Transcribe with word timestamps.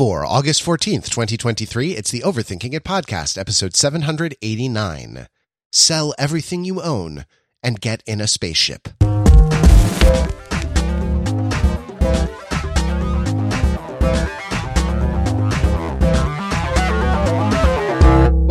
For 0.00 0.24
August 0.24 0.64
14th, 0.64 1.10
2023, 1.10 1.90
it's 1.90 2.10
the 2.10 2.22
Overthinking 2.22 2.72
It 2.72 2.84
podcast, 2.84 3.36
episode 3.36 3.76
789. 3.76 5.26
Sell 5.72 6.14
everything 6.18 6.64
you 6.64 6.80
own 6.80 7.26
and 7.62 7.82
get 7.82 8.02
in 8.06 8.18
a 8.22 8.26
spaceship. 8.26 8.88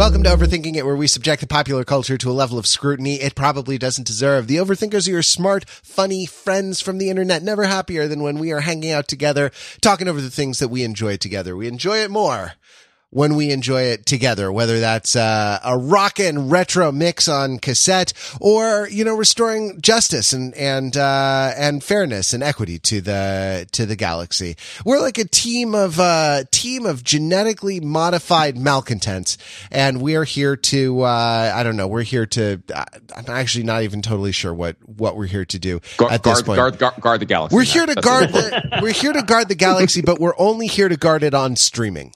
Welcome 0.10 0.24
to 0.24 0.48
Overthinking 0.48 0.76
It, 0.76 0.88
where 0.88 0.96
we 0.96 1.06
subject 1.06 1.40
the 1.40 1.46
popular 1.46 1.84
culture 1.84 2.18
to 2.18 2.32
a 2.32 2.34
level 2.34 2.58
of 2.58 2.66
scrutiny 2.66 3.22
it 3.22 3.36
probably 3.36 3.78
doesn't 3.78 4.08
deserve. 4.08 4.48
The 4.48 4.56
Overthinkers 4.56 5.08
are 5.08 5.12
your 5.12 5.22
smart, 5.22 5.70
funny 5.70 6.26
friends 6.26 6.82
from 6.82 6.98
the 6.98 7.12
internet, 7.12 7.44
never 7.44 7.66
happier 7.66 8.08
than 8.08 8.24
when 8.24 8.40
we 8.40 8.52
are 8.52 8.62
hanging 8.62 8.90
out 8.90 9.08
together, 9.08 9.52
talking 9.82 10.08
over 10.08 10.20
the 10.20 10.32
things 10.32 10.58
that 10.58 10.70
we 10.70 10.84
enjoy 10.84 11.18
together. 11.18 11.56
We 11.56 11.68
enjoy 11.68 12.00
it 12.00 12.10
more 12.10 12.54
when 13.12 13.36
we 13.36 13.52
enjoy 13.52 13.84
it 13.84 14.06
together, 14.06 14.52
whether 14.52 14.80
that's 14.80 15.16
uh, 15.16 15.60
a 15.64 15.78
rock 15.78 16.20
and 16.20 16.52
retro 16.52 16.92
mix 16.92 17.28
on 17.28 17.58
cassette 17.58 18.14
or, 18.40 18.88
you 18.90 19.04
know, 19.04 19.16
restoring 19.16 19.82
justice 19.82 20.32
and, 20.32 20.54
and, 20.54 20.96
uh, 20.96 21.52
and 21.58 21.84
fairness 21.84 22.34
and 22.34 22.44
equity 22.44 22.78
to 22.78 23.02
the, 23.02 23.68
to 23.72 23.88
the 23.88 23.96
galaxy. 23.96 24.56
We're 24.86 25.00
like 25.00 25.18
a 25.18 25.26
team 25.26 25.74
of, 25.74 26.00
uh, 26.00 26.44
team 26.52 26.86
of 26.86 27.04
genetically 27.04 27.80
modified 27.80 28.58
malcontents. 28.58 29.38
And 29.72 30.02
we're 30.02 30.24
here 30.24 30.56
to, 30.56 31.02
uh, 31.02 31.52
I 31.56 31.64
don't 31.64 31.78
know, 31.78 31.88
we're 31.88 32.04
here 32.04 32.28
to, 32.28 32.62
I'm 33.16 33.26
actually 33.28 33.64
not 33.64 33.82
even 33.82 34.04
totally 34.04 34.32
sure 34.32 34.54
what, 34.54 34.76
what 34.86 35.18
we're 35.18 35.26
here 35.26 35.46
to 35.46 35.58
do 35.58 35.82
Guard, 35.98 36.12
at 36.12 36.24
this 36.24 36.42
guard, 36.42 36.46
point. 36.46 36.58
guard, 36.58 36.78
guard, 36.78 37.02
guard 37.02 37.22
the 37.22 37.26
galaxy. 37.26 37.56
We're 37.56 37.64
here 37.64 37.88
to 37.88 37.96
That's 37.96 38.06
guard 38.06 38.30
the, 38.30 38.80
we're 38.84 38.94
here 38.94 39.14
to 39.14 39.24
guard 39.24 39.48
the 39.48 39.56
galaxy, 39.56 40.02
but 40.02 40.20
we're 40.20 40.38
only 40.38 40.68
here 40.68 40.90
to 40.90 40.98
guard 40.98 41.24
it 41.24 41.34
on 41.34 41.56
streaming. 41.56 42.14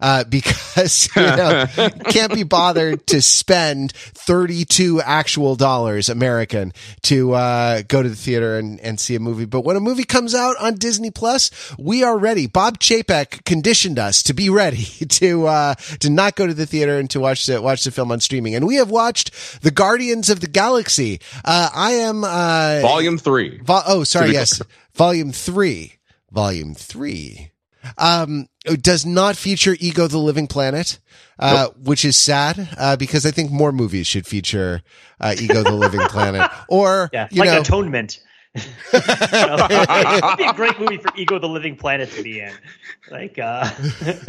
Uh, 0.00 0.24
because, 0.28 1.08
you 1.16 1.22
know, 1.22 1.66
can't 2.08 2.34
be 2.34 2.42
bothered 2.42 3.06
to 3.06 3.22
spend 3.22 3.92
32 3.92 5.00
actual 5.00 5.56
dollars 5.56 6.08
American 6.08 6.72
to, 7.02 7.32
uh, 7.32 7.82
go 7.88 8.02
to 8.02 8.08
the 8.08 8.16
theater 8.16 8.58
and, 8.58 8.78
and 8.80 9.00
see 9.00 9.14
a 9.14 9.20
movie. 9.20 9.44
But 9.46 9.62
when 9.62 9.76
a 9.76 9.80
movie 9.80 10.04
comes 10.04 10.34
out 10.34 10.56
on 10.60 10.74
Disney 10.74 11.10
Plus, 11.10 11.50
we 11.78 12.02
are 12.02 12.18
ready. 12.18 12.46
Bob 12.46 12.78
Chapek 12.78 13.44
conditioned 13.44 13.98
us 13.98 14.22
to 14.24 14.34
be 14.34 14.50
ready 14.50 14.84
to, 15.08 15.46
uh, 15.46 15.74
to 16.00 16.10
not 16.10 16.36
go 16.36 16.46
to 16.46 16.54
the 16.54 16.66
theater 16.66 16.98
and 16.98 17.08
to 17.10 17.20
watch 17.20 17.46
the, 17.46 17.62
watch 17.62 17.84
the 17.84 17.90
film 17.90 18.12
on 18.12 18.20
streaming. 18.20 18.54
And 18.54 18.66
we 18.66 18.76
have 18.76 18.90
watched 18.90 19.62
The 19.62 19.70
Guardians 19.70 20.30
of 20.30 20.40
the 20.40 20.48
Galaxy. 20.48 21.20
Uh, 21.44 21.70
I 21.74 21.92
am, 21.92 22.24
uh, 22.24 22.80
Volume 22.82 23.18
three. 23.18 23.58
Vol- 23.58 23.82
oh, 23.86 24.04
sorry. 24.04 24.32
Yes. 24.32 24.60
Volume 24.94 25.32
three. 25.32 25.94
Volume 26.30 26.74
three. 26.74 27.52
Um, 27.98 28.48
it 28.66 28.82
does 28.82 29.06
not 29.06 29.36
feature 29.36 29.76
Ego 29.80 30.06
the 30.06 30.18
Living 30.18 30.46
Planet, 30.46 30.98
uh, 31.38 31.68
which 31.82 32.04
is 32.04 32.16
sad, 32.16 32.68
uh, 32.78 32.96
because 32.96 33.24
I 33.26 33.30
think 33.30 33.50
more 33.50 33.72
movies 33.72 34.06
should 34.06 34.26
feature, 34.26 34.82
uh, 35.20 35.34
Ego 35.38 35.62
the 35.62 35.72
Living 35.72 36.00
Planet 36.08 36.50
or, 36.68 37.10
Yeah, 37.12 37.28
you 37.30 37.40
like 37.40 37.50
know, 37.50 37.60
Atonement. 37.60 38.20
It'd 38.92 40.36
be 40.38 40.44
a 40.44 40.52
great 40.54 40.80
movie 40.80 40.96
for 40.96 41.10
Ego 41.14 41.38
the 41.38 41.46
Living 41.46 41.76
Planet 41.76 42.10
to 42.12 42.22
be 42.22 42.40
in. 42.40 42.54
Like 43.10 43.38
uh 43.38 43.70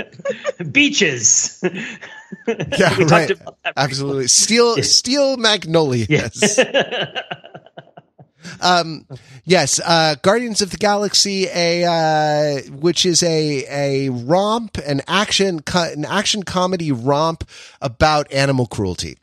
Beaches. 0.72 1.64
yeah, 2.78 3.04
right. 3.06 3.32
Absolutely. 3.78 4.28
Steel, 4.28 4.84
steel 4.84 5.38
magnolias. 5.38 6.10
Yes. 6.10 6.60
Um, 8.62 9.06
yes, 9.46 9.80
uh, 9.84 10.16
Guardians 10.22 10.62
of 10.62 10.70
the 10.72 10.78
Galaxy, 10.78 11.48
a 11.48 11.86
uh, 11.86 12.62
which 12.72 13.06
is 13.06 13.24
a 13.24 13.66
a 13.70 14.10
romp, 14.10 14.78
an 14.78 15.02
action 15.08 15.62
co- 15.62 15.92
an 15.92 16.06
action 16.06 16.44
comedy 16.44 16.92
romp 16.92 17.44
about 17.82 18.32
animal 18.32 18.66
cruelty. 18.66 19.18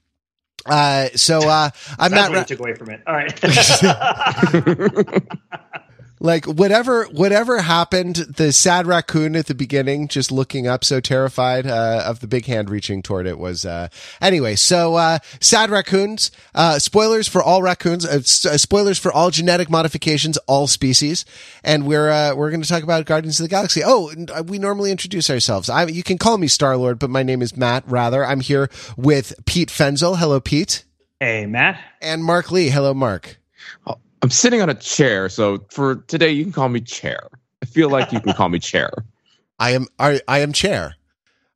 Uh, 0.66 1.08
so 1.14 1.48
uh, 1.48 1.70
I'm 1.98 2.10
That's 2.10 2.14
not 2.14 2.30
what 2.30 2.36
ra- 2.36 2.40
you 2.40 2.46
took 2.46 2.60
away 2.60 2.74
from 2.74 2.90
it. 2.90 3.02
All 3.06 3.14
right. 3.14 3.32
like 6.24 6.46
whatever 6.46 7.04
whatever 7.04 7.60
happened. 7.60 8.16
The 8.16 8.50
sad 8.50 8.86
raccoon 8.86 9.36
at 9.36 9.46
the 9.46 9.54
beginning, 9.54 10.08
just 10.08 10.32
looking 10.32 10.66
up, 10.66 10.82
so 10.82 10.98
terrified 10.98 11.66
uh, 11.66 12.02
of 12.06 12.20
the 12.20 12.26
big 12.26 12.46
hand 12.46 12.70
reaching 12.70 13.02
toward 13.02 13.26
it 13.26 13.38
was. 13.38 13.66
Uh, 13.66 13.88
anyway, 14.22 14.56
so 14.56 14.94
uh, 14.94 15.18
sad 15.38 15.68
raccoons. 15.70 16.30
Uh, 16.54 16.78
spoilers 16.78 17.28
for 17.28 17.42
all 17.42 17.62
raccoons. 17.62 18.06
Uh, 18.06 18.16
uh, 18.50 18.56
spoilers 18.56 18.98
for 18.98 19.12
all 19.12 19.30
genetic 19.30 19.68
modifications, 19.68 20.38
all 20.48 20.66
species. 20.66 21.26
And 21.62 21.86
we're 21.86 22.10
uh, 22.10 22.34
we're 22.34 22.50
going 22.50 22.62
to 22.62 22.68
talk 22.68 22.82
about 22.82 23.04
Guardians 23.04 23.38
of 23.38 23.44
the 23.44 23.50
Galaxy. 23.50 23.82
Oh, 23.84 24.10
uh, 24.34 24.42
we 24.42 24.58
normally 24.58 24.90
introduce 24.90 25.28
ourselves. 25.28 25.68
I, 25.68 25.84
you 25.84 26.02
can 26.02 26.16
call 26.16 26.38
me 26.38 26.48
Star 26.48 26.76
Lord, 26.78 26.98
but 26.98 27.10
my 27.10 27.22
name 27.22 27.42
is 27.42 27.54
Matt. 27.54 27.86
Wrather, 27.86 28.24
I'm 28.24 28.40
here 28.40 28.70
with 28.96 29.34
Pete 29.44 29.68
Fenzel. 29.68 30.16
Hello, 30.16 30.40
Pete. 30.40 30.84
hey, 31.20 31.44
Matt. 31.44 31.78
And 32.00 32.24
Mark 32.24 32.50
Lee. 32.50 32.70
Hello, 32.70 32.94
Mark. 32.94 33.38
I'm 34.24 34.30
sitting 34.30 34.62
on 34.62 34.70
a 34.70 34.74
chair, 34.74 35.28
so 35.28 35.66
for 35.70 35.96
today 35.96 36.30
you 36.30 36.44
can 36.44 36.52
call 36.52 36.70
me 36.70 36.80
Chair. 36.80 37.28
I 37.62 37.66
feel 37.66 37.90
like 37.90 38.10
you 38.10 38.20
can 38.20 38.32
call 38.32 38.48
me 38.48 38.58
Chair. 38.58 38.90
I 39.58 39.72
am 39.72 39.86
I, 39.98 40.22
I 40.26 40.38
am 40.38 40.54
chair. 40.54 40.94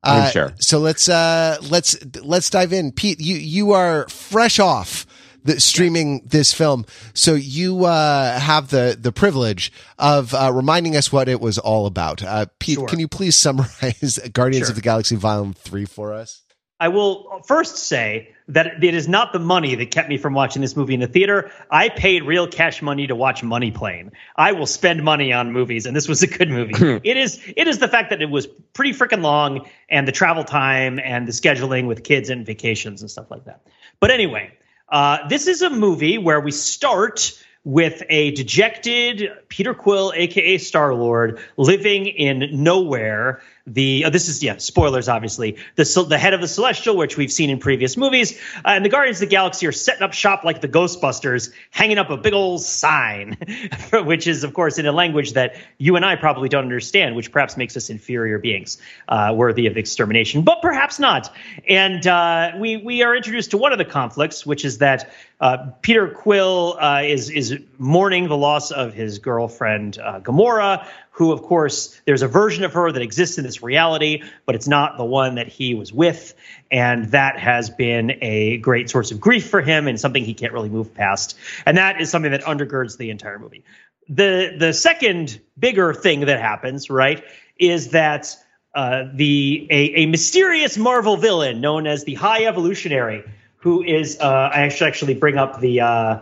I 0.03 0.17
am 0.17 0.23
Uh, 0.25 0.31
chair. 0.31 0.53
So 0.59 0.77
let's 0.77 1.09
uh 1.09 1.57
let's 1.67 1.97
let's 2.21 2.51
dive 2.51 2.71
in. 2.71 2.91
Pete, 2.91 3.19
you 3.19 3.37
you 3.37 3.71
are 3.71 4.07
fresh 4.07 4.59
off 4.59 5.07
the 5.43 5.59
streaming 5.59 6.21
this 6.27 6.53
film, 6.53 6.85
so 7.15 7.33
you 7.33 7.85
uh 7.85 8.39
have 8.39 8.69
the 8.69 8.95
the 9.01 9.11
privilege 9.11 9.71
of 9.97 10.35
uh 10.35 10.51
reminding 10.53 10.95
us 10.95 11.11
what 11.11 11.27
it 11.27 11.41
was 11.41 11.57
all 11.57 11.87
about. 11.87 12.21
Uh 12.21 12.45
Pete, 12.59 12.77
Sure. 12.77 12.87
can 12.87 12.99
you 12.99 13.07
please 13.07 13.35
summarize 13.35 14.19
Guardians 14.33 14.67
Sure. 14.67 14.73
of 14.73 14.75
the 14.75 14.83
Galaxy 14.83 15.15
Volume 15.15 15.53
3 15.55 15.85
for 15.85 16.13
us? 16.13 16.43
I 16.79 16.87
will 16.87 17.41
first 17.45 17.77
say 17.77 18.33
that 18.47 18.83
it 18.83 18.93
is 18.93 19.07
not 19.07 19.33
the 19.33 19.39
money 19.39 19.75
that 19.75 19.91
kept 19.91 20.07
me 20.07 20.17
from 20.17 20.33
watching 20.33 20.61
this 20.61 20.75
movie 20.75 20.93
in 20.93 21.01
the 21.01 21.07
theater. 21.07 21.51
I 21.69 21.89
paid 21.89 22.23
real 22.23 22.47
cash 22.47 22.81
money 22.81 23.05
to 23.07 23.15
watch 23.15 23.43
Money 23.43 23.69
Plane. 23.69 24.11
I 24.35 24.53
will 24.53 24.65
spend 24.65 25.03
money 25.03 25.33
on 25.33 25.51
movies, 25.51 25.85
and 25.85 25.95
this 25.95 26.07
was 26.07 26.23
a 26.23 26.27
good 26.27 26.49
movie. 26.49 26.73
it 27.03 27.17
is 27.17 27.41
it 27.57 27.67
is 27.67 27.79
the 27.79 27.87
fact 27.87 28.09
that 28.11 28.21
it 28.21 28.29
was 28.29 28.47
pretty 28.47 28.93
freaking 28.93 29.21
long, 29.21 29.67
and 29.89 30.07
the 30.07 30.11
travel 30.11 30.43
time 30.43 30.99
and 30.99 31.27
the 31.27 31.33
scheduling 31.33 31.87
with 31.87 32.03
kids 32.03 32.29
and 32.29 32.45
vacations 32.45 33.01
and 33.01 33.11
stuff 33.11 33.29
like 33.29 33.43
that. 33.45 33.61
But 33.99 34.11
anyway, 34.11 34.51
uh, 34.87 35.27
this 35.27 35.47
is 35.47 35.61
a 35.61 35.69
movie 35.69 36.17
where 36.17 36.39
we 36.39 36.51
start 36.51 37.37
with 37.65 38.03
a 38.09 38.31
dejected 38.31 39.29
Peter 39.49 39.73
Quill, 39.73 40.13
aka 40.15 40.57
Star 40.57 40.93
Lord, 40.93 41.39
living 41.57 42.07
in 42.07 42.63
nowhere. 42.63 43.41
The 43.73 44.05
oh, 44.05 44.09
this 44.09 44.27
is 44.27 44.41
yeah 44.41 44.57
spoilers 44.57 45.07
obviously 45.07 45.57
the 45.75 46.05
the 46.07 46.17
head 46.17 46.33
of 46.33 46.41
the 46.41 46.47
Celestial, 46.47 46.97
which 46.97 47.17
we've 47.17 47.31
seen 47.31 47.49
in 47.49 47.59
previous 47.59 47.97
movies, 47.97 48.39
uh, 48.65 48.69
and 48.69 48.83
the 48.83 48.89
Guardians 48.89 49.17
of 49.17 49.29
the 49.29 49.35
Galaxy 49.35 49.67
are 49.67 49.71
setting 49.71 50.01
up 50.01 50.13
shop 50.13 50.43
like 50.43 50.61
the 50.61 50.67
Ghostbusters, 50.67 51.51
hanging 51.69 51.97
up 51.97 52.09
a 52.09 52.17
big 52.17 52.33
old 52.33 52.61
sign, 52.61 53.37
which 53.93 54.27
is 54.27 54.43
of 54.43 54.53
course 54.53 54.79
in 54.79 54.85
a 54.85 54.91
language 54.91 55.33
that 55.33 55.55
you 55.77 55.95
and 55.95 56.05
I 56.05 56.15
probably 56.15 56.49
don't 56.49 56.63
understand, 56.63 57.15
which 57.15 57.31
perhaps 57.31 57.57
makes 57.57 57.77
us 57.77 57.89
inferior 57.89 58.39
beings, 58.39 58.79
uh, 59.07 59.33
worthy 59.35 59.67
of 59.67 59.77
extermination, 59.77 60.41
but 60.41 60.61
perhaps 60.61 60.99
not. 60.99 61.33
And 61.67 62.05
uh, 62.07 62.53
we 62.57 62.77
we 62.77 63.03
are 63.03 63.15
introduced 63.15 63.51
to 63.51 63.57
one 63.57 63.71
of 63.71 63.77
the 63.77 63.85
conflicts, 63.85 64.45
which 64.45 64.65
is 64.65 64.79
that 64.79 65.11
uh, 65.39 65.57
Peter 65.81 66.07
Quill 66.09 66.77
uh, 66.79 67.01
is 67.03 67.29
is 67.29 67.59
mourning 67.77 68.27
the 68.27 68.37
loss 68.37 68.71
of 68.71 68.93
his 68.93 69.19
girlfriend 69.19 69.97
Gamora, 69.97 70.85
who, 71.19 71.33
of 71.33 71.41
course, 71.41 71.99
there's 72.05 72.21
a 72.21 72.29
version 72.29 72.63
of 72.63 72.71
her 72.71 72.89
that 72.89 73.01
exists 73.01 73.37
in 73.37 73.43
this 73.43 73.61
reality, 73.61 74.23
but 74.45 74.55
it's 74.55 74.69
not 74.69 74.95
the 74.95 75.03
one 75.03 75.35
that 75.35 75.49
he 75.49 75.75
was 75.75 75.91
with, 75.91 76.33
and 76.71 77.11
that 77.11 77.37
has 77.37 77.69
been 77.69 78.19
a 78.21 78.55
great 78.59 78.89
source 78.89 79.11
of 79.11 79.19
grief 79.19 79.49
for 79.49 79.61
him 79.61 79.89
and 79.89 79.99
something 79.99 80.23
he 80.23 80.33
can't 80.33 80.53
really 80.53 80.69
move 80.69 80.93
past. 80.93 81.37
And 81.65 81.77
that 81.77 81.99
is 81.99 82.09
something 82.09 82.31
that 82.31 82.43
undergirds 82.43 82.97
the 82.97 83.09
entire 83.09 83.37
movie. 83.37 83.65
The 84.07 84.55
the 84.57 84.71
second 84.71 85.41
bigger 85.59 85.93
thing 85.93 86.21
that 86.21 86.39
happens, 86.39 86.89
right, 86.89 87.21
is 87.57 87.89
that 87.89 88.33
uh, 88.73 89.03
the 89.13 89.67
a, 89.69 90.03
a 90.03 90.05
mysterious 90.05 90.77
Marvel 90.77 91.17
villain 91.17 91.59
known 91.59 91.85
as 91.85 92.05
the 92.05 92.13
High 92.13 92.45
Evolutionary, 92.45 93.25
who 93.57 93.83
is 93.83 94.17
uh, 94.21 94.51
I 94.53 94.69
should 94.69 94.87
actually 94.87 95.15
bring 95.15 95.37
up 95.37 95.59
the 95.59 95.81
uh, 95.81 96.19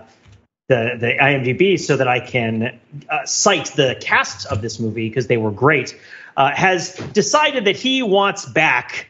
the 0.68 0.98
the 1.00 1.14
IMDb 1.20 1.80
so 1.80 1.98
that 1.98 2.08
I 2.08 2.20
can 2.20 2.80
uh, 3.10 3.26
cite 3.26 3.74
the 3.76 3.98
cast 4.00 4.46
of 4.48 4.62
this 4.62 4.80
movie 4.80 5.08
because 5.08 5.28
they 5.28 5.38
were 5.38 5.52
great. 5.52 5.98
Uh, 6.36 6.54
has 6.54 6.96
decided 7.14 7.66
that 7.66 7.78
he 7.78 8.04
wants 8.04 8.46
back 8.46 9.08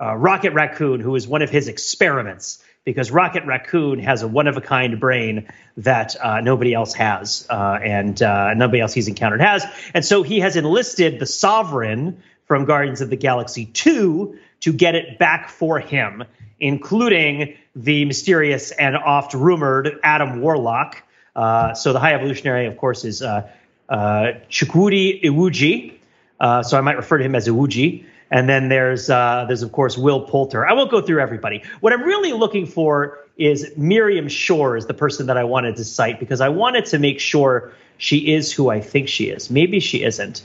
uh, 0.00 0.14
Rocket 0.14 0.52
Raccoon, 0.54 1.00
who 1.00 1.14
is 1.14 1.28
one 1.28 1.42
of 1.42 1.50
his 1.50 1.68
experiments, 1.68 2.62
because 2.84 3.10
Rocket 3.10 3.44
Raccoon 3.44 3.98
has 3.98 4.22
a 4.22 4.28
one 4.28 4.46
of 4.46 4.56
a 4.56 4.60
kind 4.60 4.98
brain 4.98 5.48
that 5.76 6.16
uh, 6.22 6.40
nobody 6.40 6.72
else 6.72 6.94
has, 6.94 7.46
uh, 7.50 7.78
and 7.82 8.22
uh, 8.22 8.54
nobody 8.54 8.80
else 8.80 8.94
he's 8.94 9.08
encountered 9.08 9.40
has. 9.40 9.66
And 9.92 10.04
so 10.04 10.22
he 10.22 10.40
has 10.40 10.56
enlisted 10.56 11.18
the 11.18 11.26
Sovereign 11.26 12.22
from 12.46 12.64
Guardians 12.64 13.00
of 13.00 13.10
the 13.10 13.16
Galaxy 13.16 13.66
2 13.66 14.38
to 14.60 14.72
get 14.72 14.94
it 14.94 15.18
back 15.18 15.48
for 15.48 15.78
him, 15.78 16.24
including 16.60 17.56
the 17.74 18.04
mysterious 18.04 18.70
and 18.70 18.96
oft 18.96 19.34
rumored 19.34 19.98
Adam 20.02 20.40
Warlock. 20.40 21.02
Uh, 21.34 21.74
so 21.74 21.92
the 21.92 22.00
High 22.00 22.14
Evolutionary, 22.14 22.66
of 22.66 22.76
course, 22.76 23.04
is 23.04 23.22
uh, 23.22 23.50
uh, 23.88 24.32
Chukwudi 24.50 25.22
Iwuji. 25.22 25.94
uh, 26.38 26.62
so 26.62 26.78
I 26.78 26.80
might 26.80 26.96
refer 26.96 27.18
to 27.18 27.24
him 27.24 27.34
as 27.34 27.48
Iwuji. 27.48 28.04
And 28.30 28.48
then 28.48 28.68
there's 28.68 29.10
uh, 29.10 29.44
there's 29.48 29.62
of 29.62 29.72
course 29.72 29.98
Will 29.98 30.20
Poulter. 30.20 30.64
I 30.66 30.72
won't 30.74 30.90
go 30.90 31.00
through 31.00 31.20
everybody. 31.20 31.64
What 31.80 31.92
I'm 31.92 32.02
really 32.02 32.32
looking 32.32 32.66
for 32.66 33.18
is 33.36 33.72
Miriam 33.76 34.28
Shor 34.28 34.76
is 34.76 34.86
the 34.86 34.94
person 34.94 35.26
that 35.26 35.36
I 35.36 35.44
wanted 35.44 35.76
to 35.76 35.84
cite 35.84 36.20
because 36.20 36.40
I 36.40 36.50
wanted 36.50 36.86
to 36.86 36.98
make 36.98 37.18
sure 37.18 37.72
she 37.98 38.32
is 38.32 38.52
who 38.52 38.70
I 38.70 38.80
think 38.80 39.08
she 39.08 39.30
is. 39.30 39.50
Maybe 39.50 39.80
she 39.80 40.04
isn't, 40.04 40.42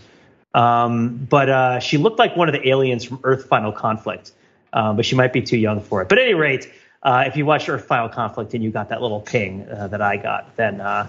um, 0.53 1.27
but 1.29 1.49
uh, 1.49 1.79
she 1.79 1.97
looked 1.97 2.17
like 2.17 2.35
one 2.35 2.49
of 2.49 2.53
the 2.53 2.67
aliens 2.67 3.05
from 3.05 3.19
Earth 3.23 3.45
Final 3.45 3.71
Conflict, 3.71 4.31
uh, 4.73 4.93
but 4.93 5.05
she 5.05 5.15
might 5.15 5.33
be 5.33 5.41
too 5.41 5.57
young 5.57 5.81
for 5.81 6.01
it. 6.01 6.09
But 6.09 6.17
at 6.17 6.25
any 6.25 6.33
rate, 6.33 6.71
uh, 7.05 7.25
if 7.27 7.37
you 7.37 7.45
watch 7.45 7.69
Earth 7.69 7.85
Final 7.85 8.09
Conflict 8.09 8.53
and 8.55 8.63
you 8.63 8.71
got 8.71 8.89
that 8.89 9.01
little 9.01 9.21
ping 9.21 9.67
uh, 9.69 9.87
that 9.89 10.01
I 10.01 10.17
got, 10.17 10.55
then 10.55 10.81
uh, 10.81 11.07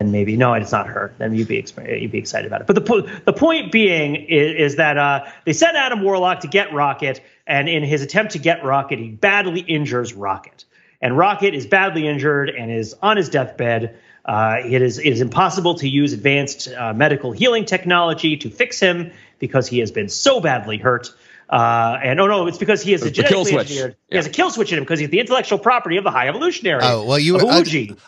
and 0.00 0.12
maybe 0.12 0.36
no, 0.36 0.54
it's 0.54 0.72
not 0.72 0.88
her. 0.88 1.14
Then 1.18 1.34
you'd 1.34 1.48
be 1.48 1.64
you'd 1.88 2.10
be 2.10 2.18
excited 2.18 2.46
about 2.46 2.60
it. 2.60 2.66
But 2.66 2.74
the 2.74 2.82
po- 2.82 3.02
the 3.02 3.32
point 3.32 3.70
being 3.70 4.16
is, 4.16 4.72
is 4.72 4.76
that 4.76 4.96
uh, 4.98 5.26
they 5.44 5.52
sent 5.52 5.76
Adam 5.76 6.02
Warlock 6.02 6.40
to 6.40 6.48
get 6.48 6.72
Rocket, 6.72 7.20
and 7.46 7.68
in 7.68 7.84
his 7.84 8.02
attempt 8.02 8.32
to 8.32 8.38
get 8.38 8.64
Rocket, 8.64 8.98
he 8.98 9.10
badly 9.10 9.60
injures 9.60 10.12
Rocket, 10.12 10.64
and 11.00 11.16
Rocket 11.16 11.54
is 11.54 11.66
badly 11.66 12.06
injured 12.06 12.50
and 12.50 12.70
is 12.70 12.94
on 13.00 13.16
his 13.16 13.28
deathbed. 13.28 13.96
Uh, 14.24 14.56
it 14.64 14.82
is 14.82 14.98
it 14.98 15.06
is 15.06 15.20
impossible 15.20 15.76
to 15.76 15.88
use 15.88 16.12
advanced 16.12 16.68
medical 16.94 17.30
healing 17.32 17.64
technology 17.64 18.36
to 18.38 18.50
fix 18.50 18.78
him 18.80 19.12
because 19.38 19.68
he 19.68 19.78
has 19.78 19.92
been 19.92 20.08
so 20.08 20.40
badly 20.40 20.78
hurt. 20.78 21.12
Uh, 21.48 21.98
and 22.02 22.20
oh 22.20 22.26
no, 22.26 22.46
it's 22.46 22.58
because 22.58 22.82
he 22.82 22.92
is 22.92 23.02
a 23.02 23.10
genetically 23.10 23.56
engineered. 23.56 23.90
Yeah. 23.90 24.10
He 24.10 24.16
has 24.16 24.26
a 24.26 24.30
kill 24.30 24.50
switch 24.50 24.70
in 24.70 24.78
him 24.78 24.84
because 24.84 25.00
he's 25.00 25.08
the 25.08 25.20
intellectual 25.20 25.58
property 25.58 25.96
of 25.96 26.04
the 26.04 26.10
High 26.10 26.28
Evolutionary. 26.28 26.80
Oh 26.82 27.04
well, 27.04 27.18
you 27.18 27.38
uh, 27.38 27.64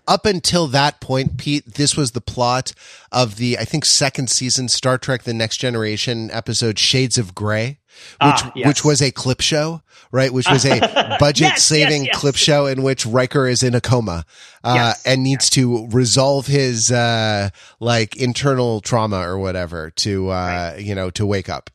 up 0.06 0.26
until 0.26 0.66
that 0.68 1.00
point, 1.00 1.38
Pete. 1.38 1.64
This 1.64 1.96
was 1.96 2.10
the 2.10 2.20
plot 2.20 2.72
of 3.10 3.36
the 3.36 3.58
I 3.58 3.64
think 3.64 3.86
second 3.86 4.28
season 4.28 4.68
Star 4.68 4.98
Trek: 4.98 5.22
The 5.22 5.32
Next 5.32 5.56
Generation 5.56 6.30
episode 6.30 6.78
Shades 6.78 7.16
of 7.16 7.34
Grey. 7.34 7.78
Which, 8.12 8.20
ah, 8.20 8.52
yes. 8.54 8.66
which 8.66 8.84
was 8.84 9.02
a 9.02 9.10
clip 9.10 9.40
show, 9.42 9.82
right? 10.10 10.32
Which 10.32 10.48
was 10.48 10.64
a 10.64 11.16
budget 11.20 11.48
yes, 11.48 11.62
saving 11.62 12.06
yes, 12.06 12.18
clip 12.18 12.34
show 12.34 12.66
in 12.66 12.82
which 12.82 13.04
Riker 13.04 13.46
is 13.46 13.62
in 13.62 13.74
a 13.74 13.80
coma, 13.80 14.24
uh, 14.64 14.94
and 15.04 15.22
needs 15.22 15.50
to 15.50 15.86
resolve 15.88 16.46
his, 16.46 16.90
uh, 16.90 17.50
like 17.78 18.16
internal 18.16 18.80
trauma 18.80 19.28
or 19.28 19.38
whatever 19.38 19.90
to, 19.90 20.30
uh, 20.30 20.32
right. 20.32 20.78
you 20.78 20.94
know, 20.94 21.10
to 21.10 21.26
wake 21.26 21.50
up. 21.50 21.68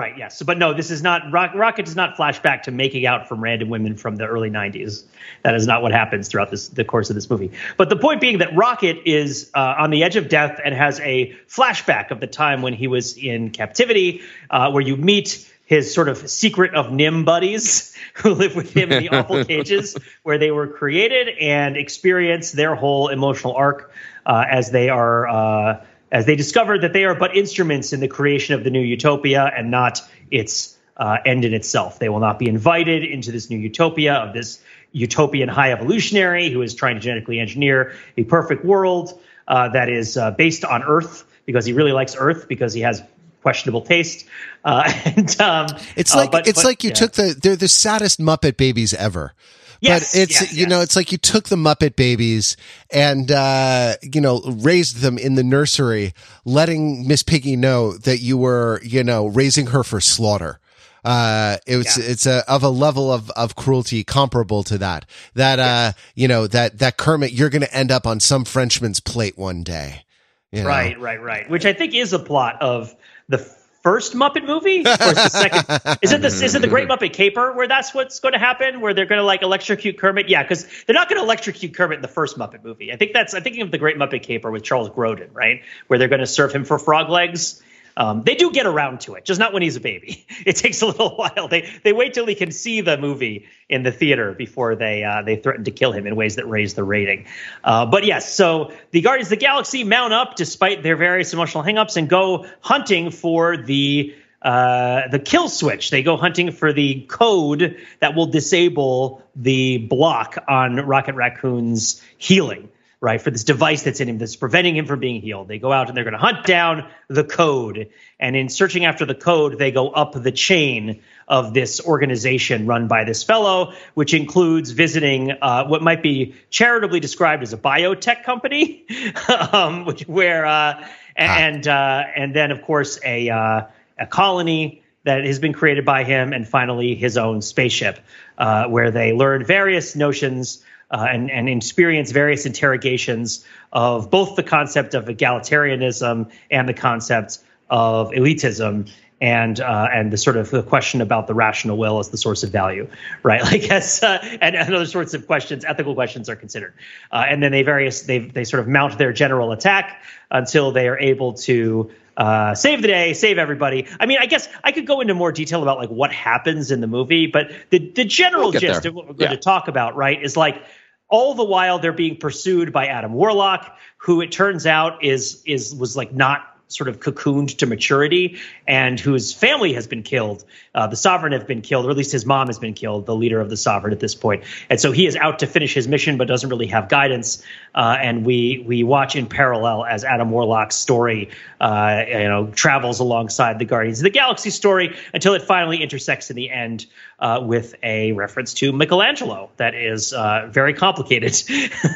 Right. 0.00 0.16
Yes. 0.16 0.42
But 0.42 0.56
no, 0.56 0.72
this 0.72 0.90
is 0.90 1.02
not 1.02 1.30
Rock, 1.30 1.54
Rocket 1.54 1.84
does 1.84 1.94
not 1.94 2.16
flash 2.16 2.38
back 2.40 2.62
to 2.62 2.70
making 2.70 3.04
out 3.04 3.28
from 3.28 3.42
random 3.42 3.68
women 3.68 3.96
from 3.96 4.16
the 4.16 4.24
early 4.24 4.50
'90s. 4.50 5.04
That 5.42 5.54
is 5.54 5.66
not 5.66 5.82
what 5.82 5.92
happens 5.92 6.28
throughout 6.28 6.50
this 6.50 6.68
the 6.68 6.84
course 6.84 7.10
of 7.10 7.16
this 7.16 7.28
movie. 7.28 7.50
But 7.76 7.90
the 7.90 7.96
point 7.96 8.22
being 8.22 8.38
that 8.38 8.56
Rocket 8.56 9.02
is 9.04 9.50
uh, 9.54 9.74
on 9.78 9.90
the 9.90 10.02
edge 10.02 10.16
of 10.16 10.30
death 10.30 10.58
and 10.64 10.74
has 10.74 11.00
a 11.00 11.36
flashback 11.48 12.10
of 12.10 12.18
the 12.18 12.26
time 12.26 12.62
when 12.62 12.72
he 12.72 12.86
was 12.86 13.18
in 13.18 13.50
captivity, 13.50 14.22
uh, 14.48 14.70
where 14.70 14.82
you 14.82 14.96
meet 14.96 15.46
his 15.66 15.92
sort 15.92 16.08
of 16.08 16.30
secret 16.30 16.74
of 16.74 16.86
NIMH 16.86 17.24
buddies 17.26 17.94
who 18.14 18.34
live 18.34 18.56
with 18.56 18.72
him 18.74 18.90
in 18.90 19.04
the 19.04 19.10
awful 19.10 19.44
cages 19.52 19.96
where 20.22 20.38
they 20.38 20.50
were 20.50 20.66
created 20.66 21.28
and 21.40 21.76
experience 21.76 22.52
their 22.52 22.74
whole 22.74 23.08
emotional 23.08 23.54
arc 23.54 23.92
uh, 24.26 24.44
as 24.50 24.70
they 24.70 24.88
are 24.88 25.28
uh, 25.28 25.84
as 26.10 26.26
they 26.26 26.36
discover 26.36 26.78
that 26.78 26.92
they 26.92 27.04
are 27.04 27.14
but 27.14 27.36
instruments 27.36 27.92
in 27.92 28.00
the 28.00 28.08
creation 28.08 28.54
of 28.54 28.64
the 28.64 28.70
new 28.70 28.80
utopia 28.80 29.50
and 29.56 29.70
not 29.70 30.02
its 30.30 30.76
uh, 30.96 31.18
end 31.24 31.44
in 31.44 31.54
itself. 31.54 31.98
They 31.98 32.08
will 32.08 32.20
not 32.20 32.38
be 32.38 32.48
invited 32.48 33.04
into 33.04 33.32
this 33.32 33.48
new 33.50 33.58
utopia 33.58 34.14
of 34.14 34.34
this 34.34 34.60
utopian 34.92 35.48
high 35.48 35.72
evolutionary 35.72 36.50
who 36.50 36.62
is 36.62 36.74
trying 36.74 36.96
to 36.96 37.00
genetically 37.00 37.38
engineer 37.38 37.94
a 38.16 38.24
perfect 38.24 38.64
world 38.64 39.18
uh, 39.48 39.68
that 39.68 39.88
is 39.88 40.16
uh, 40.16 40.30
based 40.32 40.64
on 40.64 40.82
Earth 40.82 41.24
because 41.46 41.64
he 41.64 41.72
really 41.72 41.92
likes 41.92 42.16
Earth 42.18 42.48
because 42.48 42.72
he 42.72 42.80
has 42.80 43.02
questionable 43.42 43.80
taste. 43.80 44.26
Uh, 44.64 44.90
and 45.04 45.40
um, 45.40 45.68
it's 45.96 46.14
like 46.14 46.30
but, 46.30 46.46
it's 46.46 46.62
but, 46.62 46.68
like 46.68 46.84
you 46.84 46.90
yeah. 46.90 46.94
took 46.94 47.12
the 47.12 47.38
they're 47.40 47.56
the 47.56 47.68
saddest 47.68 48.20
Muppet 48.20 48.56
babies 48.56 48.94
ever. 48.94 49.34
Yes, 49.80 50.12
but 50.12 50.20
it's 50.20 50.40
yes, 50.40 50.52
you 50.52 50.60
yes. 50.60 50.68
know 50.68 50.80
it's 50.82 50.96
like 50.96 51.10
you 51.10 51.18
took 51.18 51.48
the 51.48 51.56
Muppet 51.56 51.96
Babies 51.96 52.56
and 52.90 53.30
uh, 53.30 53.94
you 54.02 54.20
know 54.20 54.40
raised 54.40 54.98
them 54.98 55.16
in 55.16 55.34
the 55.34 55.44
nursery, 55.44 56.12
letting 56.44 57.08
Miss 57.08 57.22
Piggy 57.22 57.56
know 57.56 57.96
that 57.96 58.18
you 58.18 58.36
were 58.36 58.80
you 58.82 59.02
know 59.02 59.26
raising 59.26 59.68
her 59.68 59.82
for 59.82 60.00
slaughter. 60.00 60.60
Uh, 61.02 61.56
it's 61.66 61.96
yeah. 61.96 62.04
it's 62.06 62.26
a 62.26 62.50
of 62.50 62.62
a 62.62 62.68
level 62.68 63.10
of 63.10 63.30
of 63.30 63.56
cruelty 63.56 64.04
comparable 64.04 64.62
to 64.64 64.78
that. 64.78 65.06
That 65.34 65.58
uh, 65.58 65.92
you 66.14 66.28
know 66.28 66.46
that 66.46 66.78
that 66.78 66.98
Kermit, 66.98 67.32
you're 67.32 67.50
going 67.50 67.62
to 67.62 67.74
end 67.74 67.90
up 67.90 68.06
on 68.06 68.20
some 68.20 68.44
Frenchman's 68.44 69.00
plate 69.00 69.38
one 69.38 69.62
day. 69.62 70.04
You 70.52 70.62
know? 70.62 70.68
Right, 70.68 70.98
right, 70.98 71.22
right. 71.22 71.48
Which 71.48 71.64
I 71.64 71.72
think 71.72 71.94
is 71.94 72.12
a 72.12 72.18
plot 72.18 72.60
of 72.60 72.94
the 73.28 73.38
first 73.82 74.14
Muppet 74.14 74.46
movie, 74.46 74.80
or 74.80 74.90
is 74.90 74.96
the 74.96 75.28
second? 75.28 75.98
is 76.02 76.12
it 76.12 76.20
the 76.20 76.28
is 76.28 76.54
it 76.54 76.62
the 76.62 76.68
Great 76.68 76.88
Muppet 76.88 77.12
Caper 77.12 77.52
where 77.52 77.68
that's 77.68 77.94
what's 77.94 78.20
going 78.20 78.32
to 78.32 78.38
happen? 78.38 78.80
Where 78.80 78.94
they're 78.94 79.06
going 79.06 79.20
to 79.20 79.24
like 79.24 79.42
electrocute 79.42 79.98
Kermit? 79.98 80.28
Yeah, 80.28 80.42
because 80.42 80.66
they're 80.86 80.94
not 80.94 81.08
going 81.08 81.20
to 81.20 81.24
electrocute 81.24 81.74
Kermit 81.74 81.96
in 81.96 82.02
the 82.02 82.08
first 82.08 82.38
Muppet 82.38 82.64
movie. 82.64 82.92
I 82.92 82.96
think 82.96 83.12
that's 83.12 83.34
I'm 83.34 83.42
thinking 83.42 83.62
of 83.62 83.70
the 83.70 83.78
Great 83.78 83.96
Muppet 83.96 84.22
Caper 84.22 84.50
with 84.50 84.62
Charles 84.62 84.90
Grodin, 84.90 85.30
right? 85.32 85.62
Where 85.86 85.98
they're 85.98 86.08
going 86.08 86.20
to 86.20 86.26
serve 86.26 86.52
him 86.52 86.64
for 86.64 86.78
frog 86.78 87.08
legs 87.08 87.62
um, 88.00 88.22
they 88.22 88.34
do 88.34 88.50
get 88.50 88.64
around 88.64 89.02
to 89.02 89.14
it, 89.14 89.26
just 89.26 89.38
not 89.38 89.52
when 89.52 89.60
he's 89.60 89.76
a 89.76 89.80
baby. 89.80 90.26
It 90.46 90.56
takes 90.56 90.80
a 90.80 90.86
little 90.86 91.10
while. 91.16 91.48
They 91.48 91.70
they 91.84 91.92
wait 91.92 92.14
till 92.14 92.24
he 92.24 92.34
can 92.34 92.50
see 92.50 92.80
the 92.80 92.96
movie 92.96 93.44
in 93.68 93.82
the 93.82 93.92
theater 93.92 94.32
before 94.32 94.74
they 94.74 95.04
uh, 95.04 95.20
they 95.20 95.36
threaten 95.36 95.64
to 95.64 95.70
kill 95.70 95.92
him 95.92 96.06
in 96.06 96.16
ways 96.16 96.36
that 96.36 96.46
raise 96.46 96.72
the 96.72 96.82
rating. 96.82 97.26
Uh, 97.62 97.84
but 97.84 98.06
yes, 98.06 98.34
so 98.34 98.72
the 98.90 99.02
Guardians 99.02 99.26
of 99.26 99.38
the 99.38 99.44
Galaxy 99.44 99.84
mount 99.84 100.14
up 100.14 100.36
despite 100.36 100.82
their 100.82 100.96
various 100.96 101.34
emotional 101.34 101.62
hangups 101.62 101.98
and 101.98 102.08
go 102.08 102.46
hunting 102.62 103.10
for 103.10 103.58
the 103.58 104.14
uh, 104.40 105.08
the 105.08 105.18
kill 105.18 105.50
switch. 105.50 105.90
They 105.90 106.02
go 106.02 106.16
hunting 106.16 106.52
for 106.52 106.72
the 106.72 107.02
code 107.02 107.76
that 107.98 108.14
will 108.14 108.26
disable 108.26 109.22
the 109.36 109.76
block 109.76 110.42
on 110.48 110.76
Rocket 110.76 111.16
Raccoon's 111.16 112.02
healing 112.16 112.70
right, 113.00 113.20
for 113.20 113.30
this 113.30 113.44
device 113.44 113.82
that's 113.82 114.00
in 114.00 114.08
him 114.08 114.18
that's 114.18 114.36
preventing 114.36 114.76
him 114.76 114.84
from 114.84 115.00
being 115.00 115.22
healed. 115.22 115.48
They 115.48 115.58
go 115.58 115.72
out 115.72 115.88
and 115.88 115.96
they're 115.96 116.04
going 116.04 116.12
to 116.12 116.18
hunt 116.18 116.44
down 116.44 116.88
the 117.08 117.24
code. 117.24 117.88
And 118.18 118.36
in 118.36 118.50
searching 118.50 118.84
after 118.84 119.06
the 119.06 119.14
code, 119.14 119.58
they 119.58 119.70
go 119.70 119.88
up 119.88 120.12
the 120.12 120.32
chain 120.32 121.00
of 121.26 121.54
this 121.54 121.80
organization 121.80 122.66
run 122.66 122.88
by 122.88 123.04
this 123.04 123.22
fellow, 123.22 123.72
which 123.94 124.12
includes 124.12 124.72
visiting 124.72 125.30
uh, 125.30 125.64
what 125.66 125.82
might 125.82 126.02
be 126.02 126.34
charitably 126.50 127.00
described 127.00 127.42
as 127.42 127.54
a 127.54 127.58
biotech 127.58 128.24
company, 128.24 128.84
um, 129.52 129.86
which, 129.86 130.02
where 130.02 130.44
uh, 130.44 130.86
and 131.16 131.66
uh, 131.66 132.04
and 132.14 132.34
then 132.34 132.50
of 132.50 132.62
course 132.62 132.98
a 133.04 133.30
uh, 133.30 133.62
a 133.98 134.06
colony 134.06 134.82
that 135.04 135.24
has 135.24 135.38
been 135.38 135.54
created 135.54 135.86
by 135.86 136.04
him, 136.04 136.34
and 136.34 136.46
finally 136.46 136.94
his 136.94 137.16
own 137.16 137.40
spaceship, 137.40 137.98
uh, 138.36 138.66
where 138.66 138.90
they 138.90 139.14
learn 139.14 139.44
various 139.44 139.96
notions 139.96 140.62
uh, 140.90 141.06
and, 141.10 141.30
and 141.30 141.48
experience 141.48 142.10
various 142.10 142.46
interrogations 142.46 143.44
of 143.72 144.10
both 144.10 144.36
the 144.36 144.42
concept 144.42 144.94
of 144.94 145.06
egalitarianism 145.06 146.30
and 146.50 146.68
the 146.68 146.74
concept 146.74 147.38
of 147.70 148.10
elitism 148.10 148.90
and 149.20 149.60
uh, 149.60 149.88
and 149.92 150.12
the 150.12 150.16
sort 150.16 150.36
of 150.36 150.50
the 150.50 150.62
question 150.62 151.00
about 151.00 151.26
the 151.26 151.34
rational 151.34 151.76
will 151.76 151.98
as 151.98 152.08
the 152.08 152.16
source 152.16 152.42
of 152.42 152.50
value, 152.50 152.88
right? 153.22 153.42
Like 153.50 153.70
as 153.70 154.02
uh, 154.02 154.18
and, 154.40 154.56
and, 154.56 154.74
other 154.74 154.86
sorts 154.86 155.12
of 155.12 155.26
questions, 155.26 155.64
ethical 155.64 155.94
questions 155.94 156.28
are 156.28 156.36
considered, 156.36 156.72
uh, 157.12 157.26
and 157.28 157.42
then 157.42 157.52
they 157.52 157.62
various 157.62 158.02
they 158.02 158.18
they 158.18 158.44
sort 158.44 158.60
of 158.60 158.68
mount 158.68 158.96
their 158.96 159.12
general 159.12 159.52
attack 159.52 160.02
until 160.30 160.72
they 160.72 160.88
are 160.88 160.98
able 160.98 161.34
to 161.34 161.90
uh, 162.16 162.54
save 162.54 162.82
the 162.82 162.88
day, 162.88 163.12
save 163.12 163.38
everybody. 163.38 163.86
I 163.98 164.06
mean, 164.06 164.18
I 164.20 164.26
guess 164.26 164.48
I 164.64 164.72
could 164.72 164.86
go 164.86 165.00
into 165.00 165.14
more 165.14 165.32
detail 165.32 165.62
about 165.62 165.78
like 165.78 165.90
what 165.90 166.12
happens 166.12 166.70
in 166.70 166.80
the 166.80 166.86
movie, 166.86 167.26
but 167.26 167.50
the 167.70 167.78
the 167.78 168.04
general 168.04 168.50
we'll 168.50 168.60
gist 168.60 168.82
there. 168.82 168.90
of 168.90 168.94
what 168.94 169.06
we're 169.06 169.14
going 169.14 169.30
yeah. 169.30 169.36
to 169.36 169.42
talk 169.42 169.68
about, 169.68 169.96
right, 169.96 170.22
is 170.22 170.36
like 170.36 170.62
all 171.10 171.34
the 171.34 171.44
while 171.44 171.78
they're 171.78 171.92
being 171.92 172.16
pursued 172.16 172.72
by 172.72 172.86
Adam 172.86 173.12
Warlock, 173.12 173.76
who 173.98 174.20
it 174.20 174.32
turns 174.32 174.66
out 174.66 175.04
is 175.04 175.42
is 175.44 175.74
was 175.74 175.96
like 175.96 176.12
not 176.12 176.46
sort 176.70 176.88
of 176.88 177.00
cocooned 177.00 177.58
to 177.58 177.66
maturity 177.66 178.38
and 178.66 178.98
whose 178.98 179.32
family 179.32 179.72
has 179.72 179.86
been 179.86 180.02
killed. 180.02 180.44
Uh, 180.74 180.86
the 180.86 180.96
sovereign 180.96 181.32
have 181.32 181.46
been 181.46 181.62
killed, 181.62 181.86
or 181.86 181.90
at 181.90 181.96
least 181.96 182.12
his 182.12 182.24
mom 182.24 182.46
has 182.46 182.58
been 182.58 182.74
killed, 182.74 183.06
the 183.06 183.14
leader 183.14 183.40
of 183.40 183.50
the 183.50 183.56
sovereign 183.56 183.92
at 183.92 184.00
this 184.00 184.14
point. 184.14 184.44
And 184.68 184.80
so 184.80 184.92
he 184.92 185.06
is 185.06 185.16
out 185.16 185.40
to 185.40 185.46
finish 185.46 185.74
his 185.74 185.88
mission, 185.88 186.16
but 186.16 186.28
doesn't 186.28 186.48
really 186.48 186.68
have 186.68 186.88
guidance. 186.88 187.42
Uh, 187.74 187.96
and 188.00 188.24
we 188.24 188.64
we 188.66 188.84
watch 188.84 189.16
in 189.16 189.26
parallel 189.26 189.84
as 189.84 190.04
Adam 190.04 190.30
Warlock's 190.30 190.76
story, 190.76 191.30
uh, 191.60 192.04
you 192.08 192.28
know, 192.28 192.46
travels 192.48 193.00
alongside 193.00 193.58
the 193.58 193.64
Guardians 193.64 193.98
of 194.00 194.04
the 194.04 194.10
Galaxy 194.10 194.50
story 194.50 194.96
until 195.12 195.34
it 195.34 195.42
finally 195.42 195.82
intersects 195.82 196.30
in 196.30 196.36
the 196.36 196.50
end 196.50 196.86
uh, 197.18 197.40
with 197.42 197.74
a 197.82 198.12
reference 198.12 198.54
to 198.54 198.72
Michelangelo 198.72 199.50
that 199.56 199.74
is 199.74 200.12
uh, 200.12 200.48
very 200.50 200.74
complicated. 200.74 201.36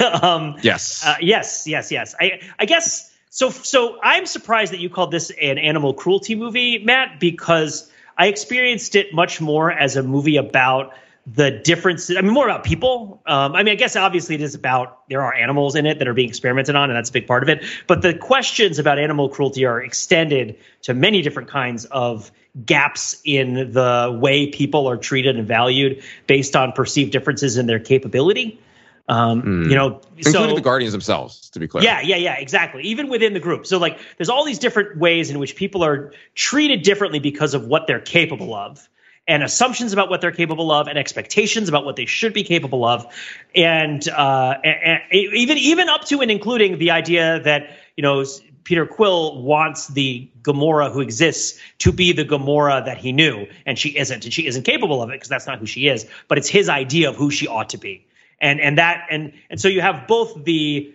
um, 0.23 0.57
yes. 0.63 1.05
Uh, 1.05 1.17
yes. 1.21 1.67
Yes. 1.67 1.91
Yes. 1.93 2.15
I 2.19 2.41
I 2.59 2.67
guess 2.67 3.14
so, 3.35 3.51
so 3.51 3.99
I'm 4.01 4.27
surprised 4.27 4.73
that 4.73 4.79
you 4.79 4.89
called 4.89 5.11
this 5.11 5.31
an 5.31 5.59
animal 5.59 5.93
cruelty 5.93 6.37
movie, 6.37 6.79
Matt, 6.79 7.19
because 7.19 7.91
I 8.17 8.29
experienced 8.29 8.95
it 8.95 9.13
much 9.13 9.41
more 9.41 9.73
as 9.73 9.97
a 9.97 10.05
movie 10.05 10.37
about 10.37 10.95
the 11.27 11.51
differences. 11.51 12.17
I 12.17 12.21
mean, 12.21 12.33
more 12.33 12.45
about 12.47 12.63
people. 12.63 13.21
Um, 13.27 13.57
I 13.57 13.65
mean, 13.65 13.73
I 13.73 13.75
guess 13.75 13.97
obviously 13.97 14.37
it 14.37 14.41
is 14.41 14.55
about 14.55 15.09
there 15.09 15.21
are 15.21 15.35
animals 15.35 15.75
in 15.75 15.85
it 15.85 15.99
that 15.99 16.07
are 16.07 16.15
being 16.15 16.29
experimented 16.29 16.77
on, 16.77 16.91
and 16.91 16.97
that's 16.97 17.11
a 17.11 17.13
big 17.13 17.27
part 17.27 17.43
of 17.43 17.49
it. 17.49 17.65
But 17.89 18.03
the 18.03 18.15
questions 18.15 18.79
about 18.79 19.01
animal 19.01 19.29
cruelty 19.29 19.65
are 19.65 19.83
extended 19.83 20.57
to 20.83 20.95
many 20.95 21.21
different 21.21 21.49
kinds 21.49 21.87
of 21.87 22.31
gaps 22.65 23.21
in 23.25 23.73
the 23.73 24.17
way 24.23 24.47
people 24.47 24.89
are 24.89 24.97
treated 24.97 25.37
and 25.37 25.49
valued 25.49 26.05
based 26.29 26.55
on 26.55 26.71
perceived 26.71 27.11
differences 27.11 27.57
in 27.57 27.67
their 27.67 27.81
capability. 27.81 28.61
Um, 29.07 29.43
mm. 29.43 29.69
You 29.69 29.75
know, 29.75 30.01
including 30.17 30.49
so, 30.49 30.55
the 30.55 30.63
Guardians 30.63 30.93
themselves, 30.93 31.51
to 31.51 31.61
be 31.61 31.69
clear. 31.69 31.85
Yeah, 31.85 32.01
yeah, 32.01 32.17
yeah, 32.17 32.37
exactly. 32.39 32.85
Even 32.85 33.09
within 33.09 33.35
the 33.35 33.41
group, 33.41 33.67
so 33.67 33.79
like, 33.79 33.99
there's 34.17 34.31
all 34.31 34.45
these 34.45 34.59
different 34.59 34.97
ways 34.97 35.31
in 35.31 35.39
which 35.39 35.57
people 35.57 35.85
are 35.85 36.13
treated 36.35 36.83
differently 36.83 37.19
because 37.19 37.53
of 37.53 37.67
what 37.67 37.87
they're 37.87 38.01
capable 38.01 38.55
of 38.55 38.89
and 39.27 39.43
assumptions 39.43 39.93
about 39.93 40.11
what 40.11 40.21
they're 40.21 40.33
capable 40.33 40.71
of 40.71 40.87
and 40.87 40.99
expectations 40.99 41.69
about 41.69 41.85
what 41.85 41.97
they 41.97 42.07
should 42.07 42.33
be 42.33 42.45
capable 42.45 42.85
of 42.85 43.07
and, 43.55 44.07
uh, 44.09 44.55
and, 44.63 44.77
and 44.85 45.01
even 45.13 45.59
even 45.59 45.89
up 45.89 46.05
to 46.05 46.21
and 46.21 46.31
including 46.31 46.79
the 46.79 46.91
idea 46.91 47.41
that 47.41 47.77
you 47.97 48.03
know 48.03 48.25
Peter 48.65 48.87
Quill 48.87 49.43
wants 49.43 49.89
the 49.89 50.31
Gamora 50.43 50.91
who 50.91 51.01
exists 51.01 51.61
to 51.79 51.93
be 51.93 52.13
the 52.13 52.25
Gamora 52.25 52.87
that 52.87 52.97
he 52.97 53.13
knew, 53.13 53.47
and 53.67 53.79
she 53.79 53.91
isn't, 53.91 54.25
and 54.25 54.33
she 54.33 54.47
isn't 54.47 54.63
capable 54.63 55.03
of 55.03 55.11
it 55.11 55.13
because 55.13 55.29
that's 55.29 55.47
not 55.47 55.59
who 55.59 55.67
she 55.67 55.87
is. 55.87 56.07
But 56.29 56.39
it's 56.39 56.49
his 56.49 56.71
idea 56.71 57.11
of 57.11 57.17
who 57.17 57.31
she 57.31 57.47
ought 57.47 57.71
to 57.71 57.79
be, 57.79 58.07
and 58.41 58.61
and 58.61 58.79
that 58.79 59.07
and 59.11 59.33
and 59.51 59.61
so 59.61 59.69
you 59.69 59.81
have 59.81 60.07
both 60.07 60.45
the 60.45 60.95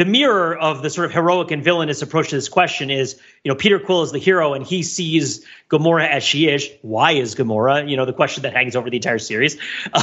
the 0.00 0.06
mirror 0.06 0.56
of 0.56 0.80
the 0.80 0.88
sort 0.88 1.04
of 1.04 1.12
heroic 1.12 1.50
and 1.50 1.62
villainous 1.62 2.00
approach 2.00 2.30
to 2.30 2.34
this 2.34 2.48
question 2.48 2.88
is, 2.88 3.20
you 3.44 3.50
know, 3.50 3.54
Peter 3.54 3.78
Quill 3.78 4.02
is 4.02 4.12
the 4.12 4.18
hero 4.18 4.54
and 4.54 4.64
he 4.64 4.82
sees 4.82 5.44
Gamora 5.68 6.08
as 6.08 6.22
she 6.22 6.48
is. 6.48 6.70
Why 6.80 7.12
is 7.12 7.34
Gamora? 7.34 7.86
You 7.86 7.98
know, 7.98 8.06
the 8.06 8.14
question 8.14 8.44
that 8.44 8.54
hangs 8.54 8.76
over 8.76 8.88
the 8.88 8.96
entire 8.96 9.18
series. 9.18 9.58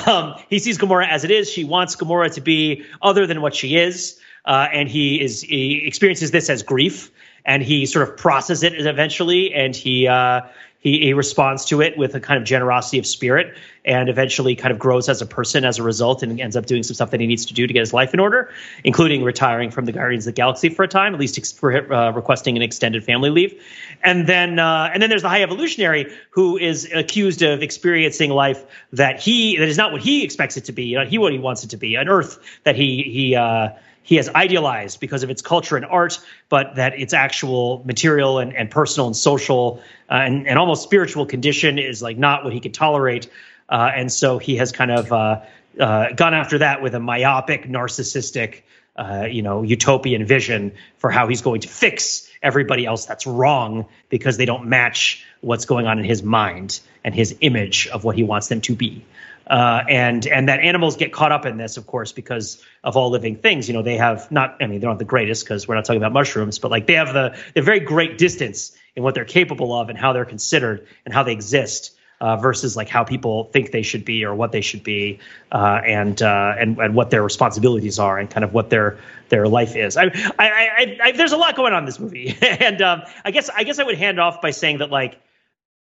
Um, 0.06 0.36
he 0.52 0.60
sees 0.60 0.78
Gamora 0.78 1.10
as 1.10 1.24
it 1.24 1.32
is. 1.32 1.50
She 1.50 1.64
wants 1.64 1.96
Gamora 1.96 2.32
to 2.36 2.42
be 2.42 2.86
other 3.02 3.26
than 3.26 3.42
what 3.42 3.56
she 3.56 3.76
is. 3.76 4.20
Uh, 4.46 4.68
and 4.72 4.88
he 4.88 5.20
is 5.20 5.42
he 5.42 5.82
experiences 5.88 6.30
this 6.30 6.50
as 6.52 6.62
grief 6.62 7.12
and 7.44 7.64
he 7.64 7.88
sort 7.88 8.08
of 8.08 8.18
processes 8.18 8.64
it 8.64 8.86
eventually 8.86 9.54
and 9.54 9.76
he 9.76 10.08
uh, 10.08 10.42
he, 10.80 11.00
he 11.00 11.14
responds 11.14 11.66
to 11.66 11.82
it 11.82 11.98
with 11.98 12.14
a 12.16 12.20
kind 12.20 12.38
of 12.40 12.46
generosity 12.46 13.00
of 13.00 13.06
spirit 13.06 13.58
and 13.84 14.10
eventually 14.10 14.56
kind 14.56 14.72
of 14.72 14.78
grows 14.78 15.10
as 15.10 15.22
a 15.22 15.26
person 15.26 15.66
as 15.66 15.80
a 15.80 15.84
result 15.84 16.22
and 16.22 16.40
ends 16.40 16.56
up 16.56 16.66
doing 16.66 16.84
some 16.84 16.94
stuff 16.94 17.10
that 17.12 17.20
he 17.20 17.26
needs 17.26 17.46
to 17.46 17.54
do 17.54 17.66
to 17.66 17.74
get 17.74 17.80
his 17.80 17.94
life 17.94 18.14
in 18.14 18.20
order, 18.20 18.52
including 18.84 19.24
retiring 19.24 19.72
from 19.72 19.86
the 19.86 19.92
Guardians 19.92 20.28
of 20.28 20.34
the 20.34 20.38
Galaxy 20.38 20.70
for 20.70 20.84
a 20.84 20.88
time, 20.88 21.14
at 21.14 21.20
least 21.20 21.58
for 21.58 21.92
uh, 21.92 22.12
requesting 22.12 22.56
an 22.56 22.62
extended 22.62 23.04
family 23.04 23.30
leave. 23.30 23.60
And 24.04 24.28
then 24.28 24.60
uh, 24.60 24.90
and 24.94 25.02
then 25.02 25.10
there's 25.10 25.24
the 25.24 25.30
High 25.30 25.42
Evolutionary 25.42 26.14
who 26.30 26.58
is 26.58 26.92
accused 26.94 27.42
of 27.42 27.64
experiencing 27.64 28.30
life 28.30 28.66
that 28.94 29.20
he 29.20 29.58
that 29.58 29.68
is 29.68 29.78
not 29.78 29.92
what 29.92 30.02
he 30.02 30.24
expects 30.24 30.58
it 30.58 30.66
to 30.66 30.72
be, 30.72 30.94
not 30.94 31.08
he 31.08 31.18
what 31.18 31.32
he 31.32 31.40
wants 31.40 31.64
it 31.64 31.70
to 31.72 31.78
be, 31.78 31.96
an 31.96 32.08
Earth 32.08 32.40
that 32.66 32.76
he 32.76 33.04
he. 33.04 33.36
Uh, 33.36 33.70
he 34.08 34.16
has 34.16 34.30
idealized 34.30 35.02
because 35.02 35.24
of 35.24 35.30
its 35.30 35.42
culture 35.42 35.76
and 35.76 35.86
art, 35.86 36.22
but 36.48 36.78
that 36.78 36.98
its 36.98 37.14
actual 37.14 37.84
material 37.86 38.40
and, 38.40 38.56
and 38.56 38.72
personal 38.72 39.08
and 39.08 39.18
social 39.18 39.82
uh, 40.10 40.14
and, 40.14 40.48
and 40.48 40.58
almost 40.58 40.82
spiritual 40.82 41.26
condition 41.26 41.78
is 41.78 42.02
like 42.02 42.18
not 42.18 42.46
what 42.46 42.54
he 42.54 42.62
could 42.62 42.74
tolerate. 42.74 43.30
Uh, 43.68 43.92
and 43.94 44.10
so 44.10 44.38
he 44.38 44.56
has 44.56 44.72
kind 44.72 44.92
of 44.92 45.12
uh, 45.12 45.42
uh 45.78 46.14
gone 46.14 46.34
after 46.34 46.60
that 46.60 46.82
with 46.82 46.96
a 46.96 47.02
myopic, 47.02 47.66
narcissistic, 47.66 48.62
uh, 48.96 49.28
you 49.30 49.42
know, 49.42 49.62
utopian 49.62 50.26
vision 50.26 50.72
for 51.00 51.12
how 51.12 51.28
he's 51.28 51.42
going 51.42 51.60
to 51.60 51.68
fix 51.68 52.32
everybody 52.42 52.86
else 52.86 53.06
that's 53.06 53.28
wrong 53.28 53.88
because 54.08 54.38
they 54.38 54.46
don't 54.46 54.68
match 54.68 55.26
what's 55.42 55.66
going 55.66 55.86
on 55.86 56.00
in 56.00 56.06
his 56.06 56.24
mind 56.24 56.80
and 57.04 57.14
his 57.14 57.36
image 57.42 57.90
of 57.90 58.06
what 58.06 58.16
he 58.16 58.24
wants 58.24 58.48
them 58.48 58.62
to 58.62 58.74
be. 58.74 59.04
Uh, 59.50 59.84
and 59.88 60.28
and 60.28 60.50
that 60.50 60.60
animals 60.60 60.98
get 60.98 61.14
caught 61.14 61.32
up 61.32 61.46
in 61.46 61.58
this, 61.58 61.78
of 61.78 61.88
course, 61.88 62.12
because 62.12 62.62
of 62.84 62.98
all 62.98 63.10
living 63.10 63.38
things. 63.38 63.68
You 63.68 63.74
know, 63.74 63.82
they 63.82 63.96
have 63.96 64.30
not. 64.30 64.58
I 64.62 64.68
mean, 64.68 64.82
they're 64.82 64.90
not 64.90 65.00
the 65.00 65.06
greatest 65.06 65.46
because 65.46 65.68
we're 65.68 65.76
not 65.76 65.86
talking 65.86 66.02
about 66.02 66.12
mushrooms, 66.12 66.60
but 66.60 66.70
like 66.70 66.86
they 66.86 66.96
have 66.96 67.14
the 67.14 67.38
the 67.56 67.62
very 67.62 67.80
great 67.80 68.18
distance 68.18 68.76
in 68.96 69.04
what 69.04 69.16
they're 69.16 69.26
capable 69.26 69.74
of 69.74 69.90
and 69.90 69.98
how 69.98 70.12
they're 70.12 70.26
considered 70.26 70.88
and 71.06 71.14
how 71.14 71.24
they 71.24 71.34
exist. 71.34 71.94
Uh, 72.20 72.36
versus 72.36 72.76
like 72.76 72.90
how 72.90 73.04
people 73.04 73.44
think 73.54 73.70
they 73.70 73.84
should 73.84 74.04
be 74.04 74.26
or 74.26 74.34
what 74.34 74.52
they 74.52 74.62
should 74.62 74.82
be, 74.82 75.20
uh, 75.52 75.80
and, 75.86 76.20
uh, 76.24 76.56
and 76.58 76.80
and 76.80 76.96
what 76.96 77.12
their 77.12 77.22
responsibilities 77.22 78.00
are, 78.00 78.18
and 78.18 78.28
kind 78.28 78.44
of 78.44 78.56
what 78.56 78.72
their 78.72 78.98
their 79.30 79.48
life 79.48 79.76
is. 79.76 79.98
I, 79.98 80.06
I, 80.06 80.10
I, 80.40 80.98
I 81.04 81.12
there's 81.12 81.34
a 81.34 81.38
lot 81.38 81.56
going 81.56 81.74
on 81.74 81.84
in 81.84 81.86
this 81.86 82.00
movie, 82.00 82.36
and 82.42 82.82
um, 82.82 83.04
I 83.24 83.30
guess 83.30 83.52
I 83.52 83.64
guess 83.66 83.78
I 83.78 83.84
would 83.84 84.00
hand 84.00 84.20
off 84.20 84.42
by 84.42 84.50
saying 84.50 84.80
that 84.80 84.90
like 84.90 85.22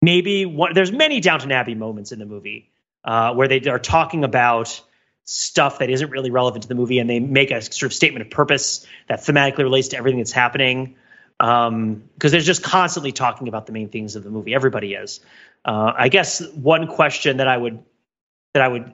maybe 0.02 0.46
one, 0.46 0.74
there's 0.74 0.94
many 0.94 1.20
Downton 1.20 1.52
Abbey 1.52 1.76
moments 1.76 2.14
in 2.14 2.20
the 2.20 2.26
movie 2.26 2.72
uh, 3.04 3.34
where 3.34 3.48
they 3.48 3.62
are 3.70 3.80
talking 3.80 4.24
about 4.24 4.82
stuff 5.24 5.80
that 5.80 5.90
isn't 5.90 6.10
really 6.10 6.32
relevant 6.32 6.64
to 6.64 6.68
the 6.68 6.76
movie, 6.76 7.00
and 7.00 7.10
they 7.10 7.20
make 7.20 7.52
a 7.52 7.62
sort 7.62 7.84
of 7.84 7.94
statement 7.94 8.26
of 8.26 8.32
purpose 8.32 8.86
that 9.08 9.20
thematically 9.20 9.60
relates 9.60 9.90
to 9.90 9.98
everything 9.98 10.20
that's 10.20 10.32
happening. 10.32 10.96
Because 11.38 11.68
um, 11.68 12.04
they're 12.20 12.40
just 12.40 12.64
constantly 12.64 13.12
talking 13.12 13.48
about 13.48 13.66
the 13.66 13.72
main 13.72 13.90
things 13.90 14.16
of 14.16 14.24
the 14.24 14.30
movie. 14.30 14.54
Everybody 14.54 14.94
is. 14.94 15.22
Uh, 15.66 15.92
I 15.98 16.10
guess 16.10 16.46
one 16.54 16.88
question 16.88 17.38
that 17.38 17.48
I 17.48 17.58
would 17.58 17.84
that 18.54 18.64
I 18.64 18.68
would 18.68 18.94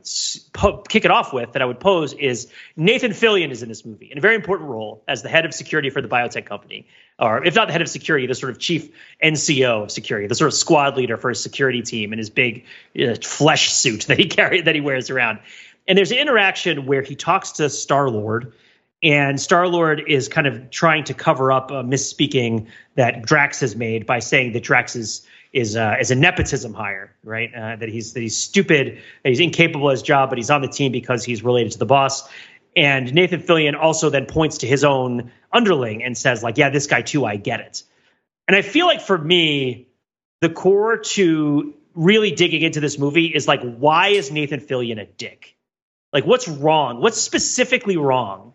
po- 0.54 0.84
kick 0.84 1.04
it 1.04 1.12
off 1.12 1.34
with 1.34 1.54
that 1.54 1.62
I 1.62 1.66
would 1.66 1.80
pose 1.80 2.14
is 2.14 2.52
Nathan 2.76 3.12
Fillion 3.12 3.50
is 3.50 3.64
in 3.64 3.70
this 3.70 3.86
movie 3.86 4.12
in 4.12 4.18
a 4.18 4.22
very 4.22 4.36
important 4.36 4.70
role 4.70 5.04
as 5.08 5.24
the 5.24 5.30
head 5.30 5.46
of 5.46 5.54
security 5.54 5.90
for 5.90 6.02
the 6.02 6.08
biotech 6.08 6.46
company, 6.46 6.88
or 7.18 7.44
if 7.44 7.56
not 7.56 7.68
the 7.68 7.72
head 7.72 7.82
of 7.82 7.90
security, 7.90 8.28
the 8.28 8.36
sort 8.36 8.52
of 8.52 8.60
chief 8.60 8.90
NCO 9.24 9.84
of 9.84 9.92
security, 9.92 10.28
the 10.28 10.36
sort 10.36 10.50
of 10.50 10.54
squad 10.54 10.96
leader 10.96 11.18
for 11.18 11.30
his 11.30 11.42
security 11.42 11.82
team 11.82 12.14
in 12.14 12.20
his 12.20 12.30
big 12.30 12.66
uh, 13.00 13.16
flesh 13.16 13.72
suit 13.72 14.02
that 14.08 14.20
he 14.20 14.26
carries 14.26 14.66
that 14.66 14.76
he 14.76 14.82
wears 14.82 15.10
around. 15.10 15.40
And 15.88 15.98
there's 15.98 16.12
an 16.12 16.18
interaction 16.18 16.86
where 16.86 17.02
he 17.02 17.16
talks 17.16 17.54
to 17.54 17.70
Star 17.70 18.10
Lord. 18.10 18.54
And 19.02 19.40
Star 19.40 19.68
Lord 19.68 20.04
is 20.08 20.28
kind 20.28 20.48
of 20.48 20.70
trying 20.70 21.06
to 21.06 21.14
cover 21.14 21.52
up 21.52 21.72
a 21.72 21.84
misspeaking 21.84 22.68
that 22.96 23.24
Drax 23.24 23.60
has 23.62 23.76
made 23.76 24.06
by 24.06 24.20
saying 24.20 24.54
that 24.54 24.64
Drax 24.64 24.96
is 24.96 25.26
is 25.58 25.76
uh, 25.76 25.96
is 26.00 26.12
a 26.12 26.16
nepotism 26.16 26.74
hire, 26.74 27.16
right? 27.24 27.54
Uh, 27.54 27.76
that 27.78 27.90
he's 27.90 28.14
that 28.14 28.22
he's 28.22 28.38
stupid, 28.38 29.00
that 29.24 29.30
he's 29.30 29.40
incapable 29.40 29.90
of 29.90 29.94
his 29.94 30.02
job, 30.04 30.30
but 30.30 30.38
he's 30.38 30.50
on 30.50 30.62
the 30.62 30.68
team 30.68 30.92
because 30.92 31.24
he's 31.24 31.44
related 31.44 31.72
to 31.74 31.80
the 31.80 31.86
boss. 31.86 32.30
And 32.76 33.12
Nathan 33.14 33.42
Fillion 33.42 33.76
also 33.76 34.12
then 34.12 34.28
points 34.28 34.60
to 34.60 34.68
his 34.68 34.84
own 34.84 35.32
underling 35.52 36.04
and 36.04 36.16
says, 36.16 36.44
like, 36.44 36.60
yeah, 36.60 36.70
this 36.70 36.86
guy 36.86 37.02
too, 37.02 37.26
I 37.26 37.38
get 37.38 37.60
it. 37.60 37.84
And 38.48 38.56
I 38.56 38.62
feel 38.62 38.86
like 38.86 39.02
for 39.02 39.18
me, 39.18 39.88
the 40.42 40.50
core 40.50 40.98
to 40.98 41.74
really 41.96 42.32
digging 42.32 42.62
into 42.62 42.80
this 42.80 43.00
movie 43.00 43.26
is 43.26 43.48
like, 43.48 43.62
why 43.62 44.10
is 44.10 44.32
Nathan 44.32 44.60
Fillion 44.60 45.02
a 45.02 45.06
dick? 45.06 45.56
Like, 46.14 46.26
what's 46.26 46.48
wrong? 46.48 47.02
What's 47.02 47.20
specifically 47.20 47.98
wrong 47.98 48.54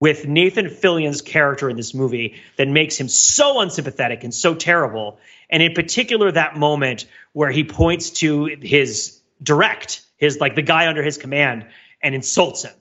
with 0.00 0.26
Nathan 0.26 0.66
Fillion's 0.70 1.20
character 1.20 1.68
in 1.68 1.76
this 1.76 1.92
movie 1.92 2.40
that 2.56 2.68
makes 2.68 2.96
him 2.96 3.08
so 3.08 3.60
unsympathetic 3.60 4.24
and 4.24 4.34
so 4.34 4.54
terrible? 4.54 5.18
And 5.50 5.62
in 5.62 5.72
particular 5.72 6.30
that 6.32 6.56
moment 6.56 7.06
where 7.32 7.50
he 7.50 7.64
points 7.64 8.10
to 8.10 8.46
his 8.60 9.20
direct, 9.42 10.02
his 10.16 10.40
like 10.40 10.54
the 10.54 10.62
guy 10.62 10.88
under 10.88 11.02
his 11.02 11.18
command, 11.18 11.66
and 12.02 12.14
insults 12.14 12.64
him. 12.64 12.74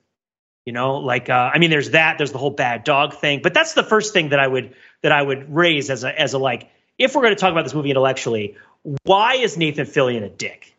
You 0.65 0.73
know, 0.73 0.97
like 0.97 1.29
uh, 1.29 1.51
I 1.53 1.59
mean, 1.59 1.69
there's 1.69 1.91
that. 1.91 2.17
There's 2.17 2.31
the 2.31 2.37
whole 2.37 2.51
bad 2.51 2.83
dog 2.83 3.15
thing, 3.15 3.41
but 3.41 3.53
that's 3.53 3.73
the 3.73 3.83
first 3.83 4.13
thing 4.13 4.29
that 4.29 4.39
I 4.39 4.47
would 4.47 4.75
that 5.01 5.11
I 5.11 5.21
would 5.21 5.53
raise 5.53 5.89
as 5.89 6.03
a 6.03 6.19
as 6.19 6.33
a 6.33 6.37
like 6.37 6.69
if 6.97 7.15
we're 7.15 7.21
going 7.21 7.35
to 7.35 7.39
talk 7.39 7.51
about 7.51 7.63
this 7.63 7.73
movie 7.73 7.89
intellectually, 7.89 8.57
why 9.03 9.35
is 9.35 9.57
Nathan 9.57 9.85
Fillion 9.85 10.23
a 10.23 10.29
dick? 10.29 10.73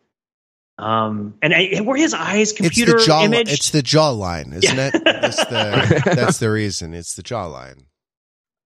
Um, 0.77 1.35
and 1.41 1.53
I, 1.53 1.81
were 1.81 1.97
his 1.97 2.13
eyes 2.13 2.53
computer 2.53 2.95
it's 2.95 3.05
the 3.05 3.07
jaw, 3.07 3.23
image? 3.23 3.51
It's 3.51 3.71
the 3.71 3.81
jawline, 3.81 4.53
isn't 4.53 4.77
yeah. 4.77 4.91
it? 4.93 5.03
That's 5.03 5.43
the 5.45 6.01
that's 6.05 6.37
the 6.37 6.49
reason. 6.49 6.93
It's 6.93 7.15
the 7.15 7.23
jawline. 7.23 7.83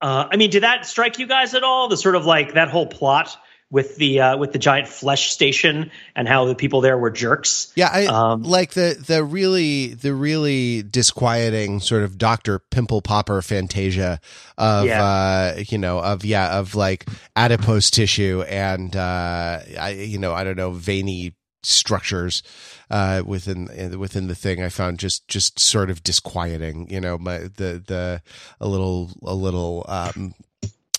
Uh, 0.03 0.27
I 0.29 0.36
mean, 0.36 0.50
did 0.50 0.63
that 0.63 0.86
strike 0.86 1.17
you 1.17 1.27
guys 1.27 1.53
at 1.53 1.63
all? 1.63 1.88
The 1.88 1.95
sort 1.95 2.15
of 2.15 2.25
like 2.25 2.55
that 2.55 2.67
whole 2.67 2.86
plot 2.86 3.38
with 3.72 3.95
the 3.95 4.19
uh, 4.19 4.38
with 4.38 4.51
the 4.51 4.60
giant 4.60 4.89
flesh 4.89 5.31
station 5.31 5.91
and 6.13 6.27
how 6.27 6.43
the 6.45 6.55
people 6.55 6.81
there 6.81 6.98
were 6.98 7.10
jerks. 7.10 7.72
Yeah, 7.75 7.89
I 7.91 8.05
um, 8.05 8.43
like 8.43 8.74
the 8.74 9.01
the 9.07 9.24
really 9.24 9.93
the 9.93 10.13
really 10.13 10.83
disquieting 10.83 11.79
sort 11.79 12.03
of 12.03 12.17
Doctor 12.17 12.60
Pimple 12.60 13.01
Popper 13.01 13.41
fantasia 13.41 14.19
of 14.57 14.86
yeah. 14.86 15.03
uh, 15.03 15.63
you 15.69 15.77
know 15.77 16.00
of 16.00 16.25
yeah 16.25 16.60
of 16.60 16.75
like 16.75 17.07
adipose 17.38 17.89
tissue 17.89 18.43
and 18.48 18.93
uh, 18.95 19.60
I 19.79 19.91
you 20.05 20.19
know 20.19 20.33
I 20.33 20.43
don't 20.43 20.57
know 20.57 20.72
veiny 20.72 21.33
structures 21.63 22.43
uh, 22.89 23.24
within 23.25 23.67
within 24.00 24.27
the 24.27 24.36
thing 24.36 24.62
I 24.62 24.70
found 24.70 25.00
just 25.00 25.27
just 25.27 25.60
sort 25.60 25.89
of 25.89 26.03
disquieting. 26.03 26.89
You 26.89 27.01
know, 27.01 27.17
my 27.17 27.39
the 27.39 27.84
the 27.86 28.22
a 28.60 28.67
little 28.67 29.12
a 29.24 29.34
little 29.34 29.86
um, 29.88 30.34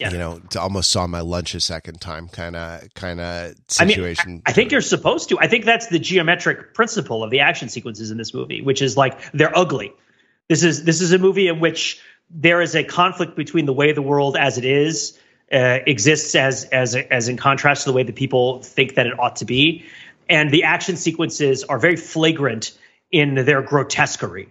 yeah. 0.01 0.11
you 0.11 0.19
know, 0.19 0.41
almost 0.59 0.91
saw 0.91 1.07
my 1.07 1.21
lunch 1.21 1.55
a 1.55 1.61
second 1.61 2.01
time 2.01 2.29
kind 2.29 2.57
of 2.57 2.93
kind 2.95 3.21
of 3.21 3.55
situation. 3.69 4.25
I, 4.25 4.29
mean, 4.29 4.43
I, 4.47 4.51
I, 4.51 4.53
think 4.53 4.73
you're 4.73 4.81
supposed 4.81 5.29
to. 5.29 5.39
I 5.39 5.47
think 5.47 5.65
that's 5.65 5.87
the 5.87 5.99
geometric 5.99 6.75
principle 6.75 7.23
of 7.23 7.31
the 7.31 7.41
action 7.41 7.69
sequences 7.69 8.11
in 8.11 8.19
this 8.19 8.35
movie, 8.35 8.61
which 8.61 8.83
is 8.83 8.97
like 8.97 9.19
they're 9.33 9.57
ugly. 9.57 9.93
This 10.49 10.65
is 10.65 10.85
this 10.85 11.01
is 11.01 11.13
a 11.13 11.19
movie 11.19 11.49
in 11.49 11.61
which 11.61 12.01
there 12.29 12.61
is 12.61 12.75
a 12.75 12.83
conflict 12.83 13.37
between 13.37 13.67
the 13.67 13.73
way 13.73 13.93
the 13.93 14.03
world 14.03 14.37
as 14.37 14.59
it 14.59 14.65
is 14.65 15.19
uh, 15.53 15.79
exists 15.87 16.35
as 16.35 16.65
as 16.67 16.97
as 16.97 17.29
in 17.29 17.37
contrast 17.37 17.85
to 17.85 17.91
the 17.91 17.95
way 17.95 18.03
that 18.03 18.17
people 18.17 18.63
think 18.63 18.95
that 18.97 19.07
it 19.07 19.19
ought 19.19 19.37
to 19.37 19.45
be 19.45 19.85
and 20.29 20.51
the 20.51 20.65
action 20.65 20.97
sequences 20.97 21.65
are 21.65 21.79
very 21.79 21.97
flagrant 21.97 22.77
in 23.11 23.35
their 23.35 23.63
grotesquerie. 23.63 24.49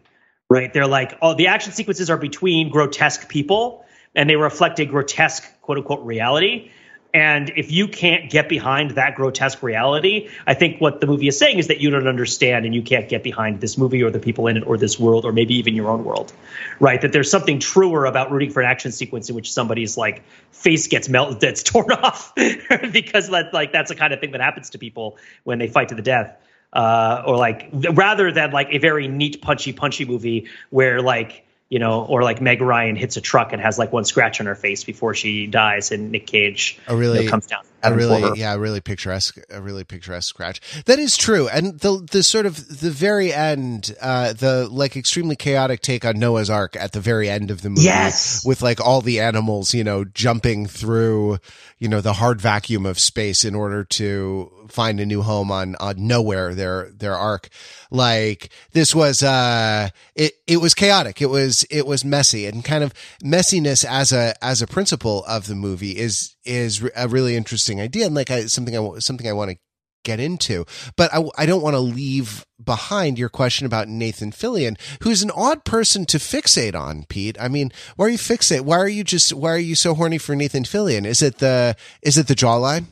Right? 0.49 0.71
They're 0.71 0.87
like, 0.87 1.17
oh, 1.21 1.33
the 1.33 1.47
action 1.47 1.71
sequences 1.71 2.09
are 2.09 2.17
between 2.17 2.69
grotesque 2.69 3.27
people, 3.27 3.85
and 4.13 4.29
they 4.29 4.35
reflect 4.35 4.79
a 4.79 4.85
grotesque 4.85 5.43
quote 5.61 5.79
unquote 5.79 6.05
reality. 6.05 6.71
And 7.13 7.51
if 7.55 7.71
you 7.71 7.87
can't 7.87 8.31
get 8.31 8.49
behind 8.49 8.91
that 8.91 9.13
grotesque 9.13 9.61
reality, 9.61 10.29
I 10.47 10.55
think 10.55 10.81
what 10.81 10.99
the 10.99 11.05
movie 11.05 11.27
is 11.27 11.37
saying 11.37 11.59
is 11.59 11.67
that 11.67 11.79
you 11.79 11.91
don't 11.91 12.07
understand 12.07 12.65
and 12.65 12.73
you 12.73 12.81
can't 12.81 13.07
get 13.07 13.21
behind 13.21 13.61
this 13.61 13.77
movie 13.77 14.01
or 14.01 14.09
the 14.09 14.19
people 14.19 14.47
in 14.47 14.57
it 14.57 14.63
or 14.65 14.77
this 14.77 14.99
world 14.99 15.23
or 15.23 15.31
maybe 15.31 15.53
even 15.55 15.75
your 15.75 15.91
own 15.91 16.03
world, 16.03 16.33
right? 16.79 16.99
That 16.99 17.11
there's 17.11 17.29
something 17.29 17.59
truer 17.59 18.05
about 18.05 18.31
rooting 18.31 18.49
for 18.49 18.61
an 18.61 18.67
action 18.67 18.91
sequence 18.91 19.29
in 19.29 19.35
which 19.35 19.53
somebody's 19.53 19.95
like 19.95 20.23
face 20.51 20.87
gets 20.87 21.07
melted, 21.07 21.39
that's 21.41 21.61
torn 21.61 21.91
off, 21.91 22.33
because 22.91 23.29
that 23.29 23.53
like 23.53 23.71
that's 23.71 23.89
the 23.89 23.95
kind 23.95 24.11
of 24.11 24.19
thing 24.19 24.31
that 24.31 24.41
happens 24.41 24.71
to 24.71 24.79
people 24.79 25.17
when 25.43 25.59
they 25.59 25.67
fight 25.67 25.89
to 25.89 25.95
the 25.95 26.01
death. 26.01 26.35
Uh, 26.71 27.21
or 27.27 27.37
like 27.37 27.69
rather 27.91 28.31
than 28.31 28.49
like 28.49 28.69
a 28.71 28.79
very 28.79 29.07
neat 29.07 29.39
punchy 29.43 29.71
punchy 29.71 30.05
movie 30.05 30.47
where 30.71 30.99
like 31.03 31.45
you 31.73 31.79
know, 31.79 32.05
or 32.05 32.21
like 32.21 32.39
Meg 32.39 32.61
Ryan 32.61 32.95
hits 32.95 33.17
a 33.17 33.21
truck 33.21 33.51
and 33.51 33.59
has 33.59 33.79
like 33.79 33.91
one 33.91 34.05
scratch 34.05 34.39
on 34.39 34.45
her 34.45 34.53
face 34.53 34.83
before 34.83 35.15
she 35.15 35.47
dies, 35.47 35.91
and 35.91 36.11
Nick 36.11 36.27
Cage 36.27 36.77
a 36.87 36.95
really 36.95 37.17
you 37.21 37.25
know, 37.25 37.31
comes 37.31 37.47
down. 37.47 37.63
A 37.83 37.93
really, 37.93 38.39
yeah, 38.39 38.53
a 38.53 38.59
really 38.59 38.81
picturesque, 38.81 39.37
a 39.49 39.61
really 39.61 39.83
picturesque 39.83 40.29
scratch. 40.29 40.61
That 40.85 40.99
is 40.99 41.17
true, 41.17 41.47
and 41.47 41.79
the 41.79 42.05
the 42.11 42.23
sort 42.23 42.45
of 42.45 42.79
the 42.79 42.91
very 42.91 43.33
end, 43.33 43.95
uh, 44.01 44.33
the 44.33 44.67
like 44.69 44.95
extremely 44.95 45.35
chaotic 45.35 45.81
take 45.81 46.05
on 46.05 46.17
Noah's 46.17 46.49
Ark 46.49 46.75
at 46.77 46.93
the 46.93 47.01
very 47.01 47.29
end 47.29 47.51
of 47.51 47.61
the 47.61 47.69
movie, 47.69 47.83
yes, 47.83 48.45
with 48.45 48.61
like 48.61 48.79
all 48.79 49.01
the 49.01 49.19
animals, 49.19 49.73
you 49.73 49.83
know, 49.83 50.05
jumping 50.05 50.65
through, 50.65 51.39
you 51.79 51.87
know, 51.89 52.01
the 52.01 52.13
hard 52.13 52.39
vacuum 52.41 52.85
of 52.85 52.99
space 52.99 53.43
in 53.43 53.55
order 53.55 53.83
to 53.83 54.49
find 54.69 54.99
a 54.99 55.05
new 55.05 55.21
home 55.21 55.51
on 55.51 55.75
on 55.75 55.95
nowhere 56.07 56.55
their 56.55 56.89
their 56.91 57.15
ark. 57.15 57.49
Like 57.91 58.49
this 58.71 58.95
was 58.95 59.21
uh 59.21 59.89
it 60.15 60.33
it 60.47 60.57
was 60.57 60.73
chaotic. 60.73 61.21
It 61.21 61.27
was 61.27 61.63
it 61.69 61.85
was 61.85 62.03
messy. 62.05 62.45
And 62.45 62.63
kind 62.63 62.83
of 62.83 62.93
messiness 63.23 63.85
as 63.85 64.11
a 64.11 64.33
as 64.43 64.61
a 64.61 64.67
principle 64.67 65.23
of 65.25 65.47
the 65.47 65.55
movie 65.55 65.97
is 65.97 66.35
is 66.45 66.87
a 66.95 67.07
really 67.07 67.35
interesting 67.35 67.79
idea 67.79 68.05
and 68.05 68.15
like 68.15 68.31
I, 68.31 68.45
something 68.45 68.77
I 68.77 68.99
something 68.99 69.27
I 69.27 69.33
want 69.33 69.51
to 69.51 69.57
get 70.03 70.19
into. 70.19 70.65
But 70.95 71.13
I, 71.13 71.23
I 71.37 71.45
don't 71.45 71.61
want 71.61 71.75
to 71.75 71.79
leave 71.79 72.45
behind 72.63 73.17
your 73.17 73.29
question 73.29 73.65
about 73.65 73.87
Nathan 73.87 74.31
Fillion, 74.31 74.77
who's 75.01 75.23
an 75.23 75.31
odd 75.31 75.65
person 75.65 76.05
to 76.07 76.17
fixate 76.17 76.75
on, 76.75 77.05
Pete. 77.05 77.37
I 77.39 77.47
mean, 77.47 77.71
why 77.95 78.05
are 78.05 78.09
you 78.09 78.17
fixate? 78.17 78.61
Why 78.61 78.77
are 78.77 78.87
you 78.87 79.03
just, 79.03 79.33
why 79.33 79.51
are 79.51 79.57
you 79.57 79.75
so 79.75 79.93
horny 79.93 80.17
for 80.17 80.35
Nathan 80.35 80.63
Fillion? 80.63 81.05
Is 81.05 81.21
it 81.21 81.39
the, 81.39 81.75
is 82.01 82.17
it 82.17 82.27
the 82.27 82.35
jawline? 82.35 82.85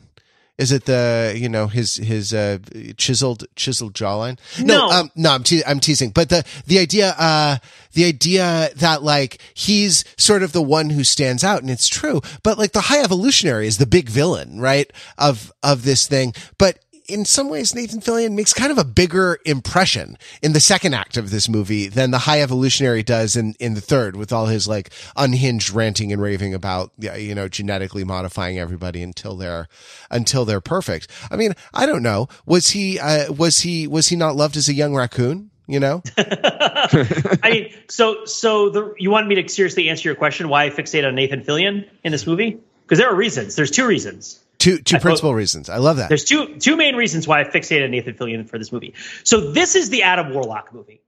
Is 0.58 0.70
it 0.70 0.84
the 0.84 1.34
you 1.36 1.48
know 1.48 1.66
his 1.66 1.96
his 1.96 2.34
uh, 2.34 2.58
chiseled 2.96 3.46
chiseled 3.56 3.94
jawline? 3.94 4.38
No, 4.60 4.86
no, 4.86 4.88
um, 4.90 5.10
no. 5.16 5.30
I'm 5.32 5.42
te- 5.42 5.64
I'm 5.64 5.80
teasing, 5.80 6.10
but 6.10 6.28
the 6.28 6.44
the 6.66 6.78
idea 6.78 7.14
uh, 7.18 7.56
the 7.94 8.04
idea 8.04 8.68
that 8.76 9.02
like 9.02 9.40
he's 9.54 10.04
sort 10.18 10.42
of 10.42 10.52
the 10.52 10.62
one 10.62 10.90
who 10.90 11.04
stands 11.04 11.42
out, 11.42 11.62
and 11.62 11.70
it's 11.70 11.88
true. 11.88 12.20
But 12.42 12.58
like 12.58 12.72
the 12.72 12.82
High 12.82 13.02
Evolutionary 13.02 13.66
is 13.66 13.78
the 13.78 13.86
big 13.86 14.10
villain, 14.10 14.60
right? 14.60 14.92
Of 15.16 15.52
of 15.62 15.84
this 15.84 16.06
thing, 16.06 16.34
but 16.58 16.78
in 17.12 17.24
some 17.24 17.48
ways, 17.48 17.74
Nathan 17.74 18.00
Fillion 18.00 18.32
makes 18.32 18.52
kind 18.52 18.72
of 18.72 18.78
a 18.78 18.84
bigger 18.84 19.38
impression 19.44 20.16
in 20.40 20.52
the 20.52 20.60
second 20.60 20.94
act 20.94 21.16
of 21.16 21.30
this 21.30 21.48
movie 21.48 21.86
than 21.86 22.10
the 22.10 22.20
High 22.20 22.40
Evolutionary 22.40 23.02
does 23.02 23.36
in, 23.36 23.54
in 23.60 23.74
the 23.74 23.80
third, 23.80 24.16
with 24.16 24.32
all 24.32 24.46
his 24.46 24.66
like 24.66 24.90
unhinged 25.16 25.70
ranting 25.70 26.12
and 26.12 26.22
raving 26.22 26.54
about, 26.54 26.92
you 26.98 27.34
know, 27.34 27.48
genetically 27.48 28.04
modifying 28.04 28.58
everybody 28.58 29.02
until 29.02 29.36
they're, 29.36 29.68
until 30.10 30.44
they're 30.44 30.60
perfect. 30.60 31.08
I 31.30 31.36
mean, 31.36 31.52
I 31.74 31.86
don't 31.86 32.02
know. 32.02 32.28
Was 32.46 32.70
he, 32.70 32.98
uh, 32.98 33.32
was 33.32 33.60
he, 33.60 33.86
was 33.86 34.08
he 34.08 34.16
not 34.16 34.34
loved 34.34 34.56
as 34.56 34.68
a 34.68 34.74
young 34.74 34.94
raccoon? 34.94 35.50
You 35.68 35.78
know, 35.78 36.02
I 36.18 37.38
mean, 37.44 37.72
so 37.88 38.24
so 38.24 38.68
the 38.68 38.94
you 38.98 39.10
wanted 39.10 39.28
me 39.28 39.40
to 39.40 39.48
seriously 39.48 39.88
answer 39.88 40.08
your 40.08 40.16
question 40.16 40.48
why 40.48 40.64
I 40.64 40.70
fixate 40.70 41.06
on 41.06 41.14
Nathan 41.14 41.44
Fillion 41.44 41.88
in 42.02 42.10
this 42.10 42.26
movie 42.26 42.58
because 42.82 42.98
there 42.98 43.08
are 43.08 43.14
reasons. 43.14 43.54
There's 43.54 43.70
two 43.70 43.86
reasons. 43.86 44.41
Two 44.62 44.78
two 44.78 44.98
principal 44.98 45.34
reasons. 45.34 45.68
I 45.68 45.78
love 45.78 45.96
that. 45.96 46.08
There's 46.08 46.24
two 46.24 46.56
two 46.58 46.76
main 46.76 46.94
reasons 46.94 47.26
why 47.26 47.40
I 47.40 47.44
fixated 47.44 47.90
Nathan 47.90 48.14
Fillion 48.14 48.48
for 48.48 48.58
this 48.58 48.70
movie. 48.70 48.94
So 49.24 49.50
this 49.50 49.74
is 49.74 49.90
the 49.90 50.04
Adam 50.04 50.32
Warlock 50.32 50.72
movie, 50.72 51.02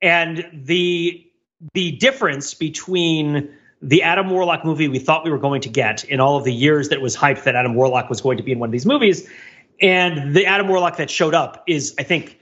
and 0.00 0.46
the 0.52 1.26
the 1.74 1.92
difference 1.92 2.54
between 2.54 3.50
the 3.80 4.04
Adam 4.04 4.30
Warlock 4.30 4.64
movie 4.64 4.86
we 4.86 5.00
thought 5.00 5.24
we 5.24 5.32
were 5.32 5.38
going 5.38 5.62
to 5.62 5.68
get 5.68 6.04
in 6.04 6.20
all 6.20 6.36
of 6.36 6.44
the 6.44 6.52
years 6.52 6.90
that 6.90 7.00
was 7.00 7.16
hyped 7.16 7.42
that 7.42 7.56
Adam 7.56 7.74
Warlock 7.74 8.08
was 8.08 8.20
going 8.20 8.36
to 8.36 8.44
be 8.44 8.52
in 8.52 8.60
one 8.60 8.68
of 8.68 8.72
these 8.72 8.86
movies, 8.86 9.28
and 9.80 10.32
the 10.32 10.46
Adam 10.46 10.68
Warlock 10.68 10.98
that 10.98 11.10
showed 11.10 11.34
up 11.34 11.64
is, 11.66 11.96
I 11.98 12.04
think, 12.04 12.38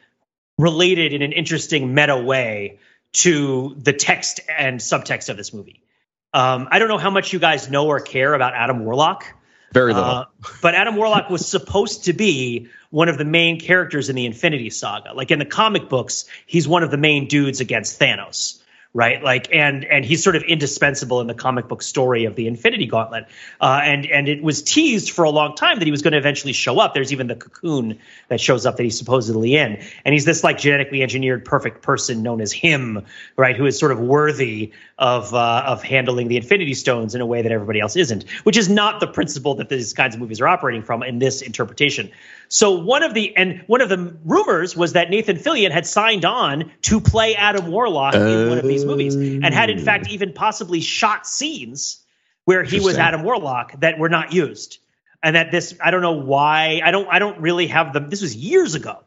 related 0.58 1.14
in 1.14 1.22
an 1.22 1.32
interesting 1.32 1.94
meta 1.94 2.18
way 2.18 2.80
to 3.14 3.74
the 3.78 3.94
text 3.94 4.40
and 4.58 4.78
subtext 4.78 5.30
of 5.30 5.38
this 5.38 5.54
movie. 5.54 5.82
Um, 6.34 6.68
I 6.70 6.78
don't 6.78 6.88
know 6.88 6.98
how 6.98 7.10
much 7.10 7.32
you 7.32 7.38
guys 7.38 7.70
know 7.70 7.86
or 7.86 7.98
care 7.98 8.34
about 8.34 8.52
Adam 8.52 8.84
Warlock. 8.84 9.24
Very 9.72 9.94
little. 9.94 10.08
Uh, 10.08 10.24
but 10.62 10.74
Adam 10.74 10.96
Warlock 10.96 11.30
was 11.30 11.46
supposed 11.46 12.04
to 12.06 12.12
be 12.12 12.68
one 12.90 13.08
of 13.08 13.18
the 13.18 13.24
main 13.24 13.60
characters 13.60 14.08
in 14.08 14.16
the 14.16 14.26
Infinity 14.26 14.70
Saga. 14.70 15.12
Like 15.14 15.30
in 15.30 15.38
the 15.38 15.44
comic 15.44 15.88
books, 15.88 16.24
he's 16.46 16.66
one 16.66 16.82
of 16.82 16.90
the 16.90 16.96
main 16.96 17.28
dudes 17.28 17.60
against 17.60 18.00
Thanos 18.00 18.60
right? 18.92 19.22
Like, 19.22 19.48
and 19.52 19.84
and 19.84 20.04
he's 20.04 20.22
sort 20.22 20.34
of 20.34 20.42
indispensable 20.42 21.20
in 21.20 21.26
the 21.26 21.34
comic 21.34 21.68
book 21.68 21.82
story 21.82 22.24
of 22.24 22.34
the 22.34 22.46
Infinity 22.48 22.86
Gauntlet. 22.86 23.26
Uh, 23.60 23.80
and 23.84 24.06
and 24.06 24.28
it 24.28 24.42
was 24.42 24.62
teased 24.62 25.10
for 25.10 25.24
a 25.24 25.30
long 25.30 25.54
time 25.54 25.78
that 25.78 25.84
he 25.84 25.90
was 25.90 26.02
going 26.02 26.12
to 26.12 26.18
eventually 26.18 26.52
show 26.52 26.78
up. 26.80 26.94
There's 26.94 27.12
even 27.12 27.28
the 27.28 27.36
cocoon 27.36 27.98
that 28.28 28.40
shows 28.40 28.66
up 28.66 28.76
that 28.76 28.82
he's 28.82 28.98
supposedly 28.98 29.56
in, 29.56 29.82
and 30.04 30.12
he's 30.12 30.24
this 30.24 30.42
like 30.42 30.58
genetically 30.58 31.02
engineered 31.02 31.44
perfect 31.44 31.82
person 31.82 32.22
known 32.22 32.40
as 32.40 32.52
him, 32.52 33.04
right? 33.36 33.56
Who 33.56 33.66
is 33.66 33.78
sort 33.78 33.92
of 33.92 34.00
worthy 34.00 34.72
of 34.98 35.32
uh, 35.34 35.62
of 35.66 35.82
handling 35.82 36.28
the 36.28 36.36
Infinity 36.36 36.74
Stones 36.74 37.14
in 37.14 37.20
a 37.20 37.26
way 37.26 37.42
that 37.42 37.52
everybody 37.52 37.80
else 37.80 37.94
isn't, 37.96 38.28
which 38.42 38.56
is 38.56 38.68
not 38.68 38.98
the 38.98 39.06
principle 39.06 39.54
that 39.56 39.68
these 39.68 39.92
kinds 39.92 40.14
of 40.14 40.20
movies 40.20 40.40
are 40.40 40.48
operating 40.48 40.82
from 40.82 41.02
in 41.02 41.20
this 41.20 41.42
interpretation. 41.42 42.10
So 42.52 42.72
one 42.72 43.04
of 43.04 43.14
the 43.14 43.36
and 43.36 43.62
one 43.68 43.80
of 43.80 43.88
the 43.88 44.16
rumors 44.24 44.76
was 44.76 44.94
that 44.94 45.08
Nathan 45.08 45.36
Fillion 45.36 45.70
had 45.70 45.86
signed 45.86 46.24
on 46.24 46.72
to 46.82 47.00
play 47.00 47.36
Adam 47.36 47.68
Warlock 47.68 48.14
in 48.14 48.48
one 48.48 48.58
of 48.58 48.64
these 48.64 48.84
movies, 48.84 49.14
and 49.14 49.54
had 49.54 49.70
in 49.70 49.78
fact 49.78 50.06
oh. 50.08 50.12
even 50.12 50.32
possibly 50.32 50.80
shot 50.80 51.28
scenes 51.28 52.04
where 52.46 52.64
he 52.64 52.80
was 52.80 52.98
Adam 52.98 53.22
Warlock 53.22 53.80
that 53.82 54.00
were 54.00 54.08
not 54.08 54.32
used, 54.32 54.78
and 55.22 55.36
that 55.36 55.52
this 55.52 55.76
I 55.80 55.92
don't 55.92 56.02
know 56.02 56.14
why 56.24 56.80
I 56.84 56.90
don't 56.90 57.06
I 57.08 57.20
don't 57.20 57.40
really 57.40 57.68
have 57.68 57.92
the 57.92 58.00
this 58.00 58.20
was 58.20 58.34
years 58.34 58.74
ago. 58.74 58.98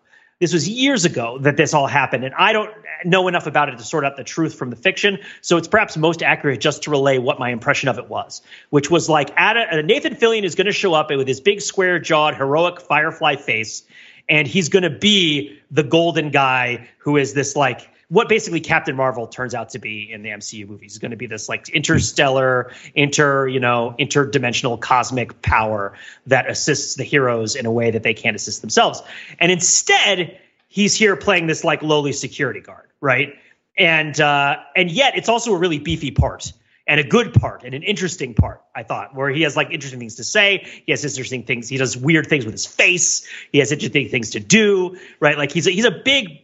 This 0.43 0.51
was 0.51 0.67
years 0.67 1.05
ago 1.05 1.37
that 1.37 1.55
this 1.55 1.73
all 1.73 1.87
happened, 1.87 2.25
and 2.25 2.35
I 2.35 2.51
don't 2.51 2.69
know 3.05 3.29
enough 3.29 3.47
about 3.47 3.69
it 3.69 3.77
to 3.77 3.83
sort 3.85 4.03
out 4.03 4.17
the 4.17 4.25
truth 4.25 4.55
from 4.55 4.71
the 4.71 4.75
fiction. 4.75 5.19
So 5.39 5.55
it's 5.55 5.69
perhaps 5.69 5.95
most 5.95 6.21
accurate 6.21 6.59
just 6.59 6.83
to 6.83 6.91
relay 6.91 7.17
what 7.17 7.39
my 7.39 7.49
impression 7.51 7.87
of 7.87 7.97
it 7.97 8.09
was, 8.09 8.41
which 8.69 8.91
was 8.91 9.07
like 9.07 9.31
Adam, 9.37 9.67
uh, 9.71 9.81
Nathan 9.83 10.15
Fillion 10.15 10.43
is 10.43 10.55
going 10.55 10.65
to 10.65 10.73
show 10.73 10.93
up 10.93 11.11
with 11.11 11.29
his 11.29 11.39
big 11.39 11.61
square 11.61 11.97
jawed, 11.97 12.35
heroic 12.35 12.81
Firefly 12.81 13.37
face, 13.37 13.83
and 14.27 14.45
he's 14.45 14.67
going 14.67 14.83
to 14.83 14.89
be 14.89 15.57
the 15.71 15.81
golden 15.81 16.29
guy 16.29 16.89
who 16.97 17.15
is 17.15 17.33
this 17.33 17.55
like 17.55 17.89
what 18.13 18.29
basically 18.29 18.59
Captain 18.59 18.95
Marvel 18.95 19.25
turns 19.25 19.55
out 19.55 19.69
to 19.69 19.79
be 19.79 20.11
in 20.11 20.21
the 20.21 20.29
MCU 20.29 20.69
movies 20.69 20.91
is 20.91 20.99
going 20.99 21.09
to 21.09 21.17
be 21.17 21.25
this 21.25 21.49
like 21.49 21.67
interstellar, 21.69 22.71
inter, 22.93 23.47
you 23.47 23.59
know, 23.59 23.95
interdimensional 23.97 24.79
cosmic 24.79 25.41
power 25.41 25.97
that 26.27 26.47
assists 26.47 26.93
the 26.93 27.03
heroes 27.03 27.55
in 27.55 27.65
a 27.65 27.71
way 27.71 27.89
that 27.89 28.03
they 28.03 28.13
can't 28.13 28.35
assist 28.35 28.61
themselves. 28.61 29.01
And 29.39 29.51
instead, 29.51 30.39
he's 30.67 30.93
here 30.93 31.15
playing 31.15 31.47
this 31.47 31.63
like 31.63 31.81
lowly 31.81 32.13
security 32.13 32.59
guard, 32.59 32.87
right? 33.01 33.33
And 33.79 34.21
uh, 34.21 34.57
and 34.75 34.91
yet 34.91 35.17
it's 35.17 35.27
also 35.27 35.51
a 35.51 35.57
really 35.57 35.79
beefy 35.79 36.11
part 36.11 36.53
and 36.85 36.99
a 36.99 37.03
good 37.03 37.33
part 37.33 37.63
and 37.63 37.73
an 37.73 37.81
interesting 37.81 38.33
part, 38.33 38.61
I 38.75 38.83
thought, 38.83 39.15
where 39.15 39.29
he 39.29 39.41
has 39.43 39.55
like 39.55 39.71
interesting 39.71 39.99
things 39.99 40.15
to 40.15 40.23
say. 40.23 40.67
He 40.85 40.91
has 40.91 41.03
interesting 41.03 41.43
things. 41.43 41.69
He 41.69 41.77
does 41.77 41.95
weird 41.95 42.27
things 42.27 42.45
with 42.45 42.53
his 42.53 42.65
face. 42.65 43.27
He 43.51 43.59
has 43.59 43.71
interesting 43.71 44.09
things 44.09 44.31
to 44.31 44.39
do, 44.39 44.97
right? 45.19 45.37
Like 45.37 45.51
he's 45.51 45.65
a, 45.65 45.71
he's 45.71 45.85
a 45.85 45.91
big 45.91 46.42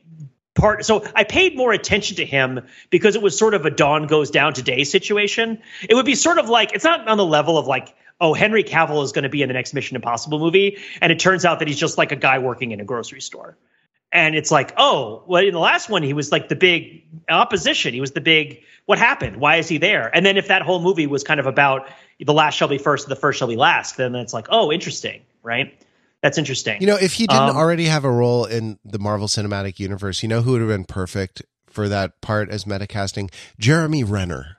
part. 0.56 0.86
So 0.86 1.06
I 1.16 1.24
paid 1.24 1.56
more 1.56 1.72
attention 1.72 2.18
to 2.18 2.26
him 2.26 2.62
because 2.90 3.16
it 3.16 3.22
was 3.22 3.38
sort 3.38 3.54
of 3.54 3.66
a 3.66 3.70
dawn 3.70 4.08
goes 4.08 4.32
down 4.32 4.54
today 4.54 4.84
situation. 4.84 5.62
It 5.88 5.96
would 5.96 6.06
be 6.06 6.16
sort 6.16 6.38
of 6.38 6.50
like 6.50 6.74
it's 6.74 6.84
not 6.84 7.08
on 7.08 7.18
the 7.18 7.26
level 7.26 7.58
of 7.58 7.68
like 7.68 7.96
oh 8.22 8.34
Henry 8.34 8.64
Cavill 8.64 9.04
is 9.04 9.12
going 9.12 9.24
to 9.24 9.30
be 9.30 9.42
in 9.42 9.48
the 9.48 9.54
next 9.54 9.74
Mission 9.74 9.96
Impossible 9.96 10.40
movie, 10.40 10.78
and 11.02 11.12
it 11.12 11.20
turns 11.20 11.46
out 11.46 11.60
that 11.60 11.68
he's 11.68 11.80
just 11.80 11.98
like 11.98 12.12
a 12.12 12.18
guy 12.18 12.40
working 12.40 12.72
in 12.72 12.80
a 12.80 12.86
grocery 12.86 13.22
store. 13.22 13.58
And 14.12 14.36
it's 14.36 14.50
like, 14.50 14.74
oh, 14.76 15.24
well, 15.28 15.46
in 15.46 15.54
the 15.54 15.60
last 15.60 15.88
one, 15.88 16.02
he 16.02 16.14
was 16.14 16.32
like 16.32 16.50
the 16.50 16.56
big 16.56 17.06
opposition. 17.30 17.94
He 17.94 18.02
was 18.02 18.12
the 18.12 18.22
big, 18.22 18.64
what 18.86 18.98
happened? 18.98 19.38
Why 19.38 19.58
is 19.58 19.68
he 19.68 19.78
there? 19.78 20.10
And 20.14 20.26
then 20.26 20.36
if 20.38 20.48
that 20.48 20.64
whole 20.64 20.82
movie 20.82 21.06
was 21.06 21.24
kind 21.24 21.40
of 21.40 21.46
about 21.46 21.88
the 22.20 22.34
last 22.34 22.56
shall 22.56 22.68
be 22.68 22.80
first, 22.80 23.06
and 23.06 23.12
the 23.12 23.20
first 23.20 23.38
shall 23.38 23.48
be 23.48 23.56
last, 23.56 23.98
then 23.98 24.16
it's 24.16 24.34
like, 24.34 24.48
oh, 24.50 24.72
interesting, 24.72 25.22
right? 25.44 25.80
That's 26.22 26.38
interesting. 26.38 26.82
You 26.82 26.88
know, 26.88 26.98
if 26.98 27.14
he 27.14 27.28
didn't 27.28 27.50
um, 27.50 27.58
already 27.58 27.86
have 27.86 28.04
a 28.04 28.12
role 28.12 28.46
in 28.46 28.78
the 28.84 29.00
Marvel 29.00 29.28
Cinematic 29.28 29.80
Universe, 29.80 30.22
you 30.24 30.30
know 30.30 30.42
who 30.42 30.52
would 30.54 30.62
have 30.62 30.70
been 30.70 30.86
perfect 30.86 31.42
for 31.68 31.88
that 31.88 32.20
part 32.22 32.50
as 32.50 32.66
metacasting? 32.66 33.32
Jeremy 33.58 34.04
Renner. 34.04 34.58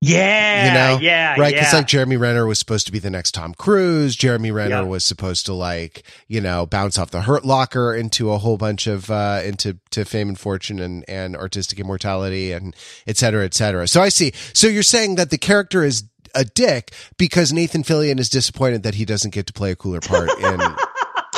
Yeah, 0.00 0.68
you 0.68 0.74
know, 0.74 1.00
yeah, 1.02 1.34
right? 1.40 1.52
Because 1.52 1.72
yeah. 1.72 1.78
like 1.78 1.88
Jeremy 1.88 2.16
Renner 2.16 2.46
was 2.46 2.60
supposed 2.60 2.86
to 2.86 2.92
be 2.92 3.00
the 3.00 3.10
next 3.10 3.32
Tom 3.32 3.52
Cruise. 3.52 4.14
Jeremy 4.14 4.52
Renner 4.52 4.76
Yeah. 4.76 4.82
was 4.82 5.04
supposed 5.04 5.44
to 5.46 5.54
like 5.54 6.04
you 6.28 6.40
know 6.40 6.66
bounce 6.66 6.98
off 6.98 7.10
the 7.10 7.22
Hurt 7.22 7.44
Locker 7.44 7.92
into 7.92 8.30
a 8.30 8.38
whole 8.38 8.56
bunch 8.56 8.86
of 8.86 9.10
uh, 9.10 9.40
into 9.44 9.78
to 9.90 10.04
fame 10.04 10.28
and 10.28 10.38
fortune 10.38 10.78
and 10.78 11.04
and 11.08 11.36
artistic 11.36 11.80
immortality 11.80 12.52
and 12.52 12.76
et 13.08 13.16
cetera, 13.16 13.44
et 13.44 13.54
cetera. 13.54 13.88
So 13.88 14.00
I 14.00 14.08
see. 14.08 14.32
So 14.52 14.68
you're 14.68 14.84
saying 14.84 15.16
that 15.16 15.30
the 15.30 15.38
character 15.38 15.82
is 15.82 16.04
a 16.34 16.44
dick 16.44 16.92
because 17.16 17.52
Nathan 17.52 17.82
Fillion 17.82 18.18
is 18.18 18.28
disappointed 18.28 18.82
that 18.82 18.94
he 18.94 19.04
doesn't 19.04 19.34
get 19.34 19.46
to 19.46 19.52
play 19.52 19.70
a 19.70 19.76
cooler 19.76 20.00
part 20.00 20.30
in. 20.38 20.60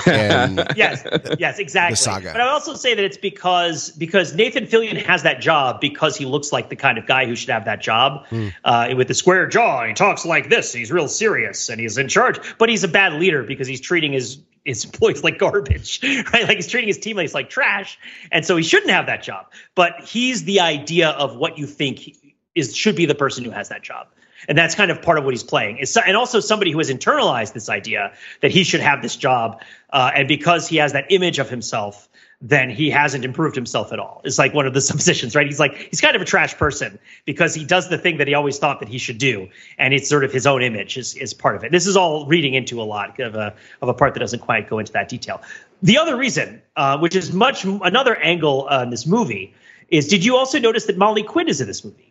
yes, 0.07 1.05
yes, 1.39 1.59
exactly. 1.59 1.97
saga. 1.97 2.33
But 2.33 2.41
I 2.41 2.45
would 2.45 2.53
also 2.53 2.75
say 2.75 2.95
that 2.95 3.05
it's 3.05 3.19
because 3.19 3.91
because 3.91 4.35
Nathan 4.35 4.67
Fillion 4.67 4.97
has 5.05 5.25
that 5.25 5.41
job 5.41 5.81
because 5.81 6.17
he 6.17 6.25
looks 6.25 6.53
like 6.53 6.71
the 6.71 6.77
kind 6.77 6.97
of 6.99 7.07
guy 7.07 7.27
who 7.27 7.37
should 7.37 7.51
have 7.51 7.67
that 7.67 7.81
job. 7.83 8.27
Hmm. 8.29 8.49
Uh, 8.65 8.95
with 8.97 9.09
the 9.09 9.15
square 9.15 9.47
jaw, 9.47 9.85
he 9.87 9.95
talks 9.95 10.25
like 10.25 10.49
this. 10.49 10.73
He's 10.73 10.91
real 10.91 11.09
serious 11.09 11.69
and 11.69 11.81
he's 11.81 11.99
in 11.99 12.09
charge. 12.09 12.39
But 12.59 12.69
he's 12.69 12.85
a 12.85 12.89
bad 12.89 13.15
leader 13.15 13.43
because 13.43 13.69
he's 13.69 13.81
treating 13.81 14.13
his 14.13 14.39
his 14.65 14.85
employees 14.85 15.25
like 15.25 15.39
garbage, 15.39 16.01
right? 16.33 16.45
Like 16.45 16.57
he's 16.57 16.69
treating 16.69 16.89
his 16.89 16.99
teammates 16.99 17.35
like 17.35 17.51
trash, 17.51 17.99
and 18.33 18.45
so 18.45 18.57
he 18.57 18.63
shouldn't 18.63 18.91
have 18.91 19.07
that 19.07 19.23
job. 19.23 19.47
But 19.75 20.01
he's 20.05 20.45
the 20.45 20.61
idea 20.61 21.11
of 21.11 21.37
what 21.37 21.59
you 21.59 21.67
think 21.67 22.17
is 22.55 22.75
should 22.75 22.97
be 22.97 23.07
the 23.07 23.15
person 23.15 23.45
who 23.45 23.51
has 23.51 23.69
that 23.69 23.83
job. 23.83 24.09
And 24.49 24.57
that's 24.57 24.75
kind 24.75 24.91
of 24.91 25.03
part 25.03 25.19
of 25.19 25.25
what 25.25 25.35
he's 25.35 25.43
playing. 25.43 25.79
Is 25.79 25.97
and 25.97 26.17
also 26.17 26.41
somebody 26.41 26.71
who 26.71 26.79
has 26.79 26.91
internalized 26.91 27.53
this 27.53 27.69
idea 27.69 28.13
that 28.41 28.51
he 28.51 28.65
should 28.65 28.81
have 28.81 29.03
this 29.03 29.17
job, 29.17 29.61
uh, 29.91 30.11
and 30.15 30.29
because 30.29 30.69
he 30.69 30.77
has 30.77 30.93
that 30.93 31.07
image 31.11 31.39
of 31.39 31.51
himself, 31.51 32.09
then 32.43 32.71
he 32.71 32.89
hasn't 32.89 33.25
improved 33.25 33.55
himself 33.55 33.93
at 33.93 33.99
all. 33.99 34.23
It's 34.25 34.39
like 34.39 34.55
one 34.55 34.67
of 34.67 34.73
the 34.73 34.81
suppositions, 34.81 35.35
right? 35.35 35.47
He's 35.47 35.61
like 35.61 35.77
he's 35.77 36.01
kind 36.01 36.17
of 36.17 36.23
a 36.23 36.25
trash 36.25 36.57
person 36.57 36.99
because 37.25 37.55
he 37.55 37.65
does 37.65 37.89
the 37.89 37.99
thing 37.99 38.19
that 38.19 38.29
he 38.29 38.35
always 38.35 38.59
thought 38.59 38.81
that 38.81 38.89
he 38.89 38.99
should 38.99 39.19
do, 39.19 39.49
and 39.79 39.93
it's 39.93 40.09
sort 40.09 40.25
of 40.25 40.33
his 40.33 40.47
own 40.47 40.63
image 40.63 40.97
is 40.97 41.15
is 41.17 41.35
part 41.35 41.57
of 41.57 41.65
it. 41.65 41.73
This 41.73 41.87
is 41.87 41.97
all 41.97 42.27
reading 42.27 42.55
into 42.55 42.81
a 42.81 42.85
lot 42.85 43.21
of 43.21 43.35
a 43.35 43.55
of 43.83 43.89
a 43.89 43.95
part 43.95 44.15
that 44.15 44.21
doesn't 44.21 44.41
quite 44.41 44.69
go 44.69 44.79
into 44.79 44.93
that 44.93 45.09
detail. 45.09 45.43
The 45.83 45.99
other 45.99 46.17
reason, 46.17 46.63
uh, 46.77 46.99
which 46.99 47.17
is 47.17 47.33
much 47.33 47.65
another 47.65 48.15
angle 48.17 48.69
in 48.69 48.91
this 48.91 49.07
movie, 49.07 49.55
is 49.89 50.09
did 50.09 50.25
you 50.25 50.37
also 50.37 50.59
notice 50.59 50.87
that 50.87 50.97
Molly 50.97 51.23
Quinn 51.23 51.49
is 51.49 51.61
in 51.61 51.67
this 51.67 51.85
movie? 51.85 52.10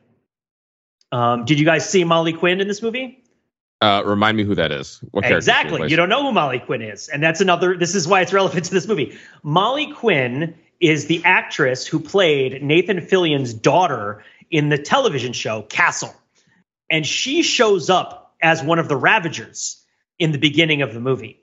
Um, 1.12 1.45
did 1.45 1.60
you 1.60 1.65
guys 1.65 1.89
see 1.89 2.04
Molly 2.04 2.34
Quinn 2.34 2.62
in 2.62 2.67
this 2.67 2.82
movie? 2.82 3.24
Uh, 3.82 4.04
remind 4.06 4.36
me 4.36 4.43
who 4.43 4.56
that 4.56 4.72
is. 4.72 5.00
What 5.12 5.26
Exactly. 5.26 5.89
You 5.89 5.95
don't 5.95 6.10
know 6.10 6.24
who 6.24 6.32
Molly 6.34 6.60
Quinn 6.60 6.82
is. 6.82 7.08
And 7.08 7.24
that's 7.24 7.39
another, 7.39 7.78
this 7.78 7.95
is 7.95 8.08
why 8.08 8.22
it's 8.22 8.34
relevant 8.34 8.65
to 8.65 8.72
this 8.72 8.88
movie. 8.88 9.17
Molly 9.41 9.93
Quinn 9.93 10.56
is 10.80 11.08
the 11.08 11.24
actress 11.24 11.88
who 11.88 12.00
played 12.00 12.62
Nathan 12.62 13.02
Fillion's 13.02 13.54
daughter 13.54 14.24
in 14.52 14.69
the 14.69 14.78
television 14.78 15.32
show 15.32 15.62
Castle. 15.62 16.13
And 16.89 17.06
she 17.06 17.41
shows 17.41 17.89
up 17.89 18.36
as 18.41 18.62
one 18.62 18.80
of 18.80 18.89
the 18.89 18.98
Ravagers 18.98 19.82
in 20.17 20.32
the 20.32 20.38
beginning 20.38 20.82
of 20.82 20.93
the 20.93 21.00
movie. 21.00 21.39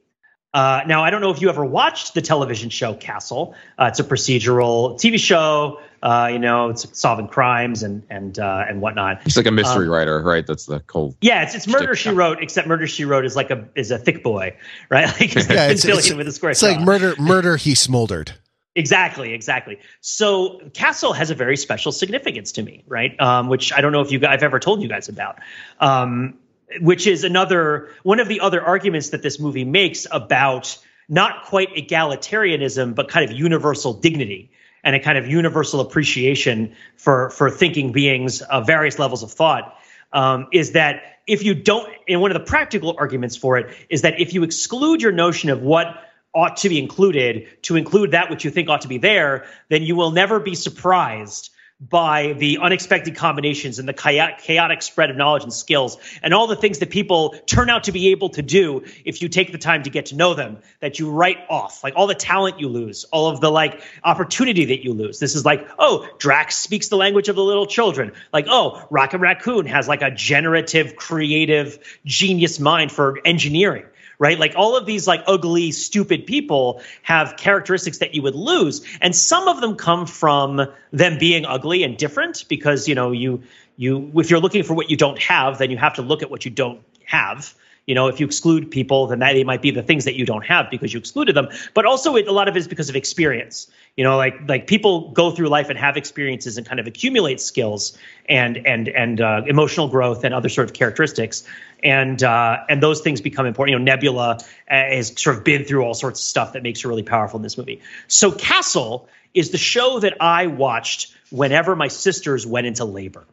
Uh, 0.57 0.83
now, 0.87 1.05
I 1.05 1.11
don't 1.11 1.21
know 1.21 1.31
if 1.31 1.42
you 1.42 1.51
ever 1.51 1.62
watched 1.62 2.14
the 2.14 2.23
television 2.23 2.71
show 2.71 2.95
Castle. 2.95 3.55
Uh, 3.79 3.90
it's 3.90 4.01
a 4.01 4.05
procedural 4.05 4.95
TV 4.95 5.19
show. 5.19 5.81
Uh, 6.03 6.31
you 6.33 6.38
know, 6.38 6.71
it's 6.71 6.99
solving 6.99 7.29
crimes 7.29 7.83
and 7.83 8.03
and 8.09 8.38
uh, 8.38 8.64
and 8.66 8.81
whatnot. 8.81 9.23
He's 9.23 9.37
like 9.37 9.45
a 9.45 9.51
mystery 9.51 9.85
Um, 9.85 9.92
writer, 9.92 10.23
right? 10.23 10.47
That's 10.47 10.64
the 10.64 10.81
cold. 10.81 11.14
Yeah, 11.21 11.42
it's 11.42 11.55
it's 11.55 11.69
Murder 11.69 11.95
She. 11.95 12.09
Wrote, 12.09 12.42
except 12.42 12.66
Murder 12.66 12.87
She 12.87 13.05
Wrote 13.05 13.27
is 13.27 13.37
like 13.37 13.51
a 13.51 13.69
is 13.75 13.90
a 13.90 13.99
thick 13.99 14.23
boy, 14.23 14.57
right? 14.88 15.09
Like 15.09 15.37
it's 15.37 15.47
Yeah, 15.51 15.69
it's, 15.69 15.85
it's, 15.85 16.09
Fillion 16.09 16.16
with 16.16 16.27
a 16.27 16.33
square 16.33 16.53
it's 16.53 16.62
like 16.62 16.81
murder, 16.81 17.14
murder. 17.19 17.59
He 17.59 17.75
smoldered. 17.75 18.33
Exactly, 18.75 19.35
exactly. 19.35 19.79
So 20.01 20.61
Castle 20.73 21.12
has 21.12 21.31
a 21.31 21.35
very 21.35 21.59
special 21.59 21.92
significance 21.92 22.53
to 22.53 22.62
me, 22.62 22.83
right? 22.87 23.19
Um, 23.21 23.49
which 23.49 23.75
I 23.75 23.83
don't 23.83 23.92
know 23.92 24.01
if 24.01 24.11
you 24.11 24.19
guys, 24.19 24.35
I've 24.35 24.42
ever 24.42 24.59
told 24.59 24.81
you 24.81 24.88
guys 24.88 25.11
about. 25.11 25.38
Um, 25.81 26.38
which 26.81 27.07
is 27.07 27.24
another 27.24 27.90
one 28.02 28.20
of 28.20 28.29
the 28.29 28.40
other 28.40 28.62
arguments 28.62 29.11
that 29.11 29.22
this 29.22 29.38
movie 29.38 29.64
makes 29.64 30.07
about 30.11 30.79
not 31.09 31.44
quite 31.44 31.74
egalitarianism, 31.74 32.94
but 32.94 33.09
kind 33.09 33.29
of 33.29 33.37
universal 33.37 33.92
dignity 33.92 34.50
and 34.83 34.96
a 34.96 35.00
kind 35.00 35.18
of 35.18 35.26
universal 35.26 35.81
appreciation 35.81 36.74
for 36.96 37.31
for 37.31 37.50
thinking 37.50 37.92
beings 37.92 38.42
of 38.42 38.66
various 38.66 38.98
levels 38.98 39.22
of 39.22 39.33
thought. 39.33 39.76
Um, 40.12 40.46
is 40.52 40.72
that 40.72 41.02
if 41.26 41.42
you 41.42 41.55
don't, 41.55 41.92
and 42.09 42.20
one 42.20 42.31
of 42.31 42.38
the 42.38 42.44
practical 42.44 42.94
arguments 42.98 43.37
for 43.37 43.59
it 43.59 43.76
is 43.90 44.02
that 44.02 44.20
if 44.20 44.33
you 44.33 44.44
exclude 44.44 45.02
your 45.02 45.12
notion 45.12 45.50
of 45.50 45.62
what 45.62 45.88
ought 46.33 46.59
to 46.59 46.68
be 46.68 46.79
included 46.79 47.48
to 47.62 47.76
include 47.76 48.12
that 48.12 48.31
which 48.31 48.44
you 48.44 48.50
think 48.50 48.68
ought 48.68 48.83
to 48.83 48.88
be 48.88 48.98
there, 48.98 49.46
then 49.68 49.83
you 49.83 49.96
will 49.96 50.12
never 50.12 50.38
be 50.38 50.55
surprised 50.55 51.50
by 51.79 52.33
the 52.33 52.59
unexpected 52.62 53.17
combinations 53.17 53.79
and 53.79 53.87
the 53.87 53.93
chaotic, 53.93 54.81
spread 54.81 55.11
of 55.11 55.17
knowledge 55.17 55.43
and 55.43 55.53
skills 55.53 55.99
and 56.23 56.33
all 56.33 56.47
the 56.47 56.57
things 56.57 56.79
that 56.79 56.89
people 56.89 57.35
turn 57.45 57.69
out 57.69 57.85
to 57.85 57.93
be 57.93 58.09
able 58.09 58.31
to 58.31 58.41
do 58.41 58.83
if 59.05 59.21
you 59.21 59.29
take 59.29 59.53
the 59.53 59.59
time 59.59 59.83
to 59.83 59.91
get 59.91 60.07
to 60.07 60.17
know 60.17 60.33
them 60.33 60.59
that 60.81 60.99
you 60.99 61.11
write 61.11 61.37
off 61.51 61.85
like 61.85 61.93
all 61.95 62.07
the 62.07 62.15
talent 62.15 62.61
you 62.61 62.69
lose 62.69 63.05
all 63.05 63.29
of 63.29 63.41
the 63.41 63.51
like 63.51 63.83
opportunity 64.03 64.67
that 64.67 64.85
you 64.85 64.95
lose. 64.95 65.19
This 65.19 65.35
is 65.35 65.45
like 65.45 65.69
oh 65.79 66.09
drax 66.19 66.57
speaks 66.57 66.89
the 66.89 66.97
language 66.97 67.29
of 67.29 67.37
the 67.37 67.45
little 67.45 67.67
children. 67.67 68.12
Like 68.33 68.47
oh 68.49 68.87
rocket 68.89 69.19
raccoon 69.19 69.67
has 69.67 69.87
like 69.87 70.01
a 70.01 70.11
generative 70.11 70.97
creative 70.97 71.79
genius 72.07 72.59
mind 72.59 72.91
for 72.91 73.19
engineering 73.23 73.85
right? 74.18 74.38
Like 74.38 74.55
all 74.57 74.76
of 74.76 74.87
these 74.87 75.07
like 75.07 75.22
ugly, 75.26 75.72
stupid 75.72 76.26
people 76.26 76.83
have 77.02 77.37
characteristics 77.37 77.98
that 77.98 78.14
you 78.14 78.22
would 78.22 78.35
lose, 78.35 78.85
and 79.00 79.14
some 79.14 79.48
of 79.48 79.61
them 79.61 79.76
come 79.76 80.07
from 80.07 80.66
them 80.92 81.18
being 81.18 81.44
ugly 81.44 81.83
and 81.83 81.96
different 81.96 82.44
because 82.48 82.88
you 82.88 82.94
know 82.94 83.12
you 83.12 83.42
you 83.76 84.11
if 84.16 84.31
you're 84.31 84.40
looking 84.40 84.62
for 84.62 84.74
what 84.74 84.90
you 84.90 84.96
don't 84.96 85.20
have, 85.20 85.59
then 85.59 85.70
you 85.70 85.76
have 85.76 85.94
to 85.94 86.02
look 86.02 86.22
at 86.22 86.31
what 86.31 86.44
you 86.44 86.50
don't 86.50 86.81
have. 87.05 87.55
You 87.87 87.94
know, 87.94 88.09
if 88.09 88.18
you 88.18 88.26
exclude 88.26 88.72
people, 88.72 89.07
then 89.07 89.20
that 89.20 89.35
they 89.35 89.44
might 89.44 89.62
be 89.62 89.70
the 89.70 89.83
things 89.83 90.07
that 90.07 90.16
you 90.16 90.26
don't 90.26 90.44
have 90.44 90.70
because 90.70 90.92
you 90.92 90.98
excluded 90.98 91.37
them. 91.37 91.48
But 91.72 91.87
also, 91.87 92.16
it, 92.16 92.26
a 92.26 92.33
lot 92.33 92.48
of 92.48 92.57
it 92.57 92.59
is 92.59 92.66
because 92.66 92.88
of 92.88 92.96
experience. 92.96 93.70
You 93.96 94.04
know, 94.04 94.18
like 94.18 94.46
like 94.46 94.66
people 94.66 95.11
go 95.12 95.30
through 95.30 95.48
life 95.48 95.70
and 95.70 95.78
have 95.78 95.96
experiences 95.96 96.59
and 96.59 96.66
kind 96.66 96.78
of 96.78 96.87
accumulate 96.87 97.40
skills 97.40 97.96
and 98.28 98.59
and 98.66 98.88
and 98.88 99.20
uh, 99.20 99.42
emotional 99.46 99.88
growth 99.88 100.22
and 100.24 100.35
other 100.35 100.50
sort 100.50 100.68
of 100.68 100.74
characteristics, 100.74 101.44
and 101.82 102.22
uh, 102.22 102.59
and 102.68 102.82
those 102.82 103.00
things 103.00 103.22
become 103.22 103.46
important. 103.46 103.72
You 103.72 103.78
know, 103.78 103.85
Nebula 103.85 104.38
uh, 104.38 104.38
has 104.68 105.18
sort 105.18 105.37
of 105.37 105.44
been 105.44 105.64
through 105.64 105.82
all 105.82 105.94
sorts 105.94 106.20
of 106.20 106.24
stuff 106.24 106.52
that 106.52 106.62
makes 106.62 106.82
her 106.82 106.90
really 106.90 107.04
powerful 107.04 107.38
in 107.38 107.42
this 107.42 107.56
movie. 107.56 107.80
So 108.06 108.32
Castle 108.32 109.09
is 109.32 109.50
the 109.50 109.59
show 109.59 110.00
that 110.00 110.18
I 110.20 110.48
watched 110.48 111.14
whenever 111.30 111.74
my 111.74 111.88
sisters 111.88 112.46
went 112.46 112.66
into 112.66 112.85
labor. 112.85 113.26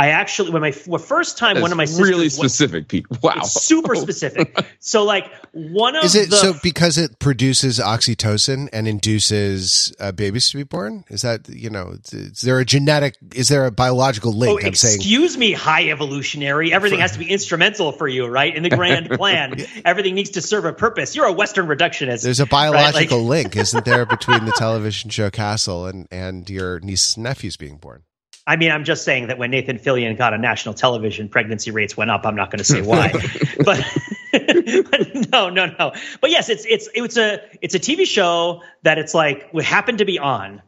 I 0.00 0.08
actually, 0.10 0.50
when 0.50 0.62
my 0.62 0.68
f- 0.70 1.02
first 1.02 1.36
time, 1.36 1.56
That's 1.56 1.62
one 1.62 1.72
of 1.72 1.76
my 1.76 1.84
sisters 1.84 2.08
really 2.08 2.20
went- 2.22 2.32
specific, 2.32 2.88
Pete. 2.88 3.04
Wow. 3.22 3.42
super 3.42 3.94
specific. 3.94 4.56
So 4.82 5.04
like 5.04 5.30
one 5.52 5.94
of 5.94 6.04
Is 6.04 6.14
it 6.14 6.30
the 6.30 6.36
so 6.36 6.54
because 6.62 6.96
it 6.96 7.18
produces 7.18 7.78
oxytocin 7.78 8.68
and 8.72 8.88
induces 8.88 9.92
uh, 10.00 10.10
babies 10.12 10.48
to 10.50 10.56
be 10.56 10.62
born? 10.62 11.04
Is 11.10 11.20
that 11.22 11.48
you 11.50 11.68
know? 11.70 11.96
Is 12.12 12.40
there 12.40 12.58
a 12.58 12.64
genetic? 12.64 13.16
Is 13.34 13.48
there 13.48 13.66
a 13.66 13.70
biological 13.70 14.32
Oh, 14.34 14.38
link? 14.38 14.64
I'm 14.64 14.74
saying. 14.74 14.96
excuse 14.96 15.36
me, 15.36 15.52
high 15.52 15.90
evolutionary. 15.90 16.72
Everything 16.72 17.00
has 17.00 17.12
to 17.12 17.18
be 17.18 17.30
instrumental 17.30 17.92
for 17.92 18.08
you, 18.08 18.26
right? 18.26 18.54
In 18.56 18.62
the 18.62 18.70
grand 18.70 19.10
plan, 19.20 19.56
everything 19.84 20.14
needs 20.14 20.30
to 20.30 20.40
serve 20.40 20.64
a 20.64 20.72
purpose. 20.72 21.14
You're 21.14 21.26
a 21.26 21.32
Western 21.32 21.66
reductionist. 21.66 22.22
There's 22.22 22.40
a 22.40 22.44
right? 22.44 22.50
biological 22.50 23.18
Like- 23.22 23.44
link, 23.44 23.56
isn't 23.56 23.84
there, 23.84 24.06
between 24.06 24.46
the 24.46 24.52
television 24.52 25.10
show 25.10 25.30
Castle 25.30 25.86
and 25.86 26.08
and 26.10 26.48
your 26.48 26.80
niece 26.80 27.16
and 27.16 27.24
nephews 27.24 27.56
being 27.58 27.76
born? 27.76 28.02
I 28.46 28.56
mean, 28.56 28.70
I'm 28.70 28.84
just 28.84 29.04
saying 29.04 29.28
that 29.28 29.38
when 29.38 29.50
Nathan 29.50 29.78
Fillion 29.78 30.16
got 30.16 30.32
on 30.32 30.40
national 30.40 30.74
television, 30.74 31.28
pregnancy 31.28 31.70
rates 31.70 31.96
went 31.96 32.10
up. 32.10 32.24
I'm 32.24 32.36
not 32.36 32.50
going 32.50 32.58
to 32.58 32.64
say 32.64 32.82
why, 32.82 33.12
but, 33.64 33.84
but 34.32 35.30
no, 35.30 35.50
no, 35.50 35.66
no. 35.78 35.92
But 36.20 36.30
yes, 36.30 36.48
it's 36.48 36.64
it's 36.64 36.88
it's 36.94 37.16
a 37.16 37.40
it's 37.60 37.74
a 37.74 37.78
TV 37.78 38.06
show 38.06 38.62
that 38.82 38.98
it's 38.98 39.14
like 39.14 39.50
it 39.52 39.64
happened 39.64 39.98
to 39.98 40.04
be 40.04 40.18
on 40.18 40.62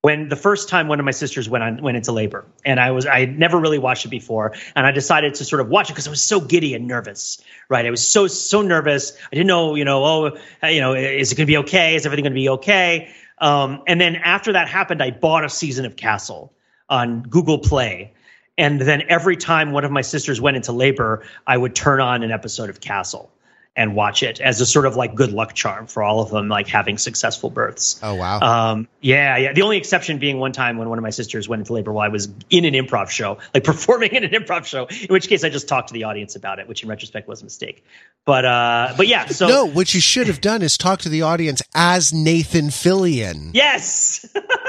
when 0.00 0.28
the 0.28 0.36
first 0.36 0.68
time 0.68 0.86
one 0.86 1.00
of 1.00 1.04
my 1.04 1.10
sisters 1.10 1.48
went 1.48 1.64
on 1.64 1.82
went 1.82 1.96
into 1.96 2.12
labor, 2.12 2.46
and 2.64 2.78
I 2.78 2.92
was 2.92 3.04
I 3.04 3.20
had 3.20 3.38
never 3.38 3.58
really 3.58 3.78
watched 3.78 4.04
it 4.04 4.10
before, 4.10 4.54
and 4.76 4.86
I 4.86 4.92
decided 4.92 5.34
to 5.34 5.44
sort 5.44 5.60
of 5.60 5.68
watch 5.68 5.90
it 5.90 5.94
because 5.94 6.06
I 6.06 6.10
was 6.10 6.22
so 6.22 6.40
giddy 6.40 6.74
and 6.74 6.86
nervous. 6.86 7.42
Right, 7.68 7.84
I 7.84 7.90
was 7.90 8.06
so 8.06 8.26
so 8.26 8.62
nervous. 8.62 9.12
I 9.30 9.34
didn't 9.34 9.48
know, 9.48 9.74
you 9.74 9.84
know, 9.84 10.04
oh, 10.04 10.38
you 10.66 10.80
know, 10.80 10.94
is 10.94 11.32
it 11.32 11.34
going 11.34 11.46
to 11.46 11.50
be 11.50 11.58
okay? 11.58 11.96
Is 11.96 12.06
everything 12.06 12.22
going 12.24 12.32
to 12.32 12.40
be 12.40 12.48
okay? 12.50 13.12
Um, 13.38 13.82
and 13.86 14.00
then 14.00 14.16
after 14.16 14.52
that 14.52 14.68
happened, 14.68 15.02
I 15.02 15.10
bought 15.10 15.44
a 15.44 15.48
season 15.48 15.84
of 15.84 15.96
Castle 15.96 16.52
on 16.88 17.22
Google 17.22 17.58
Play. 17.58 18.12
And 18.56 18.80
then 18.80 19.04
every 19.08 19.36
time 19.36 19.70
one 19.70 19.84
of 19.84 19.92
my 19.92 20.00
sisters 20.00 20.40
went 20.40 20.56
into 20.56 20.72
labor, 20.72 21.24
I 21.46 21.56
would 21.56 21.74
turn 21.74 22.00
on 22.00 22.22
an 22.22 22.32
episode 22.32 22.70
of 22.70 22.80
Castle 22.80 23.30
and 23.78 23.94
watch 23.94 24.24
it 24.24 24.40
as 24.40 24.60
a 24.60 24.66
sort 24.66 24.86
of 24.86 24.96
like 24.96 25.14
good 25.14 25.30
luck 25.30 25.54
charm 25.54 25.86
for 25.86 26.02
all 26.02 26.20
of 26.20 26.30
them, 26.30 26.48
like 26.48 26.66
having 26.66 26.98
successful 26.98 27.48
births. 27.48 28.00
Oh 28.02 28.16
wow! 28.16 28.40
Um, 28.40 28.88
yeah, 29.00 29.36
yeah. 29.36 29.52
The 29.52 29.62
only 29.62 29.76
exception 29.76 30.18
being 30.18 30.38
one 30.38 30.50
time 30.50 30.78
when 30.78 30.88
one 30.88 30.98
of 30.98 31.04
my 31.04 31.10
sisters 31.10 31.48
went 31.48 31.60
into 31.60 31.72
labor 31.74 31.92
while 31.92 32.04
I 32.04 32.08
was 32.08 32.28
in 32.50 32.64
an 32.64 32.74
improv 32.74 33.08
show, 33.08 33.38
like 33.54 33.62
performing 33.72 34.10
in 34.16 34.24
an 34.24 34.32
improv 34.32 34.66
show. 34.66 34.86
In 34.86 35.06
which 35.06 35.28
case, 35.28 35.44
I 35.44 35.48
just 35.48 35.68
talked 35.68 35.88
to 35.88 35.94
the 35.94 36.04
audience 36.04 36.34
about 36.34 36.58
it, 36.58 36.66
which 36.66 36.82
in 36.82 36.88
retrospect 36.88 37.28
was 37.28 37.40
a 37.40 37.44
mistake. 37.44 37.84
But 38.24 38.44
uh, 38.44 38.94
but 38.96 39.06
yeah. 39.06 39.26
So 39.26 39.46
no, 39.46 39.66
what 39.66 39.94
you 39.94 40.00
should 40.00 40.26
have 40.26 40.40
done 40.40 40.62
is 40.62 40.76
talk 40.76 40.98
to 41.02 41.08
the 41.08 41.22
audience 41.22 41.62
as 41.72 42.12
Nathan 42.12 42.66
Fillion. 42.66 43.50
Yes. 43.54 44.26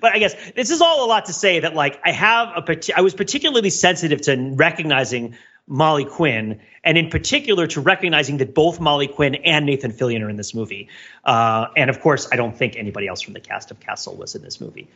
but 0.00 0.12
I 0.12 0.18
guess 0.18 0.34
this 0.54 0.70
is 0.70 0.80
all 0.80 1.04
a 1.04 1.08
lot 1.08 1.26
to 1.26 1.32
say 1.32 1.60
that 1.60 1.74
like 1.74 2.00
I 2.04 2.12
have 2.12 2.48
a 2.56 2.96
I 2.96 3.00
was 3.00 3.14
particularly 3.14 3.70
sensitive 3.70 4.20
to 4.22 4.52
recognizing 4.54 5.36
Molly 5.66 6.04
Quinn, 6.04 6.60
and 6.82 6.98
in 6.98 7.08
particular 7.08 7.66
to 7.68 7.80
recognizing 7.80 8.38
that 8.38 8.54
both 8.54 8.80
Molly 8.80 9.08
Quinn 9.08 9.34
and 9.36 9.64
Nathan 9.64 9.92
Fillion 9.92 10.22
are 10.22 10.28
in 10.28 10.36
this 10.36 10.54
movie. 10.54 10.88
Uh, 11.24 11.68
and 11.76 11.88
of 11.88 12.00
course, 12.00 12.28
I 12.30 12.36
don't 12.36 12.56
think 12.56 12.76
anybody 12.76 13.06
else 13.06 13.22
from 13.22 13.32
the 13.32 13.40
cast 13.40 13.70
of 13.70 13.80
Castle 13.80 14.14
was 14.14 14.34
in 14.34 14.42
this 14.42 14.60
movie. 14.60 14.88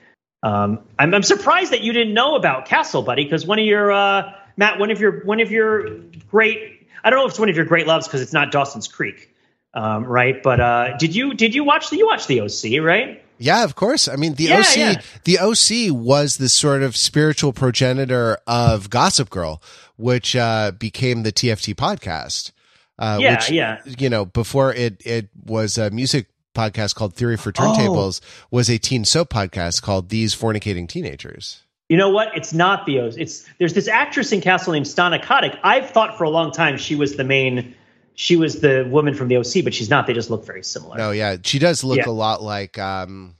Um, 0.42 0.80
I'm, 0.98 1.14
I'm 1.14 1.22
surprised 1.22 1.72
that 1.72 1.80
you 1.80 1.92
didn't 1.92 2.14
know 2.14 2.36
about 2.36 2.66
Castle, 2.66 3.02
buddy, 3.02 3.24
because 3.24 3.46
one 3.46 3.58
of 3.58 3.64
your 3.64 3.90
uh, 3.90 4.34
Matt, 4.56 4.78
one 4.78 4.90
of 4.90 5.00
your 5.00 5.24
one 5.24 5.40
of 5.40 5.50
your 5.50 6.00
great 6.30 6.86
I 7.02 7.10
don't 7.10 7.18
know 7.18 7.26
if 7.26 7.30
it's 7.30 7.38
one 7.38 7.48
of 7.48 7.56
your 7.56 7.64
great 7.64 7.86
loves 7.86 8.06
because 8.06 8.20
it's 8.20 8.32
not 8.32 8.52
Dawson's 8.52 8.88
Creek, 8.88 9.34
um, 9.74 10.04
right? 10.04 10.42
But 10.42 10.60
uh, 10.60 10.96
did 10.96 11.14
you 11.14 11.34
did 11.34 11.54
you 11.54 11.64
watch 11.64 11.90
the 11.90 11.96
you 11.96 12.06
watched 12.06 12.28
the 12.28 12.42
OC, 12.42 12.84
right? 12.84 13.24
Yeah, 13.38 13.64
of 13.64 13.74
course. 13.74 14.08
I 14.08 14.16
mean, 14.16 14.34
the 14.34 14.44
Yeah, 14.44 14.60
OC, 14.60 14.76
yeah. 14.76 15.00
the 15.24 15.38
OC 15.38 15.92
was 15.96 16.36
the 16.38 16.48
sort 16.48 16.82
of 16.82 16.96
spiritual 16.96 17.52
progenitor 17.52 18.38
of 18.46 18.90
Gossip 18.90 19.30
Girl, 19.30 19.62
which 19.96 20.34
uh, 20.36 20.72
became 20.72 21.22
the 21.22 21.32
TFT 21.32 21.74
podcast. 21.74 22.52
Uh, 22.98 23.18
Yeah, 23.20 23.34
which, 23.36 23.50
yeah. 23.50 23.78
You 23.98 24.10
know, 24.10 24.24
before 24.24 24.72
it 24.74 25.00
it 25.06 25.28
was 25.46 25.78
a 25.78 25.90
music 25.90 26.26
podcast 26.54 26.96
called 26.96 27.14
Theory 27.14 27.36
for 27.36 27.50
Oh. 27.50 27.52
Turntables, 27.52 28.20
was 28.50 28.68
a 28.68 28.78
teen 28.78 29.04
soap 29.04 29.30
podcast 29.30 29.82
called 29.82 30.08
These 30.08 30.34
Fornicating 30.34 30.88
Teenagers. 30.88 31.62
You 31.88 31.96
know 31.96 32.10
what? 32.10 32.36
It's 32.36 32.52
not 32.52 32.84
the 32.84 32.98
OC. 33.00 33.14
It's 33.18 33.46
there's 33.58 33.72
this 33.74 33.86
actress 33.88 34.32
in 34.32 34.40
Castle 34.40 34.72
named 34.72 34.86
Stana 34.86 35.22
Katic. 35.22 35.56
I've 35.62 35.88
thought 35.90 36.18
for 36.18 36.24
a 36.24 36.30
long 36.30 36.50
time 36.52 36.76
she 36.76 36.96
was 36.96 37.16
the 37.16 37.24
main, 37.24 37.74
she 38.20 38.34
was 38.34 38.60
the 38.60 38.84
woman 38.90 39.14
from 39.14 39.28
the 39.28 39.36
OC, 39.36 39.62
but 39.62 39.72
she's 39.72 39.88
not. 39.88 40.08
They 40.08 40.12
just 40.12 40.28
look 40.28 40.44
very 40.44 40.64
similar. 40.64 40.96
No, 40.96 41.12
yeah, 41.12 41.36
she 41.44 41.60
does 41.60 41.84
look 41.84 41.98
Yeah. 41.98 42.08
a 42.08 42.10
lot 42.10 42.42
like 42.42 42.76
um, 42.76 43.36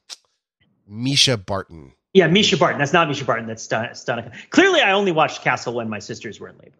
Mischa 0.88 1.44
Barton. 1.44 1.92
Yeah, 2.14 2.28
Mischa 2.28 2.56
Barton. 2.56 2.78
That's 2.78 2.92
not 2.92 3.08
Mischa 3.08 3.26
Barton. 3.26 3.48
That's 3.48 3.66
Stana. 3.66 3.90
Stana. 3.90 4.32
Clearly, 4.50 4.80
I 4.80 4.92
only 4.92 5.10
watched 5.10 5.42
Castle 5.42 5.74
when 5.74 5.88
my 5.88 5.98
sisters 5.98 6.38
were 6.38 6.48
in 6.48 6.58
labor. 6.58 6.76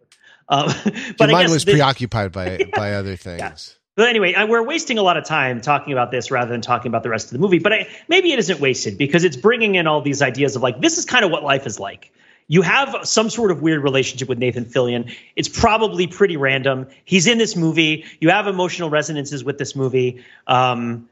Um, 0.48 0.66
but 1.18 1.28
Your 1.28 1.38
mind 1.38 1.50
was 1.50 1.64
the- 1.64 1.72
preoccupied 1.72 2.30
by 2.30 2.61
by 2.76 2.92
other 2.94 3.16
things. 3.16 3.76
But 3.96 4.08
anyway, 4.08 4.32
I, 4.32 4.44
we're 4.44 4.62
wasting 4.62 4.96
a 4.98 5.02
lot 5.02 5.16
of 5.16 5.24
time 5.24 5.61
talking 5.61 5.92
about 5.92 6.12
this 6.12 6.30
rather 6.30 6.52
than 6.52 6.61
talking 6.61 6.88
about 6.88 7.02
the 7.02 7.08
rest 7.08 7.26
of 7.26 7.32
the 7.32 7.40
movie. 7.40 7.58
But 7.58 7.72
I, 7.72 7.88
maybe 8.06 8.32
it 8.32 8.38
isn't 8.38 8.61
wasted 8.61 8.96
because 8.96 9.24
it's 9.24 9.37
bringing 9.37 9.74
in 9.74 9.88
all 9.88 10.02
these 10.02 10.22
ideas 10.22 10.54
of 10.54 10.62
like 10.62 10.80
this 10.80 10.98
is 10.98 11.04
kind 11.04 11.24
of 11.24 11.32
what 11.32 11.42
life 11.42 11.66
is 11.66 11.80
like. 11.80 12.12
You 12.48 12.62
have 12.62 13.06
some 13.06 13.28
sort 13.28 13.50
of 13.50 13.61
weird 13.61 13.82
relationship 13.82 14.28
with 14.28 14.38
Nathan 14.38 14.64
Fillion. 14.64 15.14
It's 15.37 15.48
probably 15.48 16.06
pretty 16.06 16.38
random. 16.38 16.88
He's 17.04 17.26
in 17.26 17.37
this 17.37 17.54
movie. 17.54 18.06
You 18.20 18.30
have 18.30 18.46
emotional 18.46 18.88
resonances 18.88 19.44
with 19.44 19.58
this 19.58 19.76
movie, 19.76 20.24
um, 20.46 21.08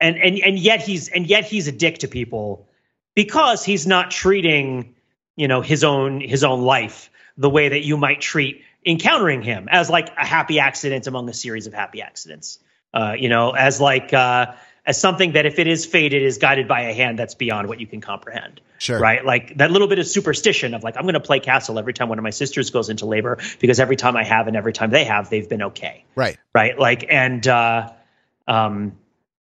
and 0.00 0.16
and 0.16 0.38
and 0.38 0.58
yet 0.58 0.80
he's 0.80 1.08
and 1.08 1.26
yet 1.26 1.44
he's 1.44 1.66
a 1.66 1.72
dick 1.72 1.98
to 1.98 2.08
people 2.08 2.68
because 3.14 3.64
he's 3.64 3.86
not 3.86 4.12
treating 4.12 4.94
you 5.34 5.48
know 5.48 5.60
his 5.60 5.82
own 5.82 6.20
his 6.20 6.44
own 6.44 6.62
life 6.62 7.10
the 7.36 7.50
way 7.50 7.68
that 7.68 7.84
you 7.84 7.96
might 7.96 8.20
treat 8.20 8.62
encountering 8.84 9.42
him 9.42 9.68
as 9.70 9.90
like 9.90 10.08
a 10.16 10.24
happy 10.24 10.60
accident 10.60 11.06
among 11.06 11.28
a 11.28 11.34
series 11.34 11.66
of 11.66 11.74
happy 11.74 12.00
accidents 12.00 12.60
uh, 12.94 13.14
you 13.18 13.28
know 13.28 13.50
as 13.50 13.80
like 13.80 14.12
uh, 14.14 14.54
as 14.86 15.00
something 15.00 15.32
that 15.32 15.44
if 15.46 15.58
it 15.58 15.66
is 15.66 15.84
fate 15.84 16.14
is 16.14 16.38
guided 16.38 16.68
by 16.68 16.82
a 16.82 16.94
hand 16.94 17.18
that's 17.18 17.34
beyond 17.34 17.68
what 17.68 17.80
you 17.80 17.86
can 17.86 18.00
comprehend 18.00 18.60
Sure. 18.78 18.98
right 19.00 19.24
like 19.24 19.56
that 19.58 19.70
little 19.70 19.88
bit 19.88 19.98
of 19.98 20.06
superstition 20.06 20.74
of 20.74 20.82
like 20.84 20.96
i'm 20.96 21.02
going 21.02 21.14
to 21.14 21.20
play 21.20 21.40
castle 21.40 21.78
every 21.78 21.92
time 21.92 22.08
one 22.08 22.18
of 22.18 22.22
my 22.22 22.30
sisters 22.30 22.70
goes 22.70 22.88
into 22.90 23.06
labor 23.06 23.38
because 23.58 23.80
every 23.80 23.96
time 23.96 24.16
i 24.16 24.24
have 24.24 24.46
and 24.48 24.56
every 24.56 24.72
time 24.72 24.90
they 24.90 25.04
have 25.04 25.28
they've 25.30 25.48
been 25.48 25.62
okay 25.62 26.04
Right. 26.14 26.36
right 26.54 26.78
like 26.78 27.04
and 27.08 27.46
uh 27.48 27.90
um 28.46 28.96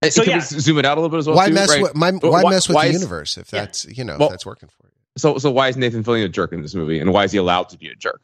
And 0.03 0.11
So, 0.11 0.23
can 0.23 0.31
yeah. 0.31 0.37
we 0.37 0.41
zoom 0.59 0.79
it 0.79 0.85
out 0.85 0.97
a 0.97 1.01
little 1.01 1.09
bit 1.11 1.19
as 1.19 1.27
well? 1.27 1.35
Why 1.35 1.47
too, 1.49 1.53
mess 1.53 1.69
right? 1.69 1.81
with 1.83 1.95
my, 1.95 2.11
why, 2.11 2.41
why- 2.43 2.49
mess 2.49 2.67
with 2.67 2.75
why 2.75 2.85
the 2.87 2.93
is- 2.95 3.01
universe 3.01 3.37
if 3.37 3.53
Yeah. 3.53 3.59
that's 3.65 3.85
you 3.85 4.03
know 4.03 4.17
Well- 4.17 4.29
if 4.29 4.31
that's 4.33 4.45
working 4.45 4.67
for 4.69 4.87
you? 4.87 4.91
So, 5.17 5.37
so 5.37 5.51
why 5.51 5.67
is 5.67 5.77
Nathan 5.77 6.03
Fillion 6.03 6.25
a 6.25 6.29
jerk 6.29 6.53
in 6.53 6.61
this 6.63 6.73
movie, 6.73 6.97
and 6.99 7.11
why 7.13 7.25
is 7.25 7.31
he 7.33 7.37
allowed 7.37 7.69
to 7.69 7.77
be 7.77 7.89
a 7.89 7.95
jerk? 7.95 8.21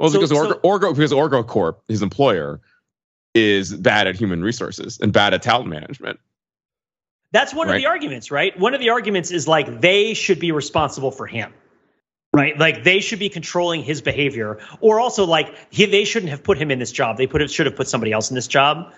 Well, 0.00 0.08
So- 0.10 0.18
because 0.18 0.32
Orgo, 0.32 0.48
so- 0.54 0.60
Orgo, 0.64 0.94
because 0.94 1.12
Orgo 1.12 1.46
Corp, 1.46 1.82
his 1.86 2.02
employer, 2.02 2.60
is 3.34 3.72
bad 3.74 4.06
at 4.08 4.16
human 4.16 4.42
resources 4.42 4.98
and 5.00 5.12
bad 5.12 5.34
at 5.34 5.42
talent 5.42 5.68
management. 5.68 6.18
That's 7.32 7.54
one 7.54 7.68
of 7.68 7.76
the 7.76 7.86
arguments, 7.86 8.30
right? 8.30 8.58
One 8.58 8.74
of 8.74 8.80
the 8.80 8.90
arguments 8.90 9.30
is 9.30 9.46
like 9.46 9.80
they 9.80 10.14
should 10.14 10.40
be 10.40 10.52
responsible 10.52 11.10
for 11.10 11.26
him. 11.26 11.52
Right? 12.32 12.56
Like 12.56 12.84
they 12.84 13.00
should 13.00 13.18
be 13.18 13.28
controlling 13.28 13.82
his 13.82 14.02
behavior 14.02 14.60
or 14.80 15.00
also 15.00 15.26
like 15.26 15.52
he, 15.70 15.86
they 15.86 16.04
shouldn't 16.04 16.30
have 16.30 16.44
put 16.44 16.58
him 16.58 16.70
in 16.70 16.78
this 16.78 16.92
job. 16.92 17.16
They 17.16 17.26
put 17.26 17.48
should 17.50 17.66
have 17.66 17.74
put 17.74 17.88
somebody 17.88 18.12
else 18.12 18.30
in 18.30 18.36
this 18.36 18.46
job. 18.46 18.92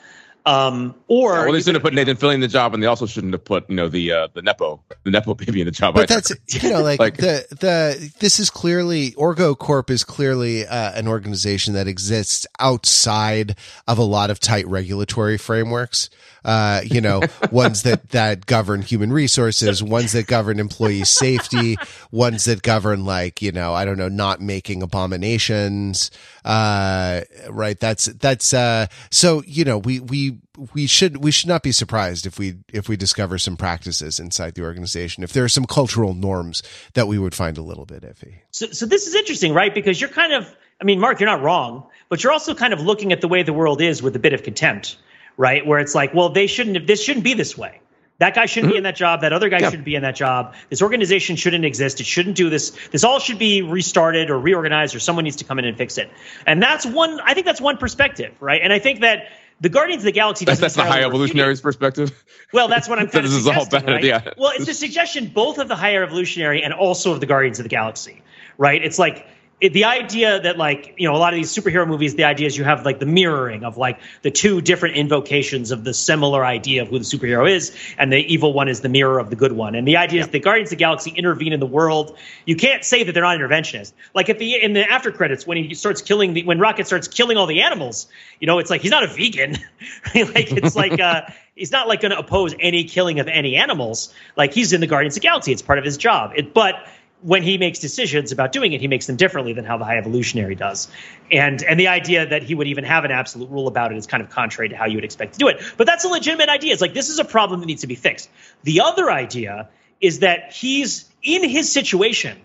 Um 0.44 0.96
or 1.06 1.44
well, 1.44 1.52
they 1.52 1.60
shouldn't 1.60 1.76
have 1.76 1.82
put 1.82 1.94
Nathan 1.94 2.16
Fillion 2.16 2.34
in 2.34 2.40
the 2.40 2.48
job, 2.48 2.74
and 2.74 2.82
they 2.82 2.88
also 2.88 3.06
shouldn't 3.06 3.32
have 3.32 3.44
put 3.44 3.70
you 3.70 3.76
know 3.76 3.88
the 3.88 4.12
uh, 4.12 4.28
the 4.34 4.42
nepo 4.42 4.82
the 5.04 5.10
nepo 5.10 5.34
baby 5.36 5.60
in 5.60 5.66
the 5.66 5.70
job. 5.70 5.94
But 5.94 6.10
either. 6.10 6.20
that's 6.20 6.62
you 6.62 6.70
know 6.70 6.82
like, 6.82 6.98
Like- 6.98 7.16
the 7.16 7.46
the 7.50 8.12
this 8.18 8.40
is 8.40 8.50
clearly 8.50 9.12
Orgo 9.12 9.56
Corp 9.56 9.88
is 9.88 10.02
clearly 10.02 10.66
uh, 10.66 10.92
an 10.92 11.06
organization 11.06 11.74
that 11.74 11.86
exists 11.86 12.46
outside 12.58 13.56
of 13.86 13.98
a 13.98 14.02
lot 14.02 14.30
of 14.30 14.40
tight 14.40 14.66
regulatory 14.66 15.38
frameworks. 15.38 16.10
Uh, 16.44 16.80
you 16.84 17.00
know, 17.00 17.22
ones 17.50 17.82
that 17.82 18.10
that 18.10 18.46
govern 18.46 18.82
human 18.82 19.12
resources, 19.12 19.82
ones 19.82 20.12
that 20.12 20.26
govern 20.26 20.58
employee 20.58 21.04
safety, 21.04 21.76
ones 22.10 22.44
that 22.44 22.62
govern 22.62 23.04
like 23.04 23.40
you 23.42 23.52
know 23.52 23.74
I 23.74 23.84
don't 23.84 23.98
know 23.98 24.08
not 24.08 24.40
making 24.40 24.82
abominations. 24.82 26.10
Uh, 26.44 27.22
right. 27.48 27.78
That's 27.78 28.06
that's 28.06 28.52
uh. 28.52 28.86
So 29.10 29.42
you 29.46 29.64
know 29.64 29.78
we 29.78 30.00
we 30.00 30.38
we 30.74 30.86
should 30.86 31.22
we 31.22 31.30
should 31.30 31.48
not 31.48 31.62
be 31.62 31.72
surprised 31.72 32.26
if 32.26 32.38
we 32.38 32.56
if 32.72 32.88
we 32.88 32.96
discover 32.96 33.38
some 33.38 33.56
practices 33.56 34.18
inside 34.20 34.54
the 34.54 34.62
organization 34.62 35.22
if 35.22 35.32
there 35.32 35.44
are 35.44 35.48
some 35.48 35.64
cultural 35.64 36.14
norms 36.14 36.62
that 36.94 37.06
we 37.08 37.18
would 37.18 37.34
find 37.34 37.56
a 37.56 37.62
little 37.62 37.86
bit 37.86 38.02
iffy 38.02 38.34
So, 38.50 38.66
so 38.66 38.86
this 38.86 39.06
is 39.06 39.14
interesting, 39.14 39.54
right? 39.54 39.74
Because 39.74 40.00
you're 40.00 40.10
kind 40.10 40.32
of, 40.32 40.54
I 40.80 40.84
mean, 40.84 41.00
Mark, 41.00 41.20
you're 41.20 41.28
not 41.28 41.42
wrong, 41.42 41.86
but 42.08 42.22
you're 42.22 42.32
also 42.32 42.54
kind 42.54 42.72
of 42.72 42.80
looking 42.80 43.12
at 43.12 43.20
the 43.20 43.28
way 43.28 43.42
the 43.42 43.52
world 43.52 43.80
is 43.80 44.02
with 44.02 44.14
a 44.16 44.18
bit 44.18 44.32
of 44.32 44.42
contempt, 44.42 44.98
right? 45.36 45.66
Where 45.66 45.78
it's 45.80 45.94
like, 45.94 46.14
well, 46.14 46.28
they 46.28 46.46
shouldn't 46.46 46.76
have, 46.76 46.86
this 46.86 47.02
shouldn't 47.02 47.24
be 47.24 47.34
this 47.34 47.56
way. 47.56 47.80
That 48.18 48.34
guy 48.36 48.46
shouldn't 48.46 48.72
be 48.72 48.76
in 48.76 48.82
mm-hmm. 48.82 48.84
that 48.84 48.96
job. 48.96 49.22
That 49.22 49.32
other 49.32 49.48
guy 49.48 49.58
Yeah. 49.58 49.70
shouldn't 49.70 49.84
be 49.84 49.96
in 49.96 50.02
that 50.02 50.14
job. 50.14 50.54
This 50.70 50.80
organization 50.80 51.34
shouldn't 51.34 51.64
exist. 51.64 52.00
It 52.00 52.06
shouldn't 52.06 52.36
do 52.36 52.50
this. 52.50 52.70
This 52.92 53.02
all 53.02 53.18
should 53.18 53.38
be 53.38 53.62
restarted 53.62 54.30
or 54.30 54.38
reorganized, 54.38 54.94
or 54.94 55.00
someone 55.00 55.24
needs 55.24 55.36
to 55.36 55.44
come 55.44 55.58
in 55.58 55.64
and 55.64 55.76
fix 55.76 55.98
it. 55.98 56.08
And 56.46 56.62
that's 56.62 56.86
one. 56.86 57.18
I 57.24 57.34
think 57.34 57.46
that's 57.46 57.60
one 57.60 57.78
perspective, 57.78 58.32
right? 58.38 58.60
And 58.62 58.72
I 58.72 58.78
think 58.78 59.00
that 59.00 59.26
the 59.60 59.68
Guardians 59.68 60.02
of 60.02 60.04
the 60.04 60.12
Galaxy. 60.12 60.44
that's, 60.44 60.60
doesn't 60.60 60.78
that's 60.78 60.88
the 60.88 60.92
high 60.92 61.04
evolutionary's 61.04 61.60
perspective. 61.60 62.24
Well, 62.52 62.68
that's 62.68 62.88
what 62.88 62.98
I'm 62.98 63.08
kind 63.08 63.24
this 63.24 63.32
is 63.32 63.46
all 63.48 63.66
bad, 63.66 63.88
right? 63.88 64.04
yeah. 64.04 64.30
Well, 64.36 64.52
it's 64.54 64.68
a 64.68 64.74
suggestion 64.74 65.28
both 65.28 65.58
of 65.58 65.68
the 65.68 65.76
higher 65.76 66.04
evolutionary 66.04 66.62
and 66.62 66.72
also 66.72 67.12
of 67.12 67.20
the 67.20 67.26
Guardians 67.26 67.58
of 67.58 67.64
the 67.64 67.70
Galaxy, 67.70 68.22
right? 68.58 68.84
It's 68.84 68.98
like 68.98 69.26
it, 69.62 69.72
the 69.72 69.84
idea 69.84 70.40
that 70.40 70.58
like 70.58 70.94
you 70.98 71.08
know 71.08 71.14
a 71.14 71.18
lot 71.18 71.32
of 71.32 71.36
these 71.36 71.54
superhero 71.54 71.86
movies, 71.86 72.16
the 72.16 72.24
idea 72.24 72.48
is 72.48 72.58
you 72.58 72.64
have 72.64 72.84
like 72.84 72.98
the 72.98 73.06
mirroring 73.06 73.62
of 73.62 73.76
like 73.76 74.00
the 74.22 74.30
two 74.32 74.60
different 74.60 74.96
invocations 74.96 75.70
of 75.70 75.84
the 75.84 75.94
similar 75.94 76.44
idea 76.44 76.82
of 76.82 76.88
who 76.88 76.98
the 76.98 77.04
superhero 77.04 77.48
is, 77.48 77.72
and 77.96 78.12
the 78.12 78.18
evil 78.18 78.52
one 78.52 78.66
is 78.66 78.80
the 78.80 78.88
mirror 78.88 79.20
of 79.20 79.30
the 79.30 79.36
good 79.36 79.52
one. 79.52 79.76
And 79.76 79.86
the 79.86 79.98
idea 79.98 80.20
is 80.20 80.28
the 80.28 80.40
Guardians 80.40 80.70
of 80.72 80.78
the 80.78 80.82
Galaxy 80.84 81.12
intervene 81.12 81.52
in 81.52 81.60
the 81.60 81.66
world. 81.66 82.18
You 82.44 82.56
can't 82.56 82.84
say 82.84 83.04
that 83.04 83.12
they're 83.12 83.22
not 83.22 83.38
interventionists. 83.38 83.92
Like 84.14 84.28
at 84.28 84.40
the 84.40 84.60
in 84.60 84.72
the 84.72 84.82
after 84.82 85.12
credits 85.12 85.46
when 85.46 85.56
he 85.56 85.74
starts 85.74 86.02
killing 86.02 86.34
the 86.34 86.42
when 86.42 86.58
Rocket 86.58 86.88
starts 86.88 87.06
killing 87.06 87.36
all 87.36 87.46
the 87.46 87.62
animals, 87.62 88.08
you 88.40 88.48
know, 88.48 88.58
it's 88.58 88.68
like 88.68 88.80
he's 88.80 88.90
not 88.90 89.04
a 89.04 89.06
vegan. 89.06 89.52
like 90.14 90.50
it's 90.50 90.74
like 90.74 90.98
uh 91.00 91.22
he's 91.54 91.70
not 91.70 91.86
like 91.86 92.00
going 92.00 92.10
to 92.10 92.18
oppose 92.18 92.52
any 92.58 92.82
killing 92.82 93.20
of 93.20 93.28
any 93.28 93.54
animals. 93.54 94.12
Like 94.36 94.52
he's 94.52 94.72
in 94.72 94.80
the 94.80 94.88
Guardians 94.88 95.16
of 95.16 95.22
the 95.22 95.28
Galaxy. 95.28 95.52
It's 95.52 95.62
part 95.62 95.78
of 95.78 95.84
his 95.84 95.98
job. 95.98 96.32
It, 96.34 96.52
but 96.52 96.84
when 97.22 97.42
he 97.42 97.56
makes 97.56 97.78
decisions 97.78 98.32
about 98.32 98.52
doing 98.52 98.72
it, 98.72 98.80
he 98.80 98.88
makes 98.88 99.06
them 99.06 99.16
differently 99.16 99.52
than 99.52 99.64
how 99.64 99.78
the 99.78 99.84
High 99.84 99.98
Evolutionary 99.98 100.54
does. 100.54 100.88
And 101.30 101.62
and 101.62 101.78
the 101.78 101.88
idea 101.88 102.26
that 102.26 102.42
he 102.42 102.54
would 102.54 102.66
even 102.66 102.84
have 102.84 103.04
an 103.04 103.10
absolute 103.10 103.48
rule 103.50 103.68
about 103.68 103.92
it 103.92 103.98
is 103.98 104.06
kind 104.06 104.22
of 104.22 104.30
contrary 104.30 104.68
to 104.70 104.76
how 104.76 104.86
you 104.86 104.96
would 104.96 105.04
expect 105.04 105.34
to 105.34 105.38
do 105.38 105.48
it. 105.48 105.62
But 105.76 105.86
that's 105.86 106.04
a 106.04 106.08
legitimate 106.08 106.48
idea. 106.48 106.72
It's 106.72 106.82
like 106.82 106.94
this 106.94 107.08
is 107.08 107.18
a 107.18 107.24
problem 107.24 107.60
that 107.60 107.66
needs 107.66 107.82
to 107.82 107.86
be 107.86 107.94
fixed. 107.94 108.28
The 108.64 108.82
other 108.82 109.10
idea 109.10 109.68
is 110.00 110.20
that 110.20 110.52
he's 110.52 111.08
in 111.22 111.48
his 111.48 111.72
situation. 111.72 112.38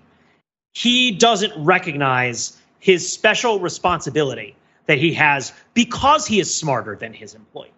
He 0.74 1.12
doesn't 1.12 1.54
recognize 1.58 2.56
his 2.80 3.12
special 3.12 3.60
responsibility 3.60 4.56
that 4.86 5.00
he 5.00 5.16
has 5.16 5.52
because 5.74 6.28
he 6.28 6.40
is 6.40 6.54
smarter 6.54 6.96
than 6.96 7.14
his 7.14 7.34
employee 7.34 7.74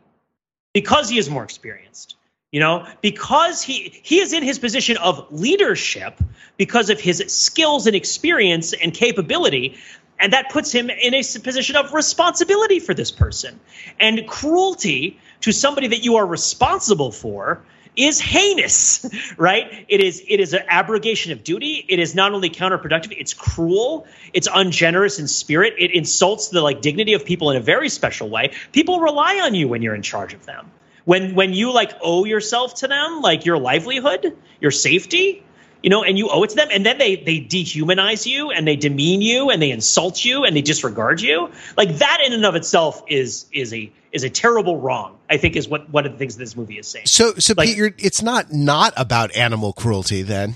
because 0.74 1.10
he 1.10 1.18
is 1.18 1.30
more 1.30 1.44
experienced 1.44 2.16
you 2.52 2.60
know 2.60 2.88
because 3.02 3.62
he 3.62 4.00
he 4.04 4.20
is 4.20 4.34
in 4.34 4.44
his 4.44 4.60
position 4.60 4.98
of 4.98 5.28
leadership 5.32 6.20
because 6.58 6.90
of 6.90 7.00
his 7.00 7.24
skills 7.28 7.88
and 7.88 7.96
experience 7.96 8.74
and 8.74 8.94
capability 8.94 9.78
and 10.20 10.34
that 10.34 10.50
puts 10.50 10.72
him 10.72 10.90
in 10.90 11.14
a 11.14 11.20
position 11.20 11.76
of 11.76 11.94
responsibility 11.94 12.80
for 12.80 12.94
this 12.94 13.10
person. 13.10 13.60
And 14.00 14.28
cruelty 14.28 15.20
to 15.42 15.52
somebody 15.52 15.88
that 15.88 16.04
you 16.04 16.18
are 16.18 16.26
responsible 16.26 17.12
for 17.12 17.64
is 17.96 18.20
heinous 18.20 19.06
right? 19.38 19.86
It 19.88 20.02
is 20.02 20.24
it 20.28 20.40
is 20.40 20.54
an 20.54 20.64
abrogation 20.68 21.32
of 21.32 21.44
duty. 21.44 21.86
It 21.88 22.00
is 22.00 22.16
not 22.16 22.34
only 22.34 22.50
counterproductive 22.50 23.16
it's 23.18 23.34
cruel 23.34 24.08
it's 24.34 24.48
ungenerous 24.54 25.20
in 25.20 25.28
spirit. 25.28 25.76
It 25.78 25.92
insults 25.92 26.50
the 26.50 26.62
like 26.62 26.82
dignity 26.82 27.14
of 27.14 27.26
people 27.26 27.52
in 27.52 27.58
a 27.58 27.62
very 27.62 27.90
special 27.90 28.30
way. 28.30 28.52
People 28.74 29.00
rely 29.00 29.40
on 29.40 29.56
you 29.56 29.68
when 29.68 29.82
you're 29.82 29.96
in 29.96 30.02
charge 30.04 30.34
of 30.34 30.46
them 30.46 30.72
when 31.10 31.36
when 31.36 31.54
you 31.54 31.74
like 31.74 31.92
owe 32.02 32.26
yourself 32.26 32.76
to 32.76 32.88
them 32.88 33.22
like 33.22 33.46
your 33.46 33.58
livelihood 33.58 34.38
your 34.60 34.72
safety 34.72 35.44
you 35.82 35.90
know, 35.90 36.04
and 36.04 36.18
you 36.18 36.30
owe 36.30 36.44
it 36.44 36.50
to 36.50 36.56
them, 36.58 36.68
and 36.72 36.86
then 36.86 36.98
they 36.98 37.16
they 37.16 37.40
dehumanize 37.40 38.26
you 38.26 38.52
and 38.52 38.68
they 38.68 38.76
demean 38.76 39.22
you 39.22 39.50
and 39.50 39.62
they 39.62 39.72
insult 39.72 40.26
you 40.26 40.44
and 40.44 40.56
they 40.56 40.62
disregard 40.62 41.22
you. 41.22 41.52
Like 41.78 42.00
that 42.00 42.20
in 42.26 42.34
and 42.34 42.46
of 42.46 42.56
itself 42.56 43.04
is 43.08 43.46
is 43.54 43.74
a 43.74 43.92
is 44.12 44.24
a 44.24 44.30
terrible 44.30 44.78
wrong. 44.78 45.18
I 45.30 45.38
think 45.38 45.56
is 45.56 45.70
what 45.70 45.90
one 45.90 46.06
of 46.06 46.12
the 46.12 46.18
things 46.18 46.36
this 46.36 46.56
movie 46.56 46.80
is 46.80 46.88
saying. 46.88 47.06
So, 47.06 47.36
so 47.36 47.54
Like- 47.56 47.70
Pete, 47.70 47.78
you're, 47.78 47.96
it's 47.98 48.22
not 48.22 48.52
not 48.52 48.94
about 48.98 49.36
animal 49.36 49.74
cruelty 49.74 50.22
then. 50.22 50.56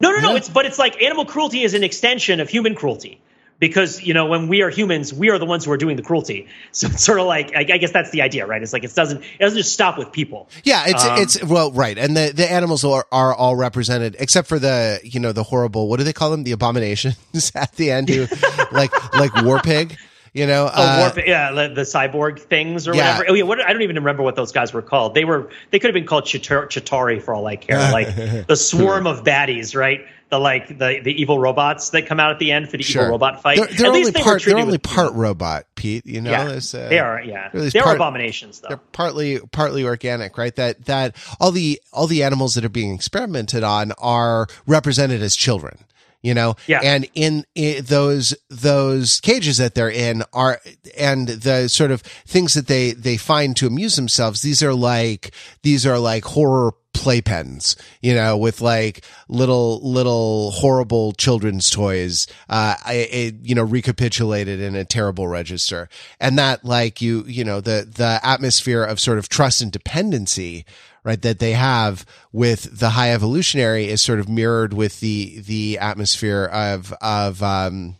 No, 0.00 0.10
no, 0.12 0.20
no. 0.20 0.30
Yeah. 0.30 0.36
It's 0.36 0.48
but 0.48 0.66
it's 0.66 0.78
like 0.78 1.00
animal 1.02 1.24
cruelty 1.24 1.62
is 1.62 1.74
an 1.74 1.84
extension 1.84 2.40
of 2.40 2.48
human 2.48 2.74
cruelty. 2.74 3.20
Because 3.62 4.02
you 4.02 4.12
know, 4.12 4.26
when 4.26 4.48
we 4.48 4.62
are 4.62 4.70
humans, 4.70 5.14
we 5.14 5.30
are 5.30 5.38
the 5.38 5.46
ones 5.46 5.64
who 5.64 5.70
are 5.70 5.76
doing 5.76 5.94
the 5.94 6.02
cruelty. 6.02 6.48
So 6.72 6.88
it's 6.88 7.04
sort 7.04 7.20
of 7.20 7.26
like 7.26 7.54
I, 7.54 7.60
I 7.60 7.78
guess 7.78 7.92
that's 7.92 8.10
the 8.10 8.22
idea, 8.22 8.44
right? 8.44 8.60
It's 8.60 8.72
like 8.72 8.82
it 8.82 8.92
doesn't 8.92 9.22
it 9.22 9.38
doesn't 9.38 9.56
just 9.56 9.72
stop 9.72 9.98
with 9.98 10.10
people. 10.10 10.48
Yeah, 10.64 10.82
it's 10.88 11.04
Um, 11.04 11.18
it's 11.18 11.44
well, 11.44 11.70
right, 11.70 11.96
and 11.96 12.16
the 12.16 12.32
the 12.34 12.50
animals 12.50 12.82
are 12.84 13.06
are 13.12 13.32
all 13.32 13.54
represented 13.54 14.16
except 14.18 14.48
for 14.48 14.58
the 14.58 14.98
you 15.04 15.20
know 15.20 15.30
the 15.32 15.44
horrible 15.44 15.86
what 15.88 15.98
do 15.98 16.04
they 16.04 16.12
call 16.12 16.30
them 16.32 16.42
the 16.42 16.50
abominations 16.52 17.52
at 17.54 17.72
the 17.76 17.92
end 17.92 18.08
who 18.08 18.26
like 18.72 18.90
like 19.14 19.32
war 19.44 19.60
pig, 19.60 19.96
you 20.32 20.46
know. 20.46 20.64
Oh, 20.64 20.82
uh, 20.82 20.98
warp, 21.14 21.24
yeah, 21.26 21.52
the, 21.52 21.82
cyborg 21.82 22.40
things 22.40 22.88
or 22.88 22.94
Yeah. 22.96 23.18
whatever. 23.18 23.30
Oh 23.30 23.34
yeah, 23.34 23.44
what, 23.44 23.60
I 23.64 23.72
don't 23.72 23.82
even 23.82 23.96
remember 23.96 24.24
what 24.24 24.34
those 24.34 24.50
guys 24.50 24.72
were 24.72 24.82
called. 24.82 25.14
They 25.14 25.24
were 25.24 25.50
they 25.70 25.78
could 25.78 25.88
have 25.88 25.94
been 25.94 26.06
called 26.06 26.24
Chitar- 26.24 26.66
Chitauri 26.66 27.22
for 27.22 27.32
all 27.32 27.46
I 27.46 27.56
care. 27.56 27.92
Like 27.92 28.46
the 28.48 28.56
swarm 28.56 29.06
of 29.06 29.22
baddies, 29.22 29.76
right? 29.76 30.00
The 30.32 30.38
like 30.38 30.66
the 30.68 30.98
the 31.04 31.12
evil 31.12 31.38
robots 31.38 31.90
that 31.90 32.06
come 32.06 32.18
out 32.18 32.30
at 32.30 32.38
the 32.38 32.52
end 32.52 32.70
for 32.70 32.78
the 32.78 32.82
Sure. 32.82 33.02
evil 33.02 33.12
robot 33.12 33.42
fight. 33.42 33.58
They're, 33.58 33.66
they're 33.66 33.76
at 33.84 33.88
only 33.88 34.00
least 34.04 34.14
they 34.14 34.22
part. 34.22 34.42
They're 34.42 34.56
only 34.56 34.78
part 34.78 35.12
robot, 35.12 35.66
Pete. 35.74 36.06
You 36.06 36.22
know, 36.22 36.30
Yeah, 36.30 36.44
uh, 36.44 36.88
they 36.88 36.98
are. 36.98 37.22
Yeah, 37.22 37.50
they 37.52 37.78
are 37.78 37.82
part- 37.82 37.96
abominations 37.96 38.60
though. 38.60 38.68
they're 38.68 38.76
partly 38.92 39.40
partly 39.52 39.84
organic, 39.84 40.38
right? 40.38 40.56
That 40.56 40.86
that 40.86 41.16
all 41.38 41.50
the 41.52 41.82
all 41.92 42.06
the 42.06 42.22
animals 42.22 42.54
that 42.54 42.64
are 42.64 42.70
being 42.70 42.94
experimented 42.94 43.62
on 43.62 43.92
are 43.98 44.46
represented 44.66 45.20
as 45.20 45.36
children. 45.36 45.80
You 46.22 46.34
know, 46.34 46.54
Yeah. 46.68 46.80
and 46.84 47.06
in, 47.14 47.44
in 47.54 47.84
those 47.84 48.34
those 48.48 49.20
cages 49.20 49.56
that 49.58 49.74
they're 49.74 49.90
in 49.90 50.22
are 50.32 50.60
and 50.96 51.26
the 51.28 51.68
sort 51.68 51.90
of 51.90 52.00
things 52.02 52.54
that 52.54 52.68
they 52.68 52.92
they 52.92 53.16
find 53.16 53.56
to 53.56 53.66
amuse 53.66 53.96
themselves. 53.96 54.40
These 54.42 54.62
are 54.62 54.74
like 54.74 55.32
these 55.62 55.84
are 55.84 55.98
like 55.98 56.24
horror 56.24 56.74
playpens, 56.94 57.74
you 58.00 58.14
know, 58.14 58.36
with 58.36 58.60
like 58.60 59.04
little 59.28 59.80
little 59.82 60.52
horrible 60.52 61.12
children's 61.12 61.70
toys, 61.70 62.26
uh, 62.48 62.76
I, 62.84 63.08
I, 63.12 63.32
you 63.42 63.54
know, 63.54 63.64
recapitulated 63.64 64.60
in 64.60 64.76
a 64.76 64.84
terrible 64.84 65.26
register, 65.26 65.88
and 66.20 66.38
that 66.38 66.64
like 66.64 67.02
you 67.02 67.24
you 67.26 67.42
know 67.44 67.60
the 67.60 67.88
the 67.92 68.20
atmosphere 68.22 68.84
of 68.84 69.00
sort 69.00 69.18
of 69.18 69.28
trust 69.28 69.60
and 69.62 69.72
dependency. 69.72 70.64
Right, 71.04 71.20
that 71.22 71.40
they 71.40 71.52
have 71.52 72.06
with 72.30 72.78
the 72.78 72.90
high 72.90 73.12
evolutionary 73.12 73.88
is 73.88 74.00
sort 74.00 74.20
of 74.20 74.28
mirrored 74.28 74.72
with 74.72 75.00
the 75.00 75.40
the 75.40 75.78
atmosphere 75.80 76.44
of 76.44 76.92
of 77.02 77.42
um, 77.42 77.96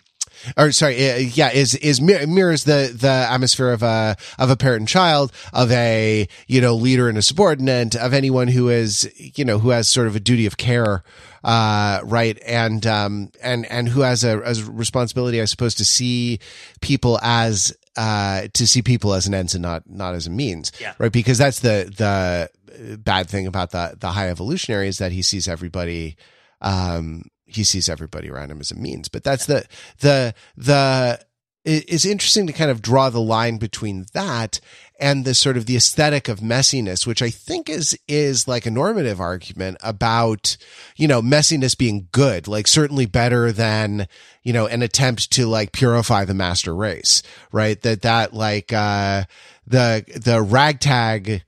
or 0.57 0.71
sorry, 0.71 1.11
uh, 1.11 1.17
yeah, 1.17 1.51
is 1.51 1.75
is 1.75 2.01
mir- 2.01 2.29
mirrors 2.29 2.63
the 2.63 2.95
the 2.97 3.09
atmosphere 3.09 3.71
of 3.73 3.83
a 3.83 4.17
of 4.39 4.51
a 4.51 4.57
parent 4.57 4.83
and 4.83 4.89
child, 4.89 5.33
of 5.53 5.73
a 5.73 6.29
you 6.47 6.61
know 6.61 6.77
leader 6.77 7.09
and 7.09 7.19
a 7.19 7.23
subordinate, 7.23 7.97
of 7.97 8.15
anyone 8.15 8.47
who 8.47 8.69
is 8.69 9.13
you 9.17 9.45
know 9.45 9.59
who 9.59 9.71
has 9.71 9.89
sort 9.89 10.07
of 10.07 10.15
a 10.15 10.21
duty 10.21 10.47
of 10.47 10.57
care, 10.57 11.03
uh, 11.43 12.01
right, 12.05 12.41
and 12.47 12.87
um 12.87 13.33
and 13.43 13.67
and 13.67 13.89
who 13.89 14.03
has 14.03 14.23
a, 14.23 14.41
as 14.45 14.61
a 14.67 14.71
responsibility, 14.71 15.41
I 15.41 15.47
suppose, 15.47 15.75
to 15.77 15.85
see 15.85 16.39
people 16.81 17.19
as 17.21 17.77
uh 17.97 18.47
to 18.55 18.67
see 18.67 18.81
people 18.83 19.13
as 19.13 19.27
an 19.27 19.35
ends 19.35 19.55
and 19.55 19.63
not 19.63 19.83
not 19.89 20.15
as 20.15 20.27
a 20.29 20.31
means, 20.31 20.71
Yeah. 20.81 20.95
right, 20.99 21.13
because 21.13 21.39
that's 21.39 21.59
the 21.61 21.93
the 21.97 22.49
bad 22.99 23.29
thing 23.29 23.47
about 23.47 23.71
the 23.71 23.97
the 23.99 24.13
high 24.13 24.29
evolutionary 24.31 24.89
is 24.89 24.99
that 24.99 25.13
he 25.13 25.23
sees 25.23 25.49
everybody 25.49 26.17
um 26.61 27.23
he 27.45 27.65
sees 27.65 27.89
everybody 27.89 28.31
around 28.31 28.51
him 28.51 28.61
as 28.61 28.71
a 28.71 28.77
means. 28.77 29.09
But 29.09 29.25
that's 29.25 29.47
the 29.47 29.65
the 30.01 30.35
the 30.57 31.21
it- 31.65 31.85
it's 31.89 32.05
interesting 32.05 32.47
to 32.47 32.53
kind 32.53 32.71
of 32.71 32.83
draw 32.83 33.11
the 33.11 33.21
line 33.21 33.59
between 33.59 34.07
that 34.15 34.59
and 34.99 35.25
the 35.25 35.35
sort 35.35 35.57
of 35.57 35.67
the 35.67 35.77
aesthetic 35.77 36.29
of 36.29 36.39
messiness 36.41 37.07
which 37.07 37.23
i 37.23 37.31
think 37.31 37.69
is 37.69 37.99
is 38.07 38.47
like 38.47 38.67
a 38.67 38.71
normative 38.71 39.21
argument 39.21 39.77
about 39.83 40.57
you 40.97 41.09
know 41.09 41.21
messiness 41.21 41.77
being 41.77 42.09
good 42.13 42.47
like 42.47 42.69
certainly 42.69 43.07
better 43.07 43.51
than 43.51 44.07
you 44.45 44.53
know 44.53 44.67
an 44.67 44.81
attempt 44.83 45.31
to 45.33 45.47
like 45.47 45.73
purify 45.73 46.25
the 46.25 46.35
master 46.35 46.75
race 46.75 47.23
right? 47.51 47.81
That 47.83 48.03
that 48.03 48.33
like 48.33 48.73
uh 48.73 49.25
the 49.67 50.05
the 50.25 50.41
ragtag 50.43 51.43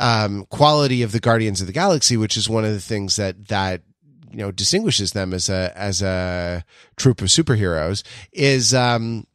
um, 0.00 0.46
quality 0.46 1.02
of 1.02 1.12
the 1.12 1.20
Guardians 1.20 1.60
of 1.60 1.66
the 1.66 1.72
Galaxy, 1.72 2.16
which 2.16 2.36
is 2.36 2.48
one 2.48 2.64
of 2.64 2.72
the 2.72 2.80
things 2.80 3.16
that 3.16 3.48
that 3.48 3.82
you 4.30 4.38
know 4.38 4.50
distinguishes 4.50 5.12
them 5.12 5.32
as 5.32 5.48
a 5.48 5.72
as 5.76 6.02
a 6.02 6.64
troop 6.96 7.20
of 7.20 7.28
superheroes, 7.28 8.02
is 8.32 8.74
um, 8.74 9.26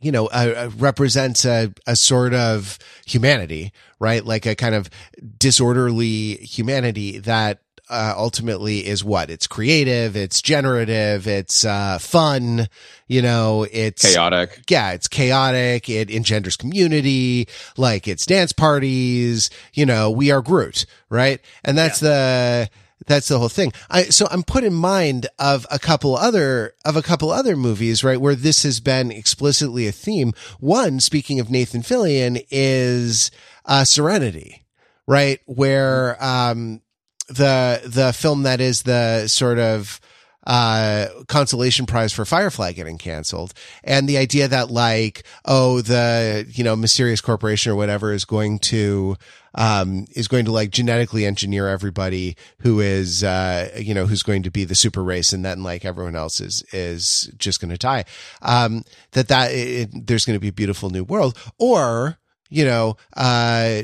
you 0.00 0.10
know 0.10 0.26
uh, 0.28 0.54
uh, 0.56 0.70
represents 0.78 1.44
a 1.44 1.72
a 1.86 1.94
sort 1.94 2.32
of 2.32 2.78
humanity, 3.06 3.72
right? 4.00 4.24
Like 4.24 4.46
a 4.46 4.56
kind 4.56 4.74
of 4.74 4.90
disorderly 5.38 6.36
humanity 6.36 7.18
that. 7.20 7.60
Uh, 7.92 8.14
ultimately 8.16 8.86
is 8.86 9.04
what 9.04 9.28
it's 9.28 9.46
creative 9.46 10.16
it's 10.16 10.40
generative 10.40 11.28
it's 11.28 11.64
uh 11.64 11.98
fun 11.98 12.66
you 13.12 13.20
know 13.20 13.66
it's 13.70 14.10
Chaotic. 14.14 14.62
yeah, 14.70 14.92
it's 14.92 15.06
chaotic. 15.06 15.88
It 15.88 16.10
engenders 16.10 16.56
community, 16.56 17.46
like 17.76 18.08
it's 18.08 18.24
dance 18.24 18.52
parties. 18.52 19.50
You 19.74 19.84
know, 19.84 20.10
we 20.10 20.30
are 20.30 20.40
Groot, 20.40 20.86
right? 21.10 21.40
And 21.62 21.76
that's 21.76 22.00
the 22.00 22.70
that's 23.06 23.28
the 23.28 23.38
whole 23.38 23.50
thing. 23.50 23.72
I 23.90 24.04
so 24.04 24.26
I'm 24.30 24.42
put 24.42 24.64
in 24.64 24.72
mind 24.72 25.26
of 25.38 25.66
a 25.70 25.78
couple 25.78 26.16
other 26.16 26.74
of 26.86 26.96
a 26.96 27.02
couple 27.02 27.30
other 27.30 27.54
movies, 27.54 28.02
right, 28.02 28.20
where 28.20 28.34
this 28.34 28.62
has 28.62 28.80
been 28.80 29.10
explicitly 29.10 29.86
a 29.86 29.92
theme. 29.92 30.32
One, 30.58 30.98
speaking 30.98 31.38
of 31.38 31.50
Nathan 31.50 31.82
Fillion, 31.82 32.44
is 32.50 33.30
uh, 33.66 33.84
Serenity, 33.84 34.64
right, 35.06 35.40
where 35.44 36.16
um 36.24 36.80
the 37.28 37.80
the 37.84 38.12
film 38.12 38.42
that 38.42 38.60
is 38.60 38.82
the 38.82 39.26
sort 39.28 39.58
of 39.58 40.00
uh 40.44 41.06
consolation 41.28 41.86
prize 41.86 42.12
for 42.12 42.24
firefly 42.24 42.72
getting 42.72 42.98
canceled. 42.98 43.54
And 43.84 44.08
the 44.08 44.18
idea 44.18 44.48
that 44.48 44.70
like 44.70 45.22
oh 45.44 45.80
the 45.82 46.46
you 46.50 46.64
know 46.64 46.74
mysterious 46.74 47.20
corporation 47.20 47.70
or 47.70 47.76
whatever 47.76 48.12
is 48.12 48.24
going 48.24 48.58
to 48.60 49.16
um 49.54 50.06
is 50.16 50.26
going 50.26 50.44
to 50.46 50.50
like 50.50 50.70
genetically 50.70 51.26
engineer 51.26 51.68
everybody 51.68 52.36
who 52.58 52.80
is 52.80 53.22
uh 53.22 53.70
you 53.78 53.94
know 53.94 54.06
who's 54.06 54.24
going 54.24 54.42
to 54.42 54.50
be 54.50 54.64
the 54.64 54.74
super 54.74 55.04
race 55.04 55.32
and 55.32 55.44
then 55.44 55.62
like 55.62 55.84
everyone 55.84 56.16
else 56.16 56.40
is 56.40 56.64
is 56.72 57.30
just 57.38 57.60
going 57.60 57.70
to 57.70 57.78
die. 57.78 58.04
Um 58.40 58.82
that 59.12 59.28
that 59.28 59.52
it, 59.52 59.90
there's 60.08 60.24
going 60.24 60.36
to 60.36 60.40
be 60.40 60.48
a 60.48 60.52
beautiful 60.52 60.90
new 60.90 61.04
world. 61.04 61.38
Or 61.58 62.18
you 62.52 62.66
know, 62.66 62.96
uh, 63.16 63.82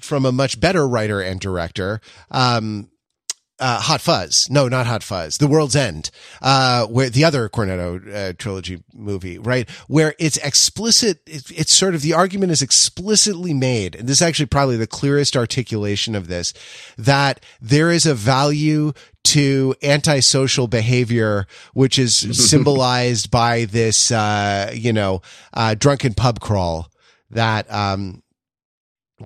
from 0.00 0.24
a 0.24 0.32
much 0.32 0.58
better 0.58 0.88
writer 0.88 1.20
and 1.20 1.38
director, 1.38 2.00
um, 2.30 2.88
uh, 3.58 3.78
Hot 3.78 4.00
Fuzz. 4.00 4.48
No, 4.50 4.68
not 4.68 4.86
Hot 4.86 5.02
Fuzz. 5.02 5.36
The 5.36 5.46
World's 5.46 5.76
End. 5.76 6.10
Uh, 6.40 6.86
where 6.86 7.10
the 7.10 7.24
other 7.24 7.48
Cornetto 7.50 8.14
uh, 8.14 8.32
trilogy 8.38 8.82
movie, 8.94 9.38
right? 9.38 9.68
Where 9.86 10.14
it's 10.18 10.38
explicit. 10.38 11.20
It, 11.26 11.50
it's 11.50 11.74
sort 11.74 11.94
of 11.94 12.00
the 12.00 12.14
argument 12.14 12.52
is 12.52 12.62
explicitly 12.62 13.52
made, 13.52 13.94
and 13.94 14.08
this 14.08 14.18
is 14.18 14.22
actually 14.22 14.46
probably 14.46 14.78
the 14.78 14.86
clearest 14.86 15.36
articulation 15.36 16.14
of 16.14 16.26
this, 16.26 16.54
that 16.96 17.44
there 17.60 17.90
is 17.90 18.06
a 18.06 18.14
value 18.14 18.92
to 19.24 19.74
antisocial 19.82 20.66
behavior, 20.66 21.46
which 21.74 21.98
is 21.98 22.16
symbolized 22.50 23.30
by 23.30 23.66
this, 23.66 24.10
uh, 24.10 24.72
you 24.74 24.94
know, 24.94 25.20
uh, 25.52 25.74
drunken 25.74 26.14
pub 26.14 26.40
crawl 26.40 26.89
that, 27.30 27.72
um, 27.72 28.22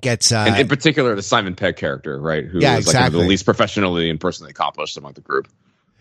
gets, 0.01 0.31
uh, 0.31 0.45
and 0.47 0.59
in 0.59 0.67
particular, 0.67 1.15
the 1.15 1.21
Simon 1.21 1.55
Pegg 1.55 1.77
character, 1.77 2.19
right? 2.19 2.45
Who 2.45 2.59
Yeah, 2.59 2.77
is 2.77 2.87
like 2.87 2.95
exactly. 2.95 3.21
the 3.21 3.27
least 3.27 3.45
professionally 3.45 4.09
and 4.09 4.19
personally 4.19 4.51
accomplished 4.51 4.97
among 4.97 5.13
the 5.13 5.21
group. 5.21 5.47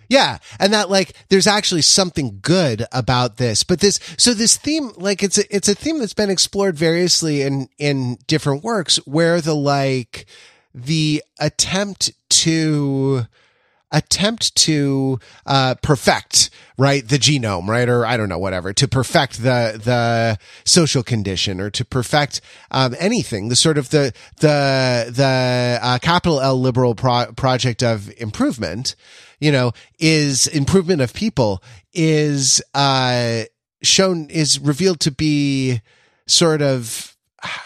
Yeah. 0.08 0.38
And 0.58 0.72
that 0.72 0.90
like 0.90 1.14
there's 1.28 1.46
actually 1.46 1.82
something 1.82 2.38
good 2.42 2.86
about 2.92 3.36
this. 3.36 3.64
But 3.64 3.80
this 3.80 3.98
so 4.18 4.34
this 4.34 4.56
theme 4.56 4.92
like 4.96 5.22
it's 5.22 5.38
a 5.38 5.54
it's 5.54 5.68
a 5.68 5.74
theme 5.74 5.98
that's 5.98 6.14
been 6.14 6.30
explored 6.30 6.76
variously 6.76 7.42
in 7.42 7.68
in 7.78 8.18
different 8.26 8.62
works 8.64 8.96
where 9.06 9.40
the 9.40 9.54
like 9.54 10.26
the 10.74 11.22
attempt 11.40 12.12
to 12.28 13.26
attempt 13.94 14.54
to 14.56 15.18
uh 15.46 15.74
perfect 15.76 16.50
right 16.76 17.08
the 17.08 17.16
genome 17.16 17.68
right 17.68 17.88
or 17.88 18.04
i 18.04 18.16
don't 18.16 18.28
know 18.28 18.38
whatever 18.38 18.72
to 18.72 18.88
perfect 18.88 19.42
the 19.42 19.80
the 19.82 20.36
social 20.64 21.02
condition 21.02 21.60
or 21.60 21.70
to 21.70 21.84
perfect 21.84 22.40
um 22.72 22.94
anything 22.98 23.48
the 23.48 23.56
sort 23.56 23.78
of 23.78 23.90
the 23.90 24.12
the 24.40 25.10
the 25.14 25.78
uh, 25.80 25.98
capital 26.00 26.40
l 26.40 26.60
liberal 26.60 26.94
pro- 26.94 27.32
project 27.32 27.82
of 27.82 28.12
improvement 28.18 28.96
you 29.38 29.52
know 29.52 29.70
is 30.00 30.48
improvement 30.48 31.00
of 31.00 31.14
people 31.14 31.62
is 31.92 32.60
uh 32.74 33.44
shown 33.82 34.28
is 34.30 34.58
revealed 34.58 34.98
to 34.98 35.12
be 35.12 35.80
sort 36.26 36.62
of 36.62 37.13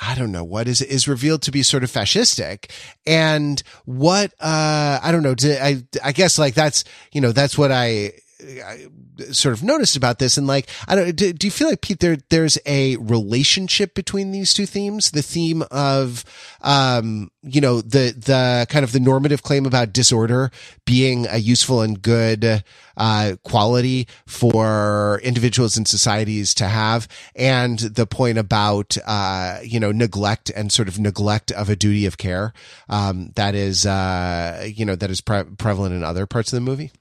I 0.02 0.14
don't 0.16 0.32
know 0.32 0.44
what 0.44 0.68
is 0.68 0.80
is 0.82 1.08
revealed 1.08 1.42
to 1.42 1.50
be 1.50 1.62
sort 1.62 1.84
of 1.84 1.90
fascistic, 1.90 2.70
and 3.06 3.62
what 3.84 4.32
uh, 4.40 4.98
I 5.02 5.12
don't 5.12 5.22
know. 5.22 5.34
I 5.60 5.82
I 6.02 6.12
guess 6.12 6.38
like 6.38 6.54
that's 6.54 6.84
you 7.12 7.20
know 7.20 7.32
that's 7.32 7.56
what 7.56 7.72
I 7.72 8.12
I 8.40 8.86
sort 9.32 9.54
of 9.54 9.64
noticed 9.64 9.96
about 9.96 10.20
this 10.20 10.36
and 10.36 10.46
like 10.46 10.68
I 10.86 10.94
don't 10.94 11.16
do, 11.16 11.32
do 11.32 11.46
you 11.46 11.50
feel 11.50 11.68
like 11.68 11.80
Pete 11.80 11.98
there 11.98 12.18
there's 12.28 12.56
a 12.66 12.96
relationship 12.96 13.94
between 13.94 14.30
these 14.30 14.54
two 14.54 14.64
themes? 14.64 15.10
The 15.10 15.22
theme 15.22 15.64
of 15.72 16.24
um 16.60 17.30
you 17.42 17.60
know 17.60 17.80
the 17.80 18.14
the 18.16 18.66
kind 18.68 18.84
of 18.84 18.92
the 18.92 19.00
normative 19.00 19.42
claim 19.42 19.66
about 19.66 19.92
disorder 19.92 20.52
being 20.84 21.26
a 21.26 21.38
useful 21.38 21.82
and 21.82 22.00
good 22.00 22.62
uh 22.96 23.34
quality 23.42 24.06
for 24.26 25.20
individuals 25.24 25.76
and 25.76 25.88
societies 25.88 26.54
to 26.54 26.66
have 26.66 27.08
and 27.34 27.78
the 27.80 28.06
point 28.06 28.38
about 28.38 28.96
uh 29.04 29.58
you 29.64 29.80
know 29.80 29.90
neglect 29.90 30.50
and 30.54 30.70
sort 30.70 30.86
of 30.86 30.98
neglect 30.98 31.50
of 31.52 31.68
a 31.68 31.76
duty 31.76 32.06
of 32.06 32.18
care 32.18 32.52
um 32.88 33.32
that 33.34 33.56
is 33.56 33.84
uh 33.84 34.64
you 34.72 34.84
know 34.84 34.94
that 34.94 35.10
is 35.10 35.20
pre- 35.20 35.44
prevalent 35.44 35.94
in 35.94 36.04
other 36.04 36.26
parts 36.26 36.52
of 36.52 36.56
the 36.56 36.60
movie 36.60 36.92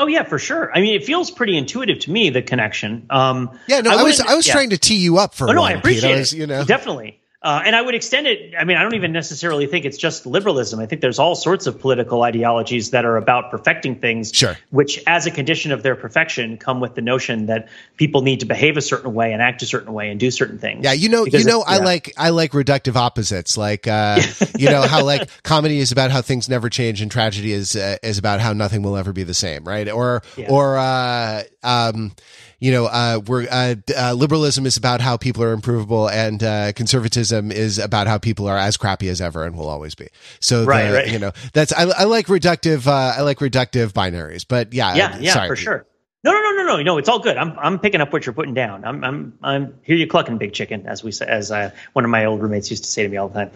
Oh 0.00 0.06
yeah, 0.06 0.22
for 0.22 0.38
sure. 0.38 0.74
I 0.74 0.80
mean, 0.80 0.96
it 0.96 1.04
feels 1.04 1.30
pretty 1.30 1.58
intuitive 1.58 1.98
to 2.00 2.10
me 2.10 2.30
the 2.30 2.40
connection. 2.40 3.04
Um, 3.10 3.50
yeah, 3.68 3.82
no, 3.82 3.90
I, 3.90 3.96
I 3.96 4.02
was 4.02 4.18
I 4.18 4.34
was 4.34 4.46
yeah. 4.46 4.54
trying 4.54 4.70
to 4.70 4.78
tee 4.78 4.96
you 4.96 5.18
up 5.18 5.34
for. 5.34 5.46
Oh 5.46 5.52
no, 5.52 5.60
one, 5.60 5.72
I 5.72 5.74
appreciate 5.74 6.10
Pete. 6.12 6.18
was, 6.18 6.32
it. 6.32 6.38
You 6.38 6.46
know, 6.46 6.64
definitely. 6.64 7.20
Uh, 7.42 7.62
and 7.64 7.74
I 7.74 7.80
would 7.80 7.94
extend 7.94 8.26
it. 8.26 8.52
I 8.58 8.64
mean, 8.64 8.76
I 8.76 8.82
don't 8.82 8.94
even 8.94 9.12
necessarily 9.12 9.66
think 9.66 9.86
it's 9.86 9.96
just 9.96 10.26
liberalism. 10.26 10.78
I 10.78 10.84
think 10.84 11.00
there's 11.00 11.18
all 11.18 11.34
sorts 11.34 11.66
of 11.66 11.80
political 11.80 12.22
ideologies 12.22 12.90
that 12.90 13.06
are 13.06 13.16
about 13.16 13.50
perfecting 13.50 13.96
things, 13.96 14.30
sure. 14.34 14.58
which, 14.68 15.02
as 15.06 15.24
a 15.24 15.30
condition 15.30 15.72
of 15.72 15.82
their 15.82 15.96
perfection, 15.96 16.58
come 16.58 16.80
with 16.80 16.94
the 16.94 17.00
notion 17.00 17.46
that 17.46 17.70
people 17.96 18.20
need 18.20 18.40
to 18.40 18.46
behave 18.46 18.76
a 18.76 18.82
certain 18.82 19.14
way 19.14 19.32
and 19.32 19.40
act 19.40 19.62
a 19.62 19.66
certain 19.66 19.94
way 19.94 20.10
and 20.10 20.20
do 20.20 20.30
certain 20.30 20.58
things. 20.58 20.84
Yeah, 20.84 20.92
you 20.92 21.08
know, 21.08 21.24
you 21.24 21.44
know, 21.44 21.62
I 21.66 21.78
like 21.78 22.12
I 22.18 22.28
like 22.28 22.52
reductive 22.52 22.96
opposites, 22.96 23.56
like 23.56 23.88
uh, 23.88 24.20
you 24.58 24.68
know 24.68 24.82
how 24.82 25.02
like 25.02 25.26
comedy 25.42 25.78
is 25.78 25.92
about 25.92 26.10
how 26.10 26.20
things 26.20 26.46
never 26.46 26.68
change 26.68 27.00
and 27.00 27.10
tragedy 27.10 27.52
is 27.52 27.74
uh, 27.74 27.96
is 28.02 28.18
about 28.18 28.40
how 28.40 28.52
nothing 28.52 28.82
will 28.82 28.98
ever 28.98 29.14
be 29.14 29.22
the 29.22 29.32
same, 29.32 29.64
right? 29.64 29.88
Or 29.88 30.22
yeah. 30.36 30.50
or 30.50 30.76
uh, 30.76 31.44
um, 31.62 32.12
you 32.60 32.70
know, 32.70 32.86
uh, 32.86 33.20
we're 33.26 33.46
uh, 33.50 33.74
uh, 33.96 34.12
liberalism 34.12 34.66
is 34.66 34.76
about 34.76 35.00
how 35.00 35.16
people 35.16 35.42
are 35.42 35.52
improvable, 35.52 36.08
and 36.08 36.42
uh, 36.42 36.72
conservatism 36.74 37.50
is 37.50 37.78
about 37.78 38.06
how 38.06 38.18
people 38.18 38.46
are 38.46 38.58
as 38.58 38.76
crappy 38.76 39.08
as 39.08 39.20
ever 39.20 39.44
and 39.44 39.56
will 39.56 39.68
always 39.68 39.94
be. 39.94 40.08
So, 40.40 40.64
right, 40.64 40.88
the, 40.88 40.94
right. 40.94 41.08
you 41.08 41.18
know, 41.18 41.32
that's 41.54 41.72
I, 41.72 41.84
I 41.84 42.04
like 42.04 42.26
reductive. 42.26 42.86
Uh, 42.86 43.14
I 43.18 43.22
like 43.22 43.38
reductive 43.38 43.92
binaries, 43.92 44.44
but 44.46 44.72
yeah, 44.72 44.94
yeah, 44.94 45.18
yeah, 45.18 45.32
sorry, 45.32 45.48
for 45.48 45.56
sure. 45.56 45.86
No, 46.22 46.32
no, 46.32 46.38
no, 46.38 46.50
no, 46.50 46.76
no, 46.76 46.82
no. 46.82 46.98
It's 46.98 47.08
all 47.08 47.18
good. 47.18 47.38
I'm, 47.38 47.58
I'm 47.58 47.78
picking 47.78 48.02
up 48.02 48.12
what 48.12 48.26
you're 48.26 48.34
putting 48.34 48.52
down. 48.52 48.84
I'm, 48.84 49.02
I'm, 49.02 49.38
I'm 49.42 49.74
here. 49.82 49.96
You 49.96 50.06
clucking 50.06 50.36
big 50.36 50.52
chicken, 50.52 50.86
as 50.86 51.02
we 51.02 51.12
say, 51.12 51.24
as 51.26 51.50
uh, 51.50 51.70
one 51.94 52.04
of 52.04 52.10
my 52.10 52.26
old 52.26 52.42
roommates 52.42 52.70
used 52.70 52.84
to 52.84 52.90
say 52.90 53.02
to 53.04 53.08
me 53.08 53.16
all 53.16 53.28
the 53.28 53.46
time. 53.46 53.50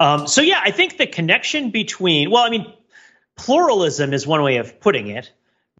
Um, 0.00 0.26
so 0.26 0.40
yeah, 0.40 0.60
I 0.60 0.72
think 0.72 0.96
the 0.96 1.06
connection 1.06 1.70
between, 1.70 2.30
well, 2.32 2.42
I 2.42 2.50
mean, 2.50 2.72
pluralism 3.36 4.12
is 4.12 4.26
one 4.26 4.42
way 4.42 4.56
of 4.56 4.80
putting 4.80 5.06
it. 5.06 5.30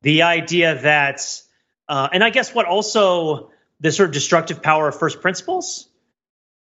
The 0.03 0.23
idea 0.23 0.81
that 0.83 1.43
uh, 1.89 2.09
and 2.13 2.23
I 2.23 2.31
guess 2.31 2.55
what 2.55 2.67
also 2.67 3.51
the 3.81 3.93
sort 3.93 4.09
of 4.09 4.13
destructive 4.13 4.63
power 4.63 4.89
of 4.89 4.99
first 4.99 5.21
principles. 5.21 5.89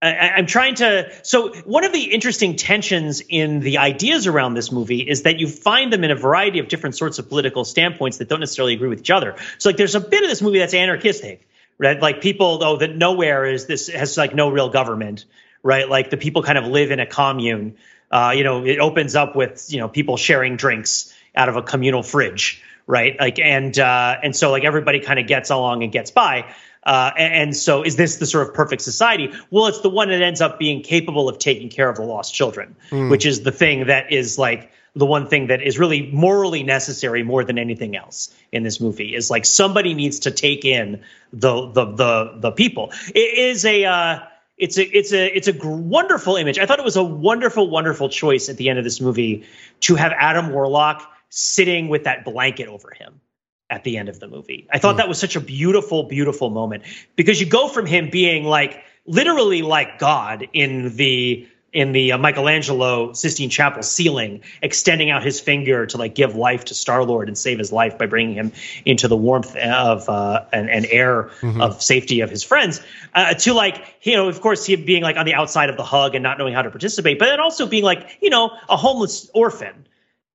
I, 0.03 0.39
am 0.39 0.47
trying 0.47 0.75
to. 0.77 1.11
So, 1.23 1.55
one 1.63 1.85
of 1.85 1.93
the 1.93 2.03
interesting 2.03 2.57
tensions 2.57 3.23
in 3.27 3.61
the 3.61 3.79
ideas 3.79 4.27
around 4.27 4.53
this 4.53 4.71
movie 4.71 5.01
is 5.01 5.23
that 5.23 5.39
you 5.39 5.49
find 5.49 5.91
them 5.91 6.05
in 6.05 6.11
a 6.11 6.15
variety 6.15 6.59
of 6.59 6.69
different 6.69 6.97
sorts 6.97 7.19
of 7.19 7.31
political 7.31 7.65
standpoints 7.65 8.19
that 8.19 8.29
don't 8.29 8.41
necessarily 8.41 8.75
agree 8.75 8.89
with 8.89 9.01
each 9.01 9.11
other. 9.11 9.37
So, 9.59 9.71
like, 9.71 9.79
there's 9.79 9.95
a 9.95 10.01
bit 10.01 10.23
of 10.23 10.29
this 10.29 10.43
movie 10.43 10.59
that's 10.59 10.75
anarchistic, 10.75 11.49
right? 11.79 12.01
Like, 12.01 12.21
people, 12.21 12.63
oh, 12.63 12.77
that 12.77 12.95
nowhere 12.95 13.47
is 13.47 13.67
this 13.67 13.89
has 13.89 14.19
like 14.19 14.35
no 14.35 14.51
real 14.51 14.69
government, 14.69 15.25
right? 15.63 15.89
Like, 15.89 16.11
the 16.11 16.19
people 16.19 16.43
kind 16.43 16.59
of 16.59 16.67
live 16.67 16.91
in 16.91 17.01
a 17.01 17.07
commune. 17.07 17.77
Uh, 18.11 18.35
you 18.37 18.45
know, 18.45 18.67
it 18.67 18.79
opens 18.79 19.17
up 19.17 19.35
with 19.35 19.67
you 19.73 19.79
know 19.79 19.89
people 19.89 20.19
sharing 20.19 20.57
drinks 20.57 21.15
out 21.35 21.49
of 21.49 21.57
a 21.57 21.63
communal 21.63 22.03
fridge, 22.03 22.63
right? 22.87 23.19
Like, 23.19 23.39
and 23.39 23.79
uh, 23.79 24.17
and 24.23 24.35
so 24.35 24.51
like 24.51 24.65
everybody 24.65 25.01
kind 25.01 25.19
of 25.19 25.27
gets 25.27 25.51
along 25.51 25.83
and 25.83 25.93
gets 25.93 26.11
by. 26.11 26.53
Uh, 26.83 27.11
and, 27.19 27.35
and, 27.35 27.57
so, 27.57 27.83
is 27.83 27.97
this 27.97 28.17
the 28.17 28.27
sort 28.27 28.47
of 28.47 28.55
perfect 28.55 28.81
society? 28.81 29.33
Well, 29.51 29.67
it's 29.67 29.81
the 29.81 29.91
one 29.91 30.09
that 30.09 30.23
ends 30.23 30.41
up 30.41 30.57
being 30.57 30.83
capable 30.83 31.29
of 31.29 31.39
taking 31.39 31.69
care 31.69 31.89
of 31.89 31.97
the 31.97 32.05
lost 32.05 32.33
children, 32.33 32.77
mm. 32.91 33.11
which 33.11 33.27
is 33.27 33.43
the 33.43 33.51
thing 33.51 33.87
that 33.87 34.13
is 34.13 34.39
like 34.39 34.71
the 34.95 35.05
one 35.05 35.27
thing 35.27 35.49
that 35.49 35.63
is 35.63 35.81
really 35.81 36.13
morally 36.13 36.63
necessary 36.63 37.25
more 37.25 37.43
than 37.43 37.59
anything 37.59 37.97
else 37.97 38.33
in 38.53 38.63
this 38.63 38.81
movie. 38.81 39.17
Is 39.17 39.33
like 39.33 39.47
somebody 39.47 39.95
needs 39.95 40.21
to 40.21 40.31
take 40.31 40.65
in 40.65 41.03
the 41.33 41.67
the 41.73 41.85
the 41.87 42.35
the 42.37 42.51
people. 42.53 42.93
It 43.15 43.39
is 43.39 43.65
a. 43.65 43.85
Uh, 43.85 44.19
it's 44.59 44.79
a 44.79 44.85
it's 44.85 45.13
a 45.13 45.37
it's 45.37 45.49
a 45.49 45.69
wonderful 45.69 46.37
image. 46.37 46.59
I 46.59 46.65
thought 46.65 46.79
it 46.79 46.85
was 46.85 46.97
a 46.97 47.05
wonderful 47.05 47.69
wonderful 47.69 48.09
choice 48.09 48.49
at 48.49 48.57
the 48.57 48.71
end 48.71 48.79
of 48.79 48.85
this 48.85 49.03
movie 49.03 49.45
to 49.81 49.97
have 49.97 50.13
Adam 50.13 50.51
Warlock 50.51 51.16
sitting 51.37 51.89
with 51.89 52.05
that 52.05 52.25
blanket 52.25 52.67
over 52.67 52.91
him 52.91 53.21
at 53.69 53.85
the 53.85 53.99
end 53.99 54.09
of 54.09 54.19
the 54.19 54.27
movie. 54.27 54.67
I 54.73 54.79
thought 54.79 54.95
mm. 54.95 54.99
that 54.99 55.09
was 55.09 55.19
such 55.19 55.37
a 55.37 55.41
beautiful, 55.41 56.05
beautiful 56.05 56.49
moment 56.49 56.85
because 57.15 57.39
you 57.39 57.47
go 57.47 57.69
from 57.69 57.85
him 57.85 58.09
being 58.09 58.45
like 58.45 58.83
literally 59.05 59.61
like 59.61 59.99
God 59.99 60.49
in 60.55 60.97
the 60.97 61.47
in 61.75 61.93
the 61.93 62.13
uh, 62.13 62.19
Michelangelo 62.19 63.13
Sistine 63.13 63.51
Chapel 63.51 63.83
ceiling, 63.83 64.45
extending 64.63 65.11
out 65.11 65.23
his 65.23 65.41
finger 65.41 65.85
to 65.85 65.99
like 65.99 66.15
give 66.15 66.35
life 66.35 66.65
to 66.67 66.75
Star 66.75 67.05
Lord 67.05 67.29
and 67.29 67.37
save 67.37 67.59
his 67.59 67.71
life 67.71 67.99
by 67.99 68.07
bringing 68.07 68.35
him 68.35 68.53
into 68.87 69.09
the 69.09 69.17
warmth 69.17 69.55
of 69.57 70.09
uh, 70.09 70.47
and, 70.55 70.71
and 70.71 70.87
air 70.87 71.25
mm-hmm. 71.43 71.61
of 71.61 71.83
safety 71.83 72.21
of 72.21 72.31
his 72.31 72.43
friends. 72.43 72.81
Uh, 73.15 73.35
to 73.35 73.53
like 73.53 73.99
you 74.01 74.17
know, 74.17 74.29
of 74.29 74.41
course, 74.41 74.65
he 74.65 74.75
being 74.77 75.03
like 75.03 75.19
on 75.19 75.27
the 75.27 75.35
outside 75.35 75.69
of 75.69 75.77
the 75.77 75.85
hug 75.85 76.15
and 76.15 76.23
not 76.23 76.39
knowing 76.39 76.55
how 76.55 76.63
to 76.63 76.71
participate, 76.71 77.19
but 77.19 77.27
then 77.27 77.41
also 77.41 77.67
being 77.67 77.85
like 77.85 78.17
you 78.23 78.31
know 78.31 78.53
a 78.71 78.77
homeless 78.79 79.29
orphan 79.35 79.87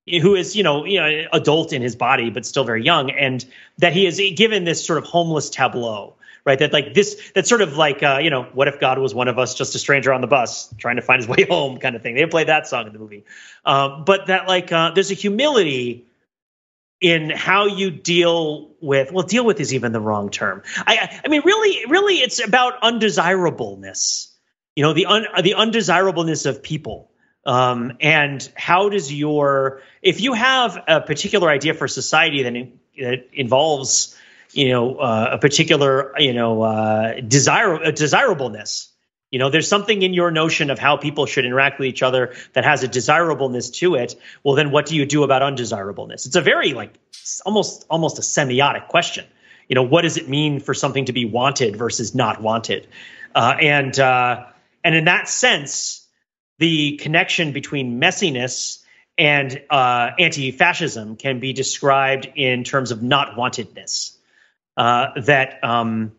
who 0.08 0.36
is 0.36 0.56
you 0.56 0.64
know 0.64 0.86
you 0.86 1.00
know 1.00 1.28
adult 1.34 1.74
in 1.74 1.82
his 1.82 1.96
body 1.96 2.30
but 2.30 2.46
still 2.46 2.64
very 2.64 2.84
young 2.84 3.12
and 3.12 3.46
that 3.78 3.94
he 3.94 4.06
is 4.06 4.22
given 4.36 4.64
this 4.64 4.84
sort 4.84 4.98
of 4.98 5.04
homeless 5.06 5.50
tableau 5.50 6.16
right? 6.46 6.60
That 6.60 6.74
like 6.74 6.94
this 6.94 7.32
that 7.36 7.48
sort 7.48 7.62
of 7.62 7.78
like 7.78 8.02
uh, 8.04 8.20
you 8.22 8.30
know 8.30 8.44
what 8.54 8.68
if 8.68 8.80
god 8.80 8.98
was 9.00 9.14
one 9.14 9.28
of 9.28 9.38
us 9.38 9.56
just 9.56 9.76
a 9.76 9.80
stranger 9.80 10.14
on 10.14 10.22
the 10.22 10.28
bus 10.28 10.74
trying 10.78 10.96
to 10.96 11.02
find 11.02 11.22
his 11.22 11.28
way 11.38 11.46
home 11.50 11.78
kind 11.78 11.96
of 11.96 12.02
thing. 12.02 12.16
They 12.16 12.26
play 12.26 12.46
that 12.46 12.68
song 12.68 12.88
in 12.88 12.94
the 12.94 13.00
movie. 13.00 13.26
Um, 13.66 14.04
but 14.06 14.28
that 14.28 14.48
like 14.48 14.72
uh, 14.72 14.92
there's 14.92 15.12
a 15.12 15.16
humility 15.16 16.08
in 17.00 17.32
how 17.32 17.66
you 17.66 17.90
deal 17.90 18.72
with 18.80 19.12
well 19.12 19.26
deal 19.26 19.46
with 19.46 19.60
is 19.60 19.74
even 19.74 19.92
the 19.92 20.02
wrong 20.02 20.30
term. 20.30 20.62
I 20.78 21.22
i 21.24 21.28
mean 21.28 21.42
really 21.46 21.86
really 21.90 22.16
it's 22.16 22.44
about 22.44 22.82
undesirableness. 22.82 24.28
You 24.76 24.84
know 24.84 24.94
the 24.94 25.06
un, 25.08 25.26
the 25.44 25.56
undesirableness 25.56 26.46
of 26.46 26.64
people 26.64 27.11
um, 27.46 27.98
and 28.00 28.48
how 28.56 28.90
does 28.90 29.12
your 29.12 29.82
if 30.02 30.22
you 30.22 30.34
have 30.34 30.78
a 30.88 31.02
particular 31.02 31.50
idea 31.50 31.74
for 31.74 31.88
society 31.88 32.44
that, 32.44 32.56
in, 32.56 32.80
that 33.00 33.30
involves 33.34 34.18
you 34.52 34.70
know 34.70 34.98
uh, 34.98 35.30
a 35.34 35.38
particular 35.38 36.14
you 36.20 36.34
know 36.34 36.62
uh, 36.62 37.20
desire 37.22 37.92
desirableness 37.92 38.92
you 39.32 39.40
know 39.40 39.50
there's 39.50 39.68
something 39.68 40.02
in 40.02 40.14
your 40.14 40.30
notion 40.30 40.70
of 40.70 40.78
how 40.78 40.98
people 40.98 41.26
should 41.26 41.46
interact 41.46 41.80
with 41.80 41.88
each 41.88 42.04
other 42.04 42.36
that 42.54 42.66
has 42.66 42.84
a 42.84 42.88
desirableness 42.88 43.72
to 43.72 43.96
it. 43.96 44.16
Well 44.44 44.56
then 44.56 44.72
what 44.72 44.86
do 44.86 44.96
you 44.96 45.06
do 45.06 45.24
about 45.24 45.42
undesirableness? 45.42 46.26
It's 46.26 46.36
a 46.36 46.42
very 46.42 46.74
like 46.74 46.94
almost 47.46 47.86
almost 47.90 48.20
a 48.20 48.22
semiotic 48.22 48.90
question. 48.90 49.26
You 49.70 49.76
know 49.76 49.84
what 49.84 50.02
does 50.02 50.18
it 50.18 50.28
mean 50.28 50.60
for 50.60 50.74
something 50.74 51.06
to 51.06 51.14
be 51.14 51.24
wanted 51.24 51.78
versus 51.78 52.14
not 52.14 52.42
wanted? 52.42 52.88
Uh, 53.34 53.56
and 53.62 53.98
uh, 53.98 54.48
and 54.84 54.96
in 54.96 55.06
that 55.06 55.30
sense 55.30 56.01
the 56.62 56.98
connection 56.98 57.54
between 57.54 58.00
messiness 58.00 58.84
and 59.18 59.62
uh, 59.72 60.12
anti-fascism 60.20 61.16
can 61.16 61.40
be 61.40 61.54
described 61.54 62.30
in 62.36 62.64
terms 62.64 62.92
of 62.92 63.02
not 63.02 63.36
wantedness. 63.36 64.16
Uh, 64.78 65.08
that 65.22 65.62
um, 65.64 66.12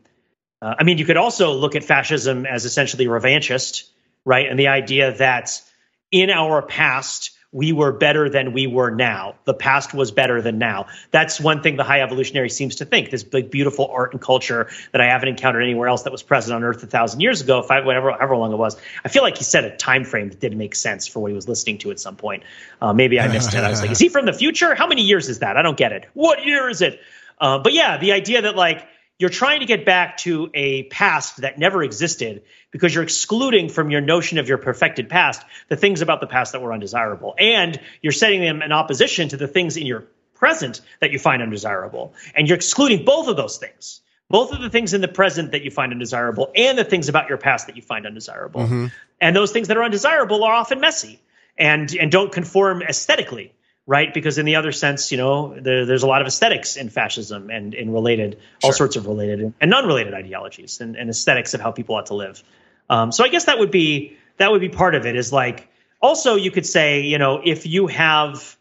uh, 0.60 0.74
I 0.78 0.82
mean, 0.82 0.98
you 0.98 1.04
could 1.04 1.16
also 1.16 1.52
look 1.52 1.76
at 1.76 1.84
fascism 1.84 2.44
as 2.44 2.64
essentially 2.64 3.06
revanchist, 3.06 3.88
right? 4.24 4.48
And 4.48 4.58
the 4.58 4.68
idea 4.68 5.16
that 5.18 5.62
in 6.10 6.28
our 6.28 6.60
past 6.60 7.30
we 7.52 7.70
were 7.70 7.92
better 7.92 8.30
than 8.30 8.54
we 8.54 8.66
were 8.66 8.90
now. 8.90 9.34
The 9.44 9.52
past 9.52 9.92
was 9.92 10.10
better 10.10 10.40
than 10.40 10.58
now. 10.58 10.86
That's 11.10 11.38
one 11.38 11.62
thing 11.62 11.76
the 11.76 11.84
high 11.84 12.00
evolutionary 12.00 12.48
seems 12.48 12.76
to 12.76 12.86
think. 12.86 13.10
This 13.10 13.22
big, 13.22 13.50
beautiful 13.50 13.88
art 13.88 14.12
and 14.12 14.20
culture 14.20 14.70
that 14.92 15.02
I 15.02 15.04
haven't 15.04 15.28
encountered 15.28 15.60
anywhere 15.60 15.88
else 15.88 16.02
that 16.04 16.12
was 16.12 16.22
present 16.22 16.54
on 16.54 16.64
Earth 16.64 16.82
a 16.82 16.86
thousand 16.86 17.20
years 17.20 17.42
ago, 17.42 17.62
five, 17.62 17.84
whatever, 17.84 18.10
however 18.12 18.36
long 18.36 18.52
it 18.52 18.56
was. 18.56 18.78
I 19.04 19.08
feel 19.08 19.22
like 19.22 19.36
he 19.36 19.44
set 19.44 19.64
a 19.64 19.76
time 19.76 20.04
frame 20.04 20.30
that 20.30 20.40
didn't 20.40 20.58
make 20.58 20.74
sense 20.74 21.06
for 21.06 21.20
what 21.20 21.28
he 21.28 21.34
was 21.34 21.46
listening 21.46 21.76
to 21.78 21.90
at 21.90 22.00
some 22.00 22.16
point. 22.16 22.42
Uh, 22.80 22.94
maybe 22.94 23.20
I 23.20 23.28
missed 23.28 23.52
it. 23.52 23.62
I 23.62 23.68
was 23.68 23.82
like, 23.82 23.90
is 23.90 23.98
he 23.98 24.08
from 24.08 24.24
the 24.24 24.32
future? 24.32 24.74
How 24.74 24.86
many 24.86 25.02
years 25.02 25.28
is 25.28 25.40
that? 25.40 25.58
I 25.58 25.62
don't 25.62 25.76
get 25.76 25.92
it. 25.92 26.08
What 26.14 26.44
year 26.46 26.70
is 26.70 26.80
it? 26.80 27.00
Uh, 27.38 27.58
but 27.58 27.74
yeah, 27.74 27.98
the 27.98 28.12
idea 28.12 28.40
that 28.42 28.56
like 28.56 28.86
you're 29.18 29.30
trying 29.30 29.60
to 29.60 29.66
get 29.66 29.84
back 29.84 30.16
to 30.18 30.50
a 30.54 30.84
past 30.84 31.38
that 31.42 31.58
never 31.58 31.82
existed 31.82 32.42
because 32.70 32.94
you're 32.94 33.04
excluding 33.04 33.68
from 33.68 33.90
your 33.90 34.00
notion 34.00 34.38
of 34.38 34.48
your 34.48 34.58
perfected 34.58 35.08
past 35.08 35.42
the 35.68 35.76
things 35.76 36.00
about 36.00 36.20
the 36.20 36.26
past 36.26 36.52
that 36.52 36.60
were 36.60 36.72
undesirable. 36.72 37.34
And 37.38 37.78
you're 38.00 38.12
setting 38.12 38.40
them 38.40 38.62
in 38.62 38.72
opposition 38.72 39.28
to 39.28 39.36
the 39.36 39.46
things 39.46 39.76
in 39.76 39.86
your 39.86 40.04
present 40.34 40.80
that 41.00 41.12
you 41.12 41.18
find 41.18 41.42
undesirable. 41.42 42.14
And 42.34 42.48
you're 42.48 42.56
excluding 42.56 43.04
both 43.04 43.28
of 43.28 43.36
those 43.36 43.58
things 43.58 44.00
both 44.32 44.50
of 44.50 44.62
the 44.62 44.70
things 44.70 44.94
in 44.94 45.02
the 45.02 45.08
present 45.08 45.52
that 45.52 45.62
you 45.62 45.70
find 45.70 45.92
undesirable 45.92 46.50
and 46.56 46.78
the 46.78 46.84
things 46.84 47.10
about 47.10 47.28
your 47.28 47.36
past 47.36 47.66
that 47.66 47.76
you 47.76 47.82
find 47.82 48.06
undesirable. 48.06 48.62
Mm-hmm. 48.62 48.86
And 49.20 49.36
those 49.36 49.52
things 49.52 49.68
that 49.68 49.76
are 49.76 49.84
undesirable 49.84 50.42
are 50.42 50.54
often 50.54 50.80
messy 50.80 51.20
and 51.58 51.94
and 51.94 52.10
don't 52.10 52.32
conform 52.32 52.82
aesthetically, 52.82 53.52
right? 53.86 54.12
Because 54.14 54.38
in 54.38 54.46
the 54.46 54.56
other 54.56 54.72
sense, 54.72 55.10
you 55.10 55.18
know, 55.18 55.58
there, 55.58 55.86
there's 55.86 56.02
a 56.02 56.06
lot 56.06 56.20
of 56.20 56.26
aesthetics 56.26 56.76
in 56.76 56.88
fascism 56.88 57.50
and 57.50 57.74
in 57.74 57.92
related, 57.92 58.38
all 58.62 58.72
sorts 58.72 58.96
of 58.96 59.06
related 59.06 59.52
and 59.60 59.70
non-related 59.70 60.14
ideologies 60.14 60.80
and, 60.80 60.96
and 60.96 61.10
aesthetics 61.10 61.54
of 61.54 61.60
how 61.60 61.72
people 61.72 61.96
ought 61.96 62.06
to 62.06 62.14
live. 62.14 62.42
Um, 62.88 63.12
so 63.12 63.24
I 63.24 63.28
guess 63.28 63.46
that 63.46 63.58
would 63.58 63.70
be 63.70 64.16
that 64.38 64.50
would 64.50 64.60
be 64.60 64.68
part 64.68 64.94
of 64.94 65.06
it. 65.06 65.16
Is 65.16 65.32
like 65.32 65.68
also 66.00 66.36
you 66.36 66.50
could 66.50 66.66
say, 66.66 67.00
you 67.02 67.18
know, 67.18 67.40
if 67.44 67.66
you 67.66 67.86
have 67.88 68.56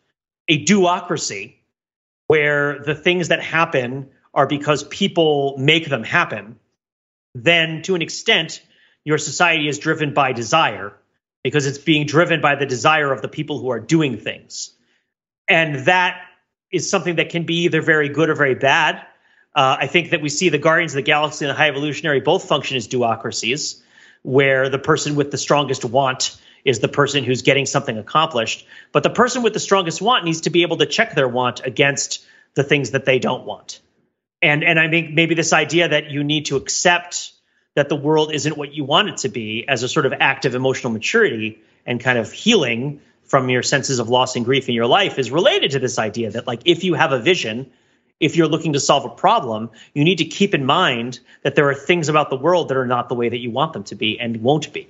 a 0.48 0.64
duocracy 0.64 1.56
where 2.28 2.80
the 2.80 2.96
things 2.96 3.28
that 3.28 3.42
happen 3.42 4.10
are 4.34 4.48
because 4.48 4.84
people 4.84 5.56
make 5.58 5.90
them 5.90 6.04
happen, 6.04 6.58
then 7.36 7.82
to 7.84 7.96
an 7.96 8.02
extent, 8.02 8.62
your 9.04 9.18
society 9.18 9.68
is 9.68 9.80
driven 9.80 10.14
by 10.14 10.32
desire 10.32 10.94
because 11.44 11.66
it's 11.66 11.78
being 11.78 12.06
driven 12.06 12.40
by 12.42 12.56
the 12.56 12.66
desire 12.66 13.12
of 13.12 13.22
the 13.22 13.28
people 13.28 13.60
who 13.60 13.70
are 13.70 13.80
doing 13.80 14.18
things. 14.18 14.74
And 15.52 15.86
that 15.86 16.22
is 16.72 16.90
something 16.90 17.18
that 17.18 17.30
can 17.30 17.44
be 17.44 17.66
either 17.66 17.82
very 17.82 18.08
good 18.08 18.30
or 18.30 18.36
very 18.36 18.56
bad. 18.56 19.06
Uh, 19.54 19.76
I 19.82 19.88
think 19.88 20.12
that 20.12 20.22
we 20.22 20.30
see 20.30 20.48
the 20.48 20.58
Guardians 20.58 20.94
of 20.94 20.96
the 20.96 21.02
Galaxy 21.02 21.44
and 21.44 21.50
the 21.50 21.58
High 21.58 21.68
Evolutionary 21.68 22.22
both 22.22 22.48
function 22.48 22.78
as 22.78 22.88
duocracies, 22.88 23.82
where 24.22 24.70
the 24.70 24.80
person 24.80 25.16
with 25.16 25.30
the 25.30 25.38
strongest 25.38 25.84
want 25.84 26.40
is 26.64 26.80
the 26.80 26.88
person 26.88 27.26
who's 27.26 27.42
getting 27.42 27.66
something 27.66 27.98
accomplished. 27.98 28.66
But 28.94 29.04
the 29.04 29.10
person 29.10 29.44
with 29.44 29.52
the 29.52 29.60
strongest 29.60 30.02
want 30.02 30.24
needs 30.24 30.42
to 30.42 30.52
be 30.52 30.62
able 30.62 30.78
to 30.78 30.86
check 30.86 31.16
their 31.16 31.28
want 31.28 31.60
against 31.66 32.26
the 32.54 32.64
things 32.64 32.92
that 32.92 33.04
they 33.04 33.20
don't 33.20 33.46
want. 33.46 33.82
And 34.42 34.64
and 34.64 34.80
I 34.80 34.90
think 34.90 35.12
maybe 35.12 35.36
this 35.36 35.52
idea 35.52 35.90
that 35.90 36.12
you 36.12 36.24
need 36.24 36.46
to 36.46 36.56
accept 36.56 37.34
that 37.76 37.90
the 37.90 37.98
world 37.98 38.34
isn't 38.34 38.56
what 38.56 38.74
you 38.74 38.86
want 38.86 39.10
it 39.10 39.18
to 39.18 39.30
be 39.30 39.66
as 39.68 39.84
a 39.84 39.90
sort 39.90 40.06
of 40.06 40.14
act 40.14 40.46
of 40.46 40.56
emotional 40.56 40.94
maturity 40.94 41.60
and 41.86 42.00
kind 42.00 42.18
of 42.18 42.32
healing 42.32 43.02
from 43.32 43.48
your 43.48 43.64
senses 43.64 44.00
of 44.00 44.10
loss 44.10 44.36
and 44.36 44.44
grief 44.44 44.68
in 44.68 44.76
your 44.76 44.88
life 44.88 45.18
is 45.18 45.32
related 45.32 45.72
to 45.72 45.80
this 45.80 45.98
idea 45.98 46.30
that 46.32 46.46
like 46.46 46.62
if 46.66 46.84
you 46.84 46.96
have 46.96 47.14
a 47.14 47.20
vision 47.20 47.72
if 48.20 48.36
you're 48.36 48.50
looking 48.50 48.74
to 48.74 48.80
solve 48.80 49.06
a 49.06 49.10
problem 49.10 49.70
you 49.94 50.04
need 50.04 50.18
to 50.18 50.26
keep 50.26 50.54
in 50.54 50.66
mind 50.66 51.22
that 51.44 51.56
there 51.56 51.70
are 51.70 51.74
things 51.74 52.10
about 52.10 52.30
the 52.30 52.36
world 52.36 52.68
that 52.68 52.76
are 52.76 52.86
not 52.86 53.08
the 53.08 53.16
way 53.16 53.30
that 53.30 53.40
you 53.40 53.50
want 53.50 53.72
them 53.72 53.86
to 53.86 53.96
be 53.96 54.20
and 54.20 54.44
won't 54.44 54.74
be 54.74 54.86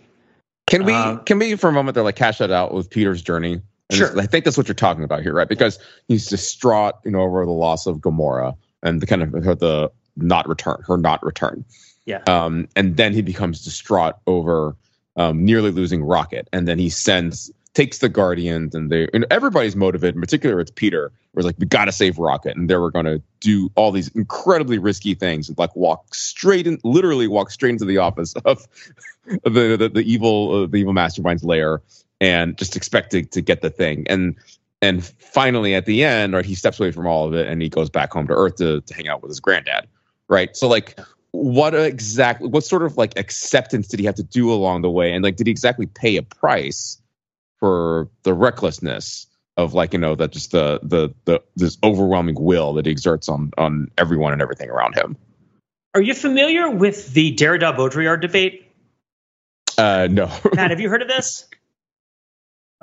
Can 0.66 0.86
we 0.86 0.94
Um, 0.94 1.20
can 1.20 1.38
we 1.38 1.56
for 1.56 1.70
a 1.70 1.72
moment 1.72 1.94
there 1.94 2.04
like 2.04 2.16
cash 2.16 2.39
that 2.39 2.50
out 2.50 2.74
with 2.74 2.89
Peter's 2.89 3.22
journey? 3.22 3.62
And 3.92 3.98
Sure. 3.98 4.20
I 4.20 4.26
think 4.26 4.44
that's 4.46 4.58
what 4.58 4.68
you're 4.68 4.74
talking 4.74 5.04
about 5.04 5.22
here, 5.22 5.34
right? 5.34 5.48
Because 5.48 5.78
he's 6.08 6.26
distraught, 6.26 6.96
you 7.06 7.12
know, 7.12 7.22
over 7.22 7.46
the 7.46 7.52
loss 7.52 7.86
of 7.86 7.98
Gamora 7.98 8.56
and 8.82 9.02
the 9.02 9.06
kind 9.06 9.22
of 9.22 9.44
her 9.44 9.54
the 9.54 9.92
not 10.18 10.50
return, 10.50 10.78
her 10.88 10.98
not 10.98 11.24
return. 11.24 11.64
Yeah. 12.06 12.24
Um, 12.26 12.68
and 12.76 12.98
then 12.98 13.14
he 13.14 13.22
becomes 13.22 13.64
distraught 13.64 14.16
over 14.26 14.76
um, 15.16 15.46
nearly 15.46 15.70
losing 15.70 16.04
Rocket, 16.04 16.48
and 16.52 16.68
then 16.68 16.80
he 16.80 16.89
sends 16.89 17.52
takes 17.74 17.99
the 17.99 18.09
Guardians, 18.09 18.76
and 18.76 18.91
they 18.91 19.07
and 19.13 19.26
everybody's 19.32 19.76
motivated. 19.76 20.15
In 20.15 20.22
particular, 20.22 20.59
it's 20.59 20.72
Peter. 20.72 21.11
Where 21.32 21.41
it's 21.41 21.45
like 21.45 21.55
we 21.59 21.65
got 21.65 21.86
to 21.86 21.91
save 21.91 22.17
Rocket, 22.17 22.57
and 22.57 22.69
they 22.69 22.76
were 22.76 22.91
going 22.91 23.05
to 23.05 23.22
do 23.39 23.72
all 23.76 23.91
these 23.91 24.09
incredibly 24.09 24.78
risky 24.78 25.13
things, 25.13 25.47
and 25.47 25.57
like 25.57 25.76
walk 25.76 26.13
straight 26.13 26.67
in, 26.67 26.80
literally 26.84 27.28
walk 27.28 27.51
straight 27.51 27.72
into 27.72 27.86
the 27.86 27.97
office 27.97 28.34
of 28.45 28.67
the 29.43 29.78
the, 29.78 29.89
the 29.93 30.01
evil 30.01 30.63
uh, 30.63 30.67
the 30.67 30.78
evil 30.78 30.93
mastermind's 30.93 31.43
lair, 31.43 31.82
and 32.19 32.57
just 32.57 32.76
expect 32.76 33.11
to, 33.11 33.24
to 33.24 33.41
get 33.41 33.61
the 33.61 33.69
thing. 33.69 34.05
And 34.09 34.36
and 34.82 35.05
finally, 35.05 35.76
at 35.76 35.86
the 35.86 36.03
end, 36.03 36.34
right, 36.34 36.45
he 36.45 36.55
steps 36.55 36.80
away 36.80 36.91
from 36.91 37.07
all 37.07 37.28
of 37.28 37.34
it, 37.34 37.47
and 37.47 37.61
he 37.61 37.69
goes 37.69 37.89
back 37.89 38.11
home 38.11 38.28
to 38.28 38.34
Earth 38.34 38.55
to, 38.55 38.82
to 38.82 38.93
hang 38.93 39.07
out 39.07 39.22
with 39.22 39.30
his 39.30 39.39
granddad. 39.39 39.88
Right. 40.28 40.55
So 40.55 40.67
like 40.67 40.99
what 41.32 41.74
exactly 41.74 42.47
what 42.49 42.63
sort 42.63 42.84
of 42.84 42.97
like 42.97 43.17
acceptance 43.17 43.88
did 43.88 43.99
he 43.99 44.05
have 44.05 44.15
to 44.15 44.24
do 44.24 44.51
along 44.51 44.82
the 44.82 44.89
way 44.89 45.13
and 45.13 45.24
like 45.24 45.38
did 45.38 45.47
he 45.47 45.51
exactly 45.51 45.86
pay 45.86 46.17
a 46.17 46.24
price 46.24 47.01
for 47.62 48.09
the 48.24 48.34
recklessness 48.34 49.28
of 49.55 49.74
like 49.74 49.93
you 49.93 49.99
know 49.99 50.16
that 50.16 50.32
just 50.32 50.51
the 50.51 50.80
the 50.84 51.14
the 51.26 51.39
this 51.55 51.78
overwhelming 51.84 52.36
will 52.38 52.74
that 52.74 52.86
he 52.86 52.91
exerts 52.91 53.30
on 53.30 53.51
on 53.57 53.88
everyone 53.97 54.34
and 54.34 54.41
everything 54.41 54.70
around 54.70 54.95
him 54.97 55.16
are 55.93 56.01
you 56.01 56.14
familiar 56.14 56.70
with 56.70 57.14
the 57.14 57.34
derrida 57.36 57.74
baudrillard 57.78 58.20
debate 58.22 58.66
uh 59.78 60.07
no 60.12 60.26
matt 60.55 60.72
have 60.72 60.80
you 60.82 60.89
heard 60.89 61.01
of 61.01 61.07
this 61.07 61.45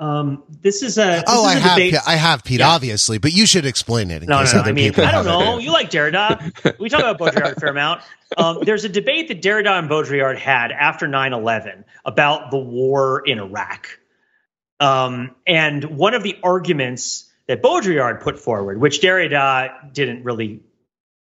um, 0.01 0.43
this 0.61 0.81
is 0.81 0.97
a 0.97 1.01
this 1.01 1.23
Oh, 1.27 1.41
is 1.49 1.55
I 1.55 1.57
a 1.57 1.59
have, 1.59 1.75
debate. 1.75 1.91
Pete- 1.91 2.01
I 2.07 2.15
have, 2.15 2.43
Pete. 2.45 2.59
Yeah. 2.61 2.69
Obviously, 2.69 3.17
but 3.17 3.33
you 3.33 3.45
should 3.45 3.65
explain 3.65 4.11
it 4.11 4.23
in 4.23 4.29
No, 4.29 4.39
case 4.39 4.53
no, 4.53 4.59
no. 4.59 4.61
other 4.61 4.69
I 4.69 4.73
mean, 4.73 4.91
people 4.93 5.03
I 5.03 5.11
don't 5.11 5.25
haven't. 5.25 5.45
know. 5.45 5.57
You 5.57 5.73
like 5.73 5.89
Derrida. 5.91 6.79
We 6.79 6.87
talk 6.87 7.01
about 7.01 7.19
Baudrillard 7.19 7.57
a 7.57 7.59
fair 7.59 7.67
amount. 7.67 8.01
Um, 8.37 8.59
there's 8.63 8.85
a 8.85 8.89
debate 8.89 9.27
that 9.27 9.41
Derrida 9.41 9.77
and 9.77 9.89
Baudrillard 9.89 10.37
had 10.37 10.71
after 10.71 11.05
9 11.05 11.33
11 11.33 11.83
about 12.05 12.49
the 12.49 12.57
war 12.57 13.23
in 13.25 13.39
Iraq. 13.39 13.98
Um, 14.79 15.35
and 15.45 15.83
one 15.83 16.13
of 16.13 16.23
the 16.23 16.37
arguments 16.43 17.29
that 17.47 17.61
Baudrillard 17.61 18.21
put 18.21 18.39
forward, 18.39 18.79
which 18.79 19.01
Derrida 19.01 19.93
didn't 19.93 20.23
really 20.23 20.61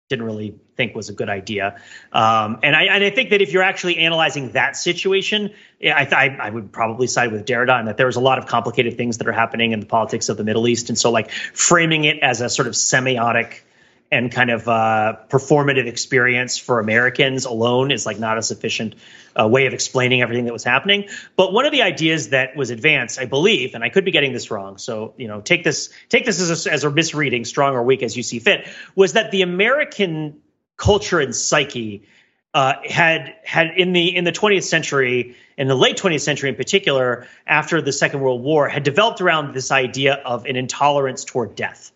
didn't 0.09 0.25
really 0.25 0.55
think 0.77 0.95
was 0.95 1.09
a 1.09 1.13
good 1.13 1.29
idea. 1.29 1.81
Um, 2.13 2.61
and 2.63 2.77
I 2.77 2.85
and 2.85 3.03
I 3.03 3.11
think 3.11 3.31
that 3.31 3.43
if 3.43 3.53
you're 3.53 3.63
actually 3.63 3.99
analyzing 3.99 4.53
that 4.53 4.77
situation, 4.77 5.53
I, 5.83 6.07
I 6.13 6.37
I 6.41 6.51
would 6.51 6.71
probably 6.71 7.07
side 7.07 7.33
with 7.33 7.45
Derrida 7.45 7.79
and 7.79 7.89
that 7.89 7.97
there's 7.97 8.17
a 8.17 8.21
lot 8.21 8.39
of 8.39 8.47
complicated 8.47 8.97
things 8.97 9.19
that 9.19 9.27
are 9.27 9.33
happening 9.33 9.73
in 9.73 9.81
the 9.81 9.87
politics 9.87 10.29
of 10.29 10.37
the 10.37 10.45
Middle 10.45 10.69
East, 10.69 10.91
and 10.91 10.99
so 10.99 11.11
like 11.11 11.31
framing 11.31 12.05
it 12.05 12.21
as 12.21 12.41
a 12.41 12.49
sort 12.49 12.69
of 12.69 12.75
semiotic 12.75 13.63
and 14.11 14.31
kind 14.31 14.51
of 14.51 14.69
uh, 14.69 15.17
performative 15.29 15.87
experience 15.87 16.59
for 16.59 16.79
Americans 16.79 17.45
alone 17.45 17.91
is 17.91 18.07
like 18.07 18.19
not 18.19 18.39
a 18.39 18.43
sufficient 18.43 18.95
uh, 19.39 19.47
way 19.49 19.67
of 19.67 19.75
explaining 19.75 20.23
everything 20.23 20.45
that 20.45 20.53
was 20.53 20.65
happening. 20.65 21.09
But 21.35 21.53
one 21.53 21.67
of 21.67 21.73
the 21.73 21.83
ideas 21.83 22.31
that 22.31 22.57
was 22.57 22.71
advanced, 22.71 23.19
I 23.19 23.25
believe, 23.25 23.75
and 23.75 23.83
I 23.83 23.89
could 23.89 24.05
be 24.05 24.13
getting 24.13 24.33
this 24.33 24.51
wrong, 24.51 24.79
so 24.79 25.15
you 25.17 25.29
know, 25.29 25.41
take 25.41 25.65
this 25.65 25.91
take 26.09 26.25
this 26.25 26.41
as 26.41 26.67
a, 26.67 26.73
as 26.73 26.85
a 26.85 26.91
misreading, 26.91 27.45
strong 27.45 27.75
or 27.75 27.83
weak 27.83 28.03
as 28.03 28.17
you 28.17 28.23
see 28.23 28.39
fit, 28.39 28.69
was 28.95 29.15
that 29.15 29.31
the 29.31 29.43
American 29.43 30.41
culture 30.77 31.21
and 31.21 31.35
psyche 31.35 32.07
uh, 32.55 32.75
had 32.85 33.35
had 33.45 33.73
in 33.77 33.93
the 33.93 34.17
in 34.17 34.25
the 34.25 34.33
20th 34.33 34.63
century, 34.63 35.37
in 35.59 35.69
the 35.69 35.75
late 35.75 35.97
20th 35.99 36.21
century 36.21 36.49
in 36.49 36.55
particular, 36.55 37.27
after 37.47 37.83
the 37.83 37.93
Second 37.93 38.21
World 38.21 38.43
War, 38.43 38.69
had 38.69 38.83
developed 38.83 39.21
around 39.21 39.53
this 39.53 39.71
idea 39.71 40.15
of 40.15 40.47
an 40.47 40.57
intolerance 40.57 41.25
toward 41.25 41.57
death 41.57 41.93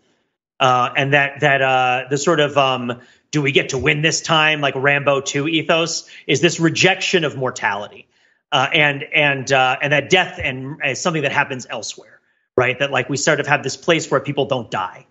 uh, 0.61 0.93
and 0.95 1.15
that 1.15 1.41
that 1.41 1.63
uh, 1.63 2.05
the 2.11 2.19
sort 2.19 2.39
of 2.39 2.57
um, 2.59 3.01
do 3.31 3.41
we 3.41 3.51
get 3.51 3.71
to 3.71 3.79
win 3.79 4.03
this 4.03 4.21
time 4.21 4.61
like 4.61 4.75
Rambo 4.77 5.23
two 5.23 5.49
ethos 5.49 6.09
is 6.27 6.41
this 6.41 6.61
rejection 6.61 7.25
of 7.25 7.37
mortality, 7.37 8.07
uh, 8.53 8.69
and 8.73 9.03
and 9.03 9.51
uh, 9.51 9.79
and 9.81 9.93
that 9.93 10.11
death 10.11 10.39
and 10.43 10.77
is 10.85 11.01
something 11.01 11.23
that 11.23 11.33
happens 11.33 11.67
elsewhere, 11.69 12.21
right? 12.57 12.79
That 12.79 12.91
like 12.91 13.09
we 13.09 13.17
sort 13.17 13.41
of 13.41 13.47
have 13.47 13.63
this 13.63 13.79
place 13.79 14.11
where 14.11 14.21
people 14.21 14.45
don't 14.45 14.71
die, 14.71 15.07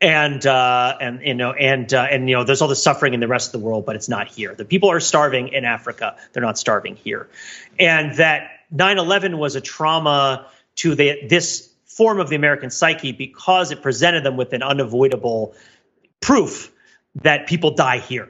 and 0.00 0.46
uh, 0.46 0.96
and 1.00 1.20
you 1.22 1.34
know 1.34 1.52
and 1.52 1.92
uh, 1.92 2.06
and 2.08 2.28
you 2.28 2.36
know 2.36 2.44
there's 2.44 2.62
all 2.62 2.68
the 2.68 2.76
suffering 2.76 3.12
in 3.12 3.18
the 3.18 3.28
rest 3.28 3.52
of 3.52 3.60
the 3.60 3.66
world, 3.66 3.84
but 3.84 3.96
it's 3.96 4.08
not 4.08 4.28
here. 4.28 4.54
The 4.54 4.64
people 4.64 4.92
are 4.92 5.00
starving 5.00 5.48
in 5.48 5.64
Africa; 5.64 6.16
they're 6.32 6.44
not 6.44 6.58
starving 6.58 6.94
here, 6.94 7.28
and 7.76 8.16
that 8.18 8.50
9/11 8.72 9.36
was 9.36 9.56
a 9.56 9.60
trauma 9.60 10.46
to 10.76 10.94
the 10.94 11.26
this 11.26 11.71
form 12.02 12.18
of 12.18 12.28
the 12.28 12.34
American 12.34 12.68
psyche 12.68 13.12
because 13.12 13.70
it 13.70 13.80
presented 13.80 14.24
them 14.24 14.36
with 14.36 14.52
an 14.54 14.60
unavoidable 14.60 15.54
proof 16.20 16.72
that 17.22 17.46
people 17.46 17.76
die 17.76 17.98
here. 17.98 18.28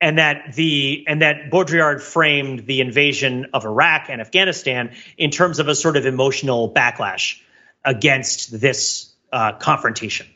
And 0.00 0.16
that 0.16 0.54
the 0.54 1.04
and 1.06 1.20
that 1.20 1.50
Baudrillard 1.50 2.00
framed 2.00 2.66
the 2.66 2.80
invasion 2.80 3.48
of 3.52 3.66
Iraq 3.66 4.06
and 4.08 4.22
Afghanistan 4.22 4.94
in 5.18 5.30
terms 5.30 5.58
of 5.58 5.68
a 5.68 5.74
sort 5.74 5.98
of 5.98 6.06
emotional 6.06 6.72
backlash 6.72 7.38
against 7.84 8.58
this 8.58 9.12
uh, 9.30 9.52
confrontation. 9.52 10.26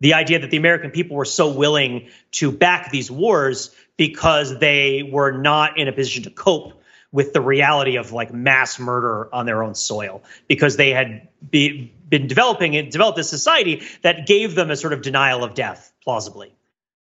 The 0.00 0.12
idea 0.12 0.40
that 0.40 0.50
the 0.50 0.58
American 0.58 0.90
people 0.90 1.16
were 1.16 1.24
so 1.24 1.50
willing 1.54 2.10
to 2.32 2.52
back 2.52 2.90
these 2.90 3.10
wars 3.10 3.74
because 3.96 4.58
they 4.58 5.02
were 5.02 5.32
not 5.32 5.78
in 5.78 5.88
a 5.88 5.92
position 5.92 6.24
to 6.24 6.30
cope 6.30 6.74
with 7.10 7.32
the 7.32 7.40
reality 7.40 7.96
of 7.96 8.12
like 8.12 8.34
mass 8.34 8.78
murder 8.78 9.34
on 9.34 9.46
their 9.46 9.62
own 9.62 9.74
soil 9.74 10.22
because 10.46 10.76
they 10.76 10.90
had 10.90 11.28
be, 11.50 11.94
been 12.08 12.26
developing 12.26 12.76
and 12.76 12.90
developed 12.90 13.18
a 13.18 13.24
society 13.24 13.82
that 14.02 14.26
gave 14.26 14.54
them 14.54 14.70
a 14.70 14.76
sort 14.76 14.92
of 14.92 15.02
denial 15.02 15.44
of 15.44 15.54
death 15.54 15.92
plausibly 16.02 16.54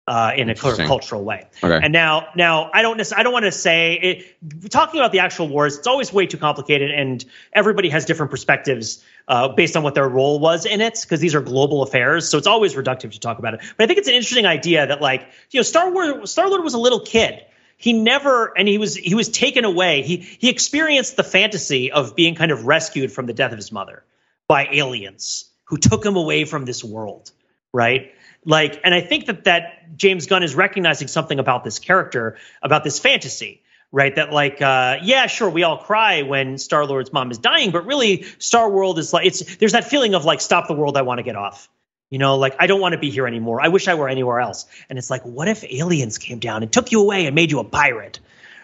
uh, 0.06 0.32
in 0.36 0.50
a 0.50 0.54
cultural 0.54 1.22
way. 1.24 1.46
Okay. 1.62 1.80
And 1.82 1.92
now, 1.92 2.28
now 2.34 2.70
I 2.72 2.82
don't, 2.82 3.12
I 3.12 3.22
don't 3.22 3.32
want 3.32 3.44
to 3.44 3.52
say 3.52 3.94
it, 3.94 4.70
talking 4.70 5.00
about 5.00 5.12
the 5.12 5.20
actual 5.20 5.48
wars. 5.48 5.78
It's 5.78 5.86
always 5.86 6.12
way 6.12 6.26
too 6.26 6.38
complicated, 6.38 6.90
and 6.90 7.24
everybody 7.52 7.88
has 7.90 8.04
different 8.04 8.30
perspectives 8.30 9.04
uh, 9.28 9.48
based 9.48 9.76
on 9.76 9.84
what 9.84 9.94
their 9.94 10.08
role 10.08 10.40
was 10.40 10.66
in 10.66 10.80
it, 10.80 10.98
because 11.00 11.20
these 11.20 11.34
are 11.36 11.40
global 11.40 11.82
affairs. 11.82 12.28
So 12.28 12.38
it's 12.38 12.48
always 12.48 12.74
reductive 12.74 13.12
to 13.12 13.20
talk 13.20 13.38
about 13.38 13.54
it. 13.54 13.60
But 13.76 13.84
I 13.84 13.86
think 13.86 14.00
it's 14.00 14.08
an 14.08 14.14
interesting 14.14 14.46
idea 14.46 14.86
that, 14.88 15.00
like, 15.00 15.28
you 15.50 15.58
know, 15.58 15.62
Star 15.62 15.92
Wars, 15.92 16.30
Star 16.30 16.48
Lord 16.48 16.64
was 16.64 16.74
a 16.74 16.78
little 16.78 17.00
kid. 17.00 17.44
He 17.76 17.92
never, 17.92 18.52
and 18.56 18.68
he 18.68 18.78
was 18.78 18.94
he 18.94 19.14
was 19.14 19.28
taken 19.28 19.64
away. 19.64 20.02
He 20.02 20.16
he 20.16 20.48
experienced 20.50 21.16
the 21.16 21.24
fantasy 21.24 21.90
of 21.90 22.14
being 22.14 22.34
kind 22.34 22.52
of 22.52 22.66
rescued 22.66 23.12
from 23.12 23.26
the 23.26 23.32
death 23.32 23.52
of 23.52 23.58
his 23.58 23.72
mother 23.72 24.04
by 24.48 24.68
aliens 24.70 25.50
who 25.64 25.76
took 25.76 26.04
him 26.04 26.16
away 26.16 26.44
from 26.44 26.64
this 26.64 26.84
world 26.84 27.30
right? 27.72 28.12
Like, 28.44 28.80
and 28.84 28.94
I 28.94 29.00
think 29.00 29.26
that 29.26 29.44
that 29.44 29.96
James 29.96 30.26
Gunn 30.26 30.42
is 30.42 30.54
recognizing 30.54 31.08
something 31.08 31.38
about 31.38 31.64
this 31.64 31.78
character, 31.78 32.36
about 32.62 32.84
this 32.84 32.98
fantasy, 32.98 33.62
right? 33.90 34.14
That 34.14 34.32
like, 34.32 34.60
uh, 34.60 34.98
yeah, 35.02 35.26
sure, 35.26 35.48
we 35.48 35.62
all 35.62 35.78
cry 35.78 36.22
when 36.22 36.58
Star 36.58 36.84
Lord's 36.84 37.12
mom 37.12 37.30
is 37.30 37.38
dying, 37.38 37.70
but 37.70 37.86
really, 37.86 38.24
Star 38.38 38.68
Lord 38.68 38.98
is 38.98 39.12
like 39.12 39.26
it's 39.26 39.56
there's 39.56 39.72
that 39.72 39.84
feeling 39.84 40.14
of 40.14 40.24
like, 40.24 40.40
stop 40.40 40.68
the 40.68 40.74
world, 40.74 40.96
I 40.96 41.02
want 41.02 41.18
to 41.18 41.22
get 41.22 41.36
off. 41.36 41.68
You 42.10 42.18
know, 42.18 42.36
like 42.36 42.56
I 42.58 42.66
don't 42.66 42.80
want 42.80 42.92
to 42.92 42.98
be 42.98 43.10
here 43.10 43.26
anymore. 43.26 43.62
I 43.62 43.68
wish 43.68 43.88
I 43.88 43.94
were 43.94 44.08
anywhere 44.08 44.38
else. 44.40 44.66
And 44.90 44.98
it's 44.98 45.08
like, 45.08 45.22
what 45.22 45.48
if 45.48 45.64
aliens 45.64 46.18
came 46.18 46.40
down 46.40 46.62
and 46.62 46.70
took 46.70 46.92
you 46.92 47.00
away 47.00 47.24
and 47.26 47.34
made 47.34 47.50
you 47.50 47.60
a 47.60 47.64
pirate? 47.64 48.20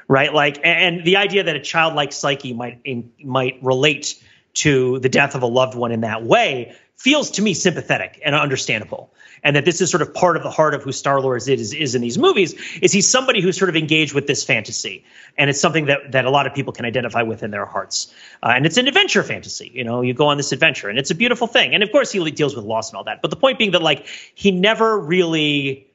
Right? 0.07 0.33
Like, 0.33 0.61
and 0.64 1.05
the 1.05 1.16
idea 1.18 1.45
that 1.45 1.57
a 1.57 1.61
childlike 1.61 2.12
psyche 2.12 2.53
might 2.53 2.81
in, 2.85 3.12
might 3.22 3.59
relate 3.62 4.22
to 4.62 4.98
the 5.00 5.09
death 5.09 5.34
of 5.34 5.42
a 5.42 5.46
loved 5.46 5.74
one 5.74 5.92
in 5.92 6.00
that 6.02 6.24
way 6.24 6.74
feels 6.96 7.32
to 7.32 7.42
me 7.42 7.54
sympathetic 7.54 8.20
and 8.24 8.34
understandable 8.34 9.12
and 9.42 9.56
that 9.56 9.64
this 9.64 9.80
is 9.80 9.90
sort 9.90 10.02
of 10.02 10.14
part 10.14 10.36
of 10.36 10.42
the 10.42 10.50
heart 10.50 10.74
of 10.74 10.82
who 10.82 10.92
Star 10.92 11.20
Lord 11.20 11.38
is, 11.38 11.72
is, 11.72 11.94
in 11.94 12.02
these 12.02 12.18
movies. 12.18 12.54
Is 12.80 12.92
he's 12.92 13.09
somebody 13.09 13.40
who's 13.40 13.56
sort 13.56 13.68
of 13.68 13.76
engaged 13.76 14.14
with 14.14 14.26
this 14.26 14.44
fantasy, 14.44 15.04
and 15.36 15.48
it's 15.50 15.61
something 15.61 15.86
that 15.86 16.12
that 16.12 16.24
a 16.24 16.30
lot 16.30 16.46
of 16.46 16.54
people 16.54 16.72
can 16.72 16.84
identify 16.84 17.22
with 17.22 17.42
in 17.42 17.50
their 17.50 17.66
hearts. 17.66 18.12
Uh, 18.42 18.52
and 18.54 18.66
it's 18.66 18.76
an 18.76 18.88
adventure 18.88 19.22
fantasy. 19.22 19.70
You 19.72 19.84
know, 19.84 20.02
you 20.02 20.14
go 20.14 20.28
on 20.28 20.36
this 20.36 20.52
adventure, 20.52 20.88
and 20.88 20.98
it's 20.98 21.11
a 21.11 21.14
beautiful 21.14 21.46
thing. 21.46 21.74
And 21.74 21.82
of 21.82 21.92
course, 21.92 22.11
he 22.11 22.30
deals 22.30 22.56
with 22.56 22.64
loss 22.64 22.90
and 22.90 22.96
all 22.96 23.04
that. 23.04 23.22
But 23.22 23.30
the 23.30 23.36
point 23.36 23.59
being 23.59 23.72
that 23.72 23.82
like 23.82 24.06
he 24.34 24.50
never 24.50 24.98
really 24.98 25.86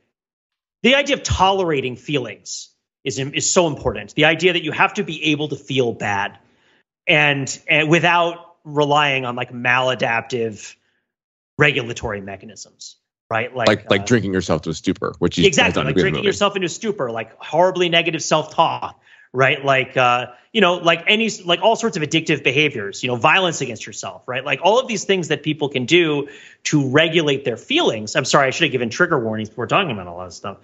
the 0.81 0.95
idea 0.95 1.15
of 1.15 1.23
tolerating 1.23 1.95
feelings 1.95 2.69
is 3.03 3.19
is 3.19 3.49
so 3.49 3.67
important. 3.67 4.15
The 4.15 4.25
idea 4.25 4.53
that 4.53 4.63
you 4.63 4.71
have 4.71 4.95
to 4.95 5.03
be 5.03 5.31
able 5.31 5.49
to 5.49 5.55
feel 5.55 5.93
bad, 5.93 6.37
and 7.07 7.59
and 7.67 7.89
without 7.89 8.52
relying 8.63 9.25
on 9.25 9.35
like 9.35 9.51
maladaptive 9.51 10.75
regulatory 11.57 12.21
mechanisms 12.21 12.97
right? 13.33 13.55
Like 13.55 13.67
like, 13.67 13.89
like 13.89 14.01
uh, 14.01 14.05
drinking 14.05 14.33
yourself 14.33 14.61
to 14.63 14.69
a 14.69 14.73
stupor, 14.75 15.15
which 15.17 15.39
is 15.39 15.45
exactly 15.45 15.83
like 15.83 15.95
drinking 15.95 16.23
yourself 16.23 16.55
into 16.55 16.67
a 16.67 16.69
stupor, 16.69 17.09
like 17.09 17.35
horribly 17.41 17.89
negative 17.89 18.21
self 18.21 18.53
talk, 18.53 19.01
right? 19.31 19.65
Like 19.65 19.97
uh, 19.97 20.27
you 20.51 20.61
know, 20.61 20.75
like 20.75 21.03
any 21.07 21.31
like 21.43 21.61
all 21.61 21.75
sorts 21.75 21.97
of 21.97 22.03
addictive 22.03 22.43
behaviors, 22.43 23.01
you 23.01 23.07
know, 23.07 23.15
violence 23.15 23.61
against 23.61 23.87
yourself, 23.87 24.27
right? 24.27 24.45
Like 24.45 24.59
all 24.61 24.79
of 24.79 24.87
these 24.87 25.05
things 25.05 25.29
that 25.29 25.41
people 25.41 25.69
can 25.69 25.85
do 25.85 26.29
to 26.65 26.89
regulate 26.89 27.43
their 27.43 27.57
feelings. 27.57 28.15
I'm 28.15 28.25
sorry, 28.25 28.47
I 28.47 28.49
should 28.51 28.65
have 28.65 28.71
given 28.71 28.91
trigger 28.91 29.19
warnings 29.19 29.49
before 29.49 29.65
talking 29.65 29.91
about 29.91 30.05
a 30.05 30.13
lot 30.13 30.27
of 30.27 30.33
stuff. 30.33 30.57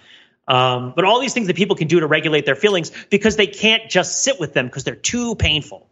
Um, 0.48 0.94
but 0.96 1.06
all 1.06 1.20
these 1.20 1.34
things 1.34 1.48
that 1.48 1.56
people 1.56 1.76
can 1.76 1.88
do 1.88 2.00
to 2.00 2.08
regulate 2.08 2.46
their 2.46 2.56
feelings 2.56 2.92
because 3.10 3.36
they 3.36 3.48
can't 3.48 3.90
just 3.90 4.24
sit 4.24 4.40
with 4.40 4.54
them 4.54 4.68
because 4.68 4.84
they're 4.84 4.96
too 4.96 5.36
painful 5.36 5.89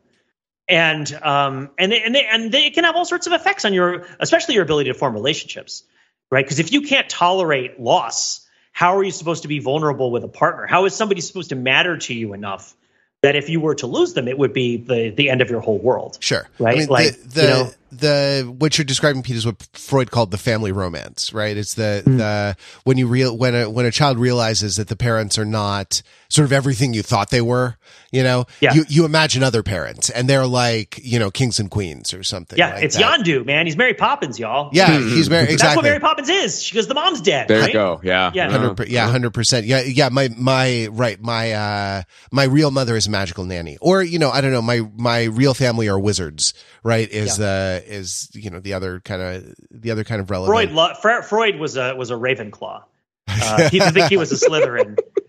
and 0.67 1.11
um, 1.21 1.69
and 1.77 1.91
they, 1.91 2.01
and 2.01 2.15
they, 2.15 2.25
and 2.25 2.51
they 2.51 2.69
can 2.69 2.83
have 2.83 2.95
all 2.95 3.05
sorts 3.05 3.27
of 3.27 3.33
effects 3.33 3.65
on 3.65 3.73
your, 3.73 4.05
especially 4.19 4.55
your 4.55 4.63
ability 4.63 4.91
to 4.91 4.97
form 4.97 5.13
relationships 5.13 5.83
right? 6.29 6.45
Because 6.45 6.59
if 6.59 6.71
you 6.71 6.81
can't 6.81 7.09
tolerate 7.09 7.79
loss, 7.79 8.47
how 8.71 8.97
are 8.97 9.03
you 9.03 9.11
supposed 9.11 9.43
to 9.43 9.47
be 9.47 9.59
vulnerable 9.59 10.11
with 10.11 10.23
a 10.23 10.27
partner? 10.27 10.67
How 10.67 10.85
is 10.85 10.95
somebody 10.95 11.21
supposed 11.21 11.49
to 11.49 11.55
matter 11.55 11.97
to 11.97 12.13
you 12.13 12.33
enough 12.33 12.75
that 13.23 13.35
if 13.35 13.49
you 13.49 13.59
were 13.59 13.75
to 13.75 13.87
lose 13.87 14.13
them, 14.13 14.27
it 14.27 14.37
would 14.37 14.53
be 14.53 14.77
the 14.77 15.09
the 15.09 15.29
end 15.29 15.41
of 15.41 15.49
your 15.49 15.61
whole 15.61 15.79
world? 15.79 16.17
Sure, 16.19 16.47
right? 16.59 16.75
I 16.75 16.79
mean, 16.79 16.89
like 16.89 17.15
the, 17.15 17.27
the, 17.27 17.41
you 17.41 17.47
know, 17.47 17.71
the 17.91 18.53
what 18.57 18.77
you're 18.77 18.85
describing, 18.85 19.23
Pete, 19.23 19.35
is 19.35 19.45
what 19.45 19.61
Freud 19.73 20.11
called 20.11 20.31
the 20.31 20.37
family 20.37 20.71
romance, 20.71 21.33
right? 21.33 21.55
It's 21.55 21.73
the 21.73 22.03
mm. 22.05 22.17
the 22.17 22.57
when 22.83 22.97
you 22.97 23.07
real 23.07 23.37
when 23.37 23.55
a 23.55 23.69
when 23.69 23.85
a 23.85 23.91
child 23.91 24.17
realizes 24.17 24.75
that 24.77 24.87
the 24.87 24.95
parents 24.95 25.37
are 25.37 25.45
not 25.45 26.01
sort 26.29 26.45
of 26.45 26.51
everything 26.51 26.93
you 26.93 27.01
thought 27.01 27.29
they 27.29 27.41
were. 27.41 27.77
You 28.11 28.23
know, 28.23 28.45
yeah. 28.61 28.73
you 28.73 28.85
you 28.87 29.05
imagine 29.05 29.43
other 29.43 29.63
parents, 29.63 30.09
and 30.09 30.29
they're 30.29 30.47
like 30.47 30.99
you 31.01 31.19
know 31.19 31.29
kings 31.29 31.59
and 31.59 31.69
queens 31.69 32.13
or 32.13 32.23
something. 32.23 32.57
Yeah, 32.57 32.75
like 32.75 32.83
it's 32.83 32.97
that. 32.97 33.19
Yondu, 33.19 33.45
man. 33.45 33.65
He's 33.65 33.75
Mary 33.75 33.93
Poppins, 33.93 34.39
y'all. 34.39 34.69
Yeah, 34.71 34.87
mm-hmm. 34.87 35.09
he's 35.09 35.29
Mary. 35.29 35.43
Exactly. 35.43 35.57
That's 35.57 35.75
what 35.75 35.83
Mary 35.83 35.99
Poppins 35.99 36.29
is. 36.29 36.63
She 36.63 36.73
goes, 36.73 36.87
the 36.87 36.93
mom's 36.93 37.21
dead. 37.21 37.47
There 37.47 37.59
right? 37.59 37.67
you 37.67 37.73
go. 37.73 37.99
Yeah, 38.03 38.31
yeah, 38.33 38.47
100 38.47 38.87
yeah, 38.87 39.09
hundred 39.09 39.33
percent. 39.33 39.65
Yeah, 39.65 39.81
yeah. 39.81 40.09
My 40.09 40.29
my 40.37 40.87
right. 40.91 41.21
My 41.21 41.51
uh 41.51 42.03
my 42.31 42.45
real 42.45 42.71
mother 42.71 42.95
is 42.95 43.07
a 43.07 43.09
magical 43.11 43.43
nanny, 43.43 43.77
or 43.81 44.01
you 44.01 44.19
know, 44.19 44.29
I 44.29 44.41
don't 44.41 44.51
know. 44.51 44.61
My 44.61 44.81
my 44.95 45.23
real 45.23 45.53
family 45.53 45.89
are 45.89 45.99
wizards. 45.99 46.53
Right? 46.83 47.09
Is 47.09 47.37
yeah. 47.37 47.76
Uh 47.77 47.81
is 47.85 48.29
you 48.33 48.49
know 48.49 48.59
the 48.59 48.73
other 48.73 48.99
kind 48.99 49.21
of 49.21 49.55
the 49.71 49.91
other 49.91 50.03
kind 50.03 50.21
of 50.21 50.29
relevant. 50.29 50.71
Freud 51.01 51.25
Freud 51.25 51.57
was 51.57 51.77
a 51.77 51.95
was 51.95 52.11
a 52.11 52.15
Ravenclaw. 52.15 52.83
Uh, 53.27 53.69
he 53.69 53.79
think 53.79 54.09
he 54.09 54.17
was 54.17 54.31
a 54.31 54.49
Slytherin. 54.49 54.97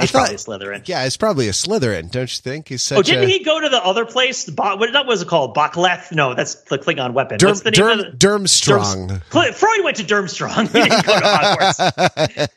He's 0.00 0.10
thought, 0.10 0.28
probably 0.28 0.34
a 0.34 0.38
Slytherin. 0.38 0.88
Yeah, 0.88 1.04
it's 1.04 1.16
probably 1.16 1.48
a 1.48 1.52
Slytherin, 1.52 2.10
don't 2.10 2.30
you 2.30 2.40
think? 2.40 2.68
He's 2.68 2.82
such. 2.82 2.98
Oh, 2.98 3.02
didn't 3.02 3.24
a, 3.24 3.26
he 3.26 3.44
go 3.44 3.60
to 3.60 3.68
the 3.68 3.84
other 3.84 4.06
place? 4.06 4.48
Bo- 4.48 4.76
what 4.76 4.92
that 4.92 5.06
was 5.06 5.22
it 5.22 5.28
called? 5.28 5.54
bat'leth? 5.54 6.12
No, 6.12 6.34
that's 6.34 6.54
the 6.54 6.78
Klingon 6.78 7.12
weapon. 7.12 7.38
Derm, 7.38 7.48
What's 7.48 7.60
the 7.60 7.70
name 7.72 7.80
Derm, 7.80 8.06
of 8.06 8.18
the, 8.18 8.26
Durmstrang. 8.26 9.22
Durm, 9.30 9.54
Freud 9.54 9.84
went 9.84 9.96
to 9.98 10.04
Durmstrang. 10.04 10.68
He 10.72 10.88
didn't 10.88 11.06
go 11.06 11.18
to 11.18 11.26
Hogwarts. 11.26 12.52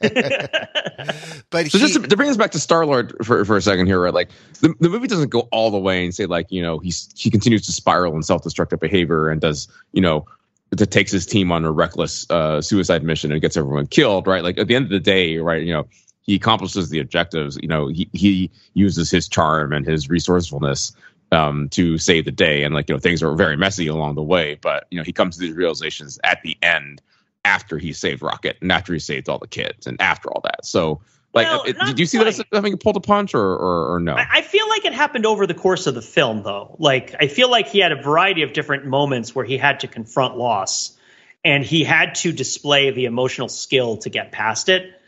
but 1.49 1.67
so 1.67 1.77
he, 1.77 1.83
just 1.83 1.95
to, 1.95 2.07
to, 2.07 2.15
bring 2.17 2.29
us 2.29 2.37
back 2.37 2.51
to 2.51 2.59
Star 2.59 2.85
Lord 2.85 3.13
for, 3.23 3.43
for 3.45 3.57
a 3.57 3.61
second 3.61 3.87
here, 3.87 3.99
right? 3.99 4.13
Like 4.13 4.29
the, 4.61 4.73
the 4.79 4.89
movie 4.89 5.07
doesn't 5.07 5.29
go 5.29 5.41
all 5.51 5.71
the 5.71 5.79
way 5.79 6.03
and 6.05 6.15
say 6.15 6.25
like 6.25 6.51
you 6.51 6.61
know 6.61 6.79
he's 6.79 7.09
he 7.17 7.29
continues 7.29 7.65
to 7.65 7.71
spiral 7.71 8.15
in 8.15 8.23
self 8.23 8.43
destructive 8.43 8.79
behavior 8.79 9.29
and 9.29 9.41
does 9.41 9.67
you 9.91 10.01
know 10.01 10.25
that 10.71 10.91
takes 10.91 11.11
his 11.11 11.25
team 11.25 11.51
on 11.51 11.65
a 11.65 11.71
reckless 11.71 12.29
uh, 12.29 12.61
suicide 12.61 13.03
mission 13.03 13.31
and 13.31 13.41
gets 13.41 13.55
everyone 13.57 13.87
killed, 13.87 14.27
right? 14.27 14.43
Like 14.43 14.57
at 14.57 14.67
the 14.67 14.75
end 14.75 14.85
of 14.85 14.91
the 14.91 14.99
day, 14.99 15.37
right? 15.37 15.61
You 15.61 15.73
know, 15.73 15.87
he 16.25 16.35
accomplishes 16.35 16.89
the 16.89 16.99
objectives. 16.99 17.57
You 17.61 17.67
know, 17.67 17.87
he 17.87 18.09
he 18.13 18.51
uses 18.73 19.11
his 19.11 19.27
charm 19.27 19.73
and 19.73 19.85
his 19.85 20.09
resourcefulness 20.09 20.93
um, 21.31 21.69
to 21.69 21.97
save 21.97 22.25
the 22.25 22.31
day. 22.31 22.63
And 22.63 22.73
like 22.73 22.89
you 22.89 22.95
know, 22.95 22.99
things 22.99 23.21
are 23.23 23.33
very 23.35 23.57
messy 23.57 23.87
along 23.87 24.15
the 24.15 24.23
way, 24.23 24.57
but 24.59 24.87
you 24.89 24.97
know, 24.97 25.03
he 25.03 25.13
comes 25.13 25.35
to 25.35 25.41
these 25.41 25.55
realizations 25.55 26.19
at 26.23 26.41
the 26.43 26.57
end 26.61 27.01
after 27.43 27.77
he 27.77 27.93
saved 27.93 28.23
Rocket 28.23 28.57
and 28.61 28.71
after 28.71 28.93
he 28.93 28.99
saved 28.99 29.29
all 29.29 29.37
the 29.37 29.47
kids 29.47 29.87
and 29.87 30.01
after 30.01 30.29
all 30.29 30.41
that. 30.41 30.65
So. 30.65 31.01
Like, 31.33 31.67
it, 31.67 31.77
did 31.85 31.99
you 31.99 32.05
see 32.05 32.17
quite. 32.17 32.33
that 32.33 32.39
as 32.39 32.45
having 32.53 32.77
pulled 32.77 32.95
a 32.95 33.01
punch 33.01 33.35
or, 33.35 33.41
or, 33.41 33.95
or 33.95 33.99
no? 33.99 34.13
I, 34.13 34.25
I 34.35 34.41
feel 34.41 34.69
like 34.69 34.85
it 34.85 34.93
happened 34.93 35.25
over 35.25 35.45
the 35.45 35.53
course 35.53 35.85
of 35.85 35.93
the 35.93 36.01
film, 36.01 36.43
though. 36.43 36.77
Like, 36.79 37.13
I 37.19 37.27
feel 37.27 37.51
like 37.51 37.67
he 37.67 37.79
had 37.79 37.91
a 37.91 38.01
variety 38.01 38.43
of 38.43 38.53
different 38.53 38.85
moments 38.85 39.35
where 39.35 39.43
he 39.43 39.57
had 39.57 39.81
to 39.81 39.89
confront 39.89 40.37
loss 40.37 40.97
and 41.43 41.61
he 41.61 41.83
had 41.83 42.15
to 42.15 42.31
display 42.31 42.91
the 42.91 43.03
emotional 43.03 43.49
skill 43.49 43.97
to 43.97 44.09
get 44.09 44.31
past 44.31 44.69
it. 44.69 44.99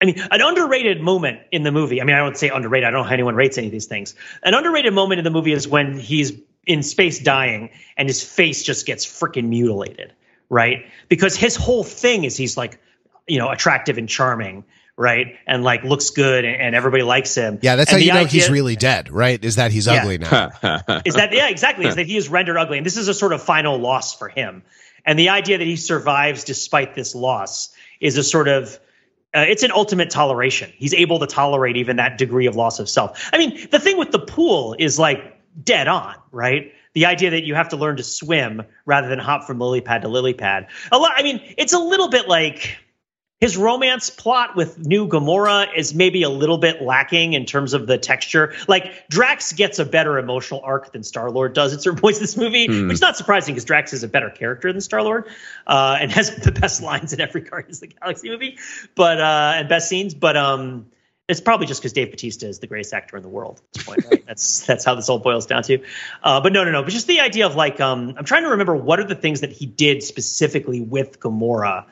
I 0.00 0.06
mean, 0.06 0.18
an 0.30 0.40
underrated 0.42 1.00
moment 1.00 1.40
in 1.50 1.62
the 1.62 1.72
movie. 1.72 2.00
I 2.00 2.04
mean, 2.04 2.16
I 2.16 2.18
don't 2.18 2.36
say 2.36 2.50
underrated. 2.50 2.86
I 2.86 2.90
don't 2.90 3.00
know 3.00 3.08
how 3.08 3.14
anyone 3.14 3.36
rates 3.36 3.58
any 3.58 3.68
of 3.68 3.72
these 3.72 3.86
things. 3.86 4.14
An 4.42 4.54
underrated 4.54 4.92
moment 4.92 5.18
in 5.18 5.24
the 5.24 5.30
movie 5.30 5.52
is 5.52 5.66
when 5.68 5.98
he's 5.98 6.32
in 6.66 6.82
space 6.82 7.18
dying 7.20 7.70
and 7.96 8.08
his 8.08 8.22
face 8.22 8.62
just 8.62 8.86
gets 8.86 9.06
freaking 9.06 9.48
mutilated, 9.48 10.12
right? 10.48 10.86
Because 11.08 11.36
his 11.36 11.56
whole 11.56 11.84
thing 11.84 12.24
is 12.24 12.36
he's 12.36 12.56
like, 12.56 12.80
you 13.26 13.38
know, 13.38 13.50
attractive 13.50 13.96
and 13.98 14.08
charming, 14.08 14.64
right? 14.96 15.36
And 15.46 15.64
like 15.64 15.84
looks 15.84 16.10
good 16.10 16.44
and, 16.44 16.60
and 16.60 16.74
everybody 16.74 17.02
likes 17.02 17.34
him. 17.34 17.58
Yeah, 17.62 17.76
that's 17.76 17.92
and 17.92 18.00
how 18.00 18.04
you 18.04 18.12
know 18.12 18.20
idea, 18.20 18.42
he's 18.42 18.50
really 18.50 18.76
dead, 18.76 19.10
right? 19.10 19.42
Is 19.42 19.56
that 19.56 19.70
he's 19.70 19.86
yeah. 19.86 20.02
ugly 20.02 20.18
now? 20.18 20.50
is 21.04 21.14
that 21.14 21.30
yeah, 21.32 21.48
exactly? 21.48 21.86
Is 21.86 21.96
that 21.96 22.06
he 22.06 22.16
is 22.16 22.28
rendered 22.28 22.56
ugly, 22.56 22.78
and 22.78 22.86
this 22.86 22.96
is 22.96 23.08
a 23.08 23.14
sort 23.14 23.32
of 23.32 23.42
final 23.42 23.78
loss 23.78 24.14
for 24.14 24.28
him. 24.28 24.62
And 25.06 25.18
the 25.18 25.30
idea 25.30 25.58
that 25.58 25.66
he 25.66 25.76
survives 25.76 26.44
despite 26.44 26.94
this 26.94 27.14
loss 27.14 27.74
is 28.00 28.16
a 28.16 28.22
sort 28.22 28.48
of 28.48 28.78
uh, 29.34 29.40
it's 29.40 29.62
an 29.62 29.72
ultimate 29.72 30.10
toleration. 30.10 30.72
He's 30.76 30.94
able 30.94 31.18
to 31.18 31.26
tolerate 31.26 31.76
even 31.76 31.96
that 31.96 32.18
degree 32.18 32.46
of 32.46 32.56
loss 32.56 32.78
of 32.78 32.88
self. 32.88 33.30
I 33.32 33.38
mean, 33.38 33.68
the 33.70 33.80
thing 33.80 33.98
with 33.98 34.12
the 34.12 34.18
pool 34.18 34.76
is 34.78 34.98
like 34.98 35.36
dead 35.62 35.88
on, 35.88 36.14
right? 36.30 36.72
The 36.94 37.06
idea 37.06 37.30
that 37.30 37.44
you 37.44 37.54
have 37.54 37.68
to 37.70 37.76
learn 37.76 37.96
to 37.96 38.04
swim 38.04 38.62
rather 38.86 39.08
than 39.08 39.18
hop 39.18 39.44
from 39.44 39.58
lily 39.58 39.80
pad 39.80 40.02
to 40.02 40.08
lily 40.08 40.34
pad. 40.34 40.68
A 40.92 40.98
lot. 40.98 41.12
I 41.16 41.22
mean, 41.22 41.40
it's 41.58 41.72
a 41.72 41.78
little 41.78 42.08
bit 42.08 42.28
like 42.28 42.78
his 43.44 43.58
romance 43.58 44.08
plot 44.08 44.56
with 44.56 44.86
New 44.86 45.06
Gamora 45.06 45.66
is 45.76 45.94
maybe 45.94 46.22
a 46.22 46.30
little 46.30 46.56
bit 46.56 46.80
lacking 46.80 47.34
in 47.34 47.44
terms 47.44 47.74
of 47.74 47.86
the 47.86 47.98
texture. 47.98 48.54
Like 48.68 49.06
Drax 49.10 49.52
gets 49.52 49.78
a 49.78 49.84
better 49.84 50.16
emotional 50.16 50.62
arc 50.64 50.92
than 50.92 51.02
Star 51.02 51.30
Lord 51.30 51.52
does 51.52 51.74
at 51.74 51.82
certain 51.82 52.00
points 52.00 52.20
in 52.20 52.22
this 52.22 52.38
movie, 52.38 52.66
mm. 52.66 52.88
which 52.88 52.94
is 52.94 53.00
not 53.02 53.18
surprising 53.18 53.54
because 53.54 53.66
Drax 53.66 53.92
is 53.92 54.02
a 54.02 54.08
better 54.08 54.30
character 54.30 54.72
than 54.72 54.80
Star 54.80 55.02
Lord 55.02 55.26
uh, 55.66 55.98
and 56.00 56.10
has 56.12 56.34
the 56.36 56.52
best 56.52 56.80
lines 56.80 57.12
in 57.12 57.20
every 57.20 57.40
Guardians 57.50 57.82
of 57.82 57.90
the 57.90 57.94
Galaxy 57.96 58.30
movie, 58.30 58.56
but 58.94 59.20
uh, 59.20 59.52
and 59.56 59.68
best 59.68 59.90
scenes. 59.90 60.14
But 60.14 60.38
um, 60.38 60.86
it's 61.28 61.42
probably 61.42 61.66
just 61.66 61.82
because 61.82 61.92
Dave 61.92 62.12
Bautista 62.12 62.48
is 62.48 62.60
the 62.60 62.66
greatest 62.66 62.94
actor 62.94 63.18
in 63.18 63.22
the 63.22 63.28
world 63.28 63.60
at 63.60 63.72
this 63.74 63.82
point, 63.82 64.04
right? 64.10 64.24
that's 64.26 64.64
that's 64.64 64.86
how 64.86 64.94
this 64.94 65.10
all 65.10 65.18
boils 65.18 65.44
down 65.44 65.64
to. 65.64 65.80
Uh, 66.22 66.40
but 66.40 66.54
no, 66.54 66.64
no, 66.64 66.70
no. 66.70 66.82
But 66.82 66.92
just 66.92 67.08
the 67.08 67.20
idea 67.20 67.44
of 67.44 67.56
like, 67.56 67.78
um, 67.78 68.14
I'm 68.16 68.24
trying 68.24 68.44
to 68.44 68.48
remember 68.48 68.74
what 68.74 69.00
are 69.00 69.04
the 69.04 69.14
things 69.14 69.42
that 69.42 69.52
he 69.52 69.66
did 69.66 70.02
specifically 70.02 70.80
with 70.80 71.20
Gamora 71.20 71.84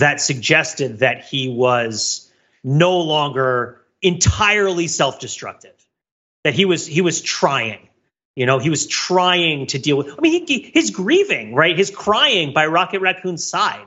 that 0.00 0.20
suggested 0.20 1.00
that 1.00 1.24
he 1.24 1.48
was 1.48 2.30
no 2.64 2.98
longer 2.98 3.80
entirely 4.02 4.86
self-destructive 4.86 5.74
that 6.44 6.54
he 6.54 6.64
was 6.64 6.86
he 6.86 7.00
was 7.00 7.20
trying 7.20 7.88
you 8.36 8.46
know 8.46 8.58
he 8.58 8.70
was 8.70 8.86
trying 8.86 9.66
to 9.66 9.78
deal 9.78 9.96
with 9.96 10.08
i 10.16 10.20
mean 10.20 10.46
he, 10.46 10.70
his 10.72 10.90
grieving 10.90 11.54
right? 11.54 11.76
His 11.76 11.90
crying 11.90 12.52
by 12.52 12.66
rocket 12.66 13.00
raccoon's 13.00 13.44
side 13.44 13.86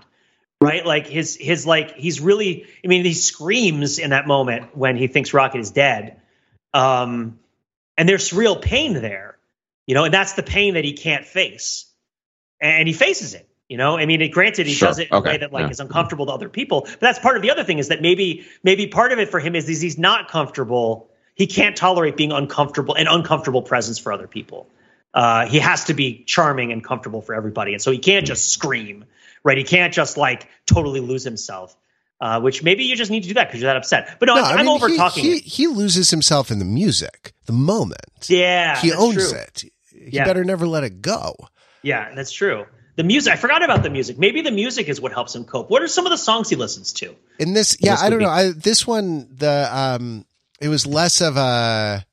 right? 0.61 0.85
Like 0.85 1.07
his 1.07 1.35
his 1.35 1.65
like 1.65 1.95
he's 1.95 2.21
really 2.21 2.67
i 2.85 2.87
mean 2.87 3.03
he 3.03 3.13
screams 3.13 3.97
in 3.99 4.11
that 4.11 4.27
moment 4.27 4.77
when 4.77 4.95
he 4.95 5.07
thinks 5.07 5.33
rocket 5.33 5.59
is 5.59 5.71
dead. 5.71 6.21
Um 6.73 7.39
and 7.97 8.07
there's 8.07 8.31
real 8.31 8.55
pain 8.55 8.93
there 8.93 9.37
you 9.87 9.95
know 9.95 10.03
and 10.05 10.13
that's 10.13 10.33
the 10.33 10.43
pain 10.43 10.75
that 10.75 10.85
he 10.85 10.93
can't 10.93 11.25
face. 11.25 11.87
And 12.61 12.87
he 12.87 12.93
faces 12.93 13.33
it 13.33 13.49
You 13.71 13.77
know, 13.77 13.97
I 13.97 14.05
mean, 14.05 14.21
it, 14.21 14.27
granted, 14.33 14.67
he 14.67 14.73
Sure. 14.73 14.89
does 14.89 14.99
it 14.99 15.07
in 15.07 15.13
a 15.15 15.19
Okay. 15.19 15.29
way 15.29 15.37
that 15.37 15.53
like 15.53 15.67
Yeah. 15.67 15.69
is 15.71 15.79
uncomfortable 15.79 16.25
to 16.25 16.33
other 16.33 16.49
people. 16.49 16.81
But 16.81 16.99
that's 16.99 17.19
part 17.19 17.37
of 17.37 17.41
the 17.41 17.51
other 17.51 17.63
thing 17.63 17.79
is 17.79 17.87
that 17.87 18.01
maybe 18.01 18.45
maybe 18.63 18.87
part 18.87 19.13
of 19.13 19.19
it 19.19 19.29
for 19.31 19.39
him 19.39 19.55
is, 19.55 19.69
is 19.69 19.79
he's 19.79 19.97
not 19.97 20.27
comfortable. 20.29 21.07
He 21.35 21.47
can't 21.47 21.73
tolerate 21.73 22.17
being 22.17 22.33
uncomfortable 22.33 22.95
an 22.95 23.07
uncomfortable 23.07 23.61
presence 23.61 23.97
for 23.97 24.11
other 24.11 24.27
people. 24.27 24.67
Uh, 25.13 25.45
he 25.45 25.59
has 25.59 25.85
to 25.85 25.93
be 25.93 26.21
charming 26.25 26.73
and 26.73 26.83
comfortable 26.83 27.21
for 27.21 27.33
everybody, 27.33 27.71
and 27.71 27.81
so 27.81 27.91
he 27.91 27.97
can't 27.99 28.25
just 28.25 28.49
scream, 28.51 29.05
right? 29.45 29.57
He 29.57 29.63
can't 29.63 29.93
just 29.93 30.17
like 30.17 30.49
totally 30.65 30.99
lose 30.99 31.23
himself. 31.23 31.73
Uh, 32.19 32.39
which 32.41 32.61
maybe 32.63 32.83
you 32.83 32.95
just 32.97 33.09
need 33.09 33.23
to 33.23 33.29
do 33.29 33.33
that 33.35 33.47
because 33.47 33.61
you're 33.61 33.69
that 33.69 33.77
upset. 33.77 34.17
But 34.19 34.27
no, 34.27 34.35
No, 34.35 34.43
I'm, 34.43 34.59
I 34.59 34.63
mean, 34.63 34.75
over 34.75 34.89
he, 34.89 34.97
talking. 34.97 35.23
He, 35.23 35.37
he 35.39 35.67
loses 35.67 36.09
himself 36.11 36.51
in 36.51 36.59
the 36.59 36.65
music, 36.65 37.31
the 37.45 37.53
moment. 37.53 38.27
yeah, 38.27 38.79
he 38.81 38.91
owns 38.91 39.15
true. 39.31 39.37
it. 39.39 39.63
He 39.91 40.17
Yeah. 40.17 40.25
better 40.25 40.43
never 40.43 40.67
let 40.67 40.83
it 40.83 41.01
go. 41.01 41.35
Yeah, 41.83 42.13
that's 42.13 42.31
true. 42.33 42.65
The 43.01 43.07
music, 43.07 43.33
I 43.33 43.35
forgot 43.35 43.63
about 43.63 43.81
the 43.81 43.89
music. 43.89 44.19
Maybe 44.19 44.41
the 44.41 44.51
music 44.51 44.87
is 44.87 45.01
what 45.01 45.11
helps 45.11 45.33
him 45.35 45.43
cope. 45.43 45.71
What 45.71 45.81
are 45.81 45.87
some 45.87 46.05
of 46.05 46.11
the 46.11 46.19
songs 46.19 46.51
he 46.51 46.55
listens 46.55 46.93
to? 46.93 47.15
In 47.39 47.53
this, 47.53 47.75
yeah, 47.79 47.93
This 47.93 48.03
I 48.03 48.09
don't 48.11 48.19
be- 48.19 48.25
know. 48.25 48.29
I, 48.29 48.51
this 48.51 48.85
one, 48.85 49.27
the 49.35 49.67
um, 49.75 50.23
it 50.59 50.67
was 50.67 50.85
less 50.85 51.19
of 51.19 51.35
a. 51.35 52.05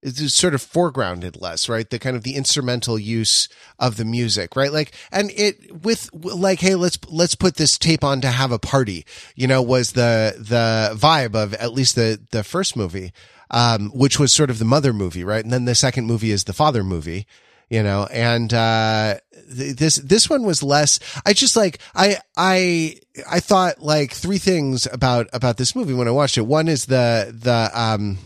It's 0.00 0.32
sort 0.32 0.54
of 0.54 0.62
foregrounded 0.62 1.38
less, 1.38 1.68
right? 1.68 1.88
The 1.88 1.98
kind 1.98 2.16
of 2.16 2.22
the 2.22 2.34
instrumental 2.34 2.98
use 2.98 3.50
of 3.78 3.98
the 3.98 4.06
music, 4.06 4.56
right? 4.56 4.72
Like, 4.72 4.94
and 5.12 5.30
it 5.32 5.84
with 5.84 6.08
like, 6.14 6.60
hey, 6.60 6.76
let's 6.76 6.96
let's 7.10 7.34
put 7.34 7.56
this 7.56 7.76
tape 7.76 8.02
on 8.02 8.22
to 8.22 8.28
have 8.28 8.52
a 8.52 8.58
party. 8.58 9.04
You 9.36 9.46
know, 9.48 9.60
was 9.60 9.92
the 9.92 10.34
the 10.38 10.96
vibe 10.96 11.34
of 11.34 11.52
at 11.52 11.74
least 11.74 11.94
the 11.94 12.18
the 12.30 12.42
first 12.42 12.74
movie, 12.74 13.12
um, 13.50 13.90
which 13.90 14.18
was 14.18 14.32
sort 14.32 14.48
of 14.48 14.58
the 14.58 14.64
mother 14.64 14.94
movie, 14.94 15.24
right? 15.24 15.44
And 15.44 15.52
then 15.52 15.66
the 15.66 15.74
second 15.74 16.06
movie 16.06 16.30
is 16.30 16.44
the 16.44 16.54
father 16.54 16.82
movie 16.82 17.26
you 17.72 17.82
know 17.82 18.06
and 18.12 18.52
uh 18.52 19.14
th- 19.56 19.76
this 19.76 19.96
this 19.96 20.28
one 20.28 20.42
was 20.42 20.62
less 20.62 21.00
i 21.24 21.32
just 21.32 21.56
like 21.56 21.78
i 21.94 22.18
i 22.36 22.94
i 23.30 23.40
thought 23.40 23.80
like 23.80 24.12
three 24.12 24.36
things 24.36 24.86
about 24.92 25.26
about 25.32 25.56
this 25.56 25.74
movie 25.74 25.94
when 25.94 26.06
i 26.06 26.10
watched 26.10 26.36
it. 26.36 26.42
One 26.42 26.68
is 26.68 26.84
the 26.84 27.34
the 27.34 27.70
um 27.74 28.18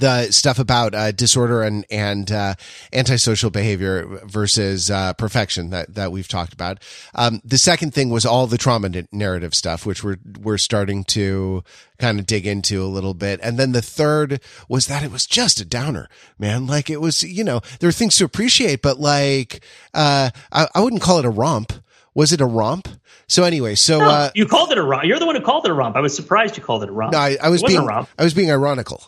the 0.00 0.32
stuff 0.32 0.58
about 0.58 0.94
uh, 0.94 1.12
disorder 1.12 1.62
and 1.62 1.84
and 1.90 2.30
uh, 2.32 2.54
antisocial 2.92 3.50
behavior 3.50 4.20
versus 4.24 4.90
uh, 4.90 5.12
perfection 5.14 5.70
that 5.70 5.94
that 5.94 6.12
we've 6.12 6.28
talked 6.28 6.52
about. 6.52 6.82
Um, 7.14 7.40
the 7.44 7.58
second 7.58 7.94
thing 7.94 8.10
was 8.10 8.26
all 8.26 8.46
the 8.46 8.58
trauma 8.58 8.90
narrative 9.12 9.54
stuff, 9.54 9.86
which 9.86 10.02
we're 10.02 10.18
we're 10.40 10.58
starting 10.58 11.04
to 11.04 11.62
kind 11.98 12.18
of 12.18 12.26
dig 12.26 12.46
into 12.46 12.82
a 12.82 12.86
little 12.86 13.14
bit. 13.14 13.38
And 13.42 13.58
then 13.58 13.72
the 13.72 13.82
third 13.82 14.40
was 14.68 14.86
that 14.86 15.02
it 15.02 15.12
was 15.12 15.26
just 15.26 15.60
a 15.60 15.64
downer, 15.64 16.08
man. 16.38 16.66
Like 16.66 16.90
it 16.90 17.00
was, 17.00 17.22
you 17.22 17.44
know, 17.44 17.60
there 17.78 17.88
are 17.88 17.92
things 17.92 18.16
to 18.16 18.24
appreciate, 18.24 18.82
but 18.82 18.98
like 18.98 19.62
uh, 19.94 20.30
I, 20.50 20.66
I 20.74 20.80
wouldn't 20.80 21.02
call 21.02 21.18
it 21.18 21.24
a 21.24 21.30
romp. 21.30 21.72
Was 22.14 22.32
it 22.32 22.40
a 22.40 22.46
romp? 22.46 22.88
So 23.28 23.44
anyway, 23.44 23.76
so 23.76 24.00
No, 24.00 24.08
uh, 24.10 24.30
you 24.34 24.46
called 24.46 24.72
it 24.72 24.78
a 24.78 24.82
romp. 24.82 25.04
You're 25.04 25.20
the 25.20 25.26
one 25.26 25.36
who 25.36 25.42
called 25.42 25.64
it 25.64 25.70
a 25.70 25.74
romp. 25.74 25.94
I 25.94 26.00
was 26.00 26.16
surprised 26.16 26.56
you 26.56 26.62
called 26.62 26.82
it 26.82 26.88
a 26.88 26.92
romp. 26.92 27.12
no, 27.12 27.18
I, 27.18 27.36
I 27.40 27.48
was 27.48 27.62
being 27.62 27.78
a 27.78 27.84
romp. 27.84 28.08
I 28.18 28.24
was 28.24 28.34
being 28.34 28.50
ironical. 28.50 29.04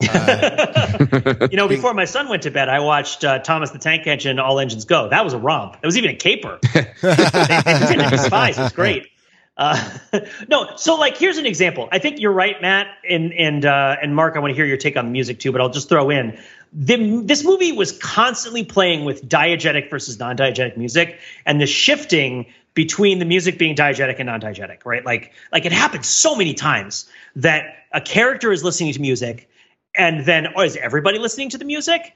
You 1.50 1.56
know, 1.56 1.68
before 1.68 1.92
my 1.94 2.04
son 2.04 2.28
went 2.28 2.44
to 2.44 2.50
bed, 2.50 2.68
I 2.68 2.80
watched 2.80 3.24
uh, 3.24 3.40
Thomas 3.40 3.70
the 3.70 3.78
Tank 3.78 4.06
Engine, 4.06 4.38
All 4.38 4.60
Engines 4.60 4.84
Go. 4.84 5.08
That 5.08 5.24
was 5.24 5.32
a 5.32 5.38
romp. 5.38 5.76
It 5.82 5.86
was 5.86 5.96
even 5.96 6.10
a 6.10 6.14
caper. 6.14 6.58
they, 6.74 6.80
they 6.80 6.86
did 6.86 8.00
it. 8.00 8.12
It 8.12 8.58
was 8.58 8.72
great. 8.72 9.08
Uh, 9.56 9.98
no, 10.48 10.76
so 10.76 10.96
like 10.96 11.16
here's 11.16 11.38
an 11.38 11.46
example. 11.46 11.88
I 11.92 11.98
think 11.98 12.20
you're 12.20 12.32
right, 12.32 12.60
Matt, 12.60 12.88
and 13.08 13.32
and 13.32 13.64
uh, 13.64 13.96
and 14.00 14.14
Mark. 14.14 14.36
I 14.36 14.40
want 14.40 14.52
to 14.52 14.54
hear 14.54 14.66
your 14.66 14.76
take 14.76 14.96
on 14.96 15.06
the 15.06 15.10
music 15.10 15.40
too, 15.40 15.52
but 15.52 15.60
I'll 15.60 15.70
just 15.70 15.88
throw 15.88 16.10
in 16.10 16.38
the, 16.74 17.22
this 17.24 17.44
movie 17.44 17.72
was 17.72 17.92
constantly 17.92 18.64
playing 18.64 19.04
with 19.04 19.26
diegetic 19.28 19.90
versus 19.90 20.18
non-diegetic 20.18 20.76
music, 20.76 21.20
and 21.46 21.60
the 21.60 21.66
shifting 21.66 22.46
between 22.74 23.20
the 23.20 23.24
music 23.24 23.56
being 23.56 23.76
diegetic 23.76 24.16
and 24.18 24.26
non-diegetic, 24.26 24.84
right? 24.84 25.04
Like 25.04 25.32
like 25.52 25.64
it 25.64 25.72
happens 25.72 26.08
so 26.08 26.34
many 26.34 26.54
times 26.54 27.08
that 27.36 27.76
a 27.92 28.00
character 28.00 28.50
is 28.50 28.64
listening 28.64 28.92
to 28.92 29.00
music, 29.00 29.48
and 29.94 30.24
then 30.24 30.48
oh, 30.56 30.62
is 30.62 30.76
everybody 30.76 31.18
listening 31.18 31.50
to 31.50 31.58
the 31.58 31.64
music? 31.64 32.14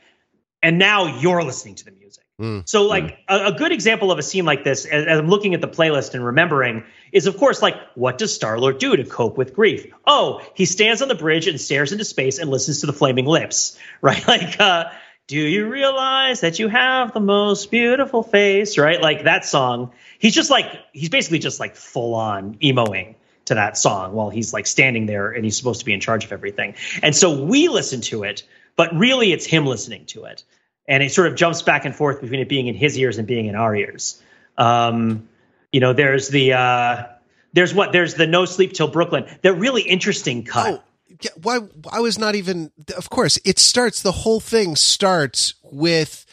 And 0.62 0.78
now 0.78 1.18
you're 1.20 1.42
listening 1.44 1.76
to 1.76 1.84
the 1.84 1.92
music. 1.92 2.24
Mm. 2.40 2.68
So, 2.68 2.86
like 2.86 3.18
a, 3.28 3.46
a 3.46 3.52
good 3.52 3.72
example 3.72 4.12
of 4.12 4.18
a 4.18 4.22
scene 4.22 4.44
like 4.44 4.62
this, 4.62 4.84
as, 4.84 5.06
as 5.06 5.18
I'm 5.18 5.28
looking 5.28 5.54
at 5.54 5.60
the 5.60 5.68
playlist 5.68 6.14
and 6.14 6.24
remembering, 6.24 6.84
is 7.12 7.26
of 7.26 7.36
course 7.36 7.62
like, 7.62 7.74
what 7.94 8.18
does 8.18 8.32
Star 8.34 8.58
Lord 8.58 8.78
do 8.78 8.96
to 8.96 9.04
cope 9.04 9.36
with 9.36 9.54
grief? 9.54 9.92
Oh, 10.06 10.40
he 10.54 10.64
stands 10.64 11.02
on 11.02 11.08
the 11.08 11.16
bridge 11.16 11.48
and 11.48 11.60
stares 11.60 11.92
into 11.92 12.04
space 12.04 12.38
and 12.38 12.50
listens 12.50 12.80
to 12.80 12.86
the 12.86 12.92
Flaming 12.92 13.26
Lips, 13.26 13.78
right? 14.02 14.26
Like, 14.26 14.60
uh, 14.60 14.90
do 15.26 15.38
you 15.38 15.68
realize 15.68 16.40
that 16.40 16.58
you 16.58 16.68
have 16.68 17.12
the 17.12 17.20
most 17.20 17.70
beautiful 17.70 18.22
face, 18.22 18.78
right? 18.78 19.00
Like 19.00 19.24
that 19.24 19.44
song. 19.44 19.92
He's 20.18 20.34
just 20.34 20.50
like 20.50 20.66
he's 20.92 21.10
basically 21.10 21.38
just 21.40 21.60
like 21.60 21.76
full 21.76 22.14
on 22.14 22.54
emoing 22.56 23.14
to 23.48 23.54
that 23.54 23.76
song 23.76 24.12
while 24.12 24.30
he's 24.30 24.52
like 24.52 24.66
standing 24.66 25.06
there 25.06 25.30
and 25.30 25.44
he's 25.44 25.56
supposed 25.56 25.80
to 25.80 25.86
be 25.86 25.92
in 25.92 26.00
charge 26.00 26.24
of 26.24 26.32
everything. 26.32 26.74
And 27.02 27.14
so 27.14 27.42
we 27.42 27.68
listen 27.68 28.00
to 28.02 28.22
it, 28.22 28.42
but 28.76 28.94
really 28.94 29.32
it's 29.32 29.44
him 29.44 29.66
listening 29.66 30.06
to 30.06 30.24
it. 30.24 30.44
And 30.86 31.02
it 31.02 31.12
sort 31.12 31.26
of 31.26 31.34
jumps 31.34 31.60
back 31.60 31.84
and 31.84 31.94
forth 31.94 32.20
between 32.20 32.40
it 32.40 32.48
being 32.48 32.66
in 32.66 32.74
his 32.74 32.96
ears 32.96 33.18
and 33.18 33.26
being 33.26 33.46
in 33.46 33.54
our 33.54 33.76
ears. 33.76 34.22
Um, 34.56 35.28
you 35.72 35.80
know, 35.80 35.92
there's 35.92 36.28
the 36.28 36.54
uh, 36.54 37.04
there's 37.52 37.74
what 37.74 37.92
there's 37.92 38.14
the 38.14 38.26
no 38.26 38.44
sleep 38.46 38.72
till 38.72 38.88
Brooklyn. 38.88 39.26
They're 39.42 39.54
really 39.54 39.82
interesting 39.82 40.44
cut. 40.44 40.80
Oh, 40.80 40.82
yeah, 41.22 41.30
why? 41.42 41.60
I 41.90 42.00
was 42.00 42.18
not 42.18 42.34
even. 42.34 42.70
Of 42.96 43.10
course, 43.10 43.38
it 43.44 43.58
starts. 43.58 44.00
The 44.02 44.12
whole 44.12 44.40
thing 44.40 44.76
starts 44.76 45.54
with 45.62 46.24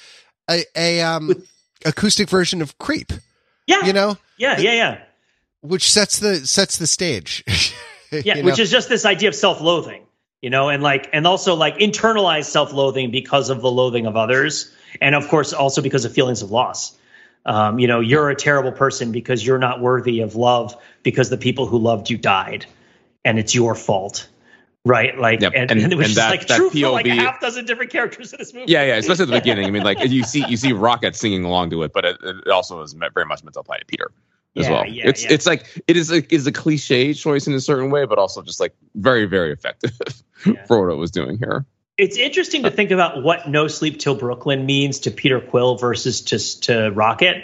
a, 0.49 0.63
a 0.76 1.01
um 1.01 1.43
acoustic 1.86 2.30
version 2.30 2.61
of 2.61 2.78
"Creep." 2.78 3.11
yeah, 3.68 3.86
You 3.86 3.93
know, 3.93 4.18
yeah, 4.38 4.59
yeah, 4.59 4.74
yeah. 4.74 5.01
Which 5.66 5.91
sets 5.91 6.20
the 6.20 6.45
sets 6.47 6.78
the 6.78 6.88
stage. 6.88 7.43
Yeah, 8.11 8.38
You 8.38 8.43
which 8.45 8.57
know? 8.59 8.61
is 8.63 8.72
just 8.72 8.88
this 8.88 9.03
idea 9.03 9.28
of 9.28 9.36
self-loathing, 9.36 10.03
you 10.41 10.49
know, 10.49 10.70
and 10.70 10.82
like 10.82 11.09
and 11.11 11.26
also 11.28 11.55
like 11.55 11.78
internalized 11.80 12.45
self-loathing 12.45 13.11
because 13.11 13.49
of 13.49 13.61
the 13.61 13.70
loathing 13.70 14.05
of 14.05 14.16
others, 14.16 14.72
and 15.01 15.16
of 15.16 15.28
course 15.28 15.51
also 15.51 15.82
because 15.82 16.05
of 16.05 16.13
feelings 16.13 16.41
of 16.41 16.49
loss. 16.51 16.95
Um, 17.45 17.78
you 17.80 17.88
know, 17.88 17.99
you're 17.99 18.30
a 18.30 18.36
terrible 18.36 18.72
person 18.72 19.11
because 19.11 19.45
you're 19.45 19.57
not 19.57 19.82
worthy 19.82 20.22
of 20.22 20.36
love 20.36 20.76
because 21.03 21.30
the 21.30 21.38
people 21.38 21.66
who 21.66 21.78
loved 21.80 22.09
you 22.09 22.18
died, 22.18 22.66
and 23.26 23.38
it's 23.38 23.53
your 23.53 23.76
fault, 23.76 24.30
right? 24.86 25.18
Like, 25.18 25.41
Yep, 25.41 25.53
and, 25.55 25.72
and- 25.72 25.82
and 25.82 25.91
it 25.91 25.95
was 25.97 26.05
and 26.07 26.16
just 26.16 26.28
that- 26.28 26.30
like 26.30 26.47
that 26.47 26.57
true 26.57 26.70
for 26.70 26.89
like 26.91 27.07
a 27.07 27.16
half 27.16 27.41
dozen 27.41 27.66
different 27.66 27.91
characters 27.91 28.32
in 28.32 28.39
this 28.39 28.53
movie. 28.53 28.72
Yeah, 28.72 28.84
yeah, 28.86 28.95
especially 28.95 29.24
at 29.24 29.30
the 29.30 29.39
beginning. 29.41 29.66
I 29.66 29.72
mean, 29.72 29.84
like 29.84 29.99
you 30.09 30.24
see, 30.24 30.45
you 30.47 30.57
see 30.57 30.72
Rocket 30.74 31.16
singing 31.16 31.43
along 31.43 31.72
to 31.72 31.84
it, 31.84 31.91
but 31.91 32.05
it, 32.05 32.18
it 32.24 32.47
also 32.49 32.82
is 32.82 32.93
very 32.93 33.26
much 33.26 33.43
meant 33.43 33.55
to 33.55 33.59
apply 33.59 33.80
to 33.80 33.86
Peter 33.86 34.09
as 34.55 34.65
Yeah, 34.65 34.71
well. 34.71 34.87
yeah, 34.87 35.07
it's 35.07 35.23
yeah. 35.23 35.33
it's 35.33 35.45
like 35.45 35.65
it 35.87 35.97
is 35.97 36.11
a 36.11 36.33
is 36.33 36.47
a 36.47 36.51
cliche 36.51 37.13
choice 37.13 37.47
in 37.47 37.53
a 37.53 37.59
certain 37.61 37.91
way, 37.91 38.05
but 38.05 38.17
also 38.17 38.41
just 38.41 38.59
like 38.59 38.75
very 38.95 39.25
very 39.25 39.51
effective 39.51 39.91
for 40.67 40.85
what 40.85 40.93
it 40.93 40.97
was 40.97 41.11
doing 41.11 41.37
here. 41.37 41.65
It's 41.97 42.17
interesting 42.17 42.63
to 42.63 42.71
think 42.71 42.91
about 42.91 43.23
what 43.23 43.47
No 43.49 43.67
Sleep 43.69 43.99
Till 43.99 44.15
Brooklyn 44.15 44.65
means 44.65 44.99
to 44.99 45.11
Peter 45.11 45.39
Quill 45.39 45.77
versus 45.77 46.21
to, 46.23 46.61
to 46.61 46.91
Rocket, 46.91 47.41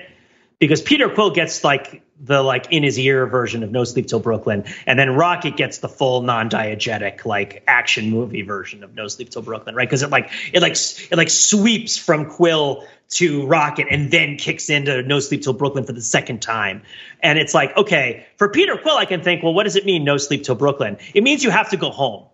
because 0.61 0.79
Peter 0.79 1.09
Quill 1.09 1.31
gets 1.31 1.63
like 1.63 2.03
the 2.23 2.43
like 2.43 2.67
in 2.71 2.83
his 2.83 2.97
ear 2.99 3.25
version 3.25 3.63
of 3.63 3.71
No 3.71 3.83
Sleep 3.83 4.05
Till 4.05 4.19
Brooklyn, 4.19 4.63
and 4.85 4.97
then 4.97 5.15
Rocket 5.15 5.57
gets 5.57 5.79
the 5.79 5.89
full 5.89 6.21
non-diegetic 6.21 7.25
like 7.25 7.63
action 7.67 8.11
movie 8.11 8.43
version 8.43 8.83
of 8.83 8.93
No 8.93 9.07
Sleep 9.07 9.31
Till 9.31 9.41
Brooklyn, 9.41 9.73
right? 9.73 9.89
Because 9.89 10.03
it 10.03 10.11
like 10.11 10.31
it 10.53 10.61
like 10.61 10.73
it 10.73 11.17
like 11.17 11.31
sweeps 11.31 11.97
from 11.97 12.27
Quill 12.27 12.85
to 13.09 13.45
Rocket 13.47 13.87
and 13.89 14.11
then 14.11 14.37
kicks 14.37 14.69
into 14.69 15.01
No 15.01 15.19
Sleep 15.19 15.41
Till 15.41 15.53
Brooklyn 15.53 15.83
for 15.83 15.93
the 15.93 16.01
second 16.01 16.43
time, 16.43 16.83
and 17.21 17.39
it's 17.39 17.55
like 17.55 17.75
okay, 17.75 18.27
for 18.37 18.47
Peter 18.49 18.77
Quill, 18.77 18.95
I 18.95 19.05
can 19.05 19.23
think, 19.23 19.41
well, 19.41 19.55
what 19.55 19.63
does 19.63 19.75
it 19.75 19.85
mean 19.85 20.03
No 20.03 20.17
Sleep 20.17 20.43
Till 20.43 20.55
Brooklyn? 20.55 20.99
It 21.15 21.23
means 21.23 21.43
you 21.43 21.49
have 21.49 21.71
to 21.71 21.77
go 21.77 21.89
home 21.89 22.27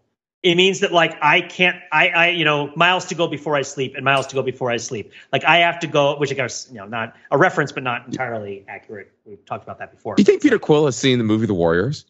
it 0.44 0.56
means 0.56 0.82
that 0.82 0.92
like 0.92 1.18
I 1.22 1.42
can't 1.42 1.78
I 1.92 2.10
I 2.10 2.28
you 2.30 2.46
know 2.46 2.72
miles 2.76 3.06
to 3.08 3.16
go 3.16 3.28
before 3.28 3.56
I 3.56 3.64
sleep 3.64 3.96
and 3.96 4.06
miles 4.06 4.28
to 4.28 4.36
go 4.36 4.44
before 4.44 4.70
I 4.70 4.78
sleep. 4.78 5.12
Like 5.32 5.44
I 5.44 5.58
have 5.58 5.80
to 5.80 5.88
go, 5.88 6.18
which 6.18 6.32
I 6.32 6.36
guess 6.36 6.68
you 6.70 6.78
know 6.78 6.86
not 6.86 7.16
a 7.32 7.38
reference, 7.38 7.72
but 7.72 7.84
not 7.84 8.06
entirely 8.06 8.64
accurate. 8.68 9.12
We've 9.26 9.44
talked 9.46 9.64
about 9.64 9.80
that 9.80 9.92
before. 9.92 10.16
Do 10.16 10.22
you 10.22 10.26
think 10.26 10.42
Peter 10.42 10.60
Quill 10.60 10.86
has 10.86 10.96
seen 10.96 11.18
the 11.18 11.24
movie 11.24 11.48
The 11.48 11.54
Warriors? 11.54 12.06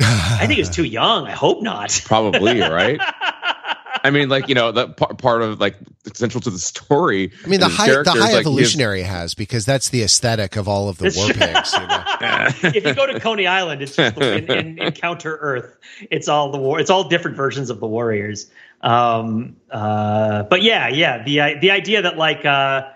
I 0.00 0.46
think 0.46 0.60
it's 0.60 0.68
too 0.68 0.84
young. 0.84 1.26
I 1.26 1.32
hope 1.32 1.62
not. 1.62 2.00
Probably, 2.04 2.60
right? 2.60 3.00
I 4.04 4.10
mean, 4.10 4.28
like 4.28 4.48
you 4.48 4.54
know, 4.54 4.70
the 4.70 4.88
par- 4.88 5.14
part 5.14 5.42
of 5.42 5.60
like 5.60 5.76
central 6.16 6.40
to 6.42 6.50
the 6.50 6.58
story. 6.58 7.32
I 7.44 7.48
mean, 7.48 7.60
the 7.60 7.68
high 7.68 7.88
the 7.88 8.10
high 8.10 8.18
like, 8.18 8.28
he 8.28 8.34
has- 8.34 8.40
evolutionary 8.40 9.02
has 9.02 9.34
because 9.34 9.64
that's 9.64 9.88
the 9.88 10.02
aesthetic 10.02 10.56
of 10.56 10.68
all 10.68 10.88
of 10.88 10.98
the 10.98 11.12
war 11.16 11.26
true. 11.26 11.34
pigs. 11.34 11.72
You 11.72 11.80
know? 11.80 12.74
if 12.76 12.84
you 12.84 12.94
go 12.94 13.06
to 13.06 13.20
Coney 13.20 13.46
Island, 13.46 13.82
it's 13.82 13.96
just 13.96 14.16
in, 14.18 14.50
in 14.50 14.78
Encounter 14.82 15.36
Earth. 15.36 15.76
It's 16.10 16.28
all 16.28 16.50
the 16.50 16.58
war. 16.58 16.80
It's 16.80 16.90
all 16.90 17.08
different 17.08 17.36
versions 17.36 17.70
of 17.70 17.80
the 17.80 17.86
Warriors. 17.86 18.50
Um, 18.80 19.56
uh, 19.70 20.44
but 20.44 20.62
yeah, 20.62 20.88
yeah. 20.88 21.22
The 21.22 21.58
the 21.60 21.70
idea 21.70 22.02
that 22.02 22.16
like 22.16 22.44
uh, 22.44 22.88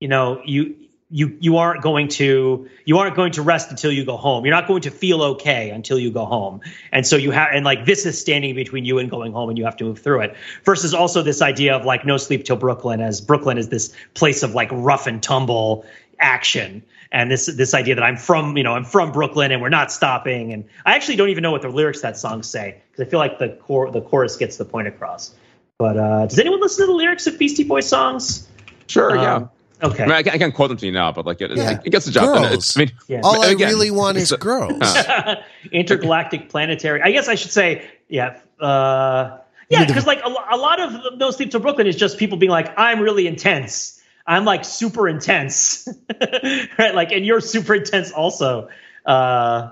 you 0.00 0.08
know 0.08 0.42
you 0.44 0.76
you 1.12 1.36
you 1.40 1.58
aren't 1.58 1.82
going 1.82 2.08
to 2.08 2.68
you 2.86 2.98
aren't 2.98 3.14
going 3.14 3.32
to 3.32 3.42
rest 3.42 3.70
until 3.70 3.92
you 3.92 4.04
go 4.04 4.16
home. 4.16 4.44
You're 4.46 4.54
not 4.54 4.66
going 4.66 4.82
to 4.82 4.90
feel 4.90 5.22
okay 5.22 5.70
until 5.70 5.98
you 5.98 6.10
go 6.10 6.24
home. 6.24 6.62
And 6.90 7.06
so 7.06 7.16
you 7.16 7.30
have 7.30 7.50
and 7.52 7.64
like 7.64 7.84
this 7.84 8.06
is 8.06 8.18
standing 8.18 8.54
between 8.54 8.86
you 8.86 8.98
and 8.98 9.10
going 9.10 9.32
home, 9.32 9.50
and 9.50 9.58
you 9.58 9.64
have 9.64 9.76
to 9.76 9.84
move 9.84 9.98
through 9.98 10.22
it. 10.22 10.36
Versus 10.64 10.94
also 10.94 11.22
this 11.22 11.42
idea 11.42 11.76
of 11.76 11.84
like 11.84 12.06
no 12.06 12.16
sleep 12.16 12.44
till 12.44 12.56
Brooklyn, 12.56 13.02
as 13.02 13.20
Brooklyn 13.20 13.58
is 13.58 13.68
this 13.68 13.94
place 14.14 14.42
of 14.42 14.54
like 14.54 14.70
rough 14.72 15.06
and 15.06 15.22
tumble 15.22 15.84
action 16.18 16.82
and 17.12 17.30
this 17.30 17.46
this 17.46 17.74
idea 17.74 17.94
that 17.94 18.04
I'm 18.04 18.16
from 18.16 18.56
you 18.56 18.62
know 18.62 18.72
I'm 18.72 18.84
from 18.84 19.12
Brooklyn 19.12 19.52
and 19.52 19.60
we're 19.60 19.68
not 19.68 19.92
stopping. 19.92 20.52
And 20.52 20.64
I 20.86 20.94
actually 20.94 21.16
don't 21.16 21.28
even 21.28 21.42
know 21.42 21.52
what 21.52 21.62
the 21.62 21.68
lyrics 21.68 22.00
that 22.00 22.16
song 22.16 22.42
say 22.42 22.80
because 22.90 23.06
I 23.06 23.10
feel 23.10 23.20
like 23.20 23.38
the 23.38 23.50
core 23.50 23.90
the 23.90 24.00
chorus 24.00 24.36
gets 24.36 24.56
the 24.56 24.64
point 24.64 24.88
across. 24.88 25.34
But 25.78 25.98
uh, 25.98 26.26
does 26.26 26.38
anyone 26.38 26.60
listen 26.60 26.86
to 26.86 26.92
the 26.92 26.96
lyrics 26.96 27.26
of 27.26 27.38
Beastie 27.38 27.64
Boys 27.64 27.88
songs? 27.88 28.48
Sure, 28.86 29.14
yeah. 29.14 29.46
Okay. 29.82 30.02
I, 30.04 30.06
mean, 30.06 30.14
I, 30.14 30.22
can't, 30.22 30.34
I 30.36 30.38
can't 30.38 30.54
quote 30.54 30.68
them 30.68 30.78
to 30.78 30.86
you 30.86 30.92
now, 30.92 31.10
but 31.12 31.26
like 31.26 31.40
it, 31.40 31.50
Yeah. 31.56 31.80
it 31.84 31.90
gets 31.90 32.06
the 32.06 32.12
job 32.12 32.34
done. 32.36 32.52
It's, 32.52 32.76
I 32.76 32.80
mean, 32.80 32.92
Yeah. 33.08 33.20
All 33.24 33.42
I 33.42 33.48
Again, 33.48 33.68
really 33.68 33.90
want 33.90 34.16
is 34.16 34.30
a- 34.32 34.36
girls. 34.38 34.80
intergalactic 35.72 36.48
planetary. 36.48 37.02
I 37.02 37.10
guess 37.12 37.28
I 37.28 37.34
should 37.34 37.50
say, 37.50 37.88
yeah, 38.08 38.38
uh, 38.60 39.38
yeah, 39.68 39.84
because 39.86 40.06
like 40.06 40.20
a, 40.20 40.28
a 40.28 40.56
lot 40.56 40.80
of 40.80 41.18
No 41.18 41.30
Sleep 41.30 41.50
to 41.52 41.58
Brooklyn 41.60 41.86
is 41.86 41.96
just 41.96 42.18
people 42.18 42.36
being 42.38 42.50
like, 42.50 42.72
I'm 42.78 43.00
really 43.00 43.26
intense. 43.26 44.00
I'm 44.26 44.44
like 44.44 44.64
super 44.64 45.08
intense, 45.08 45.88
right? 46.78 46.94
Like, 46.94 47.10
and 47.10 47.24
you're 47.26 47.40
super 47.40 47.74
intense 47.74 48.12
also, 48.12 48.68
uh, 49.06 49.70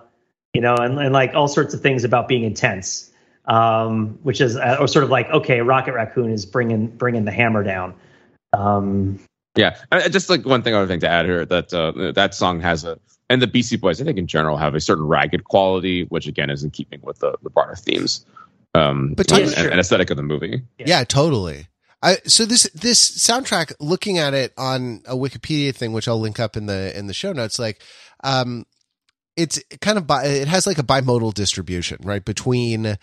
you 0.54 0.60
know, 0.60 0.74
and, 0.74 0.98
and 0.98 1.12
like 1.12 1.34
all 1.34 1.46
sorts 1.48 1.74
of 1.74 1.82
things 1.82 2.02
about 2.02 2.26
being 2.28 2.42
intense, 2.44 3.12
um, 3.44 4.18
which 4.22 4.40
is 4.40 4.56
uh, 4.56 4.78
or 4.80 4.88
sort 4.88 5.04
of 5.04 5.10
like, 5.10 5.28
okay, 5.30 5.60
Rocket 5.60 5.92
Raccoon 5.92 6.32
is 6.32 6.46
bringing 6.46 6.88
bringing 6.88 7.24
the 7.26 7.30
hammer 7.30 7.62
down. 7.62 7.94
Um, 8.52 9.20
Yeah, 9.56 9.76
I, 9.90 10.02
I- 10.02 10.08
just 10.08 10.30
like 10.30 10.44
one 10.46 10.62
thing, 10.62 10.74
other 10.74 10.86
thing 10.86 11.00
to 11.00 11.08
add 11.08 11.26
here 11.26 11.44
that 11.44 11.72
uh, 11.74 12.12
that 12.12 12.34
song 12.34 12.60
has 12.60 12.84
a, 12.84 12.98
and 13.28 13.40
the 13.42 13.46
Beastie 13.46 13.76
Boys, 13.76 14.00
I 14.00 14.04
think 14.04 14.18
in 14.18 14.26
general, 14.26 14.56
have 14.56 14.74
a 14.74 14.80
certain 14.80 15.04
ragged 15.06 15.44
quality, 15.44 16.04
which 16.04 16.26
again 16.26 16.50
is 16.50 16.64
in 16.64 16.70
keeping 16.70 17.00
with 17.02 17.18
the, 17.20 17.36
the 17.42 17.50
broader 17.50 17.74
themes, 17.74 18.24
um, 18.74 19.14
But 19.14 19.30
and, 19.32 19.50
sure. 19.50 19.70
and 19.70 19.80
aesthetic 19.80 20.10
of 20.10 20.16
the 20.16 20.22
movie. 20.22 20.62
Yeah, 20.78 21.04
totally. 21.04 21.66
I, 22.02 22.16
so 22.24 22.46
this 22.46 22.64
this 22.74 23.00
soundtrack, 23.18 23.74
looking 23.78 24.18
at 24.18 24.32
it 24.34 24.52
on 24.56 25.02
a 25.06 25.14
Wikipedia 25.14 25.74
thing, 25.74 25.92
which 25.92 26.08
I'll 26.08 26.18
link 26.20 26.40
up 26.40 26.56
in 26.56 26.66
the 26.66 26.96
in 26.98 27.06
the 27.08 27.12
show 27.14 27.32
notes, 27.32 27.58
like, 27.58 27.82
um, 28.24 28.64
it's 29.36 29.62
kind 29.80 29.98
of 29.98 30.06
bi- 30.06 30.24
it 30.24 30.48
has 30.48 30.66
like 30.66 30.78
a 30.78 30.82
bimodal 30.82 31.34
distribution, 31.34 31.98
right, 32.02 32.24
between 32.24 32.96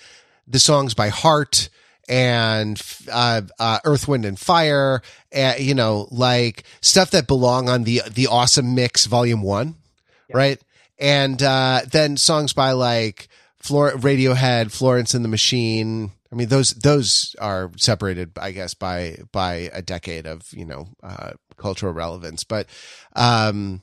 the 0.47 0.59
songs 0.59 0.93
by 0.93 1.09
Heart 1.09 1.69
and 2.07 2.81
uh, 3.11 3.41
uh, 3.59 3.79
Earth, 3.83 4.07
Wind, 4.07 4.25
and 4.25 4.39
Fire, 4.39 5.01
uh, 5.35 5.53
you 5.59 5.73
know, 5.73 6.07
like 6.11 6.63
stuff 6.81 7.11
that 7.11 7.27
belong 7.27 7.69
on 7.69 7.83
the 7.83 8.01
the 8.09 8.27
Awesome 8.27 8.75
Mix 8.75 9.05
Volume 9.05 9.41
One, 9.41 9.75
right, 10.33 10.61
and 10.97 11.41
uh, 11.41 11.81
then 11.91 12.17
songs 12.17 12.53
by 12.53 12.71
like 12.71 13.27
Flor- 13.59 13.91
Radiohead, 13.93 14.71
Florence 14.71 15.13
and 15.13 15.23
the 15.23 15.29
Machine. 15.29 16.11
I 16.31 16.35
mean, 16.35 16.49
those 16.49 16.71
those 16.71 17.35
are 17.39 17.71
separated, 17.77 18.31
I 18.37 18.51
guess, 18.51 18.73
by 18.73 19.19
by 19.31 19.69
a 19.73 19.81
decade 19.81 20.25
of 20.27 20.47
you 20.53 20.65
know 20.65 20.87
uh, 21.03 21.31
cultural 21.57 21.93
relevance. 21.93 22.43
But 22.43 22.67
um, 23.15 23.81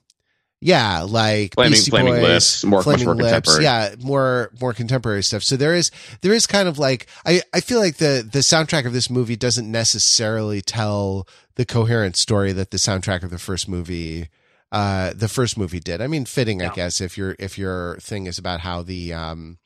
yeah, 0.67 1.03
like 1.03 1.53
Flaming- 1.55 1.73
Beastie 1.73 1.91
Flaming 1.91 2.15
Boys, 2.15 2.23
Lips, 2.23 2.65
more- 2.65 2.83
Flaming 2.83 3.05
more 3.05 3.15
Lips, 3.15 3.27
contemporary. 3.51 3.65
yeah, 3.65 3.95
more 4.01 4.51
more 4.63 4.73
contemporary 4.73 5.23
stuff. 5.23 5.43
So 5.43 5.57
there 5.59 5.75
is 5.75 5.91
there 6.23 6.33
is 6.33 6.47
kind 6.47 6.69
of 6.69 6.79
like 6.79 7.07
I 7.27 7.43
I 7.53 7.61
feel 7.61 7.79
like 7.81 7.97
the 7.99 8.27
the 8.29 8.39
soundtrack 8.39 8.87
of 8.87 8.95
this 8.95 9.11
movie 9.11 9.37
doesn't 9.37 9.71
necessarily 9.71 10.63
tell 10.63 11.29
the 11.57 11.67
coherent 11.67 12.17
story 12.17 12.53
that 12.53 12.71
the 12.71 12.79
soundtrack 12.79 13.23
of 13.23 13.31
the 13.31 13.39
first 13.39 13.69
movie 13.69 14.29
uh 14.73 15.13
the 15.15 15.29
first 15.29 15.59
movie 15.59 15.81
did. 15.81 16.01
I 16.01 16.07
mean, 16.07 16.25
fitting, 16.25 16.63
I 16.63 16.73
guess, 16.75 17.01
if 17.03 17.19
your 17.19 17.37
if 17.39 17.59
your 17.59 17.99
thing 18.01 18.27
is 18.27 18.39
about 18.39 18.61
how 18.61 18.83
the 18.83 19.13
um 19.13 19.59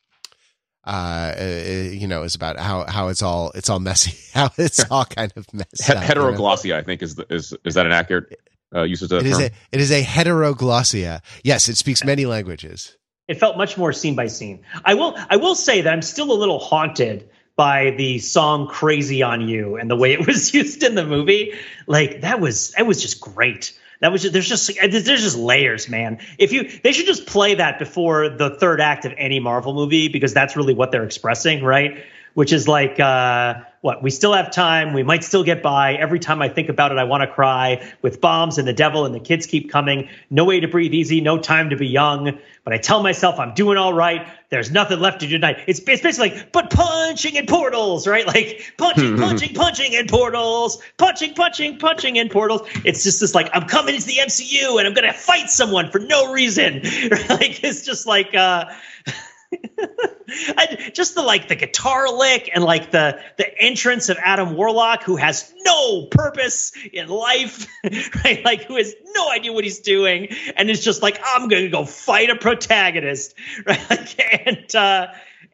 uh, 0.85 1.35
uh, 1.39 1.43
you 1.91 2.07
know, 2.07 2.23
is 2.23 2.35
about 2.35 2.57
how 2.57 2.85
how 2.87 3.09
it's 3.09 3.21
all 3.21 3.51
it's 3.55 3.69
all 3.69 3.79
messy, 3.79 4.17
how 4.33 4.49
it's 4.57 4.83
all 4.91 5.05
kind 5.05 5.31
of 5.35 5.45
messed 5.53 5.83
He- 5.85 5.93
up. 5.93 6.01
you 6.07 6.15
know? 6.15 6.21
heteroglossia, 6.31 6.75
I 6.75 6.83
think, 6.83 7.01
is 7.03 7.15
the, 7.15 7.25
is 7.33 7.53
is 7.63 7.75
that 7.75 7.85
an 7.85 7.91
accurate 7.91 8.37
uh, 8.75 8.83
use 8.83 9.01
of 9.01 9.09
the 9.09 9.17
It 9.17 9.25
is 9.25 9.37
term? 9.37 9.41
a 9.47 9.51
it 9.71 9.81
is 9.81 9.91
a 9.91 10.03
heteroglossia. 10.03 11.21
Yes, 11.43 11.69
it 11.69 11.77
speaks 11.77 12.03
many 12.03 12.25
languages. 12.25 12.97
it 13.27 13.39
felt 13.39 13.57
much 13.57 13.77
more 13.77 13.93
scene 13.93 14.15
by 14.15 14.27
scene. 14.27 14.61
I 14.85 14.93
will 14.95 15.15
I 15.29 15.37
will 15.37 15.55
say 15.55 15.81
that 15.81 15.91
I'm 15.93 16.01
still 16.01 16.31
a 16.31 16.37
little 16.37 16.59
haunted 16.59 17.29
by 17.55 17.91
the 17.91 18.19
song 18.19 18.67
Crazy 18.67 19.21
on 19.21 19.47
You 19.47 19.75
and 19.75 19.89
the 19.89 19.95
way 19.95 20.13
it 20.13 20.25
was 20.27 20.53
used 20.53 20.83
in 20.83 20.95
the 20.95 21.05
movie. 21.05 21.53
Like 21.87 22.21
that 22.21 22.39
was 22.39 22.71
that 22.71 22.85
was 22.87 23.01
just 23.01 23.19
great. 23.21 23.77
That 24.01 24.13
was 24.13 24.21
just, 24.21 24.31
there's 24.33 24.47
just 24.47 24.71
there's 24.79 25.05
just 25.05 25.37
layers, 25.37 25.89
man. 25.89 26.19
If 26.37 26.53
you 26.53 26.69
they 26.83 26.93
should 26.93 27.05
just 27.05 27.25
play 27.27 27.55
that 27.55 27.79
before 27.79 28.29
the 28.29 28.51
third 28.51 28.79
act 28.79 29.03
of 29.05 29.13
any 29.17 29.39
Marvel 29.41 29.73
movie 29.73 30.07
because 30.07 30.33
that's 30.33 30.55
really 30.55 30.73
what 30.73 30.91
they're 30.91 31.03
expressing, 31.03 31.63
right? 31.63 32.03
Which 32.33 32.53
is 32.53 32.65
like 32.67 32.97
uh 32.99 33.55
what 33.81 34.03
we 34.03 34.09
still 34.09 34.33
have 34.33 34.51
time, 34.51 34.93
we 34.93 35.03
might 35.03 35.23
still 35.23 35.43
get 35.43 35.63
by. 35.63 35.93
Every 35.93 36.19
time 36.19 36.41
I 36.41 36.49
think 36.49 36.67
about 36.67 36.91
it, 36.91 36.97
I 36.97 37.05
want 37.05 37.21
to 37.21 37.27
cry 37.27 37.89
with 38.01 38.19
bombs 38.19 38.57
and 38.57 38.67
the 38.67 38.73
devil 38.73 39.05
and 39.05 39.15
the 39.15 39.21
kids 39.21 39.45
keep 39.45 39.71
coming. 39.71 40.09
No 40.29 40.43
way 40.43 40.59
to 40.59 40.67
breathe 40.67 40.93
easy, 40.93 41.21
no 41.21 41.37
time 41.37 41.69
to 41.69 41.77
be 41.77 41.87
young. 41.87 42.37
But 42.65 42.73
I 42.73 42.77
tell 42.77 43.01
myself 43.01 43.39
I'm 43.39 43.53
doing 43.53 43.77
all 43.77 43.93
right. 43.93 44.27
There's 44.49 44.69
nothing 44.69 44.99
left 44.99 45.21
to 45.21 45.27
do 45.27 45.33
tonight. 45.33 45.63
It's, 45.65 45.79
it's 45.79 46.01
basically 46.01 46.31
like, 46.31 46.51
but 46.51 46.69
punching 46.71 47.35
in 47.35 47.45
portals, 47.45 48.05
right? 48.05 48.27
Like 48.27 48.73
punching, 48.77 49.17
punching, 49.17 49.55
punching 49.55 49.93
in 49.93 50.07
portals, 50.07 50.81
punching, 50.97 51.33
punching, 51.33 51.77
punching 51.79 52.17
in 52.17 52.29
portals. 52.29 52.67
It's 52.83 53.03
just 53.03 53.21
this 53.21 53.33
like, 53.33 53.49
I'm 53.53 53.65
coming 53.65 53.95
into 53.95 54.07
the 54.07 54.17
MCU 54.17 54.77
and 54.77 54.87
I'm 54.87 54.93
going 54.93 55.07
to 55.07 55.17
fight 55.17 55.49
someone 55.49 55.89
for 55.89 55.99
no 55.99 56.31
reason. 56.33 56.73
like, 57.29 57.63
it's 57.63 57.85
just 57.85 58.05
like, 58.05 58.35
uh, 58.35 58.65
I, 60.29 60.91
just 60.93 61.15
the 61.15 61.23
like 61.23 61.47
the 61.47 61.55
guitar 61.55 62.11
lick 62.15 62.49
and 62.53 62.63
like 62.63 62.91
the 62.91 63.19
the 63.37 63.57
entrance 63.57 64.09
of 64.09 64.17
Adam 64.23 64.55
Warlock, 64.55 65.03
who 65.03 65.15
has 65.15 65.51
no 65.65 66.05
purpose 66.05 66.71
in 66.93 67.07
life, 67.07 67.67
right? 68.23 68.43
Like 68.45 68.65
who 68.65 68.75
has 68.75 68.93
no 69.15 69.29
idea 69.31 69.51
what 69.51 69.63
he's 69.63 69.79
doing, 69.79 70.29
and 70.55 70.69
is 70.69 70.83
just 70.83 71.01
like, 71.01 71.19
I'm 71.25 71.47
going 71.47 71.63
to 71.63 71.69
go 71.69 71.85
fight 71.85 72.29
a 72.29 72.35
protagonist, 72.35 73.33
right? 73.65 73.89
Like, 73.89 74.47
and 74.47 74.75
uh, 74.75 75.07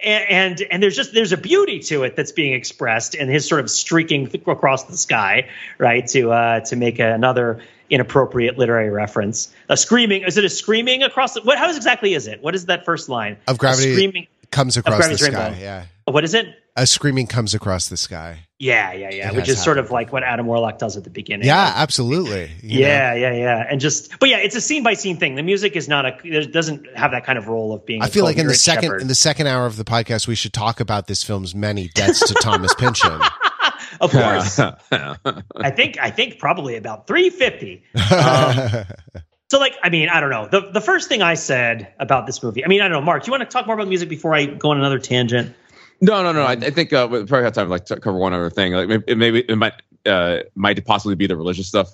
and 0.03 0.29
and 0.29 0.61
and 0.71 0.83
there's 0.83 0.95
just 0.95 1.13
there's 1.13 1.31
a 1.31 1.37
beauty 1.37 1.79
to 1.79 2.03
it 2.03 2.15
that's 2.15 2.33
being 2.33 2.53
expressed 2.53 3.15
and 3.15 3.29
his 3.29 3.47
sort 3.47 3.61
of 3.61 3.69
streaking 3.69 4.29
across 4.47 4.83
the 4.85 4.97
sky, 4.97 5.49
right? 5.77 6.05
To 6.07 6.31
uh, 6.31 6.59
to 6.61 6.75
make 6.75 6.99
another 6.99 7.61
inappropriate 7.89 8.57
literary 8.57 8.89
reference. 8.89 9.53
A 9.69 9.77
screaming 9.77 10.23
is 10.23 10.37
it 10.37 10.45
a 10.45 10.49
screaming 10.49 11.03
across 11.03 11.33
the 11.33 11.41
what 11.41 11.57
how 11.57 11.69
is 11.69 11.77
exactly 11.77 12.13
is 12.13 12.27
it? 12.27 12.41
What 12.41 12.55
is 12.55 12.65
that 12.65 12.85
first 12.85 13.09
line? 13.09 13.37
Of 13.47 13.55
A 13.55 13.59
gravity 13.59 13.93
screaming 13.93 14.27
comes 14.51 14.77
across 14.77 15.07
the 15.07 15.17
sky. 15.17 15.25
Rainbow. 15.25 15.59
Yeah, 15.59 15.85
what 16.05 16.23
is 16.23 16.33
it? 16.33 16.55
a 16.77 16.85
screaming 16.85 17.25
comes 17.25 17.53
across 17.53 17.87
the 17.87 17.95
sky. 17.95 18.39
Yeah, 18.59 18.91
yeah, 18.93 19.09
yeah. 19.09 19.29
It 19.29 19.35
Which 19.35 19.47
is 19.47 19.61
sort 19.61 19.77
of 19.77 19.91
like 19.91 20.11
what 20.11 20.23
Adam 20.23 20.45
Warlock 20.45 20.77
does 20.77 20.97
at 20.97 21.03
the 21.05 21.09
beginning. 21.09 21.47
Yeah, 21.47 21.71
absolutely. 21.75 22.51
You 22.61 22.81
know? 22.81 22.87
Yeah, 22.87 23.13
yeah, 23.13 23.33
yeah. 23.33 23.67
And 23.69 23.79
just, 23.79 24.17
but 24.19 24.29
yeah, 24.29 24.37
it's 24.37 24.55
a 24.55 24.61
scene 24.61 24.83
by 24.83 24.93
scene 24.93 25.17
thing. 25.17 25.35
The 25.35 25.43
music 25.43 25.75
is 25.75 25.87
not 25.87 26.05
a, 26.05 26.17
it 26.23 26.51
doesn't 26.51 26.85
have 26.95 27.11
that 27.11 27.25
kind 27.25 27.37
of 27.37 27.47
role 27.47 27.73
of 27.73 27.85
being. 27.85 28.01
I 28.01 28.07
a 28.07 28.09
feel 28.09 28.25
like 28.25 28.37
in 28.37 28.47
the 28.47 28.53
second 28.53 28.83
shepherd. 28.83 29.01
in 29.01 29.07
the 29.07 29.15
second 29.15 29.47
hour 29.47 29.65
of 29.65 29.77
the 29.77 29.85
podcast, 29.85 30.27
we 30.27 30.35
should 30.35 30.53
talk 30.53 30.79
about 30.79 31.07
this 31.07 31.23
film's 31.23 31.55
many 31.55 31.87
deaths 31.89 32.19
to 32.27 32.33
Thomas 32.35 32.73
Pynchon. 32.75 33.21
of 34.01 34.11
course, 34.11 34.59
I 34.59 35.71
think, 35.71 35.97
I 35.99 36.11
think 36.11 36.39
probably 36.39 36.75
about 36.75 37.07
three 37.07 37.29
fifty. 37.29 37.83
Um, 37.95 38.85
so, 39.49 39.59
like, 39.59 39.75
I 39.83 39.89
mean, 39.89 40.09
I 40.09 40.19
don't 40.19 40.29
know. 40.29 40.47
The 40.47 40.71
the 40.71 40.81
first 40.81 41.09
thing 41.09 41.21
I 41.21 41.35
said 41.35 41.93
about 41.99 42.25
this 42.25 42.43
movie, 42.43 42.63
I 42.63 42.67
mean, 42.67 42.81
I 42.81 42.87
don't 42.87 42.99
know, 42.99 43.05
Mark. 43.05 43.23
Do 43.23 43.27
you 43.27 43.31
want 43.31 43.49
to 43.49 43.53
talk 43.53 43.65
more 43.65 43.75
about 43.75 43.87
music 43.87 44.09
before 44.09 44.33
I 44.33 44.45
go 44.45 44.71
on 44.71 44.77
another 44.77 44.99
tangent? 44.99 45.55
No, 46.01 46.23
no, 46.23 46.31
no. 46.33 46.43
I, 46.43 46.53
I 46.53 46.71
think 46.71 46.91
uh, 46.93 47.07
we 47.09 47.25
probably 47.25 47.45
have 47.45 47.53
time 47.53 47.67
to 47.67 47.71
like 47.71 47.85
to 47.85 47.99
cover 47.99 48.17
one 48.17 48.33
other 48.33 48.49
thing. 48.49 48.73
Like 48.73 48.87
maybe, 48.87 49.15
maybe 49.15 49.39
it 49.39 49.55
might 49.55 49.73
uh, 50.05 50.39
might 50.55 50.83
possibly 50.85 51.15
be 51.15 51.27
the 51.27 51.37
religious 51.37 51.67
stuff. 51.67 51.93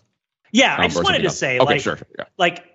Yeah, 0.52 0.76
I 0.76 0.86
um, 0.86 0.92
just 0.92 1.04
wanted 1.04 1.20
to 1.20 1.26
else. 1.26 1.38
say, 1.38 1.60
okay, 1.60 1.66
like, 1.66 1.82
sure, 1.82 1.98
sure, 1.98 2.08
yeah. 2.18 2.26
like 2.38 2.66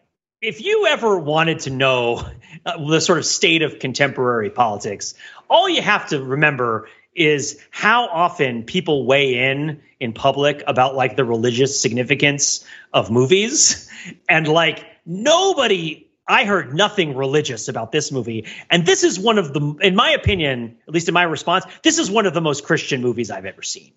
if 0.41 0.63
you 0.63 0.87
ever 0.87 1.19
wanted 1.19 1.61
to 1.61 1.71
know 1.71 2.27
uh, 2.65 2.89
the 2.89 3.01
sort 3.01 3.19
of 3.19 3.27
state 3.27 3.63
of 3.63 3.79
contemporary 3.79 4.51
politics, 4.51 5.15
all 5.49 5.69
you 5.69 5.83
have 5.83 6.09
to 6.09 6.23
remember 6.23 6.89
is 7.17 7.61
how 7.71 8.07
often 8.07 8.63
people 8.63 9.07
weigh 9.07 9.51
in 9.51 9.81
in 9.99 10.13
public 10.13 10.63
about 10.67 10.95
like 10.95 11.17
the 11.17 11.25
religious 11.25 11.81
significance 11.81 12.65
of 12.93 13.11
movies 13.11 13.91
and 14.29 14.47
like 14.47 14.85
nobody 15.05 16.07
I 16.29 16.45
heard 16.45 16.75
nothing 16.75 17.15
religious 17.15 17.69
about 17.69 17.93
this 17.93 18.11
movie. 18.11 18.47
And 18.69 18.85
this 18.85 19.05
is 19.05 19.19
one 19.19 19.39
of 19.39 19.53
the 19.53 19.77
in 19.81 19.95
my 19.95 20.11
opinion, 20.11 20.77
at 20.89 20.93
least 20.93 21.09
in 21.09 21.15
my 21.15 21.23
response, 21.23 21.65
this 21.83 21.99
is 21.99 22.11
one 22.11 22.27
of 22.27 22.35
the 22.35 22.41
most 22.41 22.65
Christian 22.65 23.01
movies 23.01 23.31
I've 23.31 23.47
ever 23.47 23.63
seen. 23.63 23.93